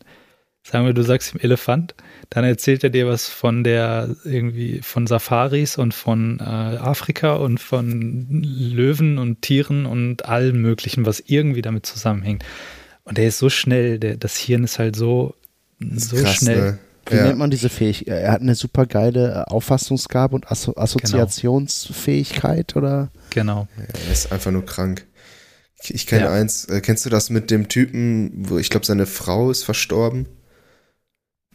sagen 0.63 0.85
wir, 0.85 0.93
du 0.93 1.03
sagst 1.03 1.33
ihm 1.33 1.39
Elefant, 1.41 1.95
dann 2.29 2.43
erzählt 2.43 2.83
er 2.83 2.89
dir 2.91 3.07
was 3.07 3.27
von 3.27 3.63
der 3.63 4.15
irgendwie 4.23 4.81
von 4.83 5.07
Safaris 5.07 5.77
und 5.77 5.93
von 5.93 6.39
äh, 6.39 6.43
Afrika 6.43 7.33
und 7.33 7.59
von 7.59 8.43
Löwen 8.43 9.17
und 9.17 9.41
Tieren 9.41 9.85
und 9.85 10.25
allem 10.25 10.61
Möglichen, 10.61 11.05
was 11.05 11.19
irgendwie 11.25 11.61
damit 11.61 11.85
zusammenhängt. 11.85 12.43
Und 13.03 13.17
der 13.17 13.27
ist 13.27 13.39
so 13.39 13.49
schnell, 13.49 13.97
der, 13.99 14.17
das 14.17 14.37
Hirn 14.37 14.63
ist 14.63 14.77
halt 14.79 14.95
so, 14.95 15.35
so 15.79 16.15
Krass, 16.17 16.35
schnell. 16.37 16.61
ne? 16.61 16.79
Wie 17.07 17.15
Ja. 17.15 17.23
nennt 17.23 17.39
man 17.39 17.49
diese 17.49 17.69
Fähigkeit? 17.69 18.07
Er 18.09 18.31
hat 18.31 18.41
eine 18.41 18.53
super 18.53 18.85
geile 18.85 19.47
Auffassungsgabe 19.47 20.35
und 20.35 20.51
Asso 20.51 20.73
Assoziationsfähigkeit 20.77 22.75
oder? 22.75 23.11
Genau. 23.31 23.67
Er 23.77 24.11
ist 24.11 24.31
einfach 24.31 24.51
nur 24.51 24.65
krank. 24.65 25.07
Ich, 25.83 25.93
ich 25.95 26.07
kenne 26.07 26.25
Ja. 26.25 26.31
eins. 26.31 26.65
Äh, 26.65 26.81
kennst 26.81 27.05
du 27.05 27.09
das 27.09 27.31
mit 27.31 27.49
dem 27.49 27.67
Typen, 27.69 28.31
wo 28.49 28.59
ich 28.59 28.69
glaube, 28.69 28.85
seine 28.85 29.07
Frau 29.07 29.49
ist 29.49 29.63
verstorben? 29.63 30.27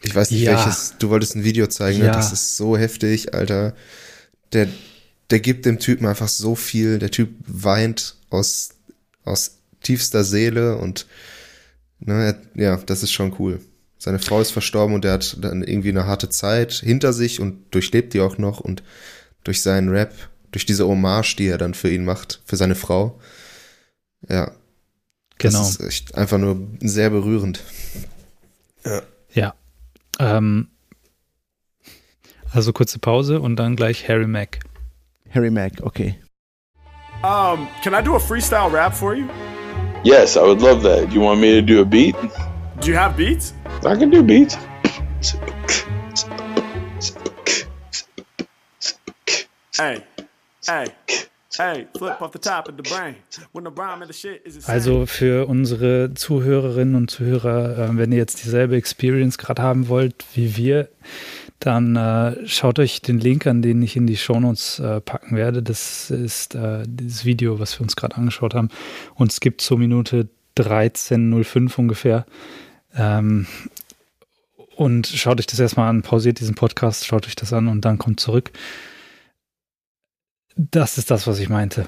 Ich 0.02 0.14
weiß 0.14 0.30
nicht, 0.30 0.42
Ja. 0.42 0.52
welches. 0.56 0.94
Du 0.98 1.08
wolltest 1.10 1.34
ein 1.36 1.44
Video 1.44 1.66
zeigen, 1.66 1.98
ne? 2.00 2.06
Ja. 2.06 2.12
Das 2.12 2.32
ist 2.32 2.56
so 2.56 2.76
heftig, 2.76 3.34
Alter. 3.34 3.74
Der, 4.52 4.68
der 5.30 5.40
gibt 5.40 5.64
dem 5.66 5.78
Typen 5.78 6.06
einfach 6.06 6.28
so 6.28 6.54
viel. 6.54 6.98
Der 6.98 7.10
Typ 7.10 7.30
weint 7.46 8.16
aus, 8.30 8.70
aus 9.24 9.58
tiefster 9.82 10.22
Seele 10.24 10.76
und 10.78 11.06
ne, 11.98 12.36
er, 12.54 12.62
ja, 12.62 12.76
das 12.76 13.02
ist 13.02 13.12
schon 13.12 13.34
cool. 13.38 13.60
Seine 13.98 14.18
Frau 14.18 14.40
ist 14.40 14.50
verstorben 14.50 14.94
und 14.94 15.04
er 15.04 15.12
hat 15.14 15.38
dann 15.40 15.62
irgendwie 15.62 15.88
eine 15.88 16.06
harte 16.06 16.28
Zeit 16.28 16.72
hinter 16.72 17.12
sich 17.12 17.40
und 17.40 17.74
durchlebt 17.74 18.12
die 18.14 18.20
auch 18.20 18.36
noch 18.38 18.60
und 18.60 18.82
durch 19.42 19.62
seinen 19.62 19.88
Rap, 19.88 20.12
durch 20.52 20.66
diese 20.66 20.86
Hommage, 20.86 21.36
die 21.36 21.46
er 21.48 21.58
dann 21.58 21.74
für 21.74 21.90
ihn 21.90 22.04
macht, 22.04 22.40
für 22.44 22.56
seine 22.56 22.74
Frau. 22.74 23.18
Ja, 24.28 24.52
Genau. 25.38 25.58
das 25.58 25.70
ist 25.70 25.80
echt 25.80 26.14
einfach 26.14 26.38
nur 26.38 26.58
sehr 26.80 27.10
berührend. 27.10 27.60
Ja. 29.32 29.54
Ähm, 30.18 30.68
Also 32.52 32.72
kurze 32.72 32.98
Pause 32.98 33.40
und 33.40 33.56
dann 33.56 33.76
gleich 33.76 34.08
Harry 34.08 34.26
Mack. 34.26 34.60
Harry 35.30 35.50
Mack, 35.50 35.72
okay. 35.82 36.18
Um, 37.22 37.68
can 37.82 37.92
I 37.92 38.02
do 38.02 38.14
a 38.14 38.18
freestyle 38.18 38.72
rap 38.72 38.94
for 38.94 39.14
you? 39.14 39.28
Yes, 40.04 40.36
I 40.36 40.40
would 40.40 40.62
love 40.62 40.82
that. 40.82 41.12
You 41.12 41.20
want 41.20 41.40
me 41.40 41.52
to 41.52 41.62
do 41.62 41.80
a 41.82 41.84
beat? 41.84 42.14
Do 42.80 42.90
you 42.90 42.96
have 42.96 43.16
beats? 43.16 43.52
I 43.84 43.96
can 43.96 44.10
do 44.10 44.22
beats. 44.22 44.56
Hey, 49.76 50.02
hey, 50.66 50.86
Also 54.68 55.06
für 55.06 55.46
unsere 55.46 56.12
Zuhörerinnen 56.14 56.94
und 56.94 57.10
Zuhörer, 57.10 57.78
äh, 57.78 57.96
wenn 57.96 58.12
ihr 58.12 58.18
jetzt 58.18 58.44
dieselbe 58.44 58.76
Experience 58.76 59.38
gerade 59.38 59.62
haben 59.62 59.88
wollt 59.88 60.24
wie 60.34 60.56
wir, 60.56 60.88
dann 61.60 61.96
äh, 61.96 62.46
schaut 62.46 62.78
euch 62.78 63.00
den 63.00 63.18
Link 63.18 63.46
an, 63.46 63.62
den 63.62 63.82
ich 63.82 63.96
in 63.96 64.06
die 64.06 64.16
Shownotes 64.16 64.78
äh, 64.78 65.00
packen 65.00 65.36
werde. 65.36 65.62
Das 65.62 66.10
ist 66.10 66.54
äh, 66.54 66.82
dieses 66.86 67.24
Video, 67.24 67.58
was 67.58 67.78
wir 67.78 67.82
uns 67.82 67.96
gerade 67.96 68.16
angeschaut 68.16 68.54
haben. 68.54 68.68
Und 69.14 69.32
es 69.32 69.40
gibt 69.40 69.60
zur 69.62 69.78
Minute 69.78 70.28
13.05 70.58 71.76
ungefähr. 71.78 72.26
Ähm, 72.94 73.46
und 74.76 75.06
schaut 75.06 75.38
euch 75.40 75.46
das 75.46 75.58
erstmal 75.58 75.88
an, 75.88 76.02
pausiert 76.02 76.38
diesen 76.38 76.54
Podcast, 76.54 77.06
schaut 77.06 77.26
euch 77.26 77.36
das 77.36 77.52
an 77.52 77.68
und 77.68 77.84
dann 77.84 77.96
kommt 77.96 78.20
zurück. 78.20 78.50
Das 80.56 80.96
ist 80.96 81.10
das, 81.10 81.26
was 81.26 81.38
ich 81.38 81.48
meinte. 81.48 81.86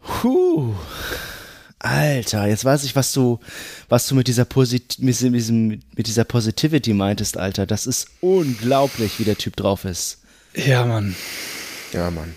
Puh. 0.00 0.74
Alter, 1.80 2.46
jetzt 2.46 2.64
weiß 2.64 2.84
ich, 2.84 2.94
was 2.94 3.12
du, 3.12 3.40
was 3.88 4.06
du 4.06 4.14
mit 4.14 4.28
dieser, 4.28 4.44
Posit 4.44 5.00
mit, 5.00 5.20
diesem, 5.20 5.66
mit 5.68 6.06
dieser 6.06 6.22
Positivity 6.24 6.94
meintest, 6.94 7.36
Alter. 7.36 7.66
Das 7.66 7.88
ist 7.88 8.06
unglaublich, 8.20 9.18
wie 9.18 9.24
der 9.24 9.36
Typ 9.36 9.56
drauf 9.56 9.84
ist. 9.84 10.22
Ja, 10.54 10.84
Mann. 10.84 11.16
Ja, 11.92 12.10
Mann. 12.12 12.34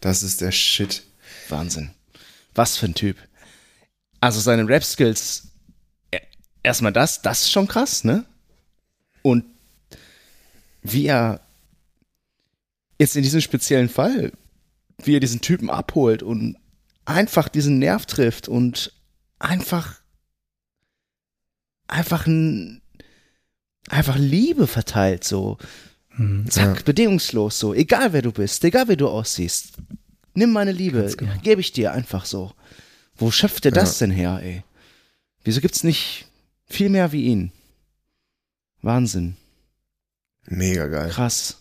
Das 0.00 0.22
ist 0.22 0.40
der 0.40 0.52
Shit. 0.52 1.02
Wahnsinn. 1.48 1.90
Was 2.54 2.76
für 2.76 2.86
ein 2.86 2.94
Typ. 2.94 3.16
Also 4.20 4.38
seine 4.38 4.68
Rap-Skills, 4.68 5.48
e- 6.12 6.20
erstmal 6.62 6.92
das, 6.92 7.22
das 7.22 7.42
ist 7.42 7.50
schon 7.50 7.66
krass, 7.66 8.04
ne? 8.04 8.24
Und 9.22 9.44
wie 10.82 11.06
er 11.06 11.40
jetzt 13.00 13.16
in 13.16 13.22
diesem 13.22 13.40
speziellen 13.40 13.88
Fall, 13.88 14.32
wie 15.02 15.16
er 15.16 15.20
diesen 15.20 15.40
Typen 15.40 15.70
abholt 15.70 16.22
und 16.22 16.56
einfach 17.06 17.48
diesen 17.48 17.78
Nerv 17.78 18.06
trifft 18.06 18.46
und 18.48 18.92
einfach 19.38 20.00
einfach 21.88 22.26
ein 22.26 22.82
einfach 23.88 24.16
Liebe 24.16 24.66
verteilt 24.66 25.24
so 25.24 25.58
Hm. 26.10 26.44
zack 26.50 26.76
Ja. 26.78 26.82
bedingungslos 26.82 27.58
so 27.58 27.72
egal 27.72 28.12
wer 28.12 28.20
du 28.22 28.32
bist 28.32 28.64
egal 28.64 28.88
wie 28.88 28.96
du 28.96 29.08
aussiehst 29.08 29.74
nimm 30.34 30.50
meine 30.52 30.72
Liebe 30.72 31.12
genau. 31.16 31.32
gebe 31.42 31.60
ich 31.60 31.72
dir 31.72 31.92
einfach 31.92 32.26
so 32.26 32.52
wo 33.16 33.30
schöpft 33.30 33.64
er 33.64 33.70
das 33.72 33.98
denn 33.98 34.10
her 34.10 34.40
ey 34.42 34.62
wieso 35.44 35.60
gibt's 35.60 35.84
nicht 35.84 36.26
viel 36.66 36.88
mehr 36.90 37.12
wie 37.12 37.24
ihn 37.24 37.52
Wahnsinn 38.82 39.36
Mega 40.46 40.86
geil. 40.88 41.10
krass 41.10 41.59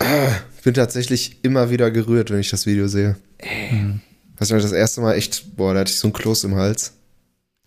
Ich 0.00 0.62
bin 0.64 0.74
tatsächlich 0.74 1.42
immer 1.44 1.70
wieder 1.70 1.90
gerührt, 1.90 2.30
wenn 2.30 2.40
ich 2.40 2.50
das 2.50 2.66
Video 2.66 2.88
sehe. 2.88 3.16
Hm. 3.40 4.00
Weiß 4.38 4.50
nicht, 4.50 4.64
das 4.64 4.72
erste 4.72 5.00
Mal 5.00 5.14
echt, 5.14 5.56
boah, 5.56 5.74
da 5.74 5.80
hatte 5.80 5.90
ich 5.90 5.98
so 5.98 6.08
ein 6.08 6.12
Kloß 6.12 6.44
im 6.44 6.54
Hals. 6.56 6.94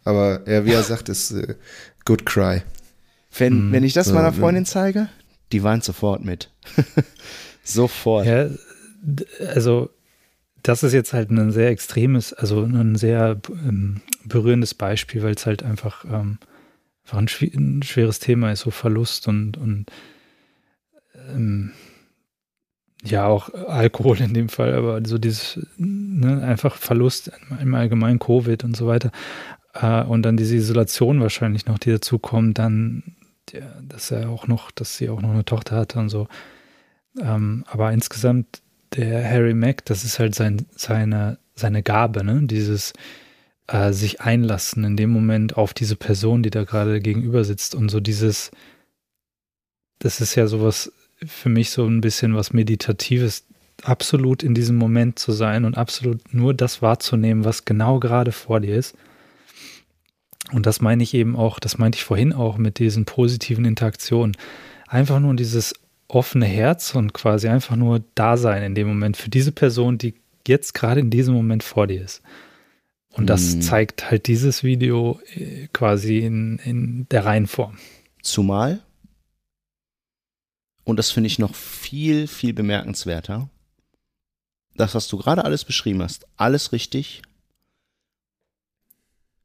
Aber 0.03 0.41
ja, 0.49 0.65
wie 0.65 0.71
er 0.71 0.83
sagt, 0.83 1.09
ist 1.09 1.31
äh, 1.31 1.55
good 2.05 2.25
cry. 2.25 2.61
wenn 3.37 3.67
Mhm. 3.67 3.71
wenn 3.71 3.83
ich 3.83 3.93
das 3.93 4.11
meiner. 4.11 4.33
Freundin 4.33 4.65
zeige 4.65 5.09
die 5.53 5.63
weint 5.63 5.83
sofort 5.83 6.25
mit 6.25 6.51
sofort 7.63 8.25
Ja, 8.25 8.49
also 9.53 9.89
das 10.63 10.83
ist 10.83 10.91
jetzt 10.93 11.13
halt 11.13 11.29
ein 11.29 11.51
sehr 11.53 11.69
extremes, 11.69 12.33
also 12.33 12.63
ein 12.63 12.95
sehr 12.95 13.39
ähm, 13.49 14.01
berührendes 14.25 14.73
Beispiel, 14.73 15.23
weil 15.23 15.35
es 15.35 15.45
halt 15.45 15.63
einfach, 15.63 16.03
ähm, 16.03 16.39
einfach 17.05 17.17
ein, 17.19 17.27
schwi- 17.27 17.55
ein 17.55 17.81
schweres 17.83 18.19
Thema 18.19 18.51
ist, 18.51 18.61
so 18.61 18.71
Verlust 18.71 19.27
und, 19.29 19.55
und 19.55 19.85
ähm, 21.29 21.71
ja 23.03 23.27
auch 23.27 23.53
Alkohol 23.53 24.19
in 24.21 24.33
dem 24.33 24.49
Fall, 24.49 24.73
aber 24.73 25.01
so 25.05 25.17
dieses 25.17 25.59
ne, 25.77 26.41
einfach 26.43 26.75
Verlust 26.75 27.31
im 27.61 27.75
Allgemeinen 27.75 28.19
Covid 28.19 28.63
und 28.63 28.75
so 28.75 28.87
weiter 28.87 29.11
äh, 29.73 30.03
und 30.03 30.23
dann 30.23 30.37
diese 30.37 30.55
Isolation 30.55 31.21
wahrscheinlich 31.21 31.65
noch, 31.65 31.77
die 31.77 31.91
dazu 31.91 32.19
kommt, 32.19 32.57
dann 32.57 33.03
ja, 33.51 33.81
dass 33.81 34.11
er 34.11 34.29
auch 34.29 34.47
noch, 34.47 34.71
dass 34.71 34.97
sie 34.97 35.09
auch 35.09 35.21
noch 35.21 35.31
eine 35.31 35.45
Tochter 35.45 35.75
hatte 35.77 35.99
und 35.99 36.09
so. 36.09 36.27
Ähm, 37.19 37.63
aber 37.67 37.91
insgesamt, 37.91 38.61
der 38.95 39.23
Harry 39.29 39.53
Mack, 39.53 39.85
das 39.85 40.03
ist 40.03 40.19
halt 40.19 40.35
sein, 40.35 40.65
seine, 40.75 41.39
seine 41.55 41.83
Gabe, 41.83 42.23
ne? 42.23 42.41
Dieses 42.43 42.93
äh, 43.67 43.91
sich 43.91 44.21
einlassen 44.21 44.83
in 44.83 44.97
dem 44.97 45.09
Moment 45.09 45.57
auf 45.57 45.73
diese 45.73 45.95
Person, 45.95 46.43
die 46.43 46.49
da 46.49 46.63
gerade 46.63 46.99
gegenüber 46.99 47.43
sitzt 47.43 47.75
und 47.75 47.89
so 47.89 47.99
dieses, 47.99 48.51
das 49.99 50.21
ist 50.21 50.35
ja 50.35 50.47
sowas 50.47 50.91
für 51.25 51.49
mich 51.49 51.69
so 51.71 51.85
ein 51.85 52.01
bisschen 52.01 52.35
was 52.35 52.53
Meditatives, 52.53 53.45
absolut 53.83 54.43
in 54.43 54.53
diesem 54.53 54.75
Moment 54.75 55.19
zu 55.19 55.31
sein 55.31 55.65
und 55.65 55.77
absolut 55.77 56.33
nur 56.33 56.53
das 56.53 56.81
wahrzunehmen, 56.81 57.45
was 57.45 57.65
genau 57.65 57.99
gerade 57.99 58.31
vor 58.31 58.59
dir 58.59 58.75
ist. 58.75 58.95
Und 60.51 60.65
das 60.65 60.81
meine 60.81 61.03
ich 61.03 61.13
eben 61.13 61.35
auch, 61.35 61.59
das 61.59 61.77
meinte 61.77 61.97
ich 61.97 62.03
vorhin 62.03 62.33
auch 62.33 62.57
mit 62.57 62.79
diesen 62.79 63.05
positiven 63.05 63.65
Interaktionen. 63.65 64.35
Einfach 64.87 65.19
nur 65.19 65.35
dieses 65.35 65.73
offene 66.07 66.45
Herz 66.45 66.95
und 66.95 67.13
quasi 67.13 67.49
einfach 67.49 67.75
nur 67.75 68.01
da 68.15 68.37
sein 68.37 68.63
in 68.63 68.75
dem 68.75 68.87
Moment 68.87 69.17
für 69.17 69.29
diese 69.29 69.51
Person, 69.51 69.97
die 69.97 70.13
jetzt 70.47 70.73
gerade 70.73 71.01
in 71.01 71.09
diesem 71.09 71.33
Moment 71.33 71.63
vor 71.63 71.87
dir 71.87 72.01
ist. 72.01 72.21
Und 73.11 73.27
das 73.27 73.55
Mhm. 73.55 73.61
zeigt 73.61 74.09
halt 74.09 74.27
dieses 74.27 74.63
Video 74.63 75.19
äh, 75.35 75.67
quasi 75.73 76.19
in, 76.19 76.59
in 76.63 77.07
der 77.11 77.25
Reihenform. 77.25 77.77
Zumal, 78.21 78.79
und 80.87 80.95
das 80.95 81.11
finde 81.11 81.27
ich 81.27 81.37
noch 81.37 81.53
viel, 81.53 82.27
viel 82.27 82.53
bemerkenswerter, 82.53 83.49
das, 84.75 84.95
was 84.95 85.09
du 85.09 85.17
gerade 85.17 85.43
alles 85.43 85.65
beschrieben 85.65 86.01
hast, 86.01 86.25
alles 86.37 86.71
richtig, 86.71 87.23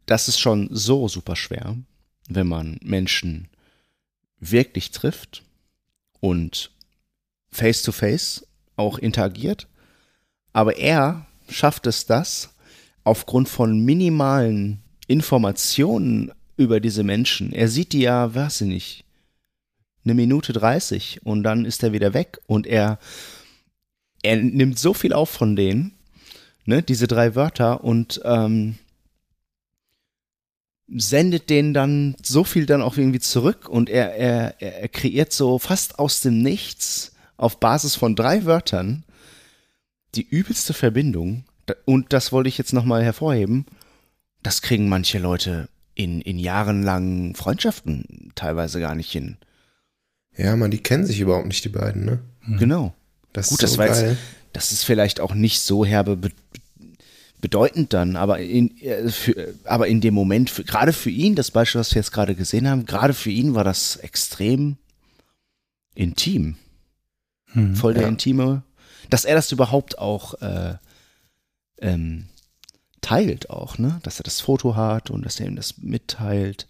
das 0.07 0.29
ist 0.29 0.39
schon 0.39 0.69
so 0.71 1.09
super 1.09 1.35
schwer, 1.35 1.77
wenn 2.29 2.47
man 2.47 2.79
Menschen 2.81 3.49
wirklich 4.39 4.93
trifft 4.93 5.43
und 6.21 6.71
face 7.51 7.83
to 7.83 7.91
face 7.91 8.47
auch 8.77 8.99
interagiert. 8.99 9.67
Aber 10.53 10.77
er 10.77 11.27
schafft 11.49 11.89
es 11.89 12.07
das 12.07 12.55
aufgrund 13.03 13.49
von 13.49 13.85
minimalen 13.85 14.81
Informationen 15.09 16.31
über 16.57 16.79
diese 16.79 17.03
Menschen. 17.03 17.53
Er 17.53 17.67
sieht 17.67 17.93
die 17.95 18.03
ja, 18.03 18.33
weiß 18.33 18.61
ich 18.61 18.69
nicht, 18.69 19.05
eine 20.05 20.15
Minute 20.15 20.53
30 20.53 21.21
und 21.25 21.43
dann 21.43 21.65
ist 21.65 21.83
er 21.83 21.93
wieder 21.93 22.15
weg 22.15 22.39
und 22.47 22.67
er, 22.67 22.99
er 24.23 24.37
nimmt 24.37 24.79
so 24.79 24.95
viel 24.95 25.13
auf 25.13 25.31
von 25.31 25.57
denen, 25.57 25.95
ne, 26.65 26.83
diese 26.83 27.07
drei 27.07 27.35
Wörter 27.35 27.85
und 27.85 28.21
ähm, 28.25 28.77
sendet 30.89 31.51
denen 31.51 31.73
dann 31.73 32.17
so 32.23 32.45
viel 32.45 32.67
dann 32.67 32.83
auch 32.83 32.97
irgendwie 32.97 33.21
zurück 33.21 33.69
und 33.69 33.89
er, 33.89 34.15
er, 34.15 34.61
er 34.61 34.83
er 34.83 34.89
kreiert 34.89 35.33
so 35.33 35.59
fast 35.59 35.99
aus 35.99 36.21
dem 36.21 36.43
Nichts 36.43 37.13
auf 37.37 37.61
Basis 37.61 37.95
von 37.95 38.15
drei 38.15 38.45
Wörtern 38.45 39.05
die 40.15 40.29
übelste 40.29 40.75
Verbindung 40.75 41.45
und 41.85 42.13
das 42.13 42.33
wollte 42.33 42.49
ich 42.49 42.59
jetzt 42.59 42.73
nochmal 42.73 43.03
hervorheben, 43.03 43.67
das 44.43 44.63
kriegen 44.63 44.89
manche 44.89 45.19
Leute 45.19 45.69
in, 45.95 46.21
in 46.21 46.39
jahrelangen 46.39 47.35
Freundschaften 47.35 48.33
teilweise 48.35 48.81
gar 48.81 48.95
nicht 48.95 49.11
hin. 49.11 49.37
Ja, 50.37 50.57
man, 50.57 50.71
die 50.71 50.79
kennen 50.83 51.05
sich 51.07 51.21
überhaupt 51.21 51.47
nicht, 51.47 51.65
die 51.65 51.69
beiden, 51.69 52.05
ne? 52.05 52.21
Genau. 52.59 52.95
Das 53.33 53.49
Gut, 53.49 53.59
ist 53.59 53.63
das 53.63 53.73
so 53.73 53.79
war 53.79 53.87
jetzt-. 53.89 54.19
Das 54.53 54.73
ist 54.73 54.85
vielleicht 54.85 55.21
auch 55.21 55.35
nicht 55.35 55.61
so 55.61 55.85
herbe 55.85 56.17
be 56.17 56.31
bedeutend 57.41 57.93
dann, 57.93 58.15
aber 58.15 58.39
in, 58.39 58.77
äh, 58.83 59.09
für, 59.11 59.53
aber 59.65 59.89
in 59.89 60.01
dem 60.01 60.15
Moment, 60.15 60.49
für, 60.49 60.63
gerade 60.63 60.93
für 60.93 61.11
ihn, 61.11 61.35
das 61.35 61.51
Beispiel, 61.51 61.81
was 61.81 61.91
wir 61.93 61.99
jetzt 62.01 62.13
gerade 62.13 62.37
gesehen 62.37 62.69
haben, 62.69 62.87
gerade 62.87 63.15
für 63.15 63.31
ihn 63.31 63.57
war 63.57 63.65
das 63.65 63.97
extrem 63.97 64.77
intim. 65.97 66.55
Mhm. 67.53 67.75
Voll 67.75 67.95
der 67.95 68.05
Ja. 68.05 68.09
intime, 68.09 68.63
dass 69.11 69.25
er 69.25 69.35
das 69.35 69.51
überhaupt 69.51 69.99
auch 69.99 70.35
äh, 70.41 70.77
ähm, 71.81 72.27
teilt 73.01 73.51
auch, 73.51 73.77
ne? 73.77 73.99
Dass 74.05 74.21
er 74.21 74.25
das 74.25 74.41
Foto 74.41 74.77
hat 74.77 75.11
und 75.11 75.25
dass 75.25 75.41
er 75.41 75.47
ihm 75.47 75.57
das 75.57 75.79
mitteilt. 75.79 76.69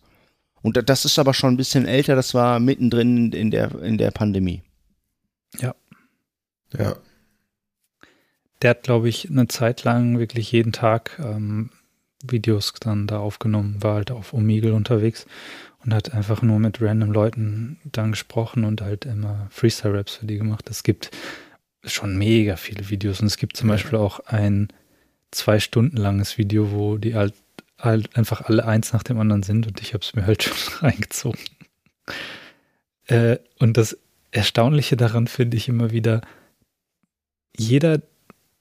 Und 0.62 0.76
da- 0.76 0.82
das 0.82 1.04
ist 1.04 1.18
aber 1.18 1.34
schon 1.34 1.54
ein 1.54 1.56
bisschen 1.56 1.86
älter, 1.86 2.14
das 2.16 2.34
war 2.34 2.60
mittendrin 2.60 3.32
in 3.32 3.50
der, 3.50 3.80
in 3.82 3.98
der 3.98 4.10
Pandemie. 4.10 4.62
Ja. 5.60 5.74
Der 8.62 8.70
hat, 8.70 8.84
glaube 8.84 9.08
ich, 9.08 9.28
eine 9.28 9.48
Zeit 9.48 9.84
lang 9.84 10.18
wirklich 10.18 10.52
jeden 10.52 10.72
Tag 10.72 11.18
ähm, 11.18 11.70
Videos 12.24 12.72
dann 12.80 13.06
da 13.08 13.18
aufgenommen, 13.18 13.82
war 13.82 13.96
halt 13.96 14.10
auf 14.12 14.32
Omegle 14.32 14.72
unterwegs 14.74 15.26
und 15.84 15.92
hat 15.92 16.14
einfach 16.14 16.42
nur 16.42 16.60
mit 16.60 16.80
random 16.80 17.10
Leuten 17.12 17.80
dann 17.84 18.12
gesprochen 18.12 18.64
und 18.64 18.80
halt 18.80 19.04
immer 19.04 19.48
Freestyle-Raps 19.50 20.14
für 20.16 20.26
die 20.26 20.38
gemacht. 20.38 20.70
Es 20.70 20.84
gibt 20.84 21.10
schon 21.84 22.16
mega 22.16 22.54
viele 22.56 22.88
Videos 22.88 23.20
und 23.20 23.26
es 23.26 23.36
gibt 23.36 23.56
zum 23.56 23.68
Beispiel 23.68 23.98
auch 23.98 24.20
ein 24.20 24.68
zwei 25.32 25.58
Stunden 25.58 25.96
langes 25.96 26.38
Video, 26.38 26.70
wo 26.70 26.96
die 26.98 27.16
halt, 27.16 27.34
halt 27.82 28.16
einfach 28.16 28.42
alle 28.42 28.66
eins 28.66 28.92
nach 28.92 29.02
dem 29.02 29.18
anderen 29.18 29.42
sind 29.42 29.66
und 29.66 29.80
ich 29.80 29.94
habe 29.94 30.02
es 30.02 30.14
mir 30.14 30.26
halt 30.26 30.42
schon 30.44 30.86
reingezogen. 30.86 31.40
Äh, 33.06 33.38
und 33.58 33.76
das 33.76 33.98
Erstaunliche 34.30 34.96
daran 34.96 35.26
finde 35.26 35.56
ich 35.56 35.68
immer 35.68 35.90
wieder, 35.90 36.22
jeder, 37.56 38.00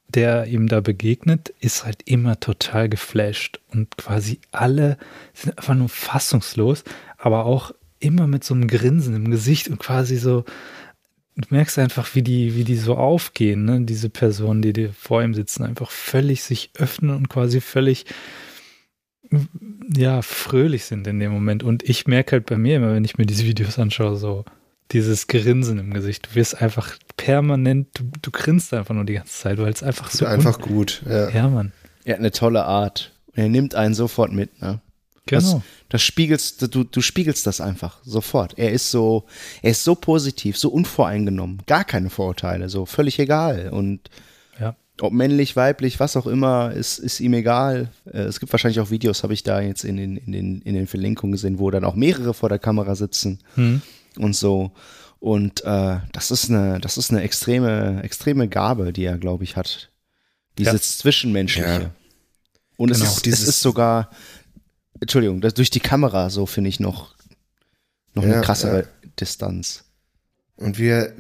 der 0.10 0.48
ihm 0.48 0.68
da 0.68 0.82
begegnet, 0.82 1.54
ist 1.60 1.86
halt 1.86 2.02
immer 2.04 2.40
total 2.40 2.90
geflasht 2.90 3.60
und 3.70 3.96
quasi 3.98 4.40
alle 4.52 4.98
sind 5.34 5.58
einfach 5.58 5.76
nur 5.76 5.88
fassungslos, 5.88 6.84
aber 7.18 7.46
auch 7.46 7.72
immer 8.00 8.28
mit 8.28 8.44
so 8.44 8.54
einem 8.54 8.68
Grinsen 8.68 9.16
im 9.16 9.32
Gesicht 9.32 9.70
und 9.70 9.80
quasi 9.80 10.18
so, 10.18 10.44
du 11.38 11.48
merkst 11.50 11.80
einfach, 11.80 12.14
wie 12.16 12.24
die, 12.24 12.56
wie 12.56 12.66
die 12.66 12.76
so 12.76 12.98
aufgehen, 12.98 13.64
ne? 13.64 13.82
diese 13.82 14.10
Personen, 14.10 14.62
die 14.62 14.74
dir 14.74 14.92
vor 14.92 15.24
ihm 15.24 15.34
sitzen, 15.34 15.64
einfach 15.64 15.92
völlig 15.92 16.44
sich 16.44 16.72
öffnen 16.78 17.16
und 17.16 17.30
quasi 17.30 17.62
völlig 17.62 18.06
ja, 19.96 20.22
fröhlich 20.22 20.86
sind 20.86 21.08
in 21.08 21.20
dem 21.20 21.32
Moment. 21.32 21.64
Und 21.64 21.84
ich 21.84 22.08
merke 22.08 22.34
halt 22.34 22.46
bei 22.46 22.58
mir 22.58 22.78
immer, 22.78 22.94
wenn 22.94 23.06
ich 23.06 23.18
mir 23.18 23.26
diese 23.26 23.46
Videos 23.46 23.80
anschaue, 23.80 24.16
so 24.18 24.46
dieses 24.92 25.28
Grinsen 25.28 25.80
im 25.80 25.94
Gesicht. 25.94 26.28
Du 26.28 26.36
wirst 26.36 26.62
einfach 26.62 26.98
permanent, 27.18 27.88
du, 27.94 28.04
du 28.22 28.32
grinst 28.32 28.74
einfach 28.74 28.94
nur 28.94 29.06
die 29.06 29.14
ganze 29.14 29.34
Zeit, 29.34 29.58
weil 29.58 29.72
es 29.72 29.84
einfach 29.84 30.12
so. 30.12 30.26
Einfach 30.26 30.60
gut, 30.60 31.02
ja. 31.08 31.30
Ja, 31.30 31.50
Mann. 31.50 31.72
Er 32.04 32.14
hat 32.14 32.20
eine 32.20 32.32
tolle 32.32 32.66
Art. 32.66 33.12
Er 33.34 33.48
nimmt 33.48 33.76
einen 33.76 33.94
sofort 33.94 34.32
mit, 34.32 34.62
ne? 34.62 34.82
Genau. 35.28 35.54
Das, 35.54 35.62
das 35.88 36.02
spiegelst, 36.02 36.76
du, 36.76 36.84
du 36.84 37.02
spiegelst 37.02 37.46
das 37.48 37.62
einfach 37.62 38.00
sofort. 38.04 38.58
Er 38.58 38.72
ist 38.72 38.92
so, 38.92 39.26
er 39.62 39.72
ist 39.72 39.84
so 39.84 39.96
positiv, 39.96 40.58
so 40.58 40.70
unvoreingenommen, 40.70 41.62
gar 41.68 41.86
keine 41.86 42.10
Vorurteile, 42.10 42.70
so 42.70 42.86
völlig 42.86 43.20
egal. 43.20 43.70
Und. 43.70 44.10
Ob 45.02 45.14
männlich, 45.14 45.56
weiblich, 45.56 46.00
was 46.00 46.16
auch 46.16 46.28
immer, 46.28 46.72
ist, 46.72 47.00
ist 47.00 47.20
ihm 47.20 47.34
egal. 47.34 47.90
Äh, 48.06 48.20
Es 48.22 48.40
gibt 48.40 48.52
wahrscheinlich 48.54 48.80
auch 48.80 48.90
Videos, 48.92 49.24
habe 49.24 49.34
ich 49.34 49.44
da 49.44 49.60
jetzt 49.62 49.84
in 49.84 49.98
den, 49.98 50.18
in, 50.18 50.32
den, 50.32 50.62
in 50.62 50.74
den 50.76 50.88
Verlinkungen 50.88 51.32
gesehen, 51.34 51.60
wo 51.60 51.72
dann 51.72 51.84
auch 51.84 51.96
mehrere 51.96 52.34
vor 52.34 52.50
der 52.50 52.60
Kamera 52.60 52.96
sitzen 52.96 53.40
Hm. 53.56 53.82
und 54.18 54.36
so. 54.36 54.72
Und 55.20 55.64
äh, 55.66 55.98
das 56.14 56.32
ist 56.32 56.50
eine, 56.50 56.80
das 56.80 56.98
ist 56.98 57.12
eine 57.12 57.22
extreme, 57.22 58.02
extreme 58.04 58.48
Gabe, 58.48 58.92
die 58.94 59.04
er, 59.04 59.18
glaube 59.18 59.44
ich, 59.44 59.56
hat. 59.56 59.90
Dieses 60.58 60.98
Zwischenmenschliche. 60.98 61.68
Ja. 61.84 61.92
Und 62.78 62.90
es, 62.92 63.00
Genau, 63.00 63.12
ist, 63.12 63.28
es 63.28 63.48
ist 63.48 63.62
sogar, 63.62 64.10
Entschuldigung, 65.00 65.42
das, 65.42 65.54
durch 65.54 65.70
die 65.70 65.80
Kamera 65.80 66.30
so 66.30 66.46
finde 66.46 66.70
ich 66.70 66.80
noch, 66.80 67.16
noch 68.16 68.24
Ja, 68.24 68.34
eine 68.34 68.42
krassere 68.42 68.80
ja. 68.82 68.88
Distanz. 69.20 69.84
Und 70.56 70.78
wie 70.80 70.88
er, 70.88 71.14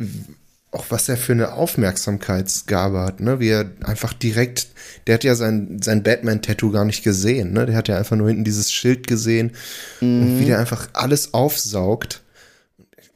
auch 0.71 0.85
was 0.89 1.09
er 1.09 1.17
für 1.17 1.33
eine 1.33 1.53
Aufmerksamkeitsgabe 1.53 2.99
hat, 3.01 3.19
ne? 3.19 3.39
Wie 3.41 3.49
er 3.49 3.71
einfach 3.83 4.13
direkt, 4.13 4.67
der 5.05 5.15
hat 5.15 5.23
ja 5.25 5.35
sein, 5.35 5.79
sein 5.81 6.01
Batman-Tattoo 6.03 6.71
gar 6.71 6.85
nicht 6.85 7.03
gesehen, 7.03 7.51
ne? 7.51 7.65
Der 7.65 7.75
hat 7.75 7.87
ja 7.89 7.97
einfach 7.97 8.15
nur 8.15 8.27
hinten 8.29 8.45
dieses 8.45 8.71
Schild 8.71 9.05
gesehen 9.07 9.51
und 9.99 10.39
wie 10.39 10.45
der 10.45 10.59
einfach 10.59 10.87
alles 10.93 11.33
aufsaugt. 11.33 12.21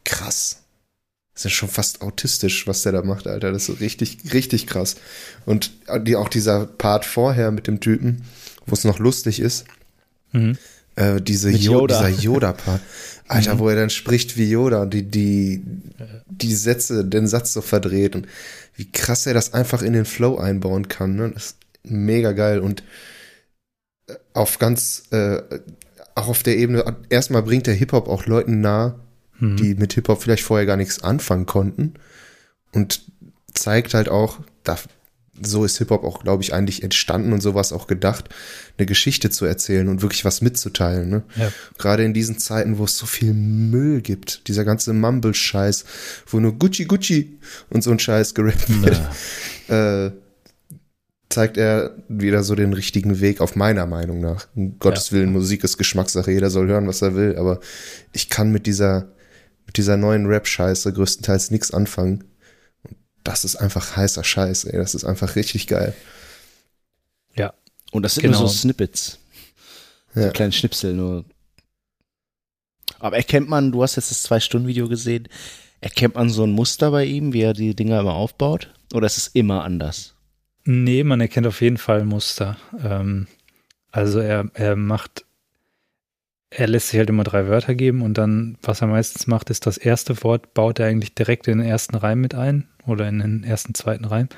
Krass. 0.03 0.57
Das 1.34 1.41
ist 1.41 1.44
ja 1.45 1.49
schon 1.49 1.69
fast 1.69 2.02
autistisch, 2.02 2.65
was 2.68 2.84
der 2.84 2.94
da 2.94 3.02
macht, 3.03 3.27
Alter. 3.27 3.52
Das 3.52 3.68
ist 3.68 3.80
richtig, 3.82 4.19
richtig 4.34 4.68
krass. 4.68 4.95
Und 5.45 5.72
die, 6.03 6.15
auch 6.15 6.30
dieser 6.30 6.65
Part 6.65 7.06
vorher 7.06 7.52
mit 7.52 7.68
dem 7.68 7.80
Typen, 7.82 8.23
wo 8.65 8.73
es 8.73 8.84
noch 8.86 8.99
lustig 8.99 9.40
ist, 9.40 9.65
Mhm. 10.32 10.57
äh, 10.95 11.19
diese 11.22 11.49
Mit 11.49 11.61
Jo- 11.61 11.80
Yoda. 11.82 12.07
dieser 12.07 12.22
Yoda-Part. 12.22 12.82
Alter, 13.27 13.60
wo 13.60 13.69
er 13.69 13.76
dann 13.76 13.89
spricht 13.89 14.38
wie 14.38 14.49
Yoda 14.49 14.84
und 14.84 14.93
die, 14.93 15.03
die, 15.03 15.64
die 16.27 16.53
Sätze, 16.56 17.03
den 17.06 17.27
Satz 17.27 17.53
so 17.53 17.61
verdreht 17.61 18.15
und 18.15 18.27
wie 18.76 18.91
krass 18.91 19.26
er 19.26 19.34
das 19.34 19.53
einfach 19.53 19.81
in 19.81 19.93
den 19.93 20.06
Flow 20.06 20.38
einbauen 20.38 20.88
kann. 20.88 21.15
Ne? 21.15 21.31
Das 21.34 21.45
ist 21.45 21.57
mega 21.84 22.34
geil 22.34 22.60
und 22.60 22.84
äh, 24.07 24.14
auf 24.34 24.60
ganz, 24.60 25.03
äh, 25.11 25.41
auch 26.14 26.27
auf 26.27 26.43
der 26.43 26.57
Ebene, 26.57 26.95
erstmal 27.10 27.43
bringt 27.43 27.68
der 27.68 27.73
Hip-Hop 27.73 28.07
auch 28.07 28.26
Leuten 28.26 28.61
nah, 28.61 28.99
Mhm. 29.39 29.57
die 29.57 29.76
mit 29.76 29.93
Hip-Hop 29.93 30.22
vielleicht 30.22 30.43
vorher 30.43 30.65
gar 30.65 30.77
nichts 30.77 31.03
anfangen 31.03 31.45
konnten 31.45 31.95
und 32.72 33.02
zeigt 33.53 33.93
halt 33.93 34.10
auch, 34.10 34.39
da, 34.64 34.77
so 35.41 35.66
ist 35.66 35.78
Hip-Hop 35.78 36.03
auch, 36.03 36.24
glaube 36.24 36.44
ich, 36.44 36.53
eigentlich 36.53 36.84
entstanden 36.84 37.34
und 37.34 37.41
sowas 37.41 37.74
auch 37.74 37.88
gedacht, 37.88 38.30
eine 38.78 38.86
Geschichte 38.86 39.30
zu 39.30 39.45
erzählen 39.45 39.88
und 39.88 40.02
wirklich 40.02 40.24
was 40.26 40.41
mitzuteilen. 40.41 41.10
Ne? 41.10 41.24
Ja. 41.36 41.52
Gerade 41.78 42.03
in 42.03 42.14
diesen 42.14 42.38
Zeiten, 42.40 42.78
wo 42.78 42.86
es 42.86 42.98
so 42.98 43.06
viel 43.06 43.34
Müll 43.34 44.02
gibt, 44.02 44.48
dieser 44.48 44.64
ganze 44.64 44.94
Mumble-Scheiß, 44.94 45.86
wo 46.28 46.40
nur 46.40 46.53
Gucci 46.57 46.86
Gucci 46.86 47.38
und 47.70 47.84
so 47.84 47.91
ein 47.91 47.99
Scheiß 47.99 48.34
gerappt 48.34 48.70
wird, 48.82 49.02
äh, 49.68 50.12
zeigt 51.30 51.57
er 51.57 51.95
wieder 52.07 52.44
so 52.44 52.56
den 52.56 52.74
richtigen 52.74 53.20
Weg, 53.20 53.41
auf 53.41 53.56
meiner 53.56 53.86
Meinung 53.86 54.22
nach. 54.22 54.48
Um 54.56 54.80
Gottes 54.80 55.12
Willen, 55.12 55.34
Musik 55.34 55.64
ist 55.64 55.78
Geschmackssache, 55.78 56.32
jeder 56.32 56.49
soll 56.49 56.68
hören, 56.68 56.88
was 56.88 57.02
er 57.02 57.16
will, 57.16 57.36
aber 57.38 57.60
ich 58.14 58.30
kann 58.30 58.52
mit 58.52 58.68
dieser, 58.68 59.10
mit 59.66 59.76
dieser 59.78 59.98
neuen 59.98 60.28
Rap-Scheiße 60.28 60.94
größtenteils 60.94 61.52
nichts 61.52 61.72
anfangen. 61.72 62.24
Das 63.26 63.43
ist 63.43 63.56
einfach 63.56 63.97
heißer 63.97 64.23
Scheiß, 64.23 64.65
ey. 64.65 64.77
Das 64.77 64.93
ist 64.95 65.03
einfach 65.03 65.35
richtig 65.35 65.65
geil. 65.68 65.93
Ja. 67.35 67.53
Und 67.91 68.03
das 68.03 68.14
sind 68.15 68.22
Genau. 68.23 68.39
nur 68.39 68.47
so 68.47 68.53
Snippets. 68.56 69.19
Ja. 70.14 70.27
So 70.27 70.30
kleine 70.30 70.52
Schnipsel 70.52 70.93
nur. 70.93 71.26
Aber 72.99 73.18
erkennt 73.18 73.49
man, 73.49 73.72
du 73.72 73.81
hast 73.84 73.95
jetzt 73.95 74.11
das 74.11 74.22
Zwei-Stunden-Video 74.23 74.88
gesehen, 74.88 75.27
erkennt 75.81 76.15
man 76.15 76.30
so 76.30 76.43
ein 76.43 76.52
Muster 76.52 76.91
bei 76.91 77.03
ihm, 77.06 77.34
wie 77.34 77.41
er 77.41 77.53
die 77.53 77.76
Dinger 77.76 77.99
immer 77.99 78.14
aufbaut? 78.14 78.72
Oder 78.93 79.07
ist 79.07 79.18
es 79.18 79.27
immer 79.27 79.64
anders? 79.64 80.14
Nee, 80.64 81.03
man 81.03 81.19
erkennt 81.19 81.47
auf 81.47 81.61
jeden 81.61 81.77
Fall 81.77 82.02
ein 82.02 82.07
Muster. 82.07 82.57
Ähm, 82.84 83.27
also 83.91 84.19
er, 84.19 84.49
er 84.53 84.76
macht, 84.76 85.26
er 86.52 86.68
lässt 86.68 86.89
sich 86.89 86.99
halt 86.99 87.10
immer 87.10 87.23
drei 87.23 87.47
Wörter 87.47 87.73
geben 87.73 88.03
und 88.03 88.19
dann, 88.19 88.57
was 88.61 88.81
er 88.81 88.88
meistens 88.88 89.26
macht, 89.26 89.49
ist 89.49 89.65
das 89.65 89.77
erste 89.77 90.23
Wort, 90.23 90.53
baut 90.53 90.80
er 90.80 90.85
eigentlich 90.88 91.15
direkt 91.15 91.47
in 91.47 91.57
den 91.57 91.68
ersten 91.68 91.95
Reim 91.95 92.22
mit 92.22 92.35
ein 92.35 92.69
oder 92.86 93.07
in 93.07 93.20
den 93.20 93.44
ersten, 93.44 93.74
zweiten 93.74 94.06
Reim. 94.06 94.30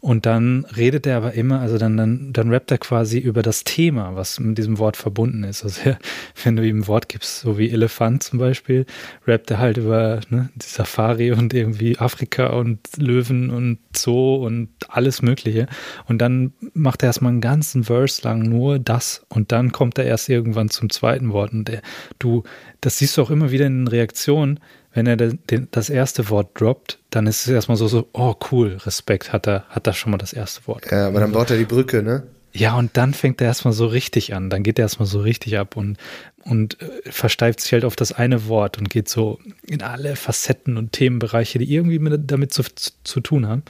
Und 0.00 0.26
dann 0.26 0.64
redet 0.76 1.08
er 1.08 1.16
aber 1.16 1.34
immer, 1.34 1.58
also 1.58 1.76
dann, 1.76 1.96
dann, 1.96 2.32
dann 2.32 2.50
rappt 2.50 2.70
er 2.70 2.78
quasi 2.78 3.18
über 3.18 3.42
das 3.42 3.64
Thema, 3.64 4.14
was 4.14 4.38
mit 4.38 4.56
diesem 4.56 4.78
Wort 4.78 4.96
verbunden 4.96 5.42
ist. 5.42 5.64
Also 5.64 5.80
wenn 6.44 6.54
du 6.54 6.64
ihm 6.64 6.80
ein 6.80 6.86
Wort 6.86 7.08
gibst, 7.08 7.40
so 7.40 7.58
wie 7.58 7.68
Elefant 7.68 8.22
zum 8.22 8.38
Beispiel, 8.38 8.86
rappt 9.26 9.50
er 9.50 9.58
halt 9.58 9.76
über 9.76 10.20
ne, 10.28 10.50
die 10.54 10.66
Safari 10.66 11.32
und 11.32 11.52
irgendwie 11.52 11.98
Afrika 11.98 12.46
und 12.50 12.78
Löwen 12.96 13.50
und 13.50 13.78
Zoo 13.92 14.36
und 14.36 14.68
alles 14.88 15.20
Mögliche. 15.20 15.66
Und 16.06 16.18
dann 16.18 16.52
macht 16.74 17.02
er 17.02 17.08
erstmal 17.08 17.32
einen 17.32 17.40
ganzen 17.40 17.82
Verse 17.82 18.22
lang 18.22 18.42
nur 18.42 18.78
das 18.78 19.26
und 19.28 19.50
dann 19.50 19.72
kommt 19.72 19.98
er 19.98 20.04
erst 20.04 20.28
irgendwann 20.28 20.70
zum 20.70 20.90
zweiten 20.90 21.32
Wort. 21.32 21.52
Und 21.52 21.66
der, 21.66 21.82
du, 22.20 22.44
das 22.80 22.98
siehst 22.98 23.16
du 23.16 23.22
auch 23.22 23.30
immer 23.30 23.50
wieder 23.50 23.66
in 23.66 23.80
den 23.80 23.88
Reaktionen, 23.88 24.60
wenn 24.98 25.06
er 25.06 25.16
den, 25.16 25.68
das 25.70 25.90
erste 25.90 26.28
Wort 26.28 26.60
droppt, 26.60 26.98
dann 27.10 27.28
ist 27.28 27.42
es 27.42 27.52
erstmal 27.52 27.76
so, 27.76 27.86
so, 27.86 28.08
oh 28.12 28.34
cool, 28.50 28.78
Respekt, 28.84 29.32
hat 29.32 29.46
er, 29.46 29.64
hat 29.68 29.86
er 29.86 29.92
schon 29.92 30.10
mal 30.10 30.18
das 30.18 30.32
erste 30.32 30.66
Wort. 30.66 30.90
Ja, 30.90 31.06
aber 31.06 31.20
dann 31.20 31.30
baut 31.30 31.50
er 31.50 31.56
die 31.56 31.64
Brücke, 31.64 32.02
ne? 32.02 32.24
Ja, 32.52 32.76
und 32.76 32.96
dann 32.96 33.14
fängt 33.14 33.40
er 33.40 33.46
erstmal 33.46 33.74
so 33.74 33.86
richtig 33.86 34.34
an. 34.34 34.50
Dann 34.50 34.64
geht 34.64 34.80
er 34.80 34.86
erstmal 34.86 35.06
so 35.06 35.20
richtig 35.20 35.56
ab 35.56 35.76
und, 35.76 35.98
und 36.42 36.82
äh, 36.82 37.12
versteift 37.12 37.60
sich 37.60 37.72
halt 37.72 37.84
auf 37.84 37.94
das 37.94 38.10
eine 38.10 38.48
Wort 38.48 38.76
und 38.78 38.90
geht 38.90 39.08
so 39.08 39.38
in 39.62 39.82
alle 39.82 40.16
Facetten 40.16 40.76
und 40.76 40.90
Themenbereiche, 40.92 41.60
die 41.60 41.72
irgendwie 41.72 42.00
mit, 42.00 42.28
damit 42.28 42.52
zu, 42.52 42.64
zu, 42.64 42.90
zu 43.04 43.20
tun 43.20 43.46
haben. 43.46 43.62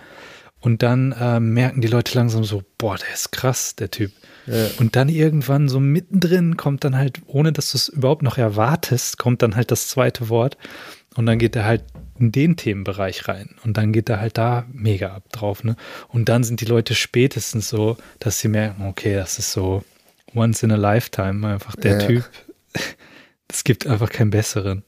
Und 0.61 0.83
dann 0.83 1.13
äh, 1.13 1.41
merken 1.41 1.83
die 1.83 1.89
Leute 1.89 2.17
langsam 2.17 2.43
so, 2.43 2.63
boah, 2.79 2.97
der 2.97 3.13
ist 3.13 3.33
krass, 3.33 3.77
der 3.77 3.91
Typ. 3.91 4.13
Ja. 4.47 4.69
Und 4.79 4.97
dann 4.97 5.09
irgendwann 5.09 5.69
so 5.69 5.79
mittendrin 5.79 6.57
kommt 6.57 6.85
dann 6.85 6.97
halt, 6.97 7.21
ohne 7.27 7.53
dass 7.53 7.73
du 7.73 7.77
es 7.77 7.89
überhaupt 7.89 8.23
noch 8.23 8.39
erwartest, 8.39 9.19
kommt 9.19 9.43
dann 9.43 9.57
halt 9.57 9.71
das 9.71 9.89
zweite 9.89 10.31
Wort. 10.31 10.57
Und 11.19 11.27
dann 11.27 11.41
geht 11.41 11.57
er 11.57 11.65
halt 11.65 11.83
in 12.21 12.31
den 12.31 12.57
Themenbereich 12.57 13.27
rein. 13.27 13.57
Und 13.65 13.77
dann 13.77 13.93
geht 13.93 14.09
er 14.09 14.21
halt 14.21 14.39
da 14.39 14.67
mega 14.73 15.17
ab 15.17 15.25
drauf. 15.33 15.65
Ne? 15.65 15.75
Und 16.07 16.29
dann 16.29 16.45
sind 16.45 16.61
die 16.61 16.65
Leute 16.65 16.95
spätestens 16.95 17.69
so, 17.69 17.97
dass 18.21 18.39
sie 18.39 18.47
merken, 18.47 18.87
okay, 18.87 19.17
das 19.17 19.41
ist 19.41 19.51
so 19.51 19.83
once 20.33 20.63
in 20.63 20.71
a 20.71 20.77
lifetime 20.77 21.45
einfach 21.45 21.75
der 21.75 22.01
Ja. 22.01 22.07
Typ. 22.07 22.31
Es 23.51 23.65
gibt 23.65 23.87
einfach 23.87 24.11
keinen 24.11 24.31
besseren. 24.31 24.85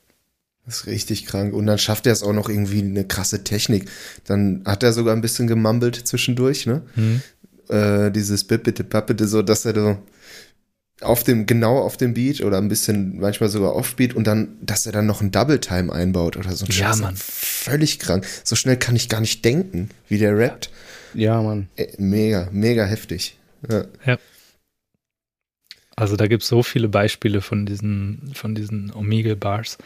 Das 0.66 0.82
ist 0.82 0.86
richtig 0.86 1.26
krank. 1.26 1.52
Und 1.52 1.66
dann 1.66 1.78
schafft 1.78 2.06
er 2.06 2.12
es 2.12 2.22
auch 2.22 2.34
noch 2.34 2.48
irgendwie 2.48 2.82
eine 2.82 3.06
krasse 3.06 3.42
Technik. 3.42 3.90
Dann 4.24 4.62
hat 4.66 4.82
er 4.84 4.92
sogar 4.92 5.16
ein 5.16 5.22
bisschen 5.22 5.48
gemumbelt 5.48 5.96
zwischendurch, 5.96 6.66
ne? 6.66 6.82
Mhm. 6.94 7.22
Äh, 7.70 8.10
dieses 8.12 8.44
Bitte, 8.44 8.84
Pappete, 8.84 9.26
so, 9.26 9.40
dass 9.42 9.64
er 9.64 9.74
so 9.74 9.98
auf 11.00 11.24
dem, 11.24 11.46
genau 11.46 11.78
auf 11.78 11.96
dem 11.96 12.14
Beat 12.14 12.42
oder 12.42 12.58
ein 12.58 12.68
bisschen 12.68 13.18
manchmal 13.18 13.48
sogar 13.48 13.74
Offbeat 13.74 14.14
und 14.14 14.26
dann, 14.26 14.58
dass 14.60 14.86
er 14.86 14.92
dann 14.92 15.06
noch 15.06 15.20
ein 15.20 15.30
Double 15.30 15.60
Time 15.60 15.92
einbaut 15.92 16.36
oder 16.36 16.52
so 16.54 16.64
ein 16.66 16.70
Ja, 16.72 16.88
Scheiß. 16.88 17.00
Mann. 17.00 17.16
Völlig 17.16 17.98
krank. 17.98 18.26
So 18.44 18.56
schnell 18.56 18.76
kann 18.76 18.96
ich 18.96 19.08
gar 19.08 19.20
nicht 19.20 19.44
denken, 19.44 19.90
wie 20.08 20.18
der 20.18 20.36
rappt. 20.36 20.70
Ja, 21.14 21.40
Mann. 21.42 21.68
Äh, 21.76 21.88
Mega, 21.98 22.48
mega 22.52 22.84
heftig. 22.84 23.36
Ja. 23.68 23.84
Ja. 24.06 24.18
Also 25.96 26.16
da 26.16 26.26
gibt 26.26 26.42
es 26.42 26.48
so 26.48 26.62
viele 26.62 26.88
Beispiele 26.88 27.40
von 27.42 27.66
diesen, 27.66 28.32
von 28.34 28.54
diesen 28.54 28.92
Omegle-Bars, 28.94 29.76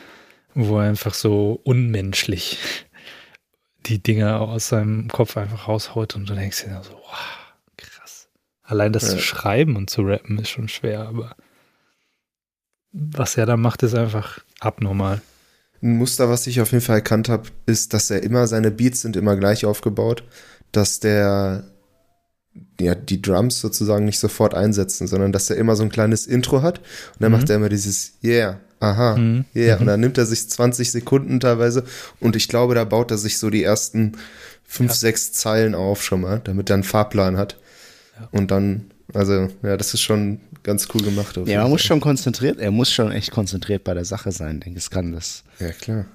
wo 0.55 0.79
er 0.79 0.89
einfach 0.89 1.15
so 1.15 1.61
unmenschlich 1.65 2.59
die 3.87 4.03
Dinger 4.03 4.41
aus 4.41 4.69
seinem 4.69 5.09
Kopf 5.09 5.37
einfach 5.37 5.69
raushaut 5.69 6.15
und 6.15 6.29
du 6.29 6.35
denkst 6.35 6.65
dir 6.65 6.81
so, 6.85 6.93
wow. 6.93 7.44
Allein 8.65 8.93
das 8.93 9.05
Ja. 9.05 9.11
zu 9.11 9.19
schreiben 9.19 9.77
und 9.77 9.91
zu 9.91 10.03
rappen 10.03 10.39
ist 10.39 10.49
schon 10.49 10.69
schwer, 10.69 11.07
aber 11.07 11.37
was 12.93 13.37
er 13.37 13.47
da 13.47 13.57
macht, 13.57 13.83
ist 13.83 13.95
einfach 13.95 14.41
abnormal. 14.61 15.21
Ein 15.83 15.97
Muster, 15.99 16.31
was 16.31 16.47
ich 16.47 16.61
auf 16.61 16.73
jeden 16.73 16.83
Fall 16.85 16.97
erkannt 16.97 17.29
habe, 17.29 17.49
ist, 17.67 17.93
dass 17.93 18.11
er 18.11 18.23
immer, 18.23 18.47
seine 18.47 18.71
Beats 18.71 19.03
sind 19.03 19.17
immer 19.17 19.37
gleich 19.37 19.65
aufgebaut, 19.67 20.23
dass 20.73 21.01
der 21.01 21.65
ja, 22.81 22.95
die 22.95 23.21
Drums 23.21 23.61
sozusagen 23.61 24.05
nicht 24.05 24.21
sofort 24.21 24.55
einsetzen, 24.55 25.09
sondern 25.09 25.33
dass 25.33 25.51
er 25.51 25.57
immer 25.57 25.75
so 25.75 25.83
ein 25.83 25.89
kleines 25.91 26.27
Intro 26.27 26.63
hat 26.63 26.79
und 26.79 26.87
dann 27.21 27.33
Mhm. 27.33 27.39
macht 27.39 27.51
er 27.51 27.57
immer 27.57 27.69
dieses 27.69 28.13
Yeah, 28.23 28.61
aha, 28.79 29.17
Mhm. 29.17 29.45
yeah 29.57 29.75
Mhm. 29.75 29.81
und 29.83 29.87
dann 29.89 30.01
nimmt 30.01 30.19
er 30.19 30.27
sich 30.27 30.49
20 30.49 30.93
Sekunden 30.93 31.41
teilweise 31.41 31.85
und 32.21 32.37
ich 32.37 32.47
glaube, 32.49 32.77
da 32.77 32.85
baut 32.85 33.11
er 33.11 33.19
sich 33.19 33.39
so 33.39 33.51
die 33.51 33.65
ersten 33.65 34.13
fünf, 34.63 34.93
Ja. 34.93 34.97
sechs 34.97 35.33
Zeilen 35.33 35.75
auf 35.75 36.05
schon 36.05 36.21
mal, 36.21 36.41
damit 36.45 36.71
er 36.71 36.75
einen 36.75 36.85
Fahrplan 36.85 37.37
hat 37.37 37.59
Ja. 38.19 38.29
und 38.33 38.51
dann, 38.51 38.91
also 39.13 39.49
ja, 39.63 39.77
das 39.77 39.95
ist 39.95 40.01
schon 40.01 40.41
ganz 40.63 40.89
cool 40.95 41.03
gemacht. 41.03 41.37
auf 41.39 41.49
Ja, 41.49 41.63
man 41.63 41.71
muss 41.71 41.83
schon 41.83 42.01
konzentriert, 42.01 42.59
er 42.59 42.71
muss 42.71 42.93
schon 42.93 43.13
echt 43.13 43.31
konzentriert 43.31 43.85
bei 43.85 43.95
der 43.95 44.05
Sache 44.05 44.33
sein, 44.33 44.61
denke 44.61 44.79
ich, 44.79 44.85
es 44.85 44.91
kann 44.91 45.13
das. 45.13 45.45
Ja, 45.59 45.73
klar. 45.73 46.07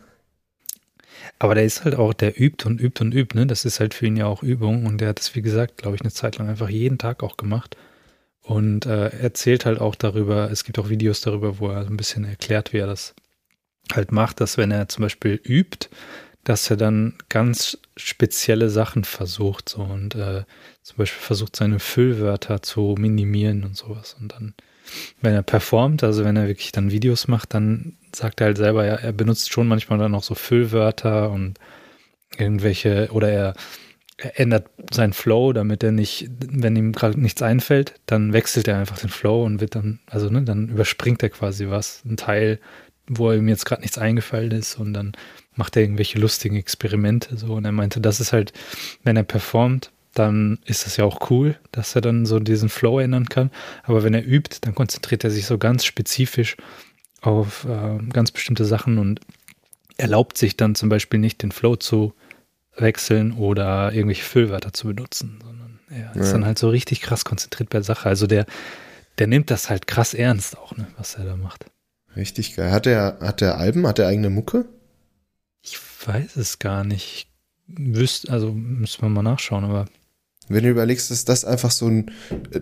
Aber 1.38 1.56
der 1.56 1.66
ist 1.66 1.84
halt 1.84 1.96
auch, 1.96 2.14
der 2.14 2.40
übt 2.40 2.66
und 2.68 2.82
übt 2.82 3.02
und 3.04 3.14
übt, 3.14 3.38
ne? 3.38 3.46
Das 3.46 3.66
ist 3.66 3.80
halt 3.80 3.94
für 3.94 4.06
ihn 4.06 4.18
ja 4.18 4.26
auch 4.26 4.44
Übung 4.44 4.86
und 4.86 5.00
der 5.00 5.10
hat 5.10 5.20
das, 5.20 5.36
wie 5.36 5.42
gesagt, 5.42 5.78
glaube 5.78 5.96
ich, 5.96 6.02
eine 6.02 6.12
Zeit 6.12 6.38
lang 6.38 6.50
einfach 6.50 6.70
jeden 6.70 6.98
Tag 6.98 7.24
auch 7.24 7.38
gemacht. 7.38 7.78
Und 8.42 8.86
äh, 8.86 9.10
erzählt 9.10 9.66
halt 9.66 9.80
auch 9.80 9.96
darüber, 9.96 10.50
es 10.50 10.64
gibt 10.64 10.80
auch 10.80 10.90
Videos 10.90 11.22
darüber, 11.22 11.60
wo 11.60 11.70
er 11.70 11.84
so 11.84 11.90
ein 11.90 11.98
bisschen 11.98 12.26
erklärt, 12.26 12.74
wie 12.74 12.78
er 12.78 12.88
das 12.88 13.14
halt 13.94 14.12
macht, 14.12 14.42
dass 14.42 14.58
wenn 14.58 14.72
er 14.72 14.90
zum 14.90 15.04
Beispiel 15.04 15.40
übt, 15.44 15.90
dass 16.44 16.70
er 16.70 16.78
dann 16.78 17.16
ganz 17.30 17.78
spezielle 17.96 18.70
Sachen 18.70 19.04
versucht, 19.04 19.70
so 19.70 19.82
und 19.82 20.16
äh, 20.16 20.46
zum 20.90 20.98
Beispiel 20.98 21.22
versucht, 21.22 21.56
seine 21.56 21.80
Füllwörter 21.80 22.64
zu 22.64 22.96
minimieren 22.98 23.64
und 23.64 23.78
sowas. 23.78 24.16
Und 24.20 24.34
dann, 24.34 24.56
wenn 25.22 25.36
er 25.36 25.44
performt, 25.44 26.04
also 26.04 26.26
wenn 26.26 26.36
er 26.36 26.48
wirklich 26.48 26.72
dann 26.72 26.90
Videos 26.90 27.28
macht, 27.28 27.54
dann 27.54 27.96
sagt 28.14 28.42
er 28.42 28.48
halt 28.48 28.58
selber, 28.58 28.88
ja, 28.88 28.96
er 28.96 29.14
benutzt 29.14 29.52
schon 29.52 29.68
manchmal 29.68 30.00
dann 30.00 30.16
auch 30.16 30.24
so 30.24 30.34
Füllwörter 30.34 31.30
und 31.30 31.60
irgendwelche, 32.40 33.10
oder 33.12 33.30
er, 33.30 33.54
er 34.18 34.40
ändert 34.40 34.68
seinen 34.92 35.14
Flow, 35.14 35.54
damit 35.54 35.84
er 35.84 35.92
nicht, 35.92 36.28
wenn 36.40 36.76
ihm 36.76 36.92
gerade 36.92 37.22
nichts 37.22 37.44
einfällt, 37.44 37.94
dann 38.08 38.34
wechselt 38.34 38.68
er 38.68 38.80
einfach 38.80 38.98
den 38.98 39.12
Flow 39.12 39.44
und 39.46 39.62
wird 39.62 39.76
dann, 39.76 40.00
also 40.08 40.32
ne, 40.32 40.42
dann 40.42 40.70
überspringt 40.70 41.22
er 41.22 41.30
quasi 41.30 41.70
was, 41.70 42.04
ein 42.04 42.18
Teil, 42.18 42.60
wo 43.08 43.32
ihm 43.32 43.48
jetzt 43.48 43.66
gerade 43.66 43.82
nichts 43.82 44.00
eingefallen 44.00 44.52
ist 44.52 44.76
und 44.80 44.96
dann 44.96 45.12
macht 45.56 45.76
er 45.76 45.84
irgendwelche 45.84 46.18
lustigen 46.18 46.56
Experimente 46.56 47.38
so 47.38 47.54
und 47.54 47.66
er 47.66 47.72
meinte, 47.72 48.02
das 48.02 48.20
ist 48.20 48.34
halt, 48.34 48.54
wenn 49.04 49.18
er 49.18 49.24
performt, 49.24 49.92
dann 50.14 50.60
ist 50.66 50.86
das 50.86 50.98
ja 50.98 51.06
auch 51.06 51.30
cool, 51.30 51.56
dass 51.72 51.96
er 51.96 52.02
dann 52.02 52.26
so 52.26 52.40
diesen 52.40 52.70
Flow 52.70 53.00
ändern 53.00 53.30
kann, 53.30 53.52
aber 53.84 54.04
wenn 54.04 54.14
er 54.14 54.26
übt, 54.26 54.58
dann 54.62 54.76
konzentriert 54.76 55.24
er 55.24 55.32
sich 55.32 55.46
so 55.46 55.58
ganz 55.58 55.86
spezifisch 55.86 56.58
auf 57.22 57.66
äh, 57.66 57.98
ganz 58.12 58.32
bestimmte 58.32 58.66
Sachen 58.66 58.98
und 58.98 59.20
erlaubt 59.98 60.38
sich 60.38 60.56
dann 60.58 60.76
zum 60.76 60.90
Beispiel 60.90 61.20
nicht 61.20 61.42
den 61.44 61.52
Flow 61.52 61.76
zu 61.76 62.14
wechseln 62.78 63.34
oder 63.34 63.92
irgendwelche 63.94 64.24
Füllwörter 64.24 64.72
zu 64.74 64.88
benutzen, 64.88 65.40
sondern 65.44 65.80
er 65.90 66.16
ist 66.16 66.28
Ja. 66.28 66.34
dann 66.34 66.46
halt 66.46 66.58
so 66.60 66.70
richtig 66.70 67.02
krass 67.02 67.26
konzentriert 67.26 67.70
bei 67.70 67.80
der 67.80 67.84
Sache. 67.84 68.08
Also 68.08 68.26
der, 68.26 68.46
der 69.18 69.28
nimmt 69.28 69.52
das 69.52 69.70
halt 69.70 69.86
krass 69.88 70.14
ernst 70.14 70.58
auch, 70.58 70.76
ne, 70.78 70.88
was 70.98 71.16
er 71.16 71.26
da 71.26 71.36
macht. 71.36 71.66
Richtig 72.16 72.56
geil. 72.56 72.72
Hat 72.72 72.88
er, 72.88 73.18
hat 73.22 73.42
er 73.42 73.58
Alben? 73.58 73.86
Hat 73.86 74.00
er 74.00 74.08
eigene 74.08 74.30
Mucke? 74.30 74.66
Ich 75.62 75.78
weiß 76.06 76.38
es 76.38 76.58
gar 76.60 76.84
nicht. 76.84 77.28
Wüsst, 77.68 78.30
also 78.30 78.52
müssen 78.54 79.02
wir 79.04 79.10
mal 79.10 79.22
nachschauen, 79.22 79.64
aber 79.66 79.86
Wenn 80.50 80.64
du 80.64 80.70
überlegst, 80.72 81.12
ist 81.12 81.30
das 81.30 81.46
einfach 81.46 81.72
so 81.72 81.88
ein, 81.88 82.12
äh, 82.52 82.62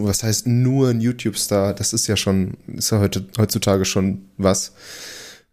was 0.00 0.22
heißt 0.22 0.46
nur 0.46 0.88
ein 0.88 1.00
YouTube-Star? 1.00 1.74
Das 1.74 1.92
ist 1.92 2.06
ja 2.06 2.16
schon, 2.16 2.56
ist 2.66 2.90
ja 2.90 2.98
heute, 2.98 3.26
heutzutage 3.38 3.84
schon 3.84 4.22
was. 4.38 4.72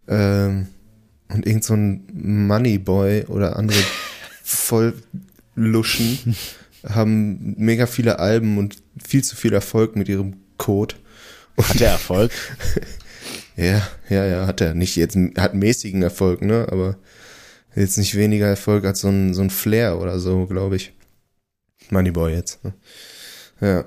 Ähm, 0.08 0.68
und 1.28 1.46
irgend 1.46 1.64
so 1.66 1.76
ein 1.76 2.08
Moneyboy 2.48 3.26
oder 3.26 3.58
andere 3.58 3.78
Vollluschen 4.44 6.36
haben 6.88 7.56
mega 7.58 7.86
viele 7.86 8.20
Alben 8.20 8.58
und 8.58 8.78
viel 9.06 9.24
zu 9.24 9.36
viel 9.36 9.54
Erfolg 9.54 9.96
mit 9.96 10.08
ihrem 10.08 10.38
Code. 10.58 10.96
Hat 11.58 11.82
er 11.82 11.92
Erfolg? 11.92 12.32
Ja, 13.60 13.86
ja, 14.08 14.26
ja, 14.26 14.48
hat 14.48 14.62
er. 14.62 14.74
Nicht 14.74 14.96
jetzt, 14.96 15.18
hat 15.36 15.54
mäßigen 15.54 16.02
Erfolg, 16.02 16.42
ne, 16.42 16.68
aber 16.72 16.96
jetzt 17.76 17.98
nicht 17.98 18.16
weniger 18.16 18.48
Erfolg 18.48 18.86
als 18.86 19.02
so 19.02 19.10
ein, 19.10 19.34
so 19.34 19.42
ein 19.42 19.50
Flair 19.50 20.00
oder 20.00 20.18
so, 20.18 20.46
glaube 20.46 20.78
ich. 20.78 20.94
Moneyboy 21.92 22.34
jetzt. 22.34 22.64
Ne? 22.64 22.74
Ja. 23.62 23.86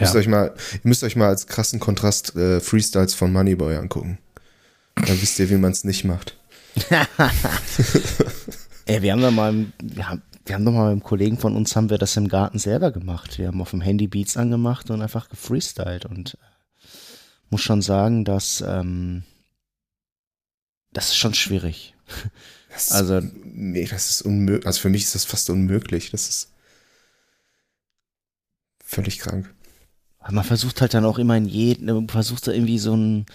Müsst 0.00 0.14
Ja. 0.14 0.20
euch 0.20 0.28
mal, 0.28 0.54
ihr 0.74 0.80
müsst 0.84 1.02
euch 1.04 1.16
mal 1.16 1.28
als 1.28 1.46
krassen 1.46 1.80
Kontrast 1.80 2.36
äh, 2.36 2.60
Freestyles 2.60 3.14
von 3.14 3.32
Moneyboy 3.32 3.76
angucken. 3.76 4.18
Dann 4.94 5.20
wisst 5.20 5.38
ihr, 5.38 5.48
wie 5.50 5.56
man 5.56 5.72
es 5.72 5.84
nicht 5.84 6.04
macht. 6.04 6.36
Ey, 8.86 9.02
wir 9.02 9.12
haben 9.12 9.22
da 9.22 9.30
mal, 9.30 9.66
wir 9.82 10.08
haben, 10.08 10.22
wir 10.46 10.54
haben 10.54 10.64
doch 10.64 10.72
mal 10.72 10.84
mit 10.84 10.92
einem 10.92 11.02
Kollegen 11.02 11.38
von 11.38 11.54
uns, 11.56 11.76
haben 11.76 11.90
wir 11.90 11.98
das 11.98 12.16
im 12.16 12.28
Garten 12.28 12.58
selber 12.58 12.90
gemacht. 12.90 13.38
Wir 13.38 13.48
haben 13.48 13.60
auf 13.60 13.70
dem 13.70 13.80
Handy 13.80 14.06
Beats 14.06 14.36
angemacht 14.36 14.90
und 14.90 15.02
einfach 15.02 15.28
gefreestylt 15.28 16.06
und 16.06 16.34
äh, 16.34 16.38
muss 17.50 17.60
schon 17.62 17.82
sagen, 17.82 18.24
dass, 18.24 18.62
ähm, 18.66 19.24
das 20.92 21.08
ist 21.08 21.16
schon 21.16 21.34
schwierig. 21.34 21.94
Das, 22.86 22.92
Also- 22.92 23.20
nee, 23.44 23.86
das 23.86 24.10
ist 24.10 24.22
unmöglich. 24.22 24.66
Also 24.66 24.80
für 24.80 24.88
mich 24.90 25.02
ist 25.02 25.14
das 25.14 25.24
fast 25.24 25.50
unmöglich. 25.50 26.10
Das 26.10 26.28
ist 26.28 26.52
völlig 28.84 29.18
krank. 29.18 29.52
Aber 30.20 30.32
man 30.32 30.44
versucht 30.44 30.80
halt 30.80 30.94
dann 30.94 31.04
auch 31.04 31.18
immer 31.18 31.36
in 31.36 31.46
jeden, 31.46 31.86
man 31.86 32.08
versucht 32.08 32.46
da 32.46 32.52
irgendwie 32.52 32.78
so 32.78 32.94
ein, 32.96 33.26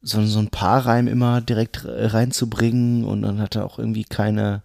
so, 0.00 0.24
so 0.26 0.38
ein 0.38 0.48
Paarreim 0.50 1.08
immer 1.08 1.40
direkt 1.40 1.82
reinzubringen 1.84 3.04
und 3.04 3.22
dann 3.22 3.38
hat 3.40 3.56
er 3.56 3.64
auch 3.64 3.78
irgendwie 3.78 4.04
keine, 4.04 4.62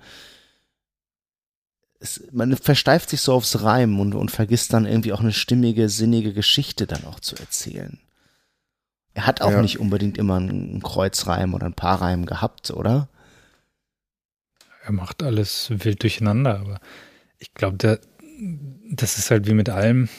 es, 1.99 2.23
man 2.31 2.55
versteift 2.57 3.09
sich 3.09 3.21
so 3.21 3.33
aufs 3.33 3.61
Reim 3.61 3.99
und, 3.99 4.15
und 4.15 4.31
vergisst 4.31 4.73
dann 4.73 4.85
irgendwie 4.85 5.13
auch 5.13 5.19
eine 5.21 5.33
stimmige, 5.33 5.89
sinnige 5.89 6.33
Geschichte 6.33 6.87
dann 6.87 7.05
auch 7.05 7.19
zu 7.19 7.35
erzählen. 7.37 7.99
Er 9.13 9.25
hat 9.27 9.41
auch 9.41 9.51
Ja. 9.51 9.61
nicht 9.61 9.79
unbedingt 9.79 10.17
immer 10.17 10.35
einen 10.37 10.81
Kreuzreim 10.81 11.53
oder 11.53 11.65
einen 11.65 11.73
Paarreim 11.75 12.25
gehabt, 12.25 12.71
oder? 12.71 13.09
Er 14.89 14.93
macht 14.93 15.21
alles 15.21 15.67
wild 15.69 16.01
durcheinander, 16.01 16.59
aber 16.59 16.79
ich 17.37 17.53
glaube, 17.53 17.99
das 18.89 19.17
ist 19.19 19.29
halt 19.29 19.45
wie 19.47 19.53
mit 19.53 19.69
allem, 19.69 20.09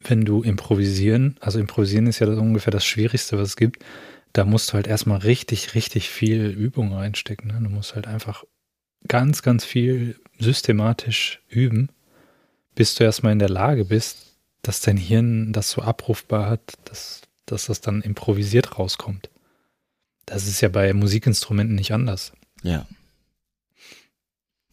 wenn 0.00 0.24
du 0.24 0.42
improvisieren, 0.42 1.36
also 1.40 1.58
improvisieren 1.58 2.06
ist 2.06 2.18
ja 2.18 2.26
das 2.26 2.38
ungefähr 2.38 2.70
das 2.70 2.86
Schwierigste, 2.86 3.36
was 3.36 3.50
es 3.50 3.56
gibt, 3.56 3.84
da 4.32 4.46
musst 4.46 4.70
du 4.70 4.74
halt 4.74 4.86
erstmal 4.86 5.18
richtig, 5.18 5.74
richtig 5.74 6.08
viel 6.08 6.46
Übung 6.46 6.94
reinstecken. 6.94 7.48
Ne? 7.48 7.60
Du 7.62 7.68
musst 7.68 7.94
halt 7.94 8.06
einfach 8.06 8.44
ganz, 9.06 9.42
ganz 9.42 9.66
viel 9.66 10.18
systematisch 10.38 11.42
üben, 11.50 11.90
bis 12.74 12.94
du 12.94 13.04
erstmal 13.04 13.32
in 13.32 13.38
der 13.38 13.50
Lage 13.50 13.84
bist, 13.84 14.38
dass 14.62 14.80
dein 14.80 14.96
Hirn 14.96 15.52
das 15.52 15.70
so 15.70 15.82
abrufbar 15.82 16.48
hat, 16.48 16.72
dass, 16.86 17.20
dass 17.44 17.66
das 17.66 17.82
dann 17.82 18.00
improvisiert 18.00 18.78
rauskommt. 18.78 19.28
Das 20.24 20.46
ist 20.46 20.62
ja 20.62 20.70
bei 20.70 20.94
Musikinstrumenten 20.94 21.76
nicht 21.76 21.92
anders. 21.92 22.32
Ja. 22.62 22.86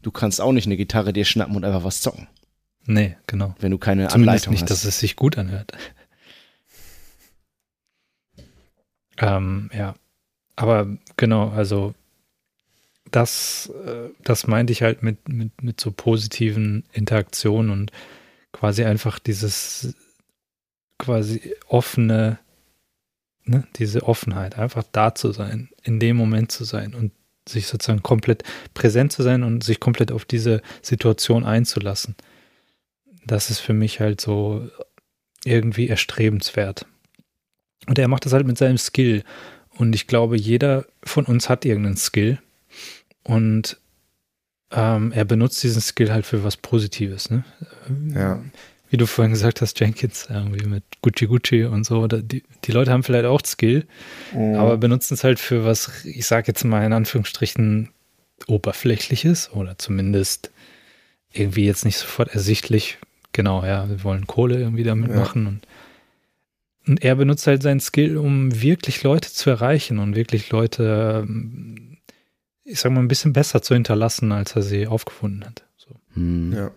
Du 0.02 0.12
kannst 0.12 0.42
auch 0.42 0.52
nicht 0.52 0.66
eine 0.66 0.78
Gitarre 0.78 1.14
dir 1.14 1.26
schnappen 1.26 1.56
und 1.56 1.64
einfach 1.64 1.84
was 1.84 2.02
zocken, 2.02 2.28
Nee, 2.86 3.16
genau. 3.28 3.56
wenn 3.60 3.72
du 3.72 3.78
keine 3.78 4.08
Zumindest 4.08 4.48
Anleitung 4.48 4.54
nicht, 4.54 4.64
hast. 4.64 4.72
dass 4.72 4.86
es 4.86 5.00
sich 5.00 5.16
gut 5.16 5.38
anhört. 5.38 5.72
ähm, 9.18 9.70
ja. 9.74 9.94
Aber 10.56 10.88
genau, 11.18 11.50
also 11.50 11.94
das, 13.12 13.72
äh, 13.86 14.10
das 14.24 14.48
meinte 14.48 14.74
ich 14.74 14.82
halt 14.82 15.04
mit, 15.04 15.30
mit, 15.30 15.62
mit 15.62 15.80
so 15.80 15.92
positiven 15.92 16.84
Interaktionen 16.92 17.72
und 17.72 17.92
quasi 18.52 18.84
einfach 18.84 19.20
dieses 19.20 19.96
quasi 20.98 21.56
offene, 21.68 22.40
ne, 23.44 23.68
diese 23.78 24.04
Offenheit, 24.04 24.58
einfach 24.58 24.84
da 24.92 25.16
zu 25.16 25.32
sein, 25.32 25.70
in 25.84 26.00
dem 26.00 26.16
Moment 26.16 26.52
zu 26.52 26.64
sein 26.64 26.94
und 26.94 27.12
sich 27.52 27.68
sozusagen 27.68 28.04
komplett 28.04 28.44
präsent 28.74 29.12
zu 29.12 29.24
sein 29.24 29.44
und 29.44 29.64
sich 29.64 29.80
komplett 29.80 30.12
auf 30.12 30.26
diese 30.26 30.62
Situation 30.82 31.46
einzulassen. 31.46 32.16
Das 33.26 33.50
ist 33.50 33.60
für 33.60 33.74
mich 33.74 34.00
halt 34.00 34.22
so 34.22 34.70
irgendwie 35.44 35.88
erstrebenswert. 35.88 36.86
Und 37.88 37.98
er 37.98 38.08
macht 38.08 38.26
das 38.26 38.34
halt 38.34 38.46
mit 38.46 38.58
seinem 38.58 38.78
Skill. 38.78 39.24
Und 39.76 39.94
ich 39.96 40.08
glaube, 40.08 40.38
jeder 40.38 40.86
von 41.04 41.26
uns 41.26 41.50
hat 41.50 41.66
irgendeinen 41.66 41.98
Skill. 41.98 42.40
Und 43.24 43.78
ähm, 44.72 45.12
er 45.12 45.26
benutzt 45.26 45.62
diesen 45.64 45.82
Skill 45.82 46.12
halt 46.12 46.26
für 46.26 46.44
was 46.44 46.58
Positives. 46.58 47.30
Ne? 47.30 47.44
Ja. 48.14 48.42
Wie 48.92 48.98
du 48.98 49.08
vorhin 49.08 49.32
gesagt 49.32 49.62
hast, 49.62 49.80
Jenkins, 49.80 50.28
irgendwie 50.30 50.66
mit 50.66 50.84
Gucci 51.02 51.26
Gucci 51.26 51.64
und 51.64 51.86
so. 51.86 52.08
Die, 52.08 52.44
die 52.66 52.72
Leute 52.74 52.92
haben 52.92 53.04
vielleicht 53.04 53.26
auch 53.26 53.42
Skill, 53.44 53.86
mhm. 54.34 54.56
aber 54.56 54.78
benutzen 54.78 55.14
es 55.14 55.24
halt 55.24 55.40
für 55.40 55.64
was, 55.64 56.04
ich 56.04 56.28
sage 56.28 56.48
jetzt 56.48 56.66
mal 56.66 56.86
in 56.86 56.94
Anführungsstrichen, 56.94 57.90
oberflächliches 58.48 59.52
oder 59.54 59.78
zumindest 59.78 60.52
irgendwie 61.32 61.66
jetzt 61.66 61.86
nicht 61.86 61.98
sofort 61.98 62.34
ersichtlich. 62.34 62.98
Genau, 63.32 63.64
ja, 63.64 63.88
wir 63.88 64.04
wollen 64.04 64.28
Kohle 64.28 64.60
irgendwie 64.60 64.84
damit 64.84 65.12
ja. 65.12 65.16
machen 65.16 65.48
und, 65.48 65.68
und 66.86 67.02
er 67.02 67.16
benutzt 67.16 67.48
halt 67.48 67.64
seinen 67.64 67.80
Skill, 67.80 68.18
um 68.18 68.62
wirklich 68.62 69.04
Leute 69.04 69.32
zu 69.32 69.50
erreichen 69.50 70.00
und 70.00 70.18
wirklich 70.18 70.50
Leute, 70.50 71.26
ich 72.66 72.80
sag 72.82 72.92
mal, 72.92 73.00
ein 73.00 73.08
bisschen 73.08 73.32
besser 73.32 73.62
zu 73.62 73.74
hinterlassen, 73.74 74.34
als 74.34 74.54
er 74.56 74.64
sie 74.64 74.88
aufgefunden 74.88 75.46
hat. 75.46 75.64
So. 75.78 75.96
Mhm. 76.16 76.54
Ja. 76.54 76.72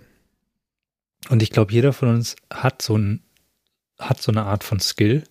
Und 1.30 1.42
ich 1.42 1.50
glaube, 1.50 1.72
jeder 1.72 1.92
von 1.92 2.08
uns 2.08 2.36
hat 2.52 2.82
so, 2.82 2.96
ein, 2.96 3.22
hat 3.98 4.20
so 4.20 4.30
eine 4.30 4.44
Art 4.44 4.64
von 4.64 4.80
Skill. 4.80 5.24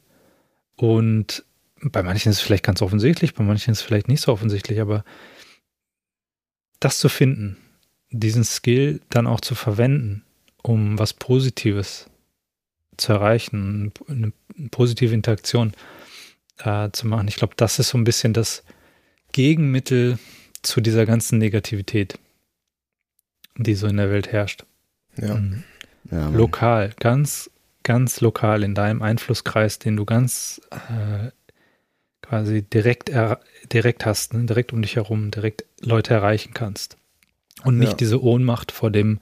Und 0.76 1.44
bei 1.82 2.02
manchen 2.04 2.30
ist 2.30 2.38
es 2.38 2.42
vielleicht 2.42 2.64
ganz 2.64 2.82
offensichtlich, 2.82 3.34
bei 3.34 3.44
manchen 3.44 3.72
ist 3.72 3.80
es 3.80 3.84
vielleicht 3.84 4.08
nicht 4.08 4.22
so 4.22 4.32
offensichtlich, 4.32 4.82
aber 4.82 5.04
das 6.80 6.98
zu 6.98 7.10
finden, 7.10 7.58
diesen 8.10 8.44
Skill 8.44 9.02
dann 9.10 9.28
auch 9.28 9.42
zu 9.42 9.56
verwenden, 9.56 10.24
um 10.62 10.98
was 10.98 11.14
Positives 11.14 12.10
zu 12.98 13.14
erreichen, 13.14 13.92
eine, 14.08 14.32
positive 14.70 15.14
Interaktion 15.14 15.74
äh, 16.60 16.90
zu 16.92 17.08
machen. 17.08 17.28
Ich 17.28 17.36
glaube, 17.36 17.56
das 17.58 17.80
ist 17.80 17.90
so 17.90 17.98
ein 17.98 18.04
bisschen 18.04 18.34
das 18.34 18.64
Gegenmittel 19.32 20.20
zu 20.62 20.80
dieser 20.80 21.06
ganzen 21.06 21.40
Negativität, 21.40 22.20
die 23.58 23.74
so 23.74 23.88
in 23.88 23.98
der 23.98 24.12
Welt 24.12 24.32
herrscht. 24.32 24.64
Ja. 25.18 25.36
Mhm. 25.36 25.64
Ja, 26.14 26.30
lokal, 26.30 26.94
ganz, 27.00 27.50
ganz 27.82 28.22
lokal 28.22 28.64
in 28.64 28.76
deinem 28.76 29.02
Einflusskreis, 29.02 29.80
den 29.80 29.96
du 29.96 30.06
ganz 30.06 30.62
äh, 30.70 31.32
quasi 32.22 32.62
direkt, 32.62 33.12
direkt 33.72 34.06
hast, 34.06 34.34
ne? 34.34 34.46
direkt 34.46 34.74
um 34.74 34.82
dich 34.82 34.96
herum, 34.96 35.32
direkt 35.32 35.66
Leute 35.82 36.14
erreichen 36.14 36.54
kannst. 36.54 36.98
Und 37.64 37.80
nicht 37.80 37.92
ja. 37.92 37.98
diese 37.98 38.22
Ohnmacht 38.22 38.72
vor 38.72 38.92
dem 38.92 39.20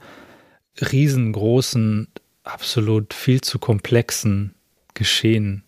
riesengroßen, 0.80 2.08
absolut 2.44 3.14
viel 3.14 3.40
zu 3.40 3.58
komplexen 3.58 4.54
Geschehen, 4.94 5.64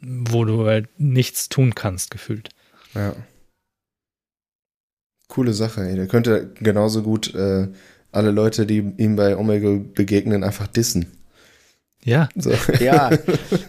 wo 0.00 0.44
du 0.44 0.66
halt 0.66 0.88
nichts 0.98 1.48
tun 1.48 1.74
kannst, 1.74 2.10
gefühlt. 2.10 2.50
Ja. 2.94 3.14
Coole 5.28 5.52
Sache, 5.52 5.82
ey. 5.82 5.96
Der 5.96 6.06
könnte 6.06 6.52
genauso 6.54 7.02
gut 7.02 7.34
äh, 7.34 7.68
alle 8.12 8.30
Leute, 8.30 8.66
die 8.66 8.78
ihm 8.96 9.16
bei 9.16 9.36
Omega 9.36 9.78
begegnen, 9.94 10.44
einfach 10.44 10.66
dissen. 10.66 11.06
Ja. 12.04 12.28
So. 12.36 12.52
Ja, 12.80 13.10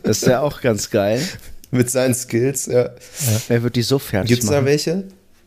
das 0.03 0.21
ist 0.21 0.27
ja 0.27 0.41
auch 0.41 0.61
ganz 0.61 0.89
geil. 0.89 1.21
Mit 1.71 1.89
seinen 1.89 2.15
Skills, 2.15 2.65
ja. 2.65 2.85
ja. 2.85 2.91
Er 3.49 3.63
wird 3.63 3.75
die 3.75 3.81
so 3.81 3.99
fertig 3.99 4.29
Gibt's 4.29 4.45
machen. 4.45 4.55
da 4.55 4.65
welche, 4.65 5.03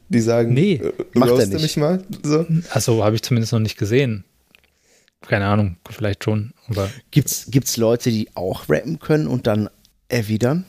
die 0.08 0.20
sagen, 0.20 0.54
nee, 0.54 0.74
äh, 0.74 0.92
macht 1.14 1.30
er 1.30 1.46
nicht. 1.46 1.62
mich 1.62 1.76
mal? 1.76 2.02
So? 2.22 2.46
Also 2.70 3.02
habe 3.04 3.16
ich 3.16 3.22
zumindest 3.22 3.52
noch 3.52 3.60
nicht 3.60 3.76
gesehen. 3.76 4.24
Keine 5.22 5.46
Ahnung, 5.46 5.76
vielleicht 5.88 6.24
schon. 6.24 6.52
Aber 6.68 6.90
gibt's, 7.10 7.46
gibt's 7.48 7.76
Leute, 7.76 8.10
die 8.10 8.28
auch 8.34 8.68
rappen 8.68 8.98
können 8.98 9.26
und 9.26 9.46
dann 9.46 9.68
erwidern? 10.08 10.64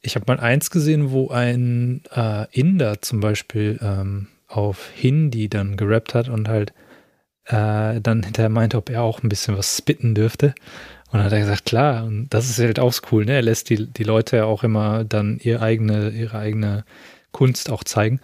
Ich 0.00 0.14
habe 0.14 0.24
mal 0.28 0.38
eins 0.38 0.70
gesehen, 0.70 1.10
wo 1.10 1.28
ein 1.28 2.02
äh, 2.14 2.46
Inder 2.52 3.02
zum 3.02 3.20
Beispiel 3.20 3.78
ähm, 3.82 4.28
auf 4.48 4.90
Hindi 4.94 5.48
dann 5.48 5.76
gerappt 5.76 6.14
hat 6.14 6.28
und 6.28 6.48
halt 6.48 6.72
äh, 7.46 8.00
dann 8.00 8.22
hinterher 8.22 8.48
meinte, 8.48 8.76
ob 8.76 8.90
er 8.90 9.02
auch 9.02 9.22
ein 9.22 9.28
bisschen 9.28 9.56
was 9.56 9.76
spitten 9.76 10.14
dürfte. 10.14 10.54
Und 11.06 11.14
dann 11.14 11.24
hat 11.24 11.32
er 11.32 11.40
gesagt, 11.40 11.66
klar, 11.66 12.04
und 12.04 12.28
das 12.30 12.50
ist 12.50 12.58
halt 12.58 12.80
auch 12.80 12.92
cool, 13.10 13.24
ne? 13.24 13.32
Er 13.32 13.42
lässt 13.42 13.70
die, 13.70 13.86
die 13.86 14.04
Leute 14.04 14.36
ja 14.38 14.44
auch 14.44 14.64
immer 14.64 15.04
dann 15.04 15.38
ihre 15.40 15.62
eigene, 15.62 16.10
ihre 16.10 16.38
eigene 16.38 16.84
Kunst 17.30 17.70
auch 17.70 17.84
zeigen. 17.84 18.20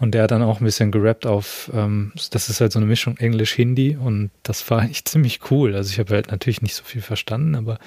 Und 0.00 0.12
der 0.12 0.22
hat 0.22 0.30
dann 0.30 0.42
auch 0.42 0.60
ein 0.60 0.64
bisschen 0.64 0.92
gerappt 0.92 1.26
auf, 1.26 1.70
ähm, 1.74 2.12
das 2.30 2.48
ist 2.48 2.60
halt 2.60 2.72
so 2.72 2.78
eine 2.78 2.86
Mischung 2.86 3.16
Englisch-Hindi 3.18 3.96
und 3.96 4.30
das 4.42 4.68
war 4.70 4.82
echt 4.90 5.08
ziemlich 5.08 5.50
cool. 5.50 5.74
Also 5.74 5.90
ich 5.90 5.98
habe 5.98 6.14
halt 6.14 6.30
natürlich 6.30 6.62
nicht 6.62 6.74
so 6.74 6.84
viel 6.84 7.02
verstanden, 7.02 7.54
aber 7.54 7.78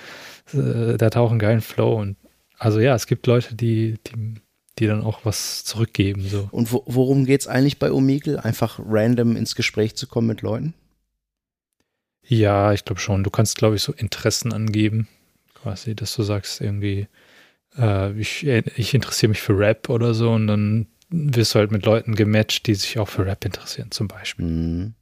äh, 0.54 0.98
der 0.98 1.06
hat 1.08 1.18
auch 1.18 1.32
einen 1.32 1.40
geilen 1.40 1.62
Flow 1.62 1.94
und 2.00 2.18
also 2.60 2.80
ja, 2.80 2.96
es 2.96 3.08
gibt 3.08 3.28
Leute, 3.28 3.56
die, 3.56 3.98
die 4.08 4.36
die 4.80 4.88
dann 4.88 5.02
auch 5.02 5.26
was 5.26 5.64
zurückgeben. 5.64 6.28
So. 6.28 6.48
Und 6.52 6.72
wo, 6.72 6.84
worum 6.86 7.26
geht 7.26 7.42
es 7.42 7.48
eigentlich 7.48 7.80
bei 7.80 7.92
Omegle? 7.92 8.44
Einfach 8.44 8.80
random 8.84 9.36
ins 9.36 9.56
Gespräch 9.56 9.96
zu 9.96 10.08
kommen 10.08 10.28
mit 10.28 10.42
Leuten? 10.42 10.74
Ja, 12.26 12.74
ich 12.74 12.86
glaube 12.86 13.02
schon. 13.02 13.24
Du 13.24 13.30
kannst, 13.30 13.58
glaube 13.58 13.76
ich, 13.76 13.84
so 13.84 13.94
Interessen 13.94 14.54
angeben, 14.54 15.08
quasi, 15.54 15.96
dass 15.96 16.16
du 16.16 16.24
sagst, 16.24 16.62
irgendwie, 16.62 17.08
äh, 17.78 18.12
ich, 18.20 18.46
ich 18.46 18.94
interessiere 18.94 19.30
mich 19.30 19.42
für 19.42 19.58
Rap 19.58 19.90
oder 19.90 20.14
so 20.14 20.32
und 20.32 20.48
dann 20.48 20.88
wirst 21.10 21.54
du 21.54 21.60
halt 21.60 21.72
mit 21.72 21.86
Leuten 21.86 22.16
gematcht, 22.16 22.66
die 22.66 22.76
sich 22.76 22.98
auch 22.98 23.10
für 23.10 23.26
Rap 23.26 23.46
interessieren, 23.46 23.92
zum 23.92 24.08
Beispiel. 24.08 24.46
Mhm. 24.46 24.94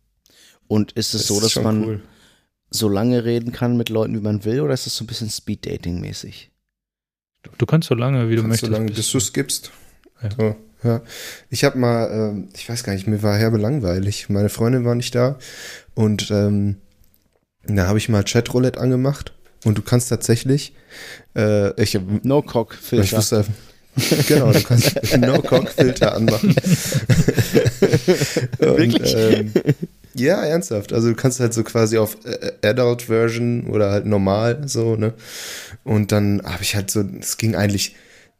Und 0.68 0.94
ist 0.94 1.14
es 1.14 1.22
das 1.22 1.28
so, 1.28 1.40
dass 1.40 1.56
man 1.56 1.84
cool. 1.84 2.02
so 2.70 2.90
lange 2.90 3.24
reden 3.24 3.52
kann 3.52 3.78
mit 3.78 3.90
Leuten, 3.90 4.16
wie 4.16 4.24
man 4.24 4.44
will, 4.44 4.62
oder 4.62 4.74
ist 4.74 4.88
es 4.88 4.96
so 4.96 5.04
ein 5.04 5.08
bisschen 5.08 5.30
Speed-Dating-mäßig? 5.30 6.51
Du 7.58 7.66
kannst 7.66 7.88
so 7.90 7.96
lange, 7.96 8.30
wie 8.30 8.36
du 8.36 8.42
kannst 8.42 8.64
möchtest. 8.64 8.72
So 8.72 8.78
lange, 8.78 8.92
bis 8.92 9.12
du 9.12 9.18
es 9.18 9.34
gibst. 9.34 9.72
Ja. 10.22 10.30
So, 10.38 10.56
ja. 10.84 11.02
Ich 11.50 11.64
habe 11.64 11.78
mal, 11.78 12.10
ähm, 12.12 12.50
ich 12.56 12.70
weiß 12.70 12.84
gar 12.84 12.94
nicht, 12.94 13.08
mir 13.08 13.24
war 13.24 13.38
herbe 13.38 13.58
langweilig. 13.58 14.30
Meine 14.30 14.50
Freundin 14.50 14.86
war 14.86 14.96
nicht 14.96 15.16
da 15.16 15.38
und 15.94 16.30
ähm, 16.32 16.78
da 17.64 17.88
habe 17.88 17.98
ich 17.98 18.10
mal 18.10 18.24
Chatroulette 18.24 18.80
angemacht 18.80 19.34
und 19.66 19.78
du 19.78 19.82
kannst 19.82 20.10
tatsächlich, 20.10 20.74
äh, 21.36 21.80
ich 21.82 22.00
No 22.24 22.42
Cock 22.42 22.74
Filter. 22.76 23.04
Ich 23.04 23.14
wusste, 23.14 23.46
genau, 24.28 24.52
du 24.52 24.62
kannst 24.62 25.18
No 25.18 25.42
Cock 25.42 25.70
Filter 25.70 26.16
anmachen. 26.16 26.50
und, 28.60 28.78
Wirklich? 28.78 29.16
Ähm, 29.16 29.52
ja, 30.14 30.44
ernsthaft. 30.44 30.94
Also 30.94 31.10
du 31.10 31.16
kannst 31.16 31.40
halt 31.40 31.54
so 31.54 31.64
quasi 31.64 31.98
auf 31.98 32.18
äh, 32.26 32.54
Adult 32.68 33.04
Version 33.04 33.68
oder 33.68 33.92
halt 33.92 34.06
normal 34.06 34.68
so, 34.68 34.96
ne? 34.96 35.14
Und 35.84 36.12
dann 36.12 36.42
habe 36.44 36.64
ich 36.64 36.76
halt 36.76 36.92
so, 36.92 37.04
es 37.20 37.38
ging 37.38 37.56
eigentlich 37.56 37.96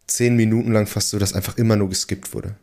zehn 0.08 0.36
Minuten 0.36 0.74
lang 0.74 0.88
fast 0.88 1.10
so, 1.10 1.20
dass 1.20 1.34
einfach 1.34 1.58
immer 1.58 1.76
nur 1.76 1.90
geskippt 1.90 2.34
wurde. 2.34 2.56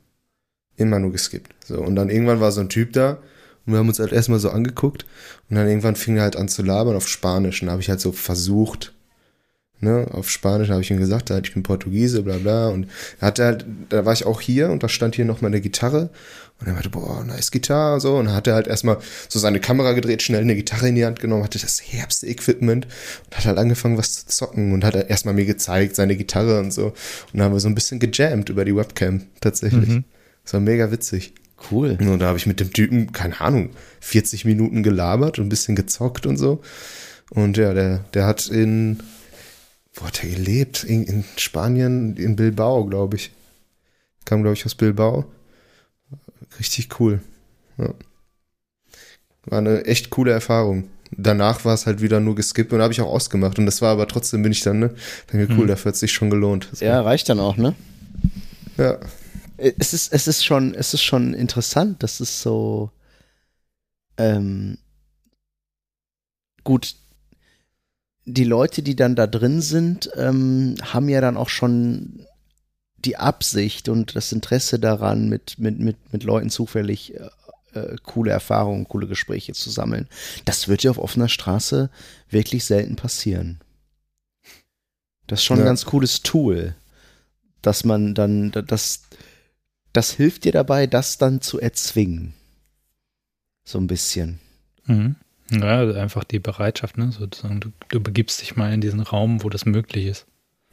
Immer 0.76 0.98
nur 0.98 1.12
geskippt. 1.12 1.54
So, 1.66 1.80
und 1.80 1.96
dann 1.96 2.10
irgendwann 2.10 2.40
war 2.40 2.52
so 2.52 2.60
ein 2.60 2.68
Typ 2.68 2.92
da 2.92 3.18
und 3.66 3.72
wir 3.72 3.78
haben 3.78 3.88
uns 3.88 3.98
halt 3.98 4.12
erstmal 4.12 4.38
so 4.38 4.50
angeguckt 4.50 5.04
und 5.48 5.56
dann 5.56 5.68
irgendwann 5.68 5.96
fing 5.96 6.16
er 6.16 6.22
halt 6.22 6.36
an 6.36 6.48
zu 6.48 6.62
labern 6.62 6.96
auf 6.96 7.08
Spanisch. 7.08 7.62
Und 7.62 7.70
habe 7.70 7.80
ich 7.80 7.88
halt 7.88 8.00
so 8.00 8.12
versucht, 8.12 8.92
ne, 9.80 10.06
auf 10.12 10.30
Spanisch 10.30 10.70
habe 10.70 10.80
ich 10.80 10.90
ihm 10.90 10.98
gesagt, 10.98 11.30
halt, 11.30 11.46
ich 11.46 11.54
bin 11.54 11.62
Portugiese, 11.62 12.22
bla 12.22 12.36
bla. 12.36 12.68
Und 12.68 12.88
da 13.20 13.26
hat 13.26 13.38
halt, 13.38 13.66
da 13.88 14.04
war 14.04 14.12
ich 14.12 14.26
auch 14.26 14.40
hier 14.40 14.70
und 14.70 14.82
da 14.82 14.88
stand 14.88 15.14
hier 15.14 15.24
noch 15.24 15.40
mal 15.40 15.48
eine 15.48 15.60
Gitarre 15.60 16.10
und 16.60 16.66
er 16.66 16.72
meinte, 16.72 16.90
boah, 16.90 17.24
nice 17.24 17.52
Gitarre, 17.52 18.00
so. 18.00 18.16
Und 18.16 18.32
hat 18.32 18.48
er 18.48 18.54
halt 18.54 18.66
erstmal 18.66 18.98
so 19.28 19.38
seine 19.38 19.60
Kamera 19.60 19.92
gedreht, 19.92 20.22
schnell 20.22 20.40
eine 20.40 20.56
Gitarre 20.56 20.88
in 20.88 20.96
die 20.96 21.04
Hand 21.04 21.20
genommen, 21.20 21.44
hatte 21.44 21.58
das 21.58 21.80
herbste 21.80 22.26
Equipment 22.26 22.86
und 23.26 23.36
hat 23.36 23.46
halt 23.46 23.58
angefangen, 23.58 23.96
was 23.96 24.26
zu 24.26 24.26
zocken 24.26 24.72
und 24.72 24.84
hat 24.84 24.96
er 24.96 25.08
erstmal 25.08 25.34
mir 25.34 25.46
gezeigt, 25.46 25.94
seine 25.94 26.16
Gitarre 26.16 26.58
und 26.58 26.72
so. 26.72 26.86
Und 26.86 26.94
dann 27.34 27.42
haben 27.42 27.52
wir 27.52 27.60
so 27.60 27.68
ein 27.68 27.76
bisschen 27.76 28.00
gejammt 28.00 28.48
über 28.48 28.64
die 28.64 28.74
Webcam, 28.74 29.22
tatsächlich. 29.40 29.88
Mhm. 29.88 30.04
Das 30.42 30.54
war 30.54 30.60
mega 30.60 30.90
witzig. 30.90 31.34
Cool. 31.70 31.96
Und 32.00 32.20
da 32.20 32.26
habe 32.26 32.38
ich 32.38 32.46
mit 32.46 32.60
dem 32.60 32.72
Typen, 32.72 33.12
keine 33.12 33.40
Ahnung, 33.40 33.70
40 34.00 34.44
Minuten 34.44 34.82
gelabert 34.82 35.38
und 35.38 35.46
ein 35.46 35.48
bisschen 35.50 35.76
gezockt 35.76 36.26
und 36.26 36.36
so. 36.36 36.60
Und 37.30 37.56
ja, 37.56 37.74
der, 37.74 38.04
der 38.14 38.26
hat 38.26 38.48
in, 38.48 39.00
wo 39.98 40.06
hat 40.06 40.22
er 40.22 40.30
gelebt? 40.30 40.84
In, 40.84 41.04
in 41.04 41.24
Spanien, 41.36 42.16
in 42.16 42.36
Bilbao, 42.36 42.86
glaube 42.86 43.16
ich. 43.16 43.30
Kam, 44.24 44.42
glaube 44.42 44.54
ich, 44.54 44.64
aus 44.64 44.74
Bilbao 44.74 45.26
richtig 46.58 47.00
cool. 47.00 47.20
Ja. 47.78 47.94
War 49.44 49.58
eine 49.58 49.84
echt 49.84 50.10
coole 50.10 50.32
Erfahrung. 50.32 50.88
Danach 51.10 51.64
war 51.64 51.74
es 51.74 51.86
halt 51.86 52.02
wieder 52.02 52.20
nur 52.20 52.34
geskippt 52.34 52.72
und 52.72 52.82
habe 52.82 52.92
ich 52.92 53.00
auch 53.00 53.08
ausgemacht. 53.08 53.58
Und 53.58 53.66
das 53.66 53.80
war 53.80 53.92
aber 53.92 54.06
trotzdem, 54.06 54.42
bin 54.42 54.52
ich 54.52 54.62
dann, 54.62 54.78
ne? 54.78 54.94
Denke, 55.32 55.52
cool, 55.54 55.64
mhm. 55.64 55.68
dafür 55.68 55.90
hat 55.90 55.94
es 55.94 56.00
sich 56.00 56.12
schon 56.12 56.28
gelohnt. 56.28 56.68
Das 56.70 56.80
ja, 56.80 57.00
reicht 57.00 57.28
dann 57.28 57.40
auch, 57.40 57.56
ne? 57.56 57.74
Ja. 58.76 58.98
Es 59.56 59.94
ist, 59.94 60.12
es 60.12 60.28
ist 60.28 60.44
schon, 60.44 60.74
es 60.74 60.94
ist 60.94 61.02
schon 61.02 61.34
interessant, 61.34 62.02
dass 62.02 62.20
es 62.20 62.42
so, 62.42 62.90
ähm, 64.18 64.78
gut, 66.62 66.94
die 68.28 68.44
Leute, 68.44 68.82
die 68.82 68.94
dann 68.94 69.16
da 69.16 69.26
drin 69.26 69.60
sind, 69.60 70.10
ähm, 70.14 70.74
haben 70.82 71.08
ja 71.08 71.20
dann 71.20 71.36
auch 71.36 71.48
schon 71.48 72.26
die 72.98 73.16
Absicht 73.16 73.88
und 73.88 74.16
das 74.16 74.32
Interesse 74.32 74.78
daran, 74.78 75.28
mit, 75.28 75.58
mit, 75.58 75.78
mit, 75.78 75.96
mit 76.12 76.24
Leuten 76.24 76.50
zufällig 76.50 77.14
äh, 77.14 77.28
äh, 77.72 77.96
coole 78.02 78.30
Erfahrungen, 78.30 78.86
coole 78.88 79.06
Gespräche 79.06 79.52
zu 79.52 79.70
sammeln. 79.70 80.08
Das 80.44 80.68
wird 80.68 80.82
ja 80.82 80.90
auf 80.90 80.98
offener 80.98 81.28
Straße 81.28 81.90
wirklich 82.28 82.64
selten 82.64 82.96
passieren. 82.96 83.60
Das 85.26 85.40
ist 85.40 85.44
schon 85.44 85.58
ja. 85.58 85.64
ein 85.64 85.68
ganz 85.68 85.84
cooles 85.84 86.22
Tool, 86.22 86.74
dass 87.62 87.84
man 87.84 88.14
dann, 88.14 88.50
das, 88.50 89.02
das 89.92 90.12
hilft 90.12 90.44
dir 90.44 90.52
dabei, 90.52 90.86
das 90.86 91.18
dann 91.18 91.40
zu 91.40 91.60
erzwingen. 91.60 92.34
So 93.64 93.78
ein 93.78 93.86
bisschen. 93.86 94.38
Mhm. 94.86 95.16
Ja, 95.50 95.78
also 95.78 95.98
einfach 95.98 96.24
die 96.24 96.38
Bereitschaft, 96.38 96.98
ne? 96.98 97.10
Sozusagen, 97.10 97.60
du, 97.60 97.70
du 97.88 98.00
begibst 98.00 98.40
dich 98.40 98.56
mal 98.56 98.72
in 98.72 98.80
diesen 98.80 99.00
Raum, 99.00 99.42
wo 99.42 99.48
das 99.48 99.64
möglich 99.64 100.06
ist. 100.06 100.26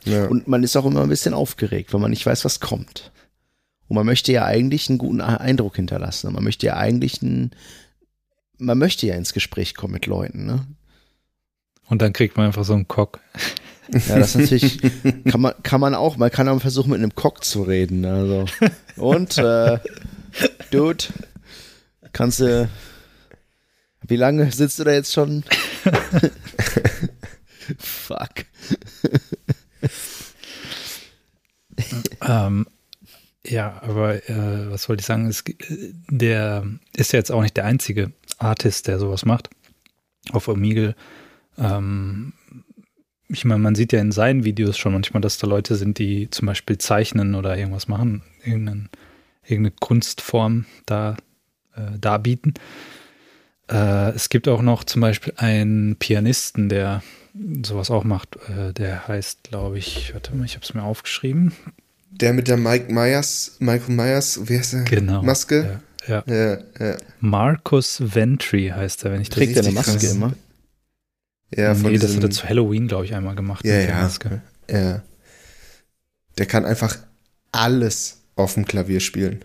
Ja. 0.04 0.26
Und 0.26 0.48
man 0.48 0.64
ist 0.64 0.76
auch 0.76 0.86
immer 0.86 1.02
ein 1.02 1.10
bisschen 1.10 1.34
aufgeregt, 1.34 1.94
weil 1.94 2.02
man 2.02 2.12
nicht 2.12 2.26
weiß, 2.26 2.46
was 2.46 2.60
kommt. 2.60 3.12
Und 3.88 3.96
man 3.96 4.06
möchte 4.06 4.32
ja 4.32 4.46
eigentlich 4.46 4.90
einen 4.90 4.98
guten 4.98 5.22
Eindruck 5.22 5.76
hinterlassen. 5.76 6.34
Man 6.34 6.44
möchte 6.44 6.66
ja 6.66 6.76
eigentlich 6.76 7.22
einen, 7.22 7.52
man 8.58 8.78
möchte 8.78 9.08
ja 9.08 9.16
ins 9.16 9.34
Gespräch 9.34 9.76
kommen 9.76 9.94
mit 9.94 10.06
Leuten, 10.06 10.46
ne? 10.46 10.66
Und 11.88 12.02
dann 12.02 12.14
kriegt 12.14 12.36
man 12.36 12.48
einfach 12.48 12.66
so 12.66 12.74
einen 12.74 12.88
Cock. 12.88 13.20
Ja, 13.92 14.18
das 14.18 14.36
ist 14.36 14.42
natürlich, 14.42 14.80
kann 15.26 15.42
man, 15.42 15.54
kann 15.62 15.80
man 15.80 15.94
auch, 15.94 16.18
man 16.18 16.32
kann 16.32 16.50
auch 16.50 16.60
versuchen, 16.60 16.90
mit 16.90 17.00
einem 17.00 17.14
Cock 17.14 17.44
zu 17.44 17.62
reden. 17.62 18.04
Also. 18.06 18.46
Und, 18.96 19.38
äh, 19.38 19.78
Dude, 20.72 21.06
kannst 22.12 22.40
du, 22.40 22.68
wie 24.08 24.16
lange 24.16 24.52
sitzt 24.52 24.80
du 24.80 24.84
da 24.84 24.92
jetzt 24.92 25.14
schon? 25.14 25.44
Fuck. 27.78 28.46
Ähm, 32.22 32.68
ja, 33.46 33.82
aber 33.82 34.28
äh, 34.30 34.72
was 34.72 34.90
wollte 34.90 35.02
ich 35.02 35.06
sagen? 35.06 35.28
Es, 35.28 35.44
der 36.10 36.66
ist 36.96 37.14
ja 37.14 37.20
jetzt 37.20 37.32
auch 37.32 37.42
nicht 37.42 37.58
der 37.58 37.66
einzige 37.66 38.12
Artist, 38.38 38.88
der 38.88 39.00
sowas 39.00 39.26
macht. 39.26 39.50
Auf 40.32 40.48
Omegle. 40.48 40.96
Ähm, 41.58 42.34
ich 43.28 43.46
meine, 43.46 43.62
man 43.62 43.76
sieht 43.76 43.94
ja 43.94 44.00
in 44.00 44.12
seinen 44.12 44.44
Videos 44.46 44.78
schon 44.78 44.94
manchmal, 44.94 45.22
dass 45.22 45.38
da 45.38 45.48
Leute 45.48 45.76
sind, 45.76 46.00
die 46.00 46.30
zum 46.30 46.48
Beispiel 46.48 46.78
zeichnen 46.78 47.36
oder 47.36 47.58
irgendwas 47.58 47.88
machen, 47.88 48.24
irgendeine, 48.44 48.90
irgendeine 49.44 49.76
Kunstform 49.80 50.66
da 50.86 51.18
äh, 51.76 51.98
darbieten. 52.00 52.54
Äh, 53.70 54.12
es 54.12 54.30
gibt 54.30 54.48
auch 54.48 54.62
noch 54.62 54.84
zum 54.84 55.02
Beispiel 55.02 55.34
einen 55.38 55.96
Pianisten, 55.96 56.70
der 56.70 57.02
sowas 57.66 57.90
auch 57.92 58.04
macht. 58.04 58.38
Äh, 58.50 58.74
der 58.74 59.08
heißt, 59.08 59.44
glaube 59.44 59.78
ich, 59.78 60.14
warte 60.14 60.36
mal, 60.36 60.46
ich 60.46 60.56
habe 60.56 60.64
es 60.66 60.74
mir 60.74 60.84
aufgeschrieben. 60.84 61.54
Der 62.12 62.34
mit 62.34 62.48
der 62.48 62.58
Mike 62.58 62.92
Myers, 62.94 63.58
Michael 63.60 63.94
Myers, 63.96 64.40
wie 64.48 64.58
heißt 64.58 64.74
der? 64.74 64.84
Genau. 64.84 65.22
Maske? 65.22 65.80
Ja, 66.08 66.24
ja. 66.28 66.34
Ja, 66.34 66.58
ja. 66.80 66.98
Marcus 67.20 68.02
Ventry 68.16 68.72
heißt 68.74 69.04
er, 69.06 69.12
wenn 69.12 69.22
ich 69.22 69.30
das 69.30 69.38
Trägt 69.38 69.58
er 69.58 69.64
eine 69.64 69.70
richtig 69.70 69.88
Maske 69.88 70.06
krass. 70.08 70.16
immer? 70.16 70.34
Ja, 71.56 71.76
von 71.76 71.92
nee, 71.92 71.98
das 71.98 72.16
hat 72.16 72.24
er 72.24 72.30
zu 72.32 72.48
Halloween, 72.48 72.88
glaube 72.88 73.06
ich, 73.06 73.14
einmal 73.16 73.36
gemacht. 73.36 73.66
Ja, 73.66 73.74
mit 73.78 73.88
der 73.88 73.96
ja. 73.96 74.02
Maske. 74.02 74.42
Ja. 74.70 75.02
Der 76.38 76.46
kann 76.46 76.66
einfach 76.66 76.98
alles 77.52 78.22
auf 78.36 78.54
dem 78.56 78.66
Klavier 78.66 79.00
spielen. 79.00 79.44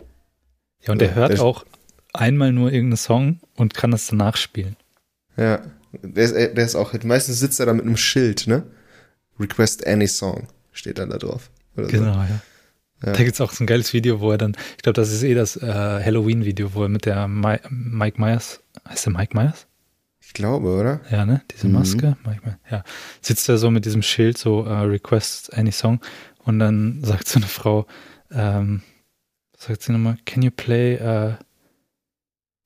Ja, 0.82 0.92
und 0.92 1.02
er 1.02 1.08
Ja, 1.08 1.14
hört 1.14 1.32
der- 1.32 1.42
auch 1.42 1.64
einmal 2.12 2.52
nur 2.52 2.72
irgendeinen 2.72 2.96
Song 2.96 3.40
und 3.56 3.74
kann 3.74 3.90
das 3.90 4.06
danach 4.06 4.36
spielen. 4.36 4.76
Ja. 5.36 5.60
Der 5.92 6.24
ist, 6.24 6.34
der 6.34 6.56
ist 6.64 6.76
auch, 6.76 6.92
meistens 7.02 7.40
sitzt 7.40 7.58
er 7.60 7.66
da 7.66 7.72
mit 7.72 7.84
einem 7.84 7.96
Schild, 7.96 8.46
ne? 8.46 8.62
Request 9.40 9.86
any 9.86 10.06
song 10.06 10.46
steht 10.72 10.98
dann 10.98 11.10
da 11.10 11.18
drauf. 11.18 11.50
Oder 11.76 11.86
so. 11.86 11.90
Genau, 11.92 12.12
ja. 12.14 12.40
Ja. 13.04 13.12
Da 13.12 13.24
gibt 13.24 13.32
es 13.34 13.40
auch 13.40 13.50
so 13.52 13.64
ein 13.64 13.66
geiles 13.66 13.92
Video, 13.94 14.20
wo 14.20 14.30
er 14.30 14.38
dann, 14.38 14.54
ich 14.76 14.82
glaube, 14.82 14.94
das 14.94 15.10
ist 15.10 15.22
eh 15.22 15.34
das 15.34 15.56
äh, 15.56 15.66
Halloween-Video, 15.66 16.74
wo 16.74 16.82
er 16.82 16.88
mit 16.90 17.06
der 17.06 17.26
Mi 17.28 17.56
Mike 17.70 18.20
Myers, 18.20 18.60
heißt 18.86 19.06
der 19.06 19.12
Mike 19.14 19.34
Myers? 19.36 19.66
Ich 20.20 20.34
glaube, 20.34 20.68
oder? 20.68 21.00
Ja, 21.10 21.24
ne? 21.24 21.40
Diese 21.50 21.66
Mhm. 21.66 21.72
Maske. 21.72 22.16
Mike 22.26 22.42
Myers. 22.44 22.56
Ja. 22.70 22.84
Sitzt 23.22 23.48
er 23.48 23.56
so 23.58 23.70
mit 23.70 23.84
diesem 23.86 24.02
Schild, 24.02 24.36
so 24.38 24.64
äh, 24.66 24.72
Request 24.72 25.56
any 25.56 25.72
song. 25.72 26.00
Und 26.44 26.58
dann 26.58 27.02
sagt 27.02 27.26
so 27.26 27.38
eine 27.38 27.46
Frau, 27.46 27.86
ähm, 28.30 28.82
sagt 29.56 29.82
sie 29.82 29.92
nochmal, 29.92 30.18
can 30.26 30.42
you 30.42 30.50
play 30.54 30.94
äh, 30.96 31.32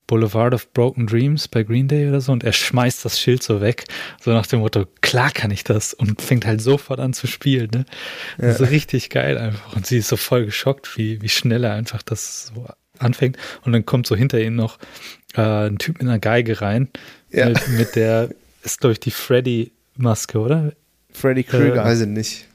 Boulevard 0.07 0.53
of 0.53 0.71
Broken 0.73 1.07
Dreams 1.07 1.47
bei 1.47 1.63
Green 1.63 1.87
Day 1.87 2.07
oder 2.07 2.21
so? 2.21 2.31
Und 2.31 2.43
er 2.43 2.53
schmeißt 2.53 3.03
das 3.05 3.19
Schild 3.19 3.41
so 3.43 3.61
weg, 3.61 3.85
so 4.21 4.31
nach 4.31 4.45
dem 4.45 4.59
Motto, 4.59 4.85
klar 5.01 5.31
kann 5.31 5.51
ich 5.51 5.63
das. 5.63 5.93
Und 5.93 6.21
fängt 6.21 6.45
halt 6.45 6.61
sofort 6.61 6.99
an 6.99 7.13
zu 7.13 7.27
spielen, 7.27 7.69
ne? 7.73 7.85
Das 8.37 8.59
ist 8.59 8.69
richtig 8.69 9.09
geil 9.09 9.37
einfach. 9.37 9.75
Und 9.75 9.85
sie 9.87 9.97
ist 9.97 10.07
so 10.09 10.17
voll 10.17 10.45
geschockt, 10.45 10.97
wie, 10.97 11.21
wie 11.21 11.29
schnell 11.29 11.63
er 11.63 11.73
einfach 11.73 12.01
das 12.03 12.47
so 12.53 12.67
anfängt. 12.99 13.37
Und 13.63 13.71
dann 13.73 13.85
kommt 13.85 14.07
so 14.07 14.15
hinter 14.15 14.39
ihm 14.39 14.55
noch 14.55 14.77
äh, 15.35 15.41
ein 15.41 15.77
Typ 15.79 15.95
mit 15.99 16.07
einer 16.07 16.19
Geige 16.19 16.61
rein, 16.61 16.89
Ja. 17.31 17.49
mit, 17.49 17.67
mit 17.69 17.95
der, 17.95 18.29
ist 18.63 18.79
glaube 18.79 18.93
ich 18.93 18.99
die 18.99 19.11
Freddy-Maske, 19.11 20.39
oder? 20.39 20.73
Freddy 21.11 21.43
Krueger. 21.43 21.83
Weiß 21.83 22.01
ich 22.01 22.07
nicht. 22.07 22.45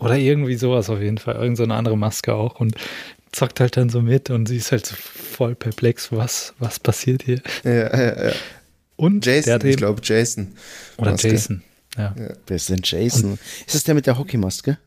Oder 0.00 0.16
irgendwie 0.16 0.56
sowas 0.56 0.90
auf 0.90 1.00
jeden 1.00 1.18
Fall. 1.18 1.36
Irgend 1.36 1.56
so 1.56 1.62
eine 1.62 1.74
andere 1.74 1.96
Maske 1.96 2.34
auch. 2.34 2.60
Und 2.60 2.74
zockt 3.32 3.60
halt 3.60 3.76
dann 3.76 3.88
so 3.90 4.00
mit 4.02 4.30
und 4.30 4.46
sie 4.46 4.56
ist 4.56 4.72
halt 4.72 4.86
so 4.86 4.94
voll 4.96 5.54
perplex, 5.54 6.10
was, 6.12 6.54
was 6.58 6.78
passiert 6.78 7.22
hier. 7.22 7.40
Ja, 7.64 7.72
ja, 7.72 8.28
ja. 8.28 8.32
Und 8.96 9.26
der 9.26 9.36
Jason, 9.36 9.66
ich 9.68 9.76
glaube 9.76 10.00
Jason. 10.02 10.54
oder 10.96 11.12
Maske. 11.12 11.28
Jason. 11.28 11.62
Ja. 11.96 12.14
Wer 12.46 12.56
ist 12.56 12.68
denn 12.68 12.80
Jason? 12.82 13.38
ist 13.66 13.74
das 13.74 13.84
der 13.84 13.94
mit 13.94 14.06
der 14.06 14.18
Hockeymaske? 14.18 14.78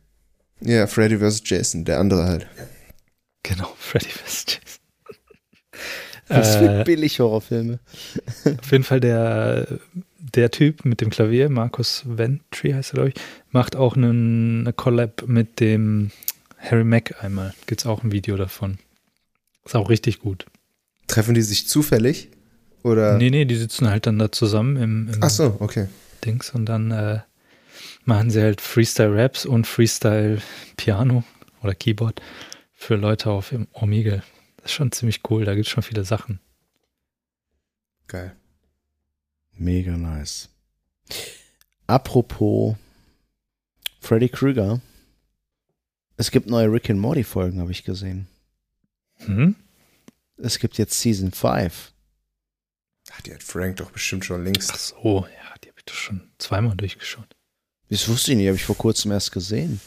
Ja, 0.61 0.85
Freddy 0.87 1.17
vs. 1.17 1.41
Jason, 1.45 1.85
der 1.85 1.99
andere 1.99 2.25
halt. 2.25 2.47
Genau, 3.43 3.73
Freddy 3.79 4.09
vs. 4.09 4.45
Jason. 4.47 4.81
Was 6.27 6.55
Äh, 6.55 6.59
für 6.59 6.83
billig 6.83 7.19
Horrorfilme. 7.19 7.79
Auf 8.45 8.71
jeden 8.71 8.83
Fall 8.83 8.99
der, 8.99 9.67
der 10.19 10.51
Typ 10.51 10.85
mit 10.85 11.01
dem 11.01 11.09
Klavier, 11.09 11.49
Markus 11.49 12.03
Ventry 12.05 12.71
heißt 12.71 12.91
er, 12.91 12.95
glaube 12.95 13.09
ich, 13.09 13.15
macht 13.49 13.75
auch 13.75 13.95
einen, 13.95 14.61
eine 14.61 14.73
Collab 14.73 15.23
mit 15.27 15.59
dem 15.59 16.11
Harry 16.61 16.83
Mack 16.83 17.23
einmal. 17.23 17.53
Gibt 17.65 17.81
es 17.81 17.87
auch 17.87 18.03
ein 18.03 18.11
Video 18.11 18.37
davon. 18.37 18.77
Ist 19.65 19.75
auch 19.75 19.89
richtig 19.89 20.19
gut. 20.19 20.45
Treffen 21.07 21.33
die 21.33 21.41
sich 21.41 21.67
zufällig? 21.67 22.29
Oder? 22.83 23.17
Nee, 23.17 23.29
nee, 23.29 23.45
die 23.45 23.55
sitzen 23.55 23.89
halt 23.89 24.07
dann 24.07 24.17
da 24.17 24.31
zusammen 24.31 24.77
im, 24.77 25.09
im 25.13 25.23
Ach 25.23 25.29
so, 25.29 25.57
okay. 25.59 25.87
Dings 26.23 26.51
und 26.51 26.65
dann 26.65 26.91
äh, 26.91 27.19
machen 28.05 28.29
sie 28.29 28.41
halt 28.41 28.61
Freestyle-Raps 28.61 29.45
und 29.45 29.67
Freestyle-Piano 29.67 31.23
oder 31.61 31.75
Keyboard 31.75 32.21
für 32.73 32.95
Leute 32.95 33.29
auf 33.29 33.51
im 33.51 33.67
Omegle. 33.73 34.23
Das 34.57 34.65
ist 34.65 34.73
schon 34.73 34.91
ziemlich 34.91 35.21
cool, 35.29 35.45
da 35.45 35.53
gibt 35.53 35.67
es 35.67 35.71
schon 35.71 35.83
viele 35.83 36.05
Sachen. 36.05 36.39
Geil. 38.07 38.35
Mega 39.53 39.95
nice. 39.97 40.49
Apropos 41.87 42.75
Freddy 43.99 44.29
Krueger. 44.29 44.81
Es 46.21 46.29
gibt 46.29 46.51
neue 46.51 46.71
Rick 46.71 46.87
and 46.91 46.99
Morty 46.99 47.23
Folgen, 47.23 47.59
habe 47.59 47.71
ich 47.71 47.83
gesehen. 47.83 48.27
Hm? 49.25 49.55
Es 50.37 50.59
gibt 50.59 50.77
jetzt 50.77 50.99
Season 50.99 51.31
5. 51.31 51.93
Ach, 53.11 53.21
die 53.21 53.33
hat 53.33 53.41
Frank 53.41 53.77
doch 53.77 53.89
bestimmt 53.89 54.23
schon 54.23 54.43
längst. 54.43 54.69
Ach 54.71 54.77
so, 54.77 55.25
ja, 55.25 55.55
die 55.63 55.69
habe 55.69 55.79
ich 55.79 55.85
doch 55.85 55.95
schon 55.95 56.21
zweimal 56.37 56.75
durchgeschaut. 56.75 57.35
Das 57.89 58.07
wusste 58.07 58.33
ich 58.33 58.37
nicht, 58.37 58.45
habe 58.45 58.55
ich 58.55 58.63
vor 58.63 58.77
kurzem 58.77 59.11
erst 59.11 59.31
gesehen. 59.31 59.81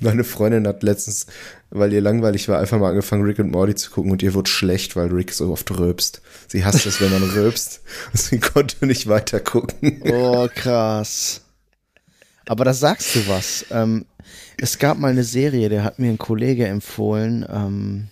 Meine 0.00 0.22
Freundin 0.22 0.66
hat 0.66 0.82
letztens, 0.82 1.24
weil 1.70 1.94
ihr 1.94 2.02
langweilig 2.02 2.50
war, 2.50 2.58
einfach 2.58 2.78
mal 2.78 2.90
angefangen, 2.90 3.24
Rick 3.24 3.38
und 3.38 3.52
Morty 3.52 3.74
zu 3.74 3.90
gucken 3.90 4.12
und 4.12 4.22
ihr 4.22 4.34
wurde 4.34 4.50
schlecht, 4.50 4.96
weil 4.96 5.08
Rick 5.08 5.32
so 5.32 5.50
oft 5.50 5.70
röpst. 5.70 6.20
Sie 6.48 6.62
hasst 6.62 6.84
es, 6.84 7.00
wenn 7.00 7.10
man 7.10 7.22
röpst. 7.30 7.80
Sie 8.12 8.38
konnte 8.38 8.84
nicht 8.84 9.08
weiter 9.08 9.40
gucken. 9.40 10.02
Oh, 10.04 10.46
krass. 10.54 11.40
Aber 12.46 12.64
da 12.66 12.74
sagst 12.74 13.14
du 13.14 13.28
was. 13.28 13.64
Ähm, 13.70 14.04
es 14.62 14.78
gab 14.78 14.96
mal 14.96 15.10
eine 15.10 15.24
Serie, 15.24 15.68
der 15.68 15.82
hat 15.82 15.98
mir 15.98 16.08
ein 16.08 16.18
Kollege 16.18 16.68
empfohlen. 16.68 17.44
Ähm, 17.48 18.08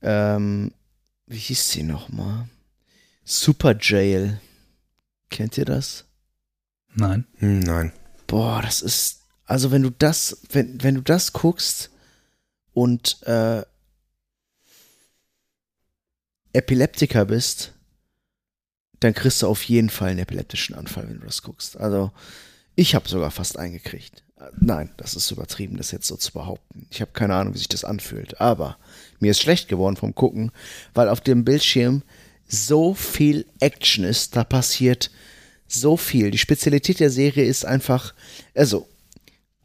ähm, 0.00 0.72
wie 1.26 1.36
hieß 1.36 1.68
sie 1.68 1.82
nochmal? 1.82 2.48
Super 3.24 3.76
Jail. 3.78 4.40
Kennt 5.28 5.58
ihr 5.58 5.66
das? 5.66 6.06
Nein. 6.94 7.26
Hm, 7.40 7.60
nein. 7.60 7.92
Boah, 8.26 8.62
das 8.62 8.80
ist, 8.80 9.20
also 9.44 9.70
wenn 9.70 9.82
du 9.82 9.90
das, 9.90 10.38
wenn, 10.50 10.82
wenn 10.82 10.94
du 10.94 11.02
das 11.02 11.34
guckst 11.34 11.90
und 12.72 13.22
äh, 13.24 13.62
Epileptiker 16.54 17.26
bist, 17.26 17.74
dann 18.98 19.12
kriegst 19.12 19.42
du 19.42 19.46
auf 19.46 19.62
jeden 19.64 19.90
Fall 19.90 20.08
einen 20.08 20.20
epileptischen 20.20 20.74
Anfall, 20.74 21.06
wenn 21.06 21.20
du 21.20 21.26
das 21.26 21.42
guckst. 21.42 21.76
Also 21.76 22.12
ich 22.74 22.94
habe 22.94 23.08
sogar 23.08 23.30
fast 23.30 23.58
eingekriegt. 23.58 24.22
Äh, 24.38 24.44
Nein, 24.58 24.90
das 24.96 25.14
ist 25.14 25.30
übertrieben, 25.30 25.76
das 25.76 25.90
jetzt 25.90 26.06
so 26.06 26.16
zu 26.16 26.32
behaupten. 26.32 26.86
Ich 26.90 27.00
habe 27.00 27.12
keine 27.12 27.34
Ahnung, 27.34 27.54
wie 27.54 27.58
sich 27.58 27.68
das 27.68 27.84
anfühlt. 27.84 28.40
Aber 28.40 28.76
mir 29.20 29.30
ist 29.30 29.42
schlecht 29.42 29.68
geworden 29.68 29.96
vom 29.96 30.14
Gucken, 30.14 30.52
weil 30.94 31.08
auf 31.08 31.20
dem 31.20 31.44
Bildschirm 31.44 32.02
so 32.48 32.94
viel 32.94 33.46
Action 33.60 34.04
ist, 34.04 34.36
da 34.36 34.44
passiert 34.44 35.10
so 35.66 35.96
viel. 35.96 36.30
Die 36.30 36.38
Spezialität 36.38 37.00
der 37.00 37.10
Serie 37.10 37.44
ist 37.44 37.64
einfach, 37.64 38.14
also 38.54 38.88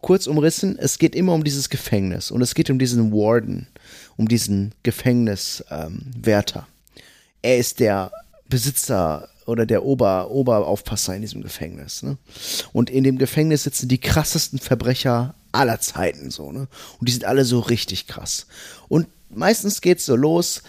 kurz 0.01 0.27
umrissen, 0.27 0.77
es 0.79 0.97
geht 0.97 1.15
immer 1.15 1.33
um 1.33 1.43
dieses 1.43 1.69
Gefängnis 1.69 2.31
und 2.31 2.41
es 2.41 2.55
geht 2.55 2.69
um 2.69 2.79
diesen 2.79 3.11
Warden, 3.11 3.67
um 4.15 4.27
diesen 4.27 4.73
Gefängniswärter. 4.83 6.59
Ähm, 6.59 7.03
er 7.41 7.57
ist 7.57 7.79
der 7.79 8.11
Besitzer 8.49 9.29
oder 9.45 9.65
der 9.65 9.83
Ober, 9.85 10.29
Oberaufpasser 10.29 11.15
in 11.15 11.21
diesem 11.21 11.41
Gefängnis. 11.41 12.03
Ne? 12.03 12.17
Und 12.73 12.89
in 12.89 13.03
dem 13.03 13.17
Gefängnis 13.17 13.63
sitzen 13.63 13.87
die 13.87 13.99
krassesten 13.99 14.59
Verbrecher 14.59 15.35
aller 15.51 15.79
Zeiten 15.79 16.29
so, 16.29 16.51
ne? 16.51 16.67
Und 16.99 17.07
die 17.07 17.13
sind 17.13 17.25
alle 17.25 17.45
so 17.45 17.59
richtig 17.59 18.07
krass. 18.07 18.47
Und 18.89 19.07
meistens 19.29 19.81
geht's 19.81 20.05
so 20.05 20.15
los, 20.15 20.61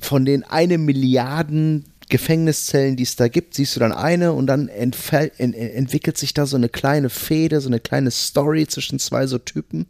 von 0.00 0.24
den 0.24 0.44
eine 0.44 0.78
Milliarden 0.78 1.84
Gefängniszellen, 2.08 2.96
die 2.96 3.02
es 3.02 3.16
da 3.16 3.28
gibt, 3.28 3.54
siehst 3.54 3.76
du 3.76 3.80
dann 3.80 3.92
eine 3.92 4.32
und 4.32 4.46
dann 4.46 4.68
entwickelt 4.68 6.16
sich 6.16 6.32
da 6.32 6.46
so 6.46 6.56
eine 6.56 6.70
kleine 6.70 7.10
Fehde, 7.10 7.60
so 7.60 7.68
eine 7.68 7.80
kleine 7.80 8.10
Story 8.10 8.66
zwischen 8.66 8.98
zwei 8.98 9.26
so 9.26 9.38
Typen. 9.38 9.86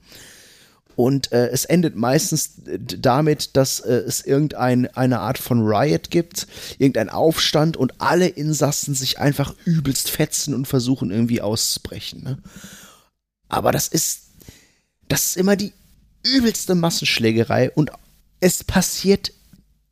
Und 0.98 1.30
äh, 1.30 1.46
es 1.50 1.64
endet 1.64 1.94
meistens 1.94 2.54
damit, 2.64 3.56
dass 3.56 3.78
äh, 3.78 3.98
es 3.98 4.20
irgendeine 4.20 4.96
eine 4.96 5.20
Art 5.20 5.38
von 5.38 5.64
Riot 5.64 6.10
gibt, 6.10 6.48
irgendein 6.78 7.08
Aufstand 7.08 7.76
und 7.76 8.00
alle 8.00 8.26
Insassen 8.26 8.96
sich 8.96 9.20
einfach 9.20 9.54
übelst 9.64 10.10
fetzen 10.10 10.54
und 10.54 10.66
versuchen 10.66 11.12
irgendwie 11.12 11.40
auszubrechen. 11.40 12.24
Ne? 12.24 12.38
Aber 13.48 13.70
das 13.70 13.86
ist, 13.86 14.22
das 15.06 15.26
ist 15.26 15.36
immer 15.36 15.54
die 15.54 15.72
übelste 16.24 16.74
Massenschlägerei 16.74 17.70
und 17.70 17.92
es 18.40 18.64
passiert 18.64 19.30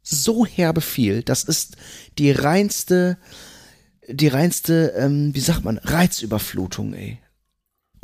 so 0.02 0.44
herbe 0.44 0.80
viel. 0.80 1.22
Das 1.22 1.44
ist 1.44 1.76
die 2.18 2.32
reinste, 2.32 3.16
die 4.08 4.26
reinste, 4.26 4.92
ähm, 4.96 5.32
wie 5.36 5.40
sagt 5.40 5.62
man, 5.62 5.78
Reizüberflutung, 5.78 6.94
ey. 6.94 7.20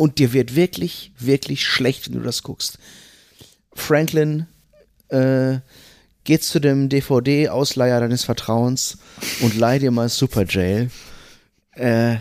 Und 0.03 0.19
dir 0.19 0.33
wird 0.33 0.57
wirklich, 0.57 1.13
wirklich 1.21 1.65
schlecht, 1.65 2.09
wenn 2.09 2.19
du 2.19 2.25
das 2.25 2.43
guckst. 2.43 2.81
Franklin 3.73 4.49
äh, 5.11 5.59
geht 6.25 6.43
zu 6.43 6.59
dem 6.59 6.89
DVD-Ausleiher 6.89 8.01
deines 8.01 8.25
Vertrauens 8.25 8.99
und 9.43 9.57
leih 9.57 9.79
dir 9.79 9.93
mal 9.93 10.09
Super 10.09 10.45
Jail. 10.45 10.91
Äh, 11.77 12.17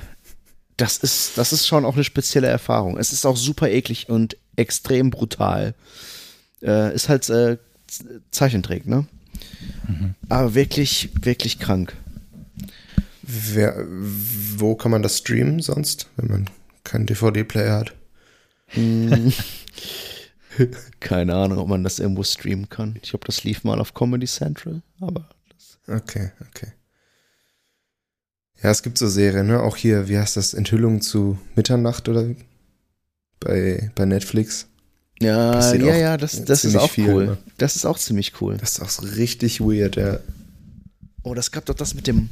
das 0.78 0.98
ist, 0.98 1.40
das 1.40 1.54
ist 1.54 1.66
schon 1.66 1.84
auch 1.84 1.96
eine 1.96 2.04
spezielle 2.04 2.46
Erfahrung. 2.46 3.00
Es 3.00 3.14
ist 3.14 3.26
auch 3.26 3.36
super 3.36 3.68
eklig 3.68 4.10
und 4.10 4.38
extrem 4.58 5.10
brutal. 5.10 5.74
Äh, 6.62 6.94
ist 6.94 7.10
halt 7.10 7.28
äh, 7.32 7.58
Zeichentrick, 8.30 8.86
ne? 8.86 9.08
Mhm. 9.88 10.14
Aber 10.30 10.54
wirklich, 10.54 11.10
wirklich 11.20 11.58
krank. 11.58 11.98
Wer, 13.24 13.88
wo 13.88 14.76
kann 14.76 14.92
man 14.92 15.02
das 15.02 15.18
streamen 15.18 15.62
sonst, 15.62 16.10
wenn 16.18 16.30
man 16.30 16.50
keinen 16.84 17.06
DVD-Player 17.06 17.80
hat? 17.80 17.94
Hm. 18.68 19.34
Keine 21.00 21.36
Ahnung, 21.36 21.60
ob 21.60 21.68
man 21.68 21.84
das 21.84 22.00
irgendwo 22.00 22.24
streamen 22.24 22.70
kann. 22.70 22.98
Ich 23.02 23.12
glaube, 23.12 23.26
das 23.26 23.44
lief 23.44 23.64
mal 23.64 23.80
auf 23.80 23.94
Comedy 23.94 24.28
Central, 24.28 24.82
aber. 25.00 25.30
okay, 25.88 26.32
okay. 26.50 26.74
Ja, 28.62 28.70
es 28.70 28.84
gibt 28.84 28.98
so 28.98 29.08
Serien, 29.08 29.48
ne? 29.48 29.62
Auch 29.62 29.76
hier, 29.76 30.08
wie 30.08 30.18
heißt 30.18 30.38
das? 30.38 30.54
Enthüllung 30.54 31.02
zu 31.02 31.40
Mitternacht 31.56 32.08
oder 32.10 32.28
bei, 33.40 33.92
bei 33.96 34.06
Netflix. 34.06 34.68
Ja, 35.20 35.74
ja, 35.76 35.96
ja, 35.96 36.18
das, 36.18 36.46
das 36.46 36.66
ist 36.66 36.76
auch 36.76 36.90
viel, 36.90 37.10
cool. 37.10 37.26
Ne? 37.28 37.38
Das 37.58 37.76
ist 37.76 37.86
auch 37.86 37.98
ziemlich 37.98 38.42
cool. 38.42 38.58
Das 38.58 38.74
ist 38.74 38.82
auch 38.82 38.90
so 38.90 39.04
richtig 39.04 39.62
weird, 39.62 39.96
ja. 39.96 40.20
Oh, 41.24 41.34
das 41.34 41.52
gab 41.52 41.66
doch 41.66 41.76
das 41.76 41.94
mit 41.94 42.08
dem. 42.08 42.30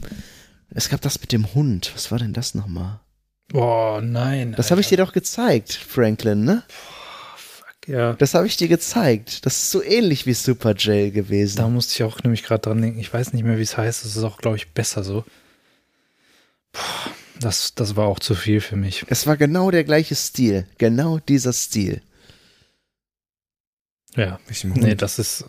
Es 0.71 0.89
gab 0.89 1.01
das 1.01 1.19
mit 1.21 1.31
dem 1.31 1.53
Hund. 1.53 1.91
Was 1.93 2.11
war 2.11 2.19
denn 2.19 2.34
das 2.34 2.55
nochmal? 2.55 2.99
Boah, 3.51 4.01
nein. 4.01 4.53
Das 4.55 4.71
habe 4.71 4.81
ich 4.81 4.88
dir 4.88 4.97
doch 4.97 5.13
gezeigt, 5.13 5.73
Franklin, 5.73 6.43
ne? 6.43 6.63
Boah, 6.67 7.38
fuck, 7.38 7.88
ja. 7.88 8.13
Das 8.13 8.34
habe 8.34 8.47
ich 8.47 8.57
dir 8.57 8.67
gezeigt. 8.67 9.45
Das 9.45 9.57
ist 9.57 9.71
so 9.71 9.84
ähnlich 9.84 10.26
wie 10.26 10.34
Super 10.34 10.76
Jail 10.77 11.11
gewesen. 11.11 11.57
Da 11.57 11.67
musste 11.67 11.93
ich 11.93 12.03
auch 12.03 12.23
nämlich 12.23 12.43
gerade 12.43 12.61
dran 12.61 12.81
denken. 12.81 12.99
Ich 12.99 13.13
weiß 13.13 13.34
nicht 13.34 13.43
mehr, 13.43 13.57
wie 13.57 13.63
es 13.63 13.77
heißt. 13.77 14.05
Das 14.05 14.15
ist 14.15 14.23
auch, 14.23 14.38
glaube 14.38 14.57
ich, 14.57 14.73
besser 14.73 15.03
so. 15.03 15.23
Puh, 16.71 17.09
das, 17.39 17.73
das 17.73 17.95
war 17.95 18.07
auch 18.07 18.19
zu 18.19 18.35
viel 18.35 18.61
für 18.61 18.76
mich. 18.76 19.05
Es 19.09 19.26
war 19.26 19.38
genau 19.38 19.71
der 19.71 19.84
gleiche 19.84 20.15
Stil. 20.15 20.67
Genau 20.77 21.19
dieser 21.19 21.53
Stil. 21.53 22.01
Ja. 24.15 24.39
Nee, 24.63 24.95
das 24.95 25.19
ist 25.19 25.45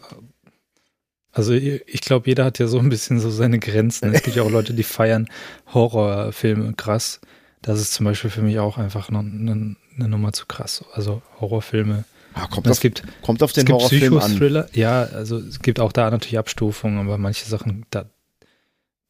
also 1.33 1.53
ich 1.53 2.01
glaube, 2.01 2.29
jeder 2.29 2.45
hat 2.45 2.59
ja 2.59 2.67
so 2.67 2.79
ein 2.79 2.89
bisschen 2.89 3.21
so 3.21 3.31
seine 3.31 3.59
Grenzen. 3.59 4.13
Es 4.13 4.23
gibt 4.23 4.37
ja 4.37 4.43
auch 4.43 4.51
Leute, 4.51 4.75
die 4.75 4.83
feiern 4.83 5.29
Horrorfilme 5.73 6.75
krass. 6.75 7.21
Das 7.63 7.81
ist 7.81 7.93
zum 7.93 8.05
Beispiel 8.07 8.31
für 8.31 8.43
mich 8.43 8.59
auch 8.59 8.79
einfach 8.79 9.11
noch 9.11 9.21
eine, 9.21 9.77
eine 9.97 10.09
Nummer 10.09 10.33
zu 10.33 10.47
krass. 10.47 10.85
Also 10.93 11.23
Horrorfilme. 11.41 12.05
Ah, 12.33 12.47
kommt, 12.47 12.69
auf, 12.69 12.81
gibt, 12.81 13.03
kommt 13.23 13.43
auf 13.43 13.53
den 13.53 13.67
es 13.67 13.73
Horrorfilm 13.73 14.19
an. 14.19 14.65
Ja, 14.73 15.03
also 15.03 15.39
es 15.39 15.61
gibt 15.61 15.81
auch 15.81 15.93
da 15.93 16.11
natürlich 16.11 16.39
Abstufungen, 16.39 16.99
aber 16.99 17.19
manche 17.19 17.45
Sachen, 17.45 17.87
da 17.91 18.07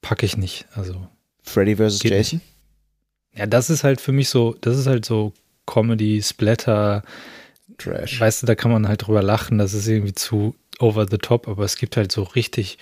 packe 0.00 0.24
ich 0.24 0.36
nicht. 0.36 0.66
Also 0.74 1.06
Freddy 1.42 1.76
vs. 1.76 2.02
Jason? 2.02 2.38
Nicht. 2.38 3.38
Ja, 3.38 3.46
das 3.46 3.70
ist 3.70 3.84
halt 3.84 4.00
für 4.00 4.12
mich 4.12 4.28
so, 4.28 4.56
das 4.60 4.78
ist 4.78 4.86
halt 4.86 5.04
so 5.04 5.32
Comedy, 5.66 6.20
Splatter, 6.22 7.02
Trash. 7.78 8.20
Weißt 8.20 8.42
du, 8.42 8.46
da 8.46 8.54
kann 8.54 8.72
man 8.72 8.88
halt 8.88 9.06
drüber 9.06 9.22
lachen, 9.22 9.58
das 9.58 9.74
ist 9.74 9.86
irgendwie 9.86 10.14
zu 10.14 10.54
over 10.78 11.06
the 11.08 11.18
top, 11.18 11.46
aber 11.46 11.64
es 11.64 11.76
gibt 11.76 11.96
halt 11.96 12.10
so 12.10 12.22
richtig 12.22 12.78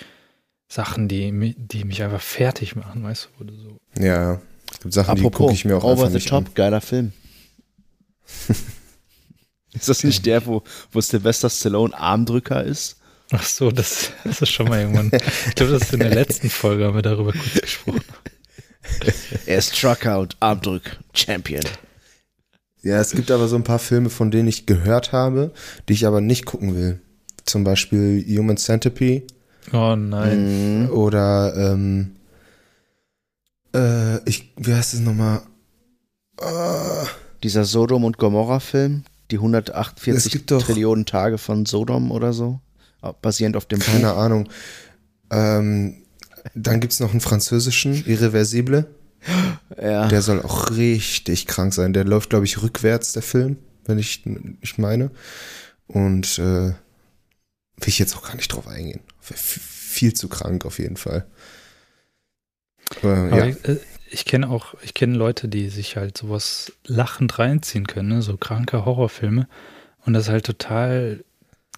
Sachen, 0.69 1.09
die, 1.09 1.55
die 1.57 1.85
mich 1.85 2.03
einfach 2.03 2.21
fertig 2.21 2.77
machen, 2.77 3.03
weißt 3.03 3.29
du, 3.41 3.55
so. 3.55 3.81
Ja, 4.03 4.41
es 4.79 4.83
gibt 4.83 4.95
Sachen, 4.95 5.11
Apropos, 5.11 5.31
die 5.31 5.37
gucke 5.37 5.53
ich 5.55 5.65
mir 5.65 5.77
auch 5.77 5.85
over 5.85 6.07
einfach 6.07 6.21
the 6.21 6.27
top, 6.27 6.47
an. 6.47 6.55
geiler 6.55 6.81
Film. 6.81 7.13
ist 9.73 9.89
das 9.89 10.05
nicht 10.05 10.25
der, 10.27 10.47
wo, 10.47 10.63
wo 10.93 11.01
Sylvester 11.01 11.51
Stallone 11.51 11.97
Armdrücker 11.99 12.63
ist? 12.65 12.97
Ach 13.31 13.45
so, 13.45 13.71
das, 13.71 14.11
das 14.25 14.41
ist 14.41 14.51
schon 14.51 14.69
mal 14.69 14.81
irgendwann. 14.81 15.11
Ich 15.49 15.55
glaube, 15.55 15.73
das 15.73 15.83
ist 15.83 15.93
in 15.93 16.01
der 16.01 16.15
letzten 16.15 16.49
Folge, 16.49 16.87
haben 16.87 16.95
wir 16.95 17.03
darüber 17.03 17.33
kurz 17.33 17.61
gesprochen. 17.61 18.05
er 19.47 19.59
ist 19.59 19.79
Truckout, 19.79 20.37
Armdrück, 20.41 20.99
Champion. 21.13 21.65
Ja, 22.83 23.01
es 23.01 23.11
gibt 23.11 23.31
aber 23.31 23.49
so 23.49 23.57
ein 23.57 23.65
paar 23.65 23.81
Filme, 23.81 24.09
von 24.09 24.31
denen 24.31 24.49
ich 24.49 24.65
gehört 24.65 25.13
habe, 25.13 25.53
die 25.89 25.93
ich 25.93 26.07
aber 26.07 26.21
nicht 26.21 26.47
gucken 26.47 26.75
will. 26.75 27.01
Zum 27.45 27.65
Beispiel 27.65 28.25
Human 28.39 28.57
Centipede. 28.57 29.27
Oh 29.73 29.97
nein. 29.97 30.89
Oder 30.91 31.55
ähm, 31.57 32.17
äh, 33.75 34.19
ich, 34.29 34.53
wie 34.57 34.75
heißt 34.75 34.95
es 34.95 35.01
nochmal? 35.01 35.43
Uh, 36.41 37.07
Dieser 37.43 37.65
Sodom 37.65 38.05
und 38.05 38.19
Gomorra-Film, 38.19 39.05
die 39.31 39.37
148 39.37 40.47
Trillionen 40.47 41.05
Tage 41.05 41.39
von 41.39 41.67
Sodom 41.67 42.11
oder 42.11 42.33
so, 42.33 42.61
basierend 43.23 43.57
auf 43.57 43.67
dem 43.67 43.81
Keine 43.81 44.11
Buch. 44.11 44.17
Ahnung. 44.17 44.49
Ähm, 45.31 46.03
dann 46.55 46.81
gibt 46.81 46.93
es 46.93 47.01
noch 47.01 47.11
einen 47.11 47.21
französischen, 47.21 48.05
Irreversible. 48.07 48.87
Ja. 49.81 50.09
Der 50.09 50.23
soll 50.23 50.41
auch 50.43 50.71
richtig 50.71 51.47
krank 51.47 51.75
sein. 51.75 51.93
Der 51.93 52.05
läuft, 52.05 52.31
glaube 52.31 52.45
ich, 52.45 52.63
rückwärts, 52.63 53.13
der 53.13 53.23
Film, 53.23 53.59
wenn 53.85 53.99
ich, 53.99 54.25
ich 54.61 54.79
meine. 54.79 55.11
Und 55.87 56.39
äh, 56.39 56.73
will 57.81 57.89
ich 57.89 57.99
jetzt 57.99 58.17
auch 58.17 58.23
gar 58.23 58.37
nicht 58.37 58.53
drauf 58.53 58.69
eingehen. 58.69 59.01
Viel 59.21 60.15
zu 60.15 60.29
krank 60.29 60.65
auf 60.65 60.79
jeden 60.79 60.97
Fall. 60.97 61.27
Aber, 62.97 63.37
ja. 63.37 63.47
ich, 63.47 63.65
äh, 63.69 63.79
ich 64.11 64.25
kenne 64.25 64.49
auch, 64.49 64.75
ich 64.83 64.95
kenne 64.95 65.17
Leute, 65.17 65.49
die 65.49 65.69
sich 65.69 65.97
halt 65.97 66.17
sowas 66.17 66.73
lachend 66.87 67.39
reinziehen 67.39 67.87
können, 67.87 68.09
ne? 68.09 68.23
so 68.23 68.37
kranke 68.37 68.85
Horrorfilme 68.85 69.49
und 70.05 70.15
das 70.15 70.29
halt 70.29 70.47
total 70.47 71.25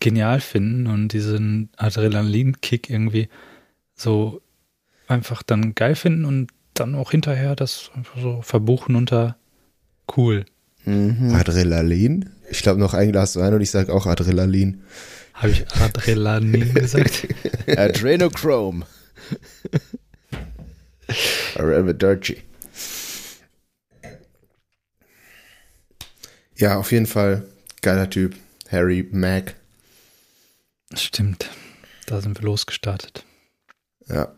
genial 0.00 0.40
finden 0.40 0.86
und 0.86 1.08
diesen 1.08 1.68
Adrenalinkick 1.76 2.88
irgendwie 2.88 3.28
so 3.94 4.40
einfach 5.08 5.42
dann 5.42 5.74
geil 5.74 5.94
finden 5.94 6.24
und 6.24 6.48
dann 6.74 6.94
auch 6.94 7.10
hinterher 7.10 7.56
das 7.56 7.90
so 8.20 8.40
verbuchen 8.42 8.96
unter 8.96 9.36
cool. 10.16 10.46
Mhm. 10.84 11.34
Adrenalin? 11.34 12.30
Ich 12.50 12.62
glaube 12.62 12.80
noch 12.80 12.94
ein 12.94 13.12
Glas 13.12 13.36
Wein 13.36 13.54
und 13.54 13.60
ich 13.60 13.70
sage 13.70 13.92
auch 13.92 14.06
Adrenalin. 14.06 14.82
Habe 15.34 15.50
ich 15.50 15.66
Adrenalin 15.80 16.74
gesagt? 16.74 17.28
Adrenochrome. 17.66 18.86
Arrivederci. 21.56 22.42
Ja, 26.56 26.78
auf 26.78 26.92
jeden 26.92 27.06
Fall 27.06 27.46
geiler 27.80 28.10
Typ. 28.10 28.36
Harry 28.70 29.08
Mack. 29.10 29.54
Stimmt. 30.94 31.48
Da 32.06 32.20
sind 32.20 32.38
wir 32.38 32.44
losgestartet. 32.44 33.24
Ja. 34.08 34.34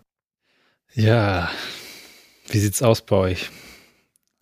Ja, 0.95 1.51
wie 2.49 2.59
sieht's 2.59 2.83
aus 2.83 3.03
bei 3.03 3.17
euch? 3.17 3.51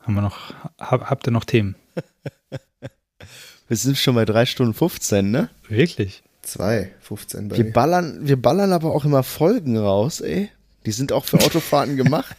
Haben 0.01 0.15
wir 0.15 0.23
noch, 0.23 0.53
hab, 0.79 1.09
habt 1.09 1.29
ihr 1.29 1.31
noch 1.31 1.45
Themen? 1.45 1.77
wir 3.69 3.77
sind 3.77 3.97
schon 3.97 4.17
bei 4.17 4.25
drei 4.25 4.47
Stunden 4.47 4.75
15, 4.75 5.31
ne? 5.31 5.49
Wirklich? 5.69 6.23
Zwei, 6.43 6.93
15 7.01 7.49
bei 7.49 7.57
wir 7.57 7.73
ballern, 7.73 8.19
wir 8.23 8.41
ballern 8.41 8.73
aber 8.73 8.93
auch 8.93 9.05
immer 9.05 9.23
Folgen 9.23 9.79
raus, 9.79 10.21
ey. 10.21 10.51
Die 10.87 10.93
sind 10.93 11.13
auch 11.13 11.25
für 11.25 11.39
Autofahrten 11.41 11.97
gemacht. 11.97 12.37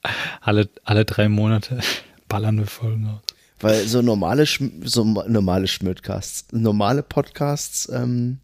Alle, 0.40 0.70
alle 0.84 1.04
drei 1.04 1.28
Monate 1.28 1.80
ballern 2.28 2.56
wir 2.56 2.68
Folgen 2.68 3.08
raus. 3.08 3.20
Weil 3.58 3.86
so 3.88 4.00
normale, 4.00 4.46
so 4.46 5.04
normale 5.04 5.66
Schmidtcasts, 5.66 6.46
normale 6.52 7.02
Podcasts, 7.02 7.88
ähm, 7.92 8.38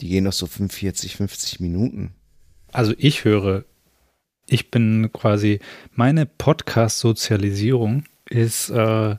die 0.00 0.08
gehen 0.08 0.24
noch 0.24 0.32
so 0.32 0.46
45, 0.46 1.16
50 1.16 1.58
Minuten. 1.58 2.14
Also 2.70 2.94
ich 2.96 3.24
höre 3.24 3.64
ich 4.50 4.70
bin 4.70 5.10
quasi, 5.12 5.60
meine 5.94 6.26
Podcast-Sozialisierung 6.26 8.04
ist 8.28 8.70
äh, 8.70 9.16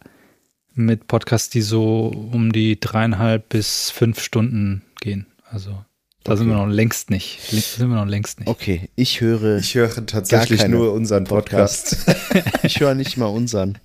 mit 0.73 1.07
Podcasts, 1.07 1.49
die 1.49 1.61
so 1.61 2.07
um 2.07 2.51
die 2.51 2.79
dreieinhalb 2.79 3.49
bis 3.49 3.89
fünf 3.91 4.21
Stunden 4.21 4.83
gehen. 4.99 5.27
Also 5.49 5.85
Da 6.23 6.37
sind 6.37 6.47
Okay. 6.49 6.55
wir 6.57 6.65
noch 6.65 6.71
längst 6.71 7.09
nicht. 7.09 7.39
Da 7.51 7.57
sind 7.57 7.89
wir 7.89 7.95
noch 7.95 8.05
längst 8.05 8.39
nicht. 8.39 8.47
Okay, 8.47 8.89
ich 8.95 9.21
höre, 9.21 9.57
Ich 9.57 9.73
höre 9.75 10.05
tatsächlich 10.05 10.67
nur 10.67 10.93
unseren 10.93 11.23
Podcast. 11.23 12.05
ich 12.63 12.79
höre 12.79 12.93
nicht 12.93 13.17
mal 13.17 13.25
unseren, 13.25 13.77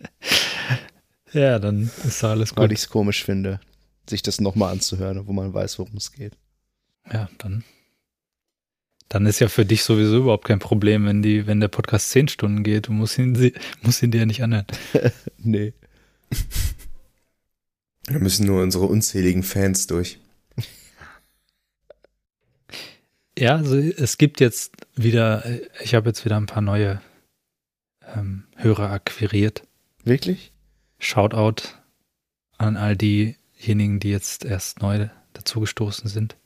Ja, 1.32 1.58
dann 1.58 1.90
ist 2.04 2.22
da 2.22 2.30
alles 2.30 2.56
weil 2.56 2.68
gut. 2.68 2.72
ich 2.72 2.80
es 2.84 2.88
komisch 2.90 3.24
finde, 3.24 3.60
sich 4.08 4.22
das 4.22 4.40
nochmal 4.40 4.72
anzuhören, 4.72 5.26
wo 5.26 5.32
man 5.32 5.52
weiß, 5.54 5.78
worum 5.78 5.96
es 5.96 6.12
geht. 6.12 6.34
Ja, 7.10 7.28
dann. 7.38 7.64
Dann 9.08 9.26
ist 9.26 9.40
ja 9.40 9.48
für 9.48 9.66
dich 9.66 9.82
sowieso 9.82 10.18
überhaupt 10.18 10.46
kein 10.46 10.58
Problem, 10.58 11.04
wenn 11.06 11.22
die, 11.22 11.46
wenn 11.46 11.60
der 11.60 11.68
Podcast 11.68 12.10
zehn 12.10 12.28
Stunden 12.28 12.62
geht. 12.64 12.88
Du 12.88 12.92
musst 12.92 13.18
ihn, 13.18 13.34
sie- 13.34 13.52
musst 13.82 14.02
ihn 14.02 14.10
dir 14.10 14.18
ja 14.20 14.26
nicht 14.26 14.42
anhören. 14.42 14.66
Nee. 15.38 15.74
Da 18.06 18.18
müssen 18.18 18.46
nur 18.46 18.62
unsere 18.62 18.86
unzähligen 18.86 19.42
Fans 19.42 19.86
durch. 19.86 20.18
Ja, 23.38 23.56
also 23.56 23.76
es 23.76 24.18
gibt 24.18 24.40
jetzt 24.40 24.72
wieder, 24.94 25.44
äh, 25.46 25.68
ich 25.82 25.94
habe 25.94 26.08
jetzt 26.10 26.24
wieder 26.24 26.36
ein 26.36 26.46
paar 26.46 26.62
neue 26.62 27.00
ähm, 28.14 28.44
Hörer 28.56 28.90
akquiriert. 28.90 29.62
Wirklich? 30.04 30.52
Shoutout 30.98 31.68
an 32.58 32.76
all 32.76 32.96
diejenigen, 32.96 34.00
die 34.00 34.10
jetzt 34.10 34.44
erst 34.44 34.82
neu 34.82 35.08
dazugestoßen 35.32 36.08
sind. 36.08 36.36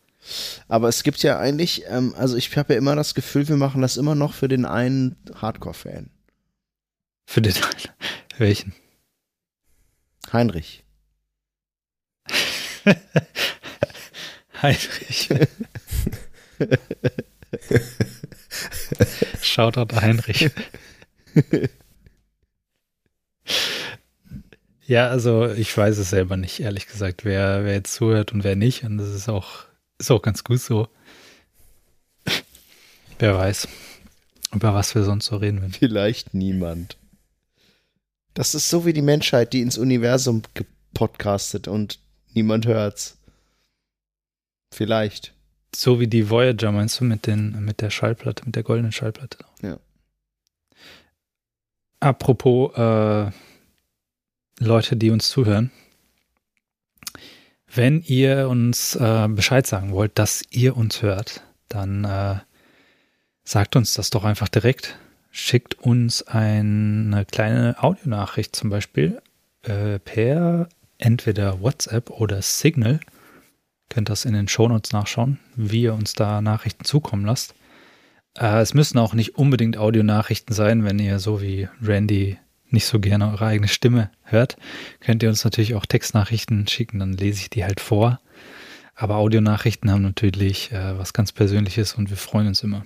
Aber 0.69 0.89
es 0.89 1.03
gibt 1.03 1.23
ja 1.23 1.39
eigentlich, 1.39 1.85
ähm, 1.89 2.15
also 2.17 2.37
ich 2.37 2.57
habe 2.57 2.73
ja 2.75 2.79
immer 2.79 2.97
das 2.97 3.15
Gefühl, 3.15 3.49
wir 3.49 3.57
machen 3.57 3.83
das 3.83 3.97
immer 3.97 4.15
noch 4.15 4.35
für 4.35 4.49
den 4.49 4.65
einen 4.65 5.17
Hardcore-Fan. 5.35 6.11
Für 7.27 7.43
den 7.43 7.55
welchen? 8.39 8.73
Heinrich. 10.33 10.85
Heinrich. 14.63 15.29
Shoutout 19.43 19.95
Heinrich. 20.01 20.51
Ja, 24.87 25.09
also 25.09 25.51
ich 25.51 25.77
weiß 25.77 25.99
es 25.99 26.11
selber 26.11 26.37
nicht, 26.37 26.61
ehrlich 26.61 26.87
gesagt, 26.87 27.25
wer, 27.25 27.65
wer 27.65 27.75
jetzt 27.75 27.95
zuhört 27.95 28.33
und 28.33 28.45
wer 28.45 28.55
nicht. 28.55 28.85
Und 28.85 28.99
das 28.99 29.09
ist 29.09 29.29
auch, 29.29 29.65
ist 29.99 30.11
auch 30.13 30.23
ganz 30.23 30.45
gut 30.45 30.61
so. 30.61 30.89
Wer 33.19 33.37
weiß, 33.37 33.67
über 34.53 34.75
was 34.75 34.95
wir 34.95 35.03
sonst 35.03 35.27
so 35.27 35.37
reden 35.37 35.61
würden. 35.61 35.73
Vielleicht 35.73 36.35
niemand. 36.35 36.97
Das 38.35 38.55
ist 38.55 38.71
so 38.71 38.87
wie 38.87 38.93
die 38.93 39.03
Menschheit, 39.03 39.53
die 39.53 39.63
ins 39.63 39.79
Universum 39.79 40.43
gepodcastet 40.55 41.67
und 41.67 41.99
niemand 42.35 42.67
hört's. 42.67 43.17
Vielleicht. 44.73 45.33
So 45.79 46.01
wie 46.01 46.07
die 46.07 46.31
Voyager, 46.31 46.73
meinst 46.73 47.01
du, 47.01 47.05
mit, 47.05 47.27
den, 47.27 47.63
mit 47.63 47.83
der 47.83 47.91
Schallplatte, 47.91 48.45
mit 48.47 48.57
der 48.57 48.63
goldenen 48.63 48.93
Schallplatte? 48.93 49.45
Ja. 49.61 49.77
Apropos 52.01 52.75
äh, 52.79 53.31
Leute, 54.59 54.97
die 54.97 55.11
uns 55.11 55.29
zuhören. 55.29 55.71
Wenn 57.67 58.01
ihr 58.01 58.49
uns 58.49 58.97
äh, 58.97 59.29
Bescheid 59.29 59.67
sagen 59.67 59.93
wollt, 59.93 60.19
dass 60.19 60.45
ihr 60.49 60.79
uns 60.79 61.03
hört, 61.03 61.43
dann 61.69 62.05
äh, 62.05 62.37
sagt 63.45 63.77
uns 63.77 63.93
das 63.93 64.09
doch 64.09 64.25
einfach 64.25 64.49
direkt. 64.49 64.99
Schickt 65.31 65.75
uns 65.75 66.23
eine 66.23 67.27
kleine 67.31 67.77
Audionachricht 67.83 68.57
zum 68.57 68.71
Beispiel 68.71 69.21
äh, 69.63 69.99
per 69.99 70.71
entweder 70.97 71.61
WhatsApp 71.61 72.09
oder 72.09 72.41
Signal. 72.41 72.99
Könnt 73.89 74.09
das 74.09 74.25
in 74.25 74.35
den 74.35 74.49
Shownotes 74.49 74.93
nachschauen, 74.93 75.39
wie 75.55 75.83
ihr 75.83 75.95
uns 75.95 76.15
da 76.15 76.41
Nachrichten 76.41 76.85
zukommen 76.85 77.25
lasst. 77.25 77.55
Äh, 78.37 78.61
es 78.61 78.75
müssen 78.75 78.99
auch 78.99 79.15
nicht 79.15 79.37
unbedingt 79.37 79.77
Audionachrichten 79.77 80.55
sein, 80.55 80.85
wenn 80.85 80.99
ihr 80.99 81.19
so 81.19 81.41
wie 81.41 81.69
Randy 81.83 82.39
nicht 82.69 82.87
so 82.87 82.99
gerne 82.99 83.31
eure 83.31 83.47
eigene 83.47 83.69
Stimme 83.69 84.11
hört, 84.25 84.57
könnt 85.01 85.23
ihr 85.23 85.29
uns 85.29 85.45
natürlich 85.45 85.75
auch 85.75 85.87
Textnachrichten 85.87 86.67
schicken, 86.67 86.99
dann 86.99 87.13
lese 87.13 87.41
ich 87.41 87.51
die 87.51 87.65
halt 87.65 87.81
vor. 87.81 88.21
Aber 88.95 89.17
Audionachrichten 89.17 89.91
haben 89.91 90.03
natürlich 90.03 90.73
äh, 90.73 90.99
was 90.99 91.13
ganz 91.13 91.33
Persönliches 91.33 91.95
und 91.95 92.11
wir 92.11 92.17
freuen 92.17 92.49
uns 92.49 92.63
immer. 92.63 92.85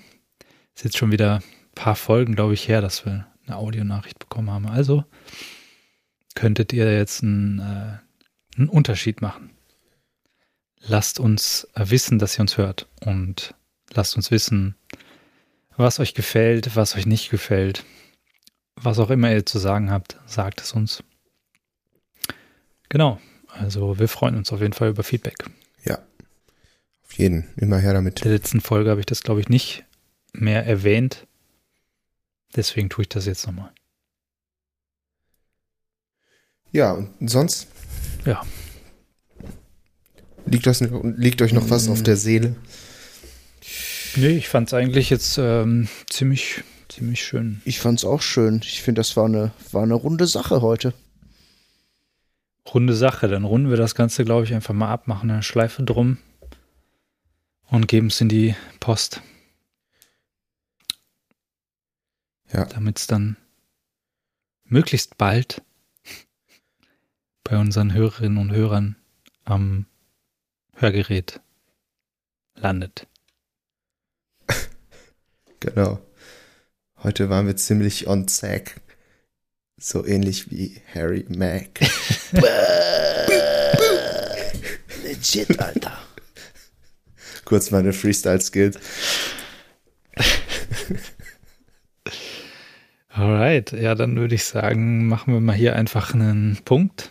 Ist 0.75 0.85
jetzt 0.85 0.99
schon 0.99 1.13
wieder 1.13 1.37
ein 1.37 1.75
paar 1.75 1.97
Folgen, 1.97 2.35
glaube 2.35 2.55
ich, 2.55 2.69
her, 2.69 2.81
dass 2.81 3.07
wir 3.07 3.27
eine 3.47 3.57
Audionachricht 3.57 4.19
bekommen 4.19 4.51
haben. 4.51 4.67
Also 4.67 5.05
könntet 6.35 6.73
ihr 6.73 6.93
jetzt 6.93 7.23
einen, 7.23 7.59
äh, 7.61 8.59
einen 8.59 8.69
Unterschied 8.69 9.23
machen. 9.23 9.51
Lasst 10.81 11.21
uns 11.21 11.69
äh, 11.75 11.91
wissen, 11.91 12.19
dass 12.19 12.39
ihr 12.39 12.41
uns 12.41 12.57
hört 12.57 12.87
und 13.01 13.55
lasst 13.91 14.17
uns 14.17 14.31
wissen, 14.31 14.77
was 15.77 16.01
euch 16.01 16.15
gefällt, 16.15 16.77
was 16.77 16.97
euch 16.97 17.07
nicht 17.07 17.31
gefällt. 17.31 17.85
Was 18.77 18.99
auch 18.99 19.11
immer 19.11 19.31
ihr 19.31 19.45
zu 19.45 19.59
sagen 19.59 19.91
habt, 19.91 20.17
sagt 20.27 20.61
es 20.61 20.73
uns. 20.73 21.03
Genau. 22.89 23.21
Also 23.49 23.99
wir 23.99 24.09
freuen 24.09 24.37
uns 24.37 24.53
auf 24.53 24.61
jeden 24.61 24.73
Fall 24.73 24.91
über 24.91 25.03
Feedback. 25.03 25.37
Ja. 25.85 25.99
Auf 27.05 27.13
jeden. 27.19 27.49
Immer 27.57 27.79
her 27.79 27.93
damit. 27.93 28.21
In 28.21 28.25
der 28.25 28.33
letzten 28.33 28.61
Folge 28.61 28.91
habe 28.91 29.01
ich 29.01 29.07
das, 29.07 29.23
glaube 29.23 29.41
ich, 29.41 29.49
nicht 29.49 29.85
mehr 30.33 30.65
erwähnt. 30.67 31.27
Deswegen 32.57 32.89
tue 32.89 33.03
ich 33.03 33.09
das 33.09 33.27
jetzt 33.27 33.47
nochmal. 33.47 33.73
Ja, 36.73 36.93
und 36.93 37.29
sonst? 37.29 37.69
Ja. 38.25 38.45
Liegt, 40.47 40.67
das, 40.67 40.81
liegt 40.81 41.43
euch 41.43 41.53
noch 41.53 41.71
was 41.71 41.89
auf 41.89 42.03
der 42.03 42.17
Seele? 42.17 42.57
Nee, 44.17 44.37
ich 44.37 44.49
fand 44.49 44.69
es 44.69 44.75
eigentlich 44.75 45.11
jetzt 45.11 45.39
ähm, 45.39 45.89
ziemlich, 46.09 46.65
ziemlich 46.89 47.23
schön. 47.23 47.63
Ich 47.65 47.79
fand's 47.79 48.05
auch 48.05 48.23
schön. 48.23 48.61
Ich 48.65 48.83
finde, 48.83 49.01
das 49.01 49.17
war 49.17 49.27
eine, 49.27 49.53
war 49.71 49.83
eine 49.83 49.95
runde 49.95 50.27
Sache 50.27 50.63
heute. 50.63 50.93
Runde 52.75 52.95
Sache. 52.95 53.29
Dann 53.29 53.45
runden 53.45 53.71
wir 53.71 53.77
das 53.77 53.95
Ganze, 53.95 54.25
glaube 54.25 54.45
ich, 54.45 54.55
einfach 54.55 54.75
mal 54.75 54.91
ab, 54.91 55.07
machen 55.07 55.31
eine 55.31 55.43
Schleife 55.43 55.83
drum 55.83 56.19
und 57.69 57.87
geben 57.87 58.09
es 58.09 58.21
in 58.21 58.29
die 58.29 58.55
Post. 58.81 59.23
Ja. 62.53 62.65
Damit 62.65 62.99
es 62.99 63.07
dann 63.07 63.37
möglichst 64.65 65.19
bald 65.19 65.63
bei 67.45 67.59
unseren 67.59 67.95
Hörerinnen 67.95 68.39
und 68.39 68.51
Hörern 68.51 68.97
am 69.45 69.87
Hörgerät 70.81 71.41
landet. 72.55 73.07
Genau. 75.61 76.01
Heute 77.03 77.29
waren 77.29 77.47
wir 77.47 77.55
ziemlich 77.55 78.07
on 78.07 78.29
sack. 78.29 78.81
So 79.77 80.07
ähnlich 80.07 80.51
wie 80.51 80.81
Harry 80.95 81.27
Mack. 81.29 81.81
Legit, 85.03 85.61
Alter. 85.61 85.99
Kurz 87.45 87.71
meine 87.71 87.93
Freestyle-Skills. 87.93 88.79
Alright, 93.11 93.73
ja, 93.73 93.95
dann 93.95 94.17
würde 94.17 94.35
ich 94.35 94.45
sagen, 94.45 95.09
machen 95.09 95.35
wir 95.35 95.41
mal 95.41 95.55
hier 95.55 95.77
einfach 95.77 96.15
einen 96.15 96.59
Punkt. 96.65 97.11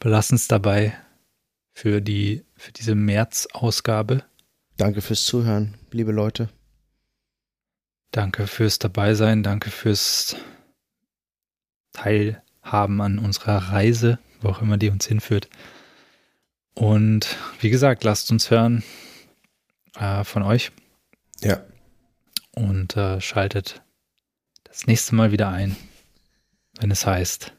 Belassen 0.00 0.34
es 0.34 0.48
dabei 0.48 0.92
für 1.80 2.02
die 2.02 2.44
für 2.56 2.72
diese 2.72 2.94
März-Ausgabe. 2.94 4.22
Danke 4.76 5.00
fürs 5.00 5.24
Zuhören, 5.24 5.78
liebe 5.92 6.12
Leute. 6.12 6.50
Danke 8.10 8.46
fürs 8.46 8.78
Dabeisein, 8.78 9.42
danke 9.42 9.70
fürs 9.70 10.36
Teilhaben 11.94 13.00
an 13.00 13.18
unserer 13.18 13.72
Reise, 13.72 14.18
wo 14.42 14.50
auch 14.50 14.60
immer 14.60 14.76
die 14.76 14.90
uns 14.90 15.06
hinführt. 15.06 15.48
Und 16.74 17.34
wie 17.60 17.70
gesagt, 17.70 18.04
lasst 18.04 18.30
uns 18.30 18.50
hören 18.50 18.84
äh, 19.94 20.22
von 20.24 20.42
euch 20.42 20.72
Ja. 21.40 21.64
und 22.50 22.94
äh, 22.98 23.22
schaltet 23.22 23.80
das 24.64 24.86
nächste 24.86 25.14
Mal 25.14 25.32
wieder 25.32 25.48
ein, 25.48 25.76
wenn 26.78 26.90
es 26.90 27.06
heißt, 27.06 27.54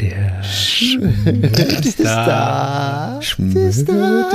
der 0.00 0.42
Schmidt 0.42 1.86
ist 1.86 2.00
da. 2.00 3.18
Schmidt 3.20 3.56
ist 3.56 3.88
da. 3.88 4.30